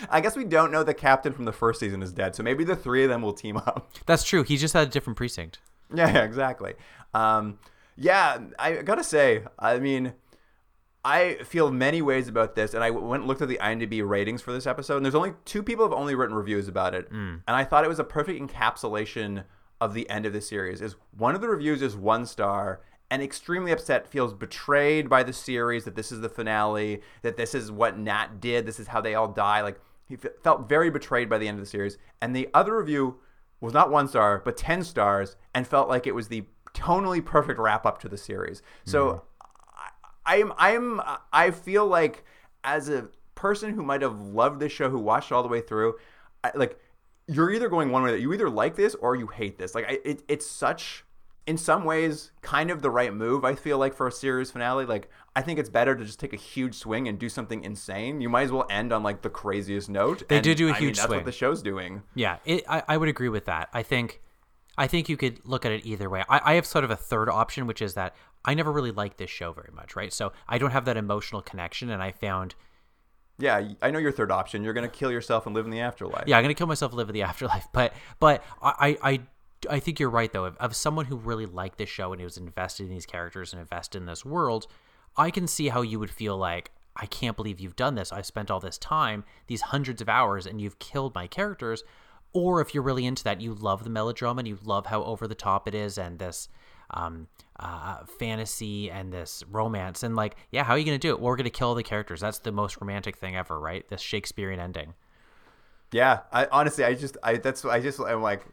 I 0.10 0.22
guess 0.22 0.36
we 0.36 0.44
don't 0.46 0.72
know 0.72 0.84
the 0.84 0.94
captain 0.94 1.34
from 1.34 1.46
the 1.46 1.52
first 1.52 1.80
season 1.80 2.02
is 2.04 2.14
dead, 2.14 2.36
so 2.36 2.44
maybe 2.44 2.64
the 2.64 2.76
three 2.76 3.04
of 3.04 3.10
them 3.10 3.22
will 3.22 3.34
team 3.34 3.58
up. 3.66 3.92
that's 4.06 4.24
true. 4.24 4.44
He 4.44 4.58
just 4.58 4.74
had 4.74 4.88
a 4.88 4.92
different 4.92 5.18
precinct. 5.18 5.60
Yeah, 5.94 6.12
yeah, 6.14 6.24
exactly. 6.26 6.74
Um, 7.14 7.60
yeah, 7.98 8.40
I 8.60 8.82
gotta 8.82 9.04
say, 9.04 9.44
I 9.60 9.80
mean, 9.80 10.14
I 11.06 11.36
feel 11.44 11.70
many 11.70 12.02
ways 12.02 12.28
about 12.28 12.56
this, 12.56 12.74
and 12.74 12.84
I 12.84 12.90
went 12.90 13.24
and 13.24 13.28
looked 13.28 13.42
at 13.42 13.50
the 13.50 13.60
IMDb 13.62 14.08
ratings 14.08 14.42
for 14.42 14.54
this 14.54 14.66
episode, 14.66 14.98
and 14.98 15.06
there's 15.06 15.16
only 15.16 15.34
two 15.44 15.62
people 15.62 15.86
have 15.86 15.94
only 15.94 16.16
written 16.16 16.36
reviews 16.36 16.68
about 16.68 16.96
it, 16.96 17.12
mm. 17.12 17.42
and 17.46 17.56
I 17.56 17.66
thought 17.66 17.84
it 17.84 17.90
was 17.90 18.00
a 18.00 18.06
perfect 18.06 18.42
encapsulation 18.42 19.44
of 19.82 19.94
the 19.94 20.10
end 20.10 20.26
of 20.26 20.32
the 20.32 20.40
series. 20.40 20.82
Is 20.82 20.96
one 21.18 21.36
of 21.36 21.42
the 21.42 21.50
reviews 21.50 21.82
is 21.82 21.98
one 21.98 22.26
star, 22.26 22.82
and 23.12 23.22
extremely 23.22 23.72
upset, 23.72 24.08
feels 24.08 24.34
betrayed 24.34 25.10
by 25.10 25.24
the 25.24 25.34
series 25.34 25.84
that 25.84 25.96
this 25.96 26.12
is 26.12 26.22
the 26.22 26.30
finale, 26.30 27.02
that 27.22 27.36
this 27.36 27.54
is 27.54 27.70
what 27.70 27.98
Nat 27.98 28.40
did, 28.40 28.66
this 28.66 28.80
is 28.80 28.88
how 28.88 29.02
they 29.02 29.14
all 29.14 29.28
die. 29.28 29.62
Like 29.62 29.82
he 30.08 30.16
f- 30.16 30.32
felt 30.42 30.70
very 30.70 30.90
betrayed 30.90 31.30
by 31.30 31.38
the 31.38 31.50
end 31.50 31.60
of 31.60 31.64
the 31.66 31.70
series, 31.70 31.98
and 32.22 32.34
the 32.34 32.50
other 32.54 32.78
review 32.78 33.20
was 33.60 33.74
not 33.74 33.90
one 33.90 34.08
star 34.08 34.42
but 34.44 34.58
10 34.58 34.84
stars 34.84 35.38
and 35.56 35.66
felt 35.66 35.88
like 35.88 36.06
it 36.06 36.14
was 36.14 36.28
the 36.28 36.44
tonally 36.74 37.24
perfect 37.24 37.60
wrap 37.60 37.86
up 37.86 38.00
to 38.02 38.10
the 38.10 38.18
series. 38.18 38.62
So 38.86 39.10
I, 39.10 39.20
i'm 40.26 40.52
i'm 40.58 41.02
i 41.32 41.52
feel 41.52 41.86
like 41.86 42.24
as 42.64 42.90
a 42.90 43.08
person 43.36 43.74
who 43.74 43.84
might 43.84 44.02
have 44.02 44.20
loved 44.20 44.60
this 44.60 44.72
show 44.72 44.90
who 44.90 45.00
watched 45.00 45.32
all 45.32 45.44
the 45.44 45.50
way 45.50 45.62
through 45.62 45.96
I, 46.44 46.52
like 46.56 46.80
you're 47.28 47.52
either 47.52 47.70
going 47.70 47.92
one 47.92 48.04
way 48.04 48.12
that 48.12 48.20
you 48.20 48.34
either 48.34 48.50
like 48.50 48.76
this 48.76 48.96
or 48.96 49.16
you 49.16 49.28
hate 49.28 49.58
this. 49.58 49.74
Like 49.74 49.86
I, 49.90 50.00
it, 50.04 50.24
it's 50.28 50.46
such 50.46 51.06
in 51.48 51.58
some 51.58 51.86
ways 51.86 52.32
kind 52.42 52.70
of 52.70 52.82
the 52.82 52.90
right 52.90 53.14
move 53.14 53.44
i 53.46 53.54
feel 53.56 53.78
like 53.78 53.94
for 53.94 54.08
a 54.08 54.12
series 54.12 54.52
finale. 54.52 54.86
Like 54.86 55.10
i 55.36 55.42
think 55.42 55.58
it's 55.60 55.70
better 55.70 55.96
to 55.96 56.04
just 56.06 56.20
take 56.20 56.34
a 56.34 56.38
huge 56.38 56.76
swing 56.76 57.08
and 57.08 57.18
do 57.20 57.28
something 57.30 57.64
insane. 57.64 58.20
You 58.22 58.30
might 58.30 58.44
as 58.44 58.52
well 58.52 58.66
end 58.70 58.92
on 58.94 59.04
like 59.04 59.22
the 59.22 59.30
craziest 59.30 59.90
note. 59.90 60.28
They 60.30 60.36
And, 60.38 60.44
did 60.44 60.58
do 60.58 60.68
a 60.68 60.72
I 60.72 60.74
mean, 60.74 60.82
huge 60.82 60.98
that's 60.98 61.08
swing. 61.08 61.20
what 61.20 61.26
the 61.26 61.32
show's 61.32 61.62
doing. 61.62 62.04
Yeah, 62.16 62.38
it, 62.46 62.64
I, 62.70 62.84
I 62.88 62.98
would 62.98 63.10
agree 63.10 63.30
with 63.30 63.46
that. 63.46 63.70
I 63.74 63.84
think, 63.84 64.22
I 64.78 64.88
think 64.88 65.08
you 65.08 65.18
could 65.18 65.40
look 65.46 65.66
at 65.66 65.72
it 65.72 65.86
either 65.86 66.10
way. 66.10 66.24
I, 66.28 66.42
I 66.44 66.54
have 66.56 66.66
sort 66.66 66.84
of 66.84 66.92
a 66.92 66.96
third 66.96 67.30
option, 67.30 67.68
which 67.68 67.82
is 67.82 67.94
that 67.94 68.16
I 68.44 68.54
never 68.54 68.72
really 68.72 68.92
liked 68.92 69.18
this 69.18 69.30
show 69.30 69.52
very 69.52 69.70
much, 69.74 69.96
right? 69.96 70.12
So 70.12 70.34
I 70.48 70.58
don't 70.58 70.72
have 70.72 70.86
that 70.86 70.98
emotional 70.98 71.42
connection, 71.42 71.90
and 71.90 72.02
I 72.02 72.12
found, 72.12 72.56
Yeah, 73.38 73.70
I 73.82 73.92
know 73.92 74.00
your 74.00 74.12
third 74.12 74.32
option. 74.32 74.64
You're 74.64 74.74
gonna 74.74 74.88
kill 74.88 75.12
yourself 75.12 75.46
and 75.46 75.56
live 75.56 75.66
in 75.66 75.72
the 75.72 75.80
afterlife. 75.80 76.24
yeah, 76.28 76.38
I'm 76.38 76.44
gonna 76.44 76.54
kill 76.56 76.68
myself, 76.68 76.92
and 76.92 76.98
live 76.98 77.10
in 77.10 77.14
the 77.14 77.22
afterlife. 77.32 77.68
But, 77.72 77.94
but 78.20 78.44
I, 78.62 78.98
I, 79.04 79.12
I, 79.12 79.20
I 79.70 79.80
think 79.80 80.00
you're 80.00 80.10
right 80.10 80.32
though. 80.32 80.46
Of, 80.46 80.58
of 80.58 80.76
someone 80.76 81.06
who 81.06 81.18
really 81.18 81.46
liked 81.46 81.78
this 81.78 81.90
show 81.90 82.12
and 82.12 82.20
who 82.20 82.26
was 82.26 82.38
invested 82.38 82.84
in 82.84 82.90
these 82.90 83.06
characters 83.06 83.54
and 83.54 83.62
invested 83.62 84.00
in 84.00 84.06
this 84.08 84.26
world, 84.26 84.68
I 85.16 85.30
can 85.30 85.48
see 85.48 85.70
how 85.70 85.82
you 85.82 86.00
would 86.00 86.12
feel 86.12 86.38
like. 86.38 86.72
I 86.96 87.08
can't 87.08 87.36
believe 87.36 87.60
you've 87.60 87.76
done 87.76 87.96
this. 87.96 88.12
I've 88.12 88.26
spent 88.26 88.52
all 88.52 88.60
this 88.60 88.78
time, 88.78 89.24
these 89.48 89.62
hundreds 89.62 90.00
of 90.02 90.10
hours, 90.10 90.46
and 90.46 90.62
you've 90.62 90.78
killed 90.78 91.16
my 91.16 91.26
characters. 91.26 91.84
Or 92.34 92.62
if 92.62 92.74
you're 92.74 92.84
really 92.84 93.06
into 93.06 93.24
that, 93.26 93.42
you 93.42 93.54
love 93.54 93.84
the 93.84 93.90
melodrama 93.90 94.40
and 94.40 94.48
you 94.48 94.58
love 94.64 94.88
how 94.88 95.04
over 95.04 95.28
the 95.28 95.36
top 95.36 95.68
it 95.68 95.76
is 95.76 95.98
and 95.98 96.18
this 96.18 96.50
um, 96.92 97.28
uh, 97.60 98.06
fantasy 98.20 98.90
and 98.90 99.14
this 99.14 99.44
romance. 99.52 100.04
And 100.04 100.16
like, 100.16 100.36
yeah, 100.52 100.64
how 100.64 100.74
are 100.74 100.78
you 100.78 100.86
going 100.86 101.00
to 101.00 101.08
do 101.08 101.12
it? 101.12 101.20
Well, 101.20 101.30
we're 101.30 101.36
going 101.36 101.46
to 101.46 101.50
kill 101.50 101.70
all 101.70 101.76
the 101.76 101.84
characters. 101.84 102.22
That's 102.22 102.40
the 102.40 102.52
most 102.52 102.80
romantic 102.82 103.18
thing 103.18 103.36
ever, 103.36 103.60
right? 103.60 103.88
This 103.90 104.02
Shakespearean 104.02 104.60
ending. 104.60 104.94
Yeah. 105.92 106.22
I 106.32 106.48
honestly, 106.52 106.84
I 106.84 106.96
just, 106.96 107.18
I 107.24 107.38
that's, 107.38 107.66
I 107.66 107.80
just, 107.80 108.00
I'm 108.00 108.22
like, 108.22 108.46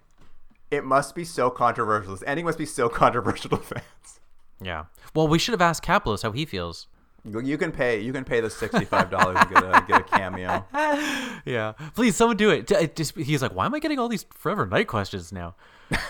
it 0.70 0.85
must 0.85 1.14
be 1.14 1.24
so 1.24 1.51
controversial. 1.51 2.12
This 2.12 2.24
ending 2.26 2.45
must 2.45 2.59
be 2.59 2.66
so 2.66 2.89
controversial 2.91 3.51
to 3.51 3.57
fans. 3.57 4.20
Yeah. 4.61 4.85
Well, 5.14 5.26
we 5.26 5.39
should 5.39 5.53
have 5.53 5.62
asked 5.62 5.83
Kapelos 5.83 6.22
how 6.22 6.33
he 6.33 6.45
feels. 6.45 6.87
You 7.25 7.59
can 7.59 7.71
pay, 7.71 8.01
you 8.01 8.12
can 8.12 8.25
pay 8.25 8.41
the 8.41 8.49
sixty-five 8.51 9.11
dollars 9.11 9.39
to 9.41 9.47
get 9.49 9.62
a 9.62 9.85
get 9.87 10.01
a 10.01 10.05
cameo. 10.05 10.64
Yeah. 11.47 11.73
Please, 11.95 12.16
someone 12.16 12.37
do 12.37 12.51
it. 12.51 12.71
It 12.71 12.97
Just, 12.97 13.16
he's 13.16 13.41
like, 13.43 13.55
why 13.55 13.64
am 13.66 13.75
I 13.75 13.79
getting 13.79 13.99
all 13.99 14.09
these 14.09 14.25
Forever 14.35 14.66
Knight 14.66 14.89
questions 14.89 15.33
now? 15.33 15.55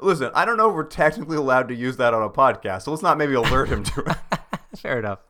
Listen, 0.00 0.30
I 0.34 0.44
don't 0.44 0.56
know 0.56 0.68
if 0.68 0.74
we're 0.74 0.84
technically 0.84 1.36
allowed 1.36 1.68
to 1.68 1.74
use 1.74 1.96
that 1.98 2.14
on 2.14 2.22
a 2.22 2.28
podcast, 2.30 2.82
so 2.82 2.90
let's 2.90 3.02
not 3.02 3.16
maybe 3.18 3.34
alert 3.34 3.68
him 3.68 3.82
to 3.84 4.00
it. 4.02 4.38
Fair 4.78 4.98
enough. 4.98 5.20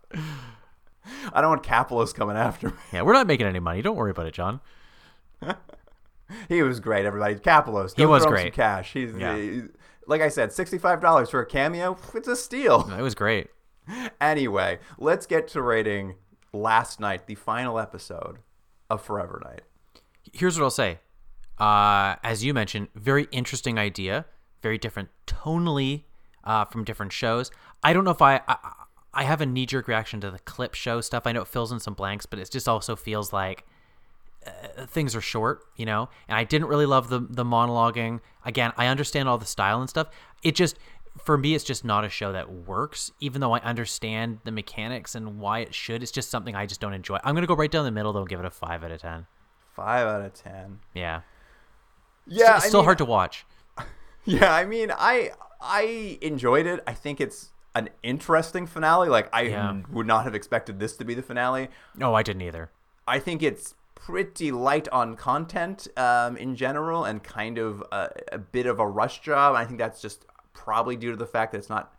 I 1.32 1.40
don't 1.40 1.50
want 1.50 1.62
Capitalist 1.62 2.14
coming 2.16 2.36
after 2.36 2.68
me. 2.68 2.74
Yeah, 2.92 3.02
we're 3.02 3.12
not 3.12 3.26
making 3.26 3.46
any 3.46 3.60
money. 3.60 3.82
Don't 3.82 3.96
worry 3.96 4.10
about 4.10 4.26
it, 4.26 4.34
John. 4.34 4.60
He 6.48 6.62
was 6.62 6.80
great, 6.80 7.04
everybody. 7.04 7.34
Capitalist. 7.36 7.96
He 7.96 8.06
was 8.06 8.24
great. 8.26 8.52
cash. 8.54 8.92
He's 8.92 9.12
Yeah. 9.16 9.36
he- 9.36 9.62
like 10.06 10.20
I 10.20 10.28
said, 10.28 10.52
sixty-five 10.52 11.00
dollars 11.00 11.30
for 11.30 11.40
a 11.40 11.46
cameo. 11.46 11.96
It's 12.14 12.28
a 12.28 12.36
steal. 12.36 12.90
It 12.98 13.00
was 13.02 13.14
great. 13.14 13.48
Anyway, 14.20 14.78
let's 14.98 15.26
get 15.26 15.48
to 15.48 15.62
rating 15.62 16.14
last 16.52 17.00
night, 17.00 17.26
the 17.26 17.34
final 17.34 17.78
episode 17.78 18.38
of 18.88 19.02
Forever 19.02 19.42
Knight. 19.44 19.62
Here's 20.32 20.58
what 20.58 20.64
I'll 20.64 20.70
say. 20.70 20.98
Uh, 21.58 22.16
as 22.22 22.44
you 22.44 22.54
mentioned, 22.54 22.88
very 22.94 23.28
interesting 23.30 23.78
idea, 23.78 24.26
very 24.62 24.78
different 24.78 25.10
tonally 25.26 26.04
uh, 26.42 26.64
from 26.64 26.84
different 26.84 27.12
shows. 27.12 27.50
I 27.82 27.92
don't 27.92 28.04
know 28.04 28.10
if 28.10 28.22
I, 28.22 28.40
I 28.48 28.56
I 29.14 29.22
have 29.24 29.40
a 29.40 29.46
knee 29.46 29.66
jerk 29.66 29.86
reaction 29.86 30.20
to 30.22 30.30
the 30.30 30.40
clip 30.40 30.74
show 30.74 31.00
stuff. 31.00 31.26
I 31.26 31.32
know 31.32 31.42
it 31.42 31.48
fills 31.48 31.70
in 31.70 31.78
some 31.78 31.94
blanks, 31.94 32.26
but 32.26 32.38
it 32.38 32.50
just 32.50 32.68
also 32.68 32.96
feels 32.96 33.32
like 33.32 33.64
uh, 34.44 34.86
things 34.86 35.14
are 35.14 35.20
short, 35.20 35.62
you 35.76 35.86
know. 35.86 36.08
And 36.28 36.36
I 36.36 36.44
didn't 36.44 36.66
really 36.66 36.86
love 36.86 37.08
the 37.08 37.20
the 37.20 37.44
monologuing. 37.44 38.20
Again, 38.44 38.72
I 38.76 38.88
understand 38.88 39.28
all 39.28 39.38
the 39.38 39.46
style 39.46 39.80
and 39.80 39.88
stuff. 39.88 40.08
It 40.42 40.56
just 40.56 40.76
for 41.24 41.36
me, 41.38 41.54
it's 41.54 41.64
just 41.64 41.84
not 41.84 42.04
a 42.04 42.08
show 42.08 42.32
that 42.32 42.50
works. 42.50 43.10
Even 43.20 43.40
though 43.40 43.52
I 43.52 43.58
understand 43.60 44.38
the 44.44 44.52
mechanics 44.52 45.14
and 45.14 45.38
why 45.40 45.60
it 45.60 45.74
should, 45.74 46.02
it's 46.02 46.12
just 46.12 46.30
something 46.30 46.54
I 46.54 46.66
just 46.66 46.80
don't 46.80 46.94
enjoy. 46.94 47.18
I'm 47.24 47.34
gonna 47.34 47.46
go 47.46 47.54
right 47.56 47.70
down 47.70 47.84
the 47.84 47.90
middle 47.90 48.12
though, 48.12 48.20
and 48.20 48.28
give 48.28 48.40
it 48.40 48.46
a 48.46 48.50
five 48.50 48.84
out 48.84 48.90
of 48.90 49.00
ten. 49.00 49.26
Five 49.74 50.06
out 50.06 50.20
of 50.22 50.34
ten. 50.34 50.80
Yeah. 50.94 51.22
Yeah, 52.26 52.56
it's 52.56 52.66
I 52.66 52.68
still 52.68 52.80
mean- 52.80 52.84
hard 52.86 52.98
to 52.98 53.04
watch. 53.04 53.44
Yeah, 54.26 54.54
I 54.54 54.64
mean, 54.64 54.90
I 54.96 55.32
I 55.60 56.18
enjoyed 56.22 56.64
it. 56.66 56.82
I 56.86 56.94
think 56.94 57.20
it's 57.20 57.50
an 57.74 57.90
interesting 58.02 58.66
finale. 58.66 59.10
Like 59.10 59.28
I 59.34 59.42
Yeah. 59.42 59.82
would 59.92 60.06
not 60.06 60.24
have 60.24 60.34
expected 60.34 60.80
this 60.80 60.96
to 60.96 61.04
be 61.04 61.12
the 61.12 61.20
finale. 61.22 61.68
No, 61.94 62.14
I 62.14 62.22
didn't 62.22 62.40
either. 62.40 62.70
I 63.06 63.18
think 63.18 63.42
it's 63.42 63.74
pretty 63.94 64.50
light 64.50 64.88
on 64.88 65.14
content 65.16 65.88
um, 65.98 66.38
in 66.38 66.56
general, 66.56 67.04
and 67.04 67.22
kind 67.22 67.58
of 67.58 67.82
a, 67.92 68.08
a 68.32 68.38
bit 68.38 68.64
of 68.64 68.78
a 68.80 68.86
rush 68.86 69.20
job. 69.20 69.54
I 69.56 69.66
think 69.66 69.78
that's 69.78 70.00
just 70.00 70.24
probably 70.54 70.96
due 70.96 71.10
to 71.10 71.16
the 71.16 71.26
fact 71.26 71.52
that 71.52 71.58
it's 71.58 71.68
not. 71.68 71.94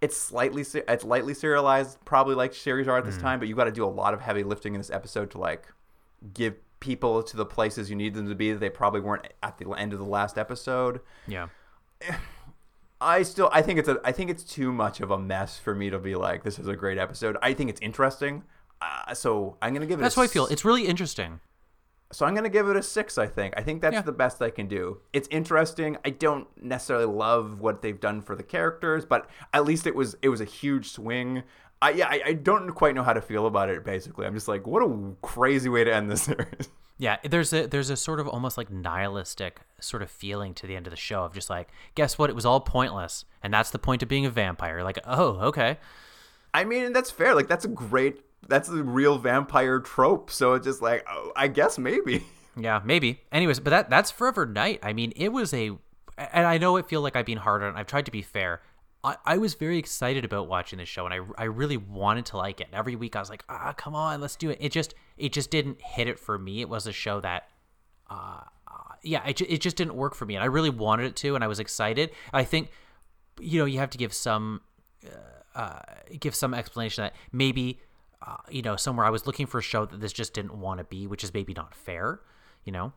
It's 0.00 0.16
slightly 0.16 0.64
it's 0.88 1.04
lightly 1.04 1.32
serialized, 1.32 2.04
probably 2.04 2.34
like 2.34 2.54
series 2.54 2.88
are 2.88 2.98
at 2.98 3.04
this 3.04 3.16
time. 3.16 3.38
But 3.38 3.48
you've 3.48 3.56
got 3.56 3.64
to 3.64 3.72
do 3.72 3.84
a 3.84 3.86
lot 3.86 4.14
of 4.14 4.20
heavy 4.20 4.42
lifting 4.42 4.74
in 4.74 4.80
this 4.80 4.90
episode 4.90 5.30
to 5.30 5.38
like 5.38 5.68
give 6.34 6.56
people 6.80 7.22
to 7.22 7.36
the 7.36 7.46
places 7.46 7.88
you 7.88 7.94
need 7.94 8.12
them 8.14 8.28
to 8.28 8.34
be 8.34 8.52
that 8.52 8.58
they 8.58 8.68
probably 8.68 9.00
weren't 9.00 9.26
at 9.42 9.56
the 9.58 9.70
end 9.70 9.92
of 9.92 10.00
the 10.00 10.04
last 10.04 10.36
episode. 10.36 11.00
Yeah. 11.26 11.48
I 13.00 13.24
still 13.24 13.50
I 13.52 13.62
think 13.62 13.80
it's 13.80 13.88
a 13.88 14.00
I 14.04 14.12
think 14.12 14.30
it's 14.30 14.44
too 14.44 14.72
much 14.72 15.00
of 15.00 15.10
a 15.10 15.18
mess 15.18 15.58
for 15.58 15.74
me 15.74 15.90
to 15.90 15.98
be 15.98 16.14
like 16.14 16.44
this 16.44 16.58
is 16.58 16.68
a 16.68 16.76
great 16.76 16.98
episode. 16.98 17.36
I 17.42 17.52
think 17.52 17.70
it's 17.70 17.80
interesting. 17.80 18.44
Uh, 18.80 19.14
so 19.14 19.56
I'm 19.62 19.72
gonna 19.72 19.86
give 19.86 19.98
it. 19.98 20.02
That's 20.02 20.16
a 20.16 20.20
how 20.20 20.24
I 20.24 20.28
feel. 20.28 20.46
It's 20.46 20.64
really 20.64 20.86
interesting. 20.86 21.40
So 22.12 22.24
I'm 22.26 22.34
gonna 22.34 22.48
give 22.48 22.68
it 22.68 22.76
a 22.76 22.82
six. 22.82 23.18
I 23.18 23.26
think. 23.26 23.54
I 23.56 23.62
think 23.62 23.82
that's 23.82 23.94
Yeah. 23.94 24.02
the 24.02 24.12
best 24.12 24.40
I 24.40 24.50
can 24.50 24.68
do. 24.68 25.00
It's 25.12 25.26
interesting. 25.30 25.96
I 26.04 26.10
don't 26.10 26.46
necessarily 26.62 27.06
love 27.06 27.60
what 27.60 27.82
they've 27.82 27.98
done 28.00 28.20
for 28.22 28.36
the 28.36 28.42
characters, 28.42 29.04
but 29.04 29.28
at 29.52 29.64
least 29.64 29.86
it 29.86 29.94
was 29.94 30.16
it 30.22 30.28
was 30.28 30.40
a 30.40 30.44
huge 30.46 30.90
swing. 30.90 31.42
I 31.80 31.90
yeah 31.90 32.06
I, 32.08 32.22
I 32.26 32.32
don't 32.34 32.70
quite 32.72 32.94
know 32.94 33.02
how 33.02 33.12
to 33.12 33.20
feel 33.20 33.46
about 33.46 33.68
it. 33.70 33.84
Basically, 33.84 34.26
I'm 34.26 34.34
just 34.34 34.46
like, 34.48 34.66
what 34.66 34.82
a 34.82 35.14
crazy 35.22 35.68
way 35.68 35.82
to 35.84 35.92
end 35.92 36.10
this 36.10 36.22
series. 36.30 36.68
Yeah, 36.98 37.16
there's 37.28 37.52
a 37.52 37.66
there's 37.66 37.90
a 37.90 37.96
sort 37.96 38.20
of 38.20 38.28
almost 38.28 38.56
like 38.56 38.70
nihilistic 38.70 39.60
sort 39.80 40.02
of 40.02 40.10
feeling 40.10 40.54
to 40.54 40.66
the 40.68 40.76
end 40.76 40.86
of 40.86 40.92
the 40.92 40.96
show 40.96 41.24
of 41.24 41.34
just 41.34 41.50
like, 41.50 41.68
guess 41.96 42.16
what? 42.18 42.30
It 42.30 42.36
was 42.36 42.46
all 42.46 42.60
pointless, 42.60 43.24
and 43.42 43.52
that's 43.52 43.70
the 43.70 43.78
point 43.80 44.02
of 44.04 44.08
being 44.08 44.24
a 44.26 44.30
vampire. 44.30 44.84
Like, 44.84 45.00
oh, 45.04 45.38
okay. 45.48 45.78
I 46.54 46.64
mean, 46.64 46.92
that's 46.92 47.10
fair. 47.10 47.34
Like 47.34 47.48
that's 47.48 47.64
a 47.64 47.68
great. 47.68 48.20
That's 48.48 48.68
a 48.68 48.82
real 48.82 49.18
vampire 49.18 49.80
trope. 49.80 50.30
So 50.30 50.54
it's 50.54 50.66
just 50.66 50.82
like, 50.82 51.06
oh, 51.10 51.32
I 51.36 51.48
guess 51.48 51.78
maybe. 51.78 52.24
Yeah, 52.54 52.82
maybe. 52.84 53.22
Anyways, 53.32 53.60
but 53.60 53.70
that 53.70 53.88
that's 53.88 54.10
Forever 54.10 54.44
Knight. 54.44 54.80
I 54.82 54.92
mean, 54.92 55.14
it 55.16 55.30
was 55.30 55.54
a, 55.54 55.70
and 56.18 56.46
I 56.46 56.58
know 56.58 56.76
it 56.76 56.86
feel 56.86 57.00
like 57.00 57.16
I've 57.16 57.24
been 57.24 57.38
hard 57.38 57.62
on. 57.62 57.76
I've 57.76 57.86
tried 57.86 58.04
to 58.04 58.12
be 58.12 58.20
fair. 58.20 58.60
I, 59.02 59.16
I 59.24 59.38
was 59.38 59.54
very 59.54 59.78
excited 59.78 60.22
about 60.24 60.48
watching 60.48 60.78
this 60.78 60.88
show, 60.88 61.06
and 61.06 61.14
I 61.14 61.20
I 61.38 61.44
really 61.44 61.78
wanted 61.78 62.26
to 62.26 62.36
like 62.36 62.60
it. 62.60 62.66
And 62.66 62.74
every 62.74 62.94
week 62.94 63.16
I 63.16 63.20
was 63.20 63.30
like, 63.30 63.42
ah, 63.48 63.72
come 63.74 63.94
on, 63.94 64.20
let's 64.20 64.36
do 64.36 64.50
it. 64.50 64.58
It 64.60 64.70
just 64.70 64.92
it 65.16 65.32
just 65.32 65.50
didn't 65.50 65.80
hit 65.80 66.08
it 66.08 66.18
for 66.18 66.38
me. 66.38 66.60
It 66.60 66.68
was 66.68 66.86
a 66.86 66.92
show 66.92 67.20
that, 67.20 67.48
uh, 68.10 68.40
uh, 68.68 68.94
yeah, 69.02 69.26
it, 69.26 69.40
it 69.40 69.62
just 69.62 69.76
didn't 69.76 69.94
work 69.94 70.14
for 70.14 70.26
me, 70.26 70.34
and 70.34 70.42
I 70.42 70.46
really 70.46 70.68
wanted 70.68 71.06
it 71.06 71.16
to, 71.16 71.34
and 71.34 71.42
I 71.42 71.46
was 71.46 71.58
excited. 71.58 72.10
I 72.34 72.44
think, 72.44 72.70
you 73.40 73.58
know, 73.58 73.64
you 73.64 73.78
have 73.78 73.90
to 73.90 73.98
give 73.98 74.12
some, 74.12 74.60
uh, 75.06 75.58
uh, 75.58 75.80
give 76.20 76.34
some 76.34 76.52
explanation 76.52 77.04
that 77.04 77.14
maybe, 77.32 77.80
uh, 78.26 78.36
you 78.50 78.62
know, 78.62 78.76
somewhere 78.76 79.04
I 79.06 79.10
was 79.10 79.26
looking 79.26 79.46
for 79.46 79.58
a 79.58 79.62
show 79.62 79.84
that 79.86 80.00
this 80.00 80.12
just 80.12 80.32
didn't 80.34 80.58
want 80.58 80.78
to 80.78 80.84
be, 80.84 81.06
which 81.06 81.24
is 81.24 81.32
maybe 81.34 81.52
not 81.54 81.74
fair, 81.74 82.20
you 82.64 82.72
know. 82.72 82.92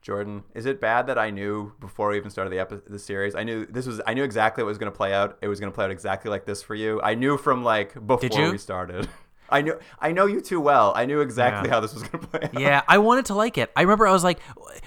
Jordan, 0.00 0.44
is 0.54 0.64
it 0.64 0.80
bad 0.80 1.08
that 1.08 1.18
I 1.18 1.30
knew 1.30 1.72
before 1.80 2.10
we 2.10 2.16
even 2.16 2.30
started 2.30 2.50
the 2.50 2.60
epi- 2.60 2.80
the 2.86 2.98
series? 3.00 3.34
I 3.34 3.42
knew 3.42 3.66
this 3.66 3.84
was 3.86 4.00
I 4.06 4.14
knew 4.14 4.22
exactly 4.22 4.62
what 4.62 4.68
was 4.68 4.78
going 4.78 4.90
to 4.90 4.96
play 4.96 5.12
out. 5.12 5.38
It 5.42 5.48
was 5.48 5.58
going 5.58 5.72
to 5.72 5.74
play 5.74 5.84
out 5.84 5.90
exactly 5.90 6.30
like 6.30 6.46
this 6.46 6.62
for 6.62 6.74
you. 6.76 7.00
I 7.02 7.14
knew 7.14 7.36
from 7.36 7.64
like 7.64 7.94
before 8.06 8.50
we 8.52 8.58
started. 8.58 9.08
I 9.50 9.62
knew 9.62 9.78
I 9.98 10.12
know 10.12 10.26
you 10.26 10.40
too 10.40 10.60
well. 10.60 10.92
I 10.94 11.04
knew 11.06 11.20
exactly 11.20 11.68
Yeah. 11.68 11.74
how 11.74 11.80
this 11.80 11.94
was 11.94 12.04
going 12.04 12.22
to 12.22 12.28
play 12.28 12.40
out. 12.44 12.60
Yeah, 12.60 12.82
I 12.86 12.98
wanted 12.98 13.24
to 13.26 13.34
like 13.34 13.58
it. 13.58 13.72
I 13.74 13.82
remember 13.82 14.06
I 14.06 14.12
was 14.12 14.22
like, 14.22 14.38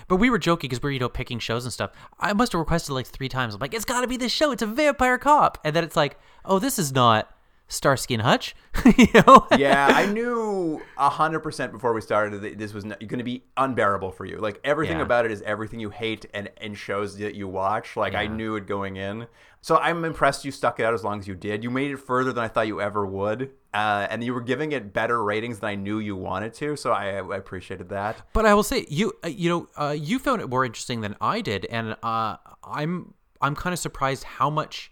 but 0.08 0.16
we 0.16 0.30
were 0.30 0.40
joking 0.40 0.70
because 0.70 0.82
we 0.82 0.90
are 0.90 0.94
you 0.94 1.00
know 1.00 1.10
picking 1.10 1.40
shows 1.40 1.66
and 1.66 1.74
stuff. 1.74 1.92
I 2.20 2.32
must 2.34 2.54
have 2.54 2.60
requested 2.60 2.94
like 2.96 3.08
three 3.08 3.28
times. 3.30 3.54
I'm 3.54 3.60
like, 3.60 3.74
it's 3.74 3.86
got 3.86 4.02
to 4.02 4.08
be 4.08 4.18
this 4.18 4.32
show. 4.32 4.52
It's 4.52 4.62
a 4.62 4.68
vampire 4.68 5.18
cop, 5.18 5.58
and 5.66 5.76
then 5.76 5.84
it's 5.84 5.96
like, 5.98 6.18
oh, 6.46 6.58
this 6.60 6.80
is 6.80 6.94
not 6.94 7.30
Starsky 7.72 8.14
and 8.16 8.22
Hutch, 8.24 8.54
you 8.98 9.08
know? 9.14 9.48
yeah, 9.58 9.88
I 9.88 10.06
knew 10.06 10.82
hundred 10.98 11.40
percent 11.40 11.72
before 11.72 11.94
we 11.94 12.02
started 12.02 12.42
that 12.42 12.58
this 12.58 12.74
was 12.74 12.84
going 12.84 13.18
to 13.18 13.24
be 13.24 13.44
unbearable 13.58 14.12
for 14.12 14.26
you. 14.26 14.38
Like 14.38 14.60
everything 14.64 14.98
Yeah. 14.98 15.04
about 15.04 15.26
it 15.26 15.32
is 15.32 15.42
everything 15.44 15.80
you 15.80 15.90
hate 15.90 16.26
and 16.34 16.50
and 16.58 16.78
shows 16.78 17.18
that 17.18 17.36
you 17.36 17.48
watch. 17.48 17.96
Like 17.96 18.14
I 18.14 18.28
knew 18.28 18.56
it 18.56 18.68
going 18.68 18.98
in. 18.98 19.28
So 19.62 19.78
I'm 19.78 20.04
impressed 20.06 20.44
you 20.44 20.52
stuck 20.52 20.80
it 20.80 20.84
out 20.84 20.94
as 20.94 21.04
long 21.04 21.20
as 21.20 21.28
you 21.28 21.36
did. 21.36 21.64
You 21.64 21.70
made 21.70 21.92
it 21.92 21.98
further 21.98 22.34
than 22.34 22.44
I 22.44 22.48
thought 22.48 22.66
you 22.66 22.82
ever 22.82 23.06
would, 23.06 23.52
uh, 23.76 24.08
and 24.10 24.24
you 24.24 24.34
were 24.34 24.42
giving 24.42 24.72
it 24.72 24.92
better 24.92 25.24
ratings 25.24 25.60
than 25.60 25.70
I 25.70 25.76
knew 25.76 26.00
you 26.00 26.16
wanted 26.16 26.54
to. 26.56 26.76
So 26.76 26.92
I, 26.92 27.18
I 27.18 27.38
appreciated 27.38 27.88
that. 27.90 28.24
But 28.34 28.46
I 28.48 28.54
will 28.56 28.64
say, 28.64 28.86
you 28.90 29.14
uh, 29.24 29.28
you 29.28 29.50
know, 29.50 29.68
uh, 29.78 29.92
you 29.98 30.18
found 30.20 30.42
it 30.42 30.50
more 30.50 30.66
interesting 30.66 31.02
than 31.02 31.16
I 31.22 31.42
did, 31.42 31.66
and 31.66 31.96
uh, 32.04 32.38
I'm 32.64 33.14
I'm 33.40 33.56
kind 33.56 33.72
of 33.74 33.80
surprised 33.80 34.24
how 34.24 34.50
much 34.50 34.92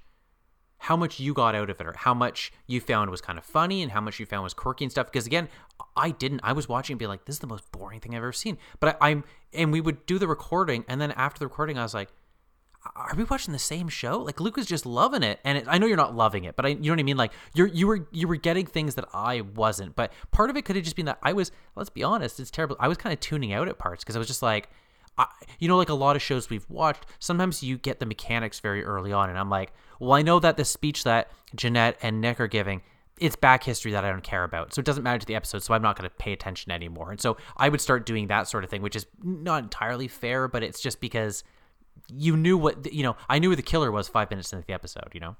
how 0.79 0.95
much 0.95 1.19
you 1.19 1.33
got 1.33 1.55
out 1.55 1.69
of 1.69 1.79
it, 1.79 1.85
or 1.85 1.93
how 1.93 2.13
much 2.13 2.51
you 2.65 2.79
found 2.79 3.11
was 3.11 3.21
kind 3.21 3.37
of 3.37 3.45
funny, 3.45 3.81
and 3.81 3.91
how 3.91 4.01
much 4.01 4.19
you 4.19 4.25
found 4.25 4.43
was 4.43 4.53
quirky 4.53 4.85
and 4.85 4.91
stuff. 4.91 5.07
Because 5.07 5.27
again, 5.27 5.49
I 5.95 6.11
didn't. 6.11 6.39
I 6.43 6.53
was 6.53 6.67
watching 6.69 6.93
and 6.93 6.99
be 6.99 7.07
like, 7.07 7.25
this 7.25 7.35
is 7.35 7.39
the 7.39 7.47
most 7.47 7.69
boring 7.71 7.99
thing 7.99 8.13
I've 8.13 8.19
ever 8.19 8.31
seen. 8.31 8.57
But 8.79 8.97
I, 9.01 9.09
I'm 9.11 9.23
and 9.53 9.71
we 9.71 9.81
would 9.81 10.05
do 10.05 10.17
the 10.17 10.27
recording, 10.27 10.85
and 10.87 10.99
then 11.01 11.11
after 11.11 11.39
the 11.39 11.47
recording, 11.47 11.77
I 11.77 11.83
was 11.83 11.93
like. 11.93 12.09
Are 12.95 13.13
we 13.13 13.25
watching 13.25 13.51
the 13.51 13.59
same 13.59 13.89
show? 13.89 14.19
Like 14.19 14.39
Luke 14.39 14.57
is 14.57 14.65
just 14.65 14.85
loving 14.85 15.21
it, 15.21 15.41
and 15.43 15.57
it, 15.57 15.65
I 15.67 15.77
know 15.79 15.85
you're 15.85 15.97
not 15.97 16.15
loving 16.15 16.45
it, 16.45 16.55
but 16.55 16.65
I, 16.65 16.69
you 16.69 16.83
know 16.83 16.91
what 16.91 16.99
I 16.99 17.03
mean. 17.03 17.17
Like 17.17 17.33
you're 17.53 17.67
you 17.67 17.87
were 17.87 18.07
you 18.13 18.25
were 18.25 18.37
getting 18.37 18.65
things 18.65 18.95
that 18.95 19.03
I 19.13 19.41
wasn't. 19.41 19.97
But 19.97 20.13
part 20.31 20.49
of 20.49 20.55
it 20.55 20.63
could 20.63 20.77
have 20.77 20.85
just 20.85 20.95
been 20.95 21.05
that 21.07 21.19
I 21.21 21.33
was. 21.33 21.51
Let's 21.75 21.89
be 21.89 22.03
honest, 22.03 22.39
it's 22.39 22.49
terrible. 22.49 22.77
I 22.79 22.87
was 22.87 22.97
kind 22.97 23.11
of 23.11 23.19
tuning 23.19 23.51
out 23.51 23.67
at 23.67 23.77
parts 23.79 24.05
because 24.05 24.15
I 24.15 24.19
was 24.19 24.29
just 24.29 24.41
like, 24.41 24.69
I, 25.19 25.27
you 25.59 25.67
know, 25.67 25.77
like 25.77 25.89
a 25.89 25.93
lot 25.93 26.15
of 26.15 26.21
shows 26.21 26.49
we've 26.49 26.67
watched. 26.69 27.05
Sometimes 27.19 27.61
you 27.61 27.77
get 27.77 27.99
the 27.99 28.05
mechanics 28.05 28.59
very 28.61 28.83
early 28.83 29.11
on, 29.11 29.29
and 29.29 29.37
I'm 29.37 29.49
like, 29.49 29.73
well, 29.99 30.13
I 30.13 30.21
know 30.21 30.39
that 30.39 30.57
the 30.57 30.65
speech 30.65 31.03
that 31.03 31.29
Janette 31.55 31.97
and 32.01 32.21
Nick 32.21 32.39
are 32.39 32.47
giving. 32.47 32.81
It's 33.19 33.35
back 33.35 33.65
history 33.65 33.91
that 33.91 34.05
I 34.05 34.09
don't 34.09 34.23
care 34.23 34.45
about. 34.45 34.73
So 34.73 34.79
it 34.79 34.85
doesn't 34.85 35.03
matter 35.03 35.19
to 35.19 35.25
the 35.25 35.35
episode. 35.35 35.61
So 35.61 35.73
I'm 35.73 35.81
not 35.81 35.97
going 35.97 36.09
to 36.09 36.15
pay 36.15 36.31
attention 36.31 36.71
anymore. 36.71 37.11
And 37.11 37.19
so 37.19 37.35
I 37.57 37.67
would 37.67 37.81
start 37.81 38.05
doing 38.05 38.27
that 38.27 38.47
sort 38.47 38.63
of 38.63 38.69
thing, 38.69 38.81
which 38.81 38.95
is 38.95 39.05
not 39.21 39.61
entirely 39.61 40.07
fair, 40.07 40.47
but 40.47 40.63
it's 40.63 40.79
just 40.79 41.01
because 41.01 41.43
you 42.07 42.37
knew 42.37 42.57
what 42.57 42.91
you 42.93 43.03
know. 43.03 43.17
I 43.27 43.39
knew 43.39 43.49
who 43.49 43.57
the 43.57 43.61
killer 43.61 43.91
was 43.91 44.07
five 44.07 44.29
minutes 44.29 44.53
into 44.53 44.65
the 44.65 44.73
episode. 44.73 45.09
You 45.13 45.19
know. 45.19 45.35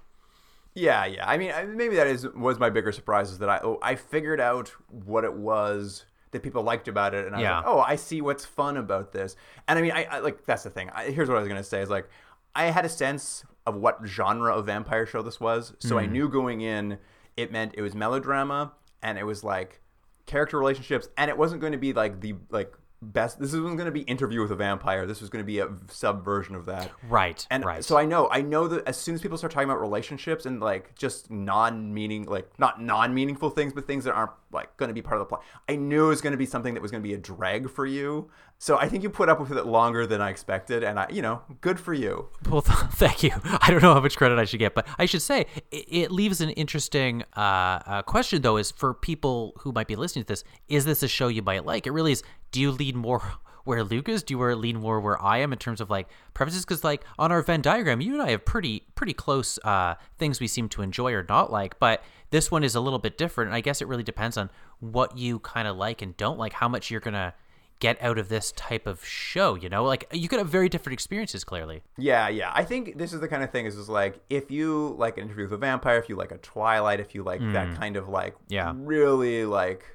Yeah, 0.76 1.06
yeah. 1.06 1.28
I 1.28 1.38
mean, 1.38 1.78
maybe 1.78 1.96
that 1.96 2.08
is 2.08 2.28
was 2.36 2.60
my 2.60 2.70
bigger 2.70 2.92
surprise 2.92 3.32
is 3.32 3.40
that 3.40 3.50
I 3.50 3.60
oh, 3.64 3.80
I 3.82 3.96
figured 3.96 4.42
out 4.42 4.70
what 4.90 5.24
it 5.24 5.34
was 5.34 6.06
that 6.32 6.44
people 6.44 6.64
liked 6.64 6.88
about 6.88 7.14
it, 7.14 7.26
and 7.26 7.36
I 7.36 7.42
Yeah. 7.42 7.58
was 7.58 7.66
like, 7.66 7.76
oh, 7.76 7.80
I 7.80 7.96
see 7.96 8.22
what's 8.22 8.46
fun 8.46 8.78
about 8.78 9.12
this. 9.12 9.36
And 9.68 9.80
I 9.80 9.82
mean, 9.82 9.92
I, 9.92 10.04
I 10.06 10.20
like 10.20 10.46
that's 10.46 10.64
the 10.64 10.70
thing. 10.70 10.90
I, 10.94 11.06
here's 11.06 11.30
what 11.30 11.38
I 11.38 11.40
was 11.40 11.48
gonna 11.48 11.64
say 11.64 11.82
is 11.82 11.90
like, 11.90 12.10
I 12.56 12.66
had 12.66 12.86
a 12.86 12.90
sense 12.90 13.46
of 13.66 13.76
what 13.76 14.00
genre 14.06 14.54
of 14.54 14.66
vampire 14.66 15.06
show 15.06 15.22
this 15.22 15.40
was, 15.40 15.74
so 15.80 15.98
I 15.98 16.06
mm. 16.06 16.12
knew 16.12 16.30
going 16.30 16.62
in 16.62 16.98
it 17.38 17.52
meant 17.52 17.74
it 17.78 17.82
was 17.82 17.96
melodrama 17.96 18.74
and 19.02 19.18
it 19.18 19.24
was 19.26 19.44
like 19.44 19.82
character 20.26 20.60
relationships, 20.60 21.10
and 21.18 21.30
it 21.30 21.38
wasn't 21.38 21.62
going 21.62 21.74
to 21.74 21.80
be 21.80 21.94
like 21.94 22.22
the 22.22 22.36
like 22.50 22.74
best. 23.02 23.40
This 23.40 23.54
wasn't 23.54 23.78
going 23.78 23.86
to 23.86 23.92
be 23.92 24.02
interview 24.02 24.42
with 24.42 24.52
a 24.52 24.56
vampire. 24.56 25.06
This 25.06 25.22
was 25.22 25.30
going 25.30 25.44
to 25.44 25.48
be 25.48 25.60
a 25.60 25.70
subversion 25.90 26.54
of 26.56 26.66
that. 26.66 26.92
Right. 27.08 27.46
And 27.50 27.66
right. 27.66 27.84
so 27.84 27.98
I 27.98 28.06
know, 28.06 28.30
I 28.30 28.42
know 28.42 28.68
that 28.68 28.88
as 28.88 28.98
soon 28.98 29.16
as 29.16 29.22
people 29.22 29.38
start 29.38 29.54
talking 29.54 29.70
about 29.70 29.82
relationships 29.82 30.46
and 30.46 30.60
like 30.60 30.96
just 30.96 31.32
non-meaning, 31.32 32.26
like 32.26 32.48
not 32.60 32.82
non-meaningful 32.82 33.52
things, 33.52 33.74
but 33.74 33.88
things 33.88 34.04
that 34.04 34.14
aren't 34.14 34.32
like 34.52 34.76
going 34.78 34.90
to 34.90 34.94
be 34.94 35.02
part 35.02 35.20
of 35.20 35.20
the 35.22 35.26
plot, 35.26 35.44
I 35.68 35.76
knew 35.76 36.06
it 36.06 36.10
was 36.10 36.22
going 36.22 36.32
to 36.32 36.38
be 36.38 36.46
something 36.46 36.74
that 36.74 36.82
was 36.82 36.92
going 36.92 37.04
to 37.04 37.08
be 37.08 37.14
a 37.14 37.18
drag 37.18 37.70
for 37.70 37.86
you. 37.86 38.30
So 38.58 38.78
I 38.78 38.90
think 38.90 39.04
you 39.04 39.10
put 39.10 39.30
up 39.30 39.40
with 39.40 39.52
it 39.52 39.66
longer 39.66 40.06
than 40.06 40.22
I 40.22 40.30
expected, 40.30 40.84
and 40.84 41.00
I, 41.00 41.08
you 41.10 41.22
know, 41.22 41.42
good 41.62 41.80
for 41.80 41.94
you. 41.94 42.28
Well, 42.50 42.62
th- 42.62 42.78
thank 42.92 43.24
you. 43.24 43.32
I 43.44 43.72
don't 43.72 43.82
know 43.82 43.94
how 43.94 44.02
much 44.02 44.18
credit 44.18 44.38
I 44.38 44.46
should 44.46 44.60
get, 44.60 44.76
but 44.76 44.88
I 44.98 45.06
should 45.06 45.22
say 45.22 45.46
it, 45.72 45.86
it 45.88 46.12
leaves 46.12 46.42
an 46.42 46.50
interesting 46.52 47.24
uh, 47.38 47.40
uh, 47.86 48.02
question, 48.02 48.42
though, 48.42 48.58
is 48.58 48.72
for 48.72 48.94
people 48.94 49.54
who 49.60 49.72
might 49.72 49.88
be 49.88 49.96
listening 49.96 50.26
to 50.26 50.28
this: 50.28 50.44
Is 50.68 50.86
this 50.86 51.04
a 51.04 51.08
show 51.08 51.30
you 51.30 51.42
might 51.42 51.66
like? 51.66 51.88
It 51.88 51.92
really 51.92 52.12
is. 52.12 52.24
Do 52.52 52.60
you 52.60 52.72
lean 52.72 52.98
more 52.98 53.22
where 53.70 53.84
Luke 53.84 54.10
is? 54.10 54.24
Do 54.24 54.34
you 54.34 54.56
lean 54.56 54.78
more 54.78 55.00
where 55.00 55.22
I 55.22 55.38
am 55.38 55.54
in 55.54 55.60
terms 55.60 55.80
of 55.80 55.92
like 55.92 56.08
preferences? 56.34 56.66
Because 56.66 56.84
like 56.84 57.04
on 57.20 57.32
our 57.32 57.44
Venn 57.44 57.62
diagram, 57.62 58.02
you 58.02 58.14
and 58.14 58.22
I 58.22 58.32
have 58.32 58.44
pretty 58.44 58.84
pretty 58.96 59.14
close 59.14 59.60
uh, 59.64 59.94
things 60.18 60.40
we 60.40 60.48
seem 60.48 60.68
to 60.70 60.82
enjoy 60.82 61.14
or 61.14 61.24
not 61.30 61.52
like, 61.52 61.80
but 61.80 62.04
this 62.32 62.50
one 62.50 62.64
is 62.64 62.74
a 62.74 62.80
little 62.82 62.98
bit 62.98 63.16
different. 63.16 63.50
And 63.50 63.56
I 63.56 63.62
guess 63.62 63.80
it 63.80 63.88
really 63.88 64.02
depends 64.04 64.38
on 64.38 64.50
what 64.80 65.16
you 65.18 65.38
kind 65.40 65.68
of 65.68 65.78
like 65.78 66.02
and 66.02 66.18
don't 66.18 66.40
like, 66.40 66.54
how 66.54 66.68
much 66.68 66.90
you're 66.90 67.00
gonna 67.00 67.36
get 67.80 68.02
out 68.02 68.18
of 68.18 68.28
this 68.28 68.52
type 68.54 68.88
of 68.88 69.06
show. 69.06 69.54
You 69.54 69.70
know, 69.70 69.84
like 69.86 70.06
you 70.12 70.28
could 70.28 70.40
have 70.40 70.50
very 70.50 70.68
different 70.68 70.96
experiences. 70.96 71.44
Clearly. 71.44 71.84
Yeah, 71.96 72.28
yeah. 72.28 72.52
I 72.56 72.64
think 72.64 72.98
this 72.98 73.14
is 73.14 73.20
the 73.22 73.28
kind 73.28 73.44
of 73.44 73.52
thing 73.52 73.68
is 73.68 73.76
just 73.76 73.88
like 73.88 74.20
if 74.32 74.50
you 74.50 74.96
like 74.98 75.20
an 75.20 75.26
interview 75.26 75.44
with 75.44 75.54
a 75.54 75.58
vampire, 75.58 76.00
if 76.00 76.10
you 76.10 76.16
like 76.16 76.32
a 76.32 76.40
Twilight, 76.40 77.00
if 77.00 77.14
you 77.14 77.22
like 77.22 77.40
that 77.54 77.76
kind 77.80 77.98
of 77.98 78.10
like 78.10 78.36
Yeah. 78.48 78.74
really 78.76 79.46
like 79.46 79.86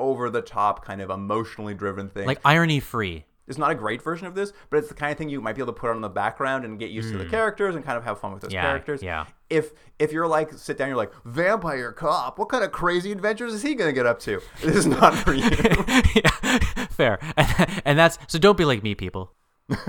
over 0.00 0.30
the 0.30 0.42
top 0.42 0.84
kind 0.84 1.00
of 1.00 1.10
emotionally 1.10 1.74
driven 1.74 2.08
thing. 2.08 2.26
like 2.26 2.40
irony 2.44 2.80
free. 2.80 3.24
it's 3.46 3.58
not 3.58 3.70
a 3.70 3.74
great 3.74 4.00
version 4.02 4.26
of 4.26 4.34
this, 4.34 4.52
but 4.70 4.78
it's 4.78 4.88
the 4.88 4.94
kind 4.94 5.12
of 5.12 5.18
thing 5.18 5.28
you 5.28 5.40
might 5.40 5.54
be 5.54 5.60
able 5.62 5.72
to 5.72 5.78
put 5.80 5.90
on 5.90 6.00
the 6.00 6.08
background 6.08 6.64
and 6.64 6.78
get 6.78 6.90
used 6.90 7.10
to 7.12 7.18
the 7.18 7.24
characters 7.26 7.74
and 7.74 7.84
kind 7.84 7.98
of 7.98 8.04
have 8.04 8.18
fun 8.20 8.32
with 8.32 8.42
those 8.42 8.50
Hmm. 8.52 8.54
Yeah, 8.56 8.62
characters. 8.62 9.02
yeah. 9.02 9.26
If 9.48 9.72
if 9.98 10.12
you're 10.12 10.28
like 10.28 10.52
sit 10.52 10.78
down, 10.78 10.88
you're 10.88 10.96
like 10.96 11.12
vampire 11.24 11.90
cop. 11.92 12.38
What 12.38 12.48
kind 12.48 12.62
of 12.64 12.70
crazy 12.72 13.10
adventures 13.12 13.52
is 13.52 13.62
he 13.62 13.74
gonna 13.74 13.92
get 13.92 14.06
up 14.06 14.20
to? 14.20 14.40
This 14.62 14.76
is 14.76 14.86
not 14.86 15.14
for 15.14 15.34
you. 15.34 15.50
yeah, 16.14 16.58
fair. 16.90 17.18
And, 17.36 17.82
and 17.84 17.98
that's 17.98 18.18
so. 18.28 18.38
Don't 18.38 18.56
be 18.56 18.64
like 18.64 18.82
me, 18.84 18.94
people. 18.94 19.32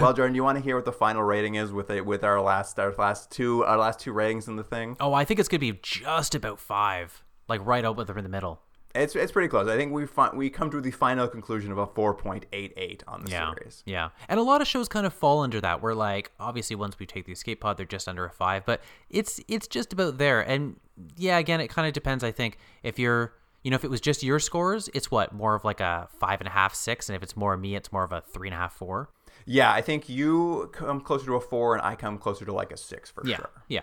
well, 0.00 0.12
Jordan, 0.12 0.32
do 0.32 0.36
you 0.36 0.44
want 0.44 0.56
to 0.58 0.62
hear 0.64 0.76
what 0.76 0.84
the 0.84 0.92
final 0.92 1.22
rating 1.22 1.54
is 1.56 1.72
with 1.72 1.90
it 1.90 2.04
with 2.06 2.22
our 2.24 2.40
last 2.40 2.78
our 2.78 2.92
last 2.96 3.30
two 3.30 3.64
our 3.64 3.76
last 3.76 4.00
two 4.00 4.12
ratings 4.12 4.48
in 4.48 4.56
the 4.56 4.64
thing? 4.64 4.96
Oh, 5.00 5.12
I 5.12 5.24
think 5.24 5.40
it's 5.40 5.48
gonna 5.48 5.58
be 5.60 5.78
just 5.82 6.34
about 6.34 6.58
five, 6.60 7.22
like 7.48 7.64
right 7.64 7.84
up 7.84 7.96
with 7.96 8.10
in 8.10 8.22
the 8.22 8.28
middle. 8.28 8.60
It's 8.94 9.16
it's 9.16 9.32
pretty 9.32 9.48
close. 9.48 9.68
I 9.68 9.76
think 9.76 9.92
we 9.92 10.06
fi- 10.06 10.30
we 10.34 10.50
come 10.50 10.70
to 10.70 10.80
the 10.80 10.90
final 10.92 11.26
conclusion 11.26 11.72
of 11.72 11.78
a 11.78 11.86
4.88 11.86 13.02
on 13.08 13.24
the 13.24 13.30
Yeah, 13.32 13.52
series. 13.54 13.82
yeah. 13.86 14.10
And 14.28 14.38
a 14.38 14.42
lot 14.42 14.60
of 14.60 14.68
shows 14.68 14.88
kind 14.88 15.04
of 15.06 15.12
fall 15.12 15.40
under 15.40 15.60
that. 15.60 15.82
Where 15.82 15.94
like 15.94 16.30
obviously 16.38 16.76
once 16.76 16.98
we 16.98 17.06
take 17.06 17.26
the 17.26 17.32
escape 17.32 17.60
pod, 17.60 17.76
they're 17.76 17.86
just 17.86 18.08
under 18.08 18.24
a 18.24 18.30
five, 18.30 18.64
but 18.64 18.80
it's 19.10 19.40
it's 19.48 19.66
just 19.66 19.92
about 19.92 20.18
there. 20.18 20.40
And 20.40 20.78
yeah, 21.16 21.38
again, 21.38 21.60
it 21.60 21.68
kind 21.68 21.88
of 21.88 21.92
depends. 21.92 22.22
I 22.22 22.30
think 22.30 22.56
if 22.84 22.98
you're 22.98 23.34
you 23.64 23.70
know 23.70 23.74
if 23.76 23.84
it 23.84 23.90
was 23.90 24.00
just 24.00 24.22
your 24.22 24.38
scores, 24.38 24.88
it's 24.94 25.10
what 25.10 25.32
more 25.32 25.54
of 25.56 25.64
like 25.64 25.80
a 25.80 26.08
five 26.20 26.40
and 26.40 26.46
a 26.48 26.52
half, 26.52 26.74
six, 26.74 27.08
and 27.08 27.16
if 27.16 27.22
it's 27.22 27.36
more 27.36 27.56
me, 27.56 27.74
it's 27.74 27.90
more 27.90 28.04
of 28.04 28.12
a 28.12 28.20
three 28.32 28.46
and 28.48 28.54
a 28.54 28.58
half, 28.58 28.74
four. 28.74 29.10
Yeah, 29.46 29.72
I 29.72 29.80
think 29.80 30.08
you 30.08 30.70
come 30.72 31.00
closer 31.00 31.26
to 31.26 31.34
a 31.34 31.40
four, 31.40 31.74
and 31.74 31.82
I 31.84 31.96
come 31.96 32.16
closer 32.18 32.44
to 32.44 32.52
like 32.52 32.70
a 32.72 32.76
six 32.76 33.10
for 33.10 33.26
Yeah, 33.26 33.36
sure. 33.38 33.50
yeah. 33.68 33.80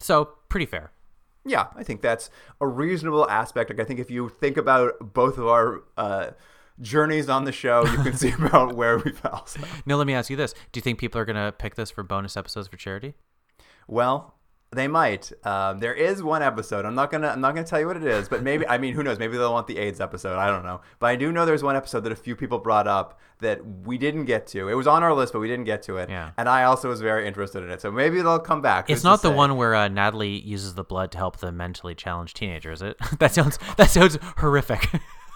So 0.00 0.30
pretty 0.48 0.66
fair. 0.66 0.90
Yeah, 1.44 1.66
I 1.76 1.82
think 1.82 2.00
that's 2.00 2.30
a 2.60 2.66
reasonable 2.66 3.28
aspect. 3.28 3.70
Like, 3.70 3.80
I 3.80 3.84
think 3.84 4.00
if 4.00 4.10
you 4.10 4.28
think 4.28 4.56
about 4.56 5.12
both 5.12 5.36
of 5.38 5.46
our 5.46 5.82
uh, 5.96 6.30
journeys 6.80 7.28
on 7.28 7.44
the 7.44 7.52
show, 7.52 7.84
you 7.86 7.98
can 7.98 8.14
see 8.14 8.30
about 8.38 8.74
where 8.74 8.98
we 8.98 9.12
fell. 9.12 9.46
So, 9.46 9.60
Now 9.86 9.96
let 9.96 10.06
me 10.06 10.14
ask 10.14 10.30
you 10.30 10.36
this: 10.36 10.54
Do 10.72 10.78
you 10.78 10.82
think 10.82 10.98
people 10.98 11.20
are 11.20 11.24
gonna 11.24 11.52
pick 11.52 11.74
this 11.74 11.90
for 11.90 12.02
bonus 12.02 12.36
episodes 12.36 12.68
for 12.68 12.76
charity? 12.76 13.14
well, 13.86 14.33
they 14.74 14.88
might. 14.88 15.32
Um, 15.44 15.78
there 15.78 15.94
is 15.94 16.22
one 16.22 16.42
episode. 16.42 16.84
I'm 16.84 16.94
not 16.94 17.10
gonna. 17.10 17.28
I'm 17.28 17.40
not 17.40 17.54
gonna 17.54 17.66
tell 17.66 17.80
you 17.80 17.86
what 17.86 17.96
it 17.96 18.04
is, 18.04 18.28
but 18.28 18.42
maybe. 18.42 18.66
I 18.66 18.78
mean, 18.78 18.94
who 18.94 19.02
knows? 19.02 19.18
Maybe 19.18 19.36
they'll 19.36 19.52
want 19.52 19.66
the 19.66 19.78
AIDS 19.78 20.00
episode. 20.00 20.36
I 20.36 20.48
don't 20.48 20.64
know. 20.64 20.80
But 20.98 21.06
I 21.08 21.16
do 21.16 21.32
know 21.32 21.46
there's 21.46 21.62
one 21.62 21.76
episode 21.76 22.00
that 22.00 22.12
a 22.12 22.16
few 22.16 22.36
people 22.36 22.58
brought 22.58 22.86
up 22.86 23.18
that 23.40 23.60
we 23.84 23.98
didn't 23.98 24.24
get 24.24 24.46
to. 24.48 24.68
It 24.68 24.74
was 24.74 24.86
on 24.86 25.02
our 25.02 25.12
list, 25.14 25.32
but 25.32 25.40
we 25.40 25.48
didn't 25.48 25.64
get 25.64 25.82
to 25.84 25.96
it. 25.98 26.08
Yeah. 26.08 26.30
And 26.36 26.48
I 26.48 26.64
also 26.64 26.88
was 26.88 27.00
very 27.00 27.26
interested 27.26 27.62
in 27.62 27.70
it. 27.70 27.80
So 27.80 27.90
maybe 27.90 28.22
they'll 28.22 28.38
come 28.38 28.62
back. 28.62 28.88
It's 28.88 29.00
Who's 29.00 29.04
not 29.04 29.22
the 29.22 29.30
say? 29.30 29.34
one 29.34 29.56
where 29.56 29.74
uh, 29.74 29.88
Natalie 29.88 30.38
uses 30.40 30.74
the 30.74 30.84
blood 30.84 31.10
to 31.12 31.18
help 31.18 31.38
the 31.38 31.52
mentally 31.52 31.94
challenged 31.94 32.36
teenager, 32.36 32.72
is 32.72 32.82
it? 32.82 32.96
that 33.18 33.32
sounds 33.32 33.58
that 33.76 33.90
sounds 33.90 34.18
horrific. 34.38 34.88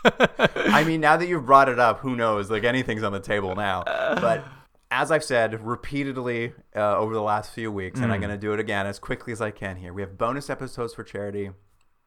I 0.05 0.85
mean, 0.87 1.01
now 1.01 1.17
that 1.17 1.29
you've 1.29 1.45
brought 1.47 1.69
it 1.69 1.79
up, 1.79 2.01
who 2.01 2.17
knows? 2.17 2.51
Like 2.51 2.65
anything's 2.65 3.03
on 3.03 3.13
the 3.13 3.21
table 3.21 3.55
now. 3.55 3.85
But 4.21 4.45
as 4.91 5.11
I've 5.11 5.25
said 5.25 5.65
repeatedly 5.65 6.55
uh, 6.75 6.97
over 6.97 7.13
the 7.13 7.23
last 7.23 7.53
few 7.53 7.71
weeks, 7.71 8.01
and 8.01 8.11
I'm 8.13 8.21
going 8.21 8.33
to 8.33 8.39
do 8.39 8.53
it 8.53 8.61
again 8.61 8.87
as 8.87 8.99
quickly 8.99 9.33
as 9.33 9.41
I 9.41 9.51
can 9.51 9.77
here, 9.77 9.93
we 9.93 10.03
have 10.03 10.17
bonus 10.17 10.49
episodes 10.49 10.95
for 10.95 11.05
charity. 11.05 11.51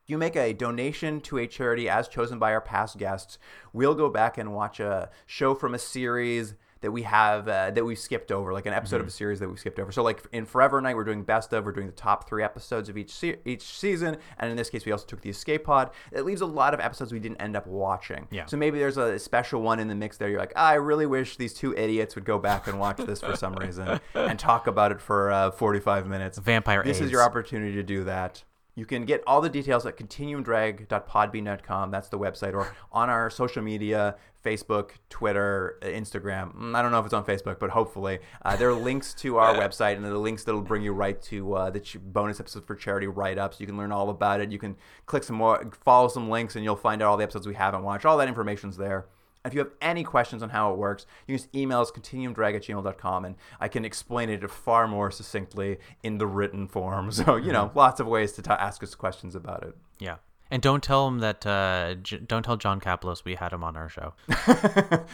You 0.07 0.17
make 0.17 0.35
a 0.35 0.53
donation 0.53 1.21
to 1.21 1.37
a 1.37 1.47
charity 1.47 1.87
as 1.87 2.07
chosen 2.07 2.39
by 2.39 2.53
our 2.53 2.61
past 2.61 2.97
guests. 2.97 3.37
We'll 3.71 3.95
go 3.95 4.09
back 4.09 4.37
and 4.37 4.53
watch 4.53 4.79
a 4.79 5.09
show 5.25 5.53
from 5.53 5.75
a 5.75 5.79
series 5.79 6.55
that 6.81 6.91
we 6.91 7.03
have 7.03 7.47
uh, 7.47 7.71
that 7.71 7.85
we've 7.85 7.97
skipped 7.99 8.31
over, 8.31 8.53
like 8.53 8.65
an 8.65 8.73
episode 8.73 8.97
Mm-hmm. 8.97 9.01
of 9.03 9.07
a 9.07 9.11
series 9.11 9.39
that 9.39 9.47
we've 9.47 9.59
skipped 9.59 9.79
over. 9.79 9.91
So 9.91 10.03
like 10.03 10.23
in 10.31 10.45
Forever 10.45 10.81
Knight, 10.81 10.95
we're 10.95 11.03
doing 11.03 11.23
best 11.23 11.53
of. 11.53 11.65
We're 11.65 11.71
doing 11.71 11.87
the 11.87 11.93
top 11.93 12.27
three 12.27 12.43
episodes 12.43 12.89
of 12.89 12.97
each 12.97 13.11
se- 13.11 13.37
each 13.45 13.61
season, 13.63 14.17
and 14.39 14.49
in 14.51 14.57
this 14.57 14.69
case, 14.69 14.85
we 14.85 14.91
also 14.91 15.05
took 15.05 15.21
the 15.21 15.29
Escape 15.29 15.63
Pod. 15.63 15.91
It 16.11 16.23
leaves 16.25 16.41
a 16.41 16.45
lot 16.45 16.73
of 16.73 16.79
episodes 16.79 17.13
we 17.13 17.19
didn't 17.19 17.39
end 17.41 17.55
up 17.55 17.67
watching. 17.67 18.27
Yeah. 18.31 18.45
So 18.47 18.57
maybe 18.57 18.79
there's 18.79 18.97
a 18.97 19.17
special 19.19 19.61
one 19.61 19.79
in 19.79 19.87
the 19.87 19.95
mix 19.95 20.17
there. 20.17 20.29
You're 20.29 20.39
like, 20.39 20.53
I 20.55 20.73
really 20.75 21.05
wish 21.05 21.37
these 21.37 21.53
two 21.53 21.73
idiots 21.77 22.15
would 22.15 22.25
go 22.25 22.37
back 22.39 22.67
and 22.67 22.79
watch 22.79 22.97
this 22.97 23.21
for 23.21 23.35
some 23.35 23.53
reason 23.55 23.99
and 24.15 24.37
talk 24.39 24.67
about 24.67 24.91
it 24.91 24.99
for 25.01 25.31
uh, 25.31 25.51
45 25.51 26.07
minutes. 26.07 26.37
Vampire 26.39 26.83
This 26.83 26.99
is 26.99 27.11
your 27.11 27.21
opportunity 27.21 27.73
to 27.75 27.83
do 27.83 28.03
that. 28.05 28.43
You 28.75 28.85
can 28.85 29.05
get 29.05 29.21
all 29.27 29.41
the 29.41 29.49
details 29.49 29.85
at 29.85 29.97
continuumdrag.podbean.com. 29.97 31.91
That's 31.91 32.09
the 32.09 32.17
website, 32.17 32.53
or 32.53 32.73
on 32.91 33.09
our 33.09 33.29
social 33.29 33.61
media 33.61 34.15
Facebook, 34.43 34.91
Twitter, 35.09 35.77
Instagram. 35.81 36.55
Mm, 36.55 36.75
I 36.75 36.81
don't 36.81 36.91
know 36.91 36.99
if 36.99 37.05
it's 37.05 37.13
on 37.13 37.25
Facebook, 37.25 37.59
but 37.59 37.69
hopefully. 37.71 38.19
Uh, 38.43 38.55
there 38.55 38.69
are 38.69 38.73
links 38.73 39.13
to 39.15 39.37
our 39.37 39.53
website, 39.61 39.97
and 39.97 40.05
the 40.05 40.17
links 40.17 40.43
that'll 40.43 40.61
bring 40.61 40.81
you 40.81 40.93
right 40.93 41.21
to 41.23 41.53
uh, 41.53 41.69
the 41.69 41.79
ch- 41.79 41.97
bonus 41.99 42.39
episodes 42.39 42.65
for 42.65 42.75
charity 42.75 43.07
write 43.07 43.37
ups. 43.37 43.59
You 43.59 43.67
can 43.67 43.77
learn 43.77 43.91
all 43.91 44.09
about 44.09 44.39
it. 44.39 44.51
You 44.51 44.57
can 44.57 44.77
click 45.05 45.23
some 45.23 45.35
more, 45.35 45.69
follow 45.83 46.07
some 46.07 46.29
links, 46.29 46.55
and 46.55 46.63
you'll 46.63 46.75
find 46.75 47.01
out 47.01 47.09
all 47.09 47.17
the 47.17 47.23
episodes 47.23 47.47
we 47.47 47.55
haven't 47.55 47.83
watched. 47.83 48.05
All 48.05 48.17
that 48.17 48.27
information's 48.27 48.77
there. 48.77 49.05
If 49.43 49.53
you 49.53 49.59
have 49.59 49.71
any 49.81 50.03
questions 50.03 50.43
on 50.43 50.49
how 50.49 50.71
it 50.71 50.77
works, 50.77 51.05
you 51.25 51.35
can 51.35 51.43
just 51.43 51.55
email 51.55 51.81
us 51.81 51.91
continuumdrag 51.91 52.55
at 52.55 52.63
gmail.com 52.63 53.25
and 53.25 53.35
I 53.59 53.67
can 53.67 53.85
explain 53.85 54.29
it 54.29 54.47
far 54.49 54.87
more 54.87 55.09
succinctly 55.09 55.77
in 56.03 56.17
the 56.19 56.27
written 56.27 56.67
form. 56.67 57.11
So, 57.21 57.35
you 57.35 57.51
know, 57.51 57.71
lots 57.75 57.99
of 57.99 58.07
ways 58.07 58.31
to 58.33 58.41
t- 58.41 58.51
ask 58.51 58.81
us 58.83 58.95
questions 58.95 59.35
about 59.35 59.63
it. 59.63 59.75
Yeah. 59.99 60.17
And 60.49 60.61
don't 60.61 60.83
tell 60.83 61.07
him 61.07 61.19
that. 61.19 61.45
Uh, 61.45 61.95
J- 61.95 62.17
don't 62.19 62.43
tell 62.43 62.57
John 62.57 62.79
Kapelos 62.79 63.23
we 63.25 63.35
had 63.35 63.53
him 63.53 63.63
on 63.63 63.75
our 63.75 63.89
show. 63.89 64.13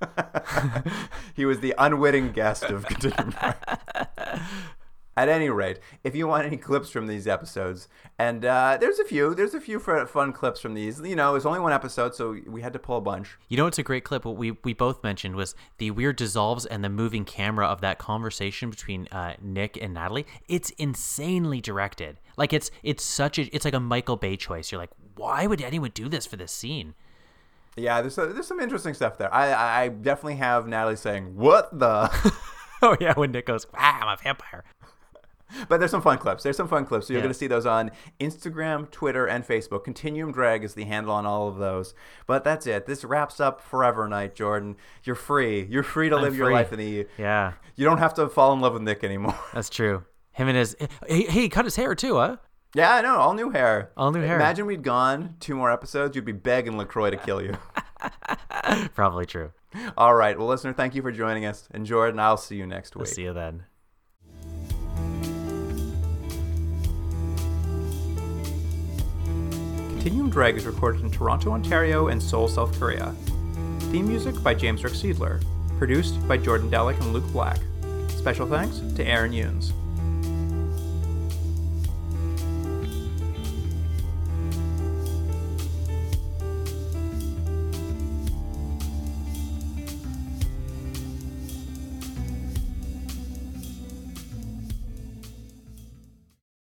He 1.34 1.44
was 1.44 1.60
the 1.60 1.74
unwitting 1.78 2.32
guest 2.32 2.64
of 2.64 2.86
Continuum 2.86 3.30
Drag. 3.30 3.56
At 5.16 5.28
any 5.28 5.48
rate, 5.48 5.78
if 6.02 6.16
you 6.16 6.26
want 6.26 6.46
any 6.46 6.56
clips 6.56 6.90
from 6.90 7.06
these 7.06 7.28
episodes, 7.28 7.88
and 8.18 8.44
uh, 8.44 8.78
there's 8.80 8.98
a 8.98 9.04
few, 9.04 9.34
there's 9.34 9.54
a 9.54 9.60
few 9.60 9.78
fun 9.78 10.32
clips 10.32 10.60
from 10.60 10.74
these. 10.74 11.00
You 11.00 11.14
know, 11.14 11.36
it's 11.36 11.46
only 11.46 11.60
one 11.60 11.72
episode, 11.72 12.14
so 12.14 12.36
we 12.46 12.62
had 12.62 12.72
to 12.72 12.78
pull 12.80 12.96
a 12.96 13.00
bunch. 13.00 13.36
You 13.48 13.56
know, 13.56 13.66
it's 13.66 13.78
a 13.78 13.84
great 13.84 14.04
clip. 14.04 14.24
What 14.24 14.36
we 14.36 14.52
we 14.64 14.72
both 14.72 15.04
mentioned 15.04 15.36
was 15.36 15.54
the 15.78 15.92
weird 15.92 16.16
dissolves 16.16 16.66
and 16.66 16.82
the 16.82 16.88
moving 16.88 17.24
camera 17.24 17.66
of 17.66 17.80
that 17.82 17.98
conversation 17.98 18.70
between 18.70 19.06
uh, 19.12 19.34
Nick 19.40 19.78
and 19.80 19.94
Natalie. 19.94 20.26
It's 20.48 20.70
insanely 20.70 21.60
directed. 21.60 22.18
Like 22.36 22.52
it's 22.52 22.70
it's 22.82 23.04
such 23.04 23.38
a 23.38 23.54
it's 23.54 23.64
like 23.64 23.74
a 23.74 23.80
Michael 23.80 24.16
Bay 24.16 24.36
choice. 24.36 24.72
You're 24.72 24.80
like, 24.80 24.90
why 25.14 25.46
would 25.46 25.62
anyone 25.62 25.92
do 25.94 26.08
this 26.08 26.26
for 26.26 26.36
this 26.36 26.52
scene? 26.52 26.94
Yeah, 27.76 28.00
there's 28.00 28.18
a, 28.18 28.26
there's 28.26 28.46
some 28.46 28.60
interesting 28.60 28.94
stuff 28.94 29.18
there. 29.18 29.32
I 29.32 29.50
I 29.50 29.82
I 29.82 29.88
definitely 29.88 30.36
have 30.36 30.66
Natalie 30.66 30.96
saying 30.96 31.36
"What 31.36 31.76
the," 31.76 32.10
oh 32.82 32.96
yeah, 33.00 33.14
when 33.14 33.32
Nick 33.32 33.46
goes, 33.46 33.66
ah, 33.74 34.00
I'm 34.02 34.08
a 34.08 34.16
vampire. 34.22 34.64
But 35.68 35.78
there's 35.78 35.90
some 35.90 36.02
fun 36.02 36.18
clips. 36.18 36.42
There's 36.42 36.56
some 36.56 36.68
fun 36.68 36.84
clips. 36.86 37.06
So 37.06 37.12
you're 37.12 37.20
Yeah. 37.20 37.24
gonna 37.26 37.34
see 37.34 37.46
those 37.46 37.66
on 37.66 37.90
Instagram, 38.20 38.90
Twitter, 38.90 39.26
and 39.26 39.46
Facebook. 39.46 39.84
Continuum 39.84 40.32
Drag 40.32 40.64
is 40.64 40.74
the 40.74 40.84
handle 40.84 41.12
on 41.12 41.26
all 41.26 41.48
of 41.48 41.56
those. 41.58 41.94
But 42.26 42.44
that's 42.44 42.66
it. 42.66 42.86
This 42.86 43.04
wraps 43.04 43.40
up 43.40 43.60
Forever 43.60 44.08
Knight, 44.08 44.34
Jordan. 44.34 44.76
You're 45.04 45.16
free. 45.16 45.66
You're 45.70 45.82
free 45.82 46.08
to 46.08 46.16
live 46.16 46.36
your 46.36 46.52
life 46.52 46.72
in 46.72 46.78
the. 46.78 47.06
Yeah, 47.18 47.52
You 47.76 47.84
don't 47.84 47.98
have 47.98 48.14
to 48.14 48.28
fall 48.28 48.52
in 48.52 48.60
love 48.60 48.72
with 48.74 48.82
Nick 48.82 49.04
anymore. 49.04 49.38
that's 49.52 49.70
true. 49.70 50.04
Him 50.32 50.48
and 50.48 50.56
his 50.56 50.76
hey, 51.06 51.22
hey, 51.22 51.42
he 51.42 51.48
cut 51.48 51.64
his 51.64 51.76
hair 51.76 51.94
too, 51.94 52.16
huh? 52.16 52.36
Yeah, 52.74 52.92
I 52.94 53.02
know. 53.02 53.16
All 53.16 53.34
new 53.34 53.50
hair. 53.50 53.90
All 53.96 54.10
new 54.10 54.20
hair. 54.20 54.34
Imagine 54.34 54.66
we'd 54.66 54.82
gone 54.82 55.36
two 55.38 55.54
more 55.54 55.70
episodes, 55.70 56.16
you'd 56.16 56.24
be 56.24 56.32
begging 56.32 56.76
LaCroix 56.76 57.10
to 57.10 57.16
kill 57.16 57.40
you. 57.40 57.54
Probably 58.94 59.26
true. 59.26 59.52
All 59.96 60.14
right. 60.14 60.36
Well, 60.36 60.48
listener, 60.48 60.72
thank 60.72 60.94
you 60.96 61.02
for 61.02 61.12
joining 61.12 61.46
us. 61.46 61.68
And 61.70 61.86
Jordan, 61.86 62.18
I'll 62.18 62.36
see 62.36 62.56
you 62.56 62.66
next 62.66 62.96
We'll 62.96 63.04
week. 63.04 63.14
see 63.14 63.22
you 63.22 63.32
then. 63.32 63.64
Continuum 70.04 70.28
Drag 70.28 70.54
is 70.58 70.66
recorded 70.66 71.00
in 71.00 71.10
Toronto, 71.10 71.52
Ontario, 71.52 72.08
and 72.08 72.22
Seoul, 72.22 72.46
South 72.46 72.78
Korea. 72.78 73.14
Theme 73.90 74.06
music 74.06 74.34
by 74.42 74.52
James 74.52 74.84
Rick 74.84 74.92
Siedler. 74.92 75.42
Produced 75.78 76.28
by 76.28 76.36
Jordan 76.36 76.70
Delick 76.70 77.00
and 77.00 77.14
Luke 77.14 77.24
Black. 77.32 77.56
Special 78.08 78.46
thanks 78.46 78.80
to 78.96 79.02
Aaron 79.02 79.32
Yunes. 79.32 79.72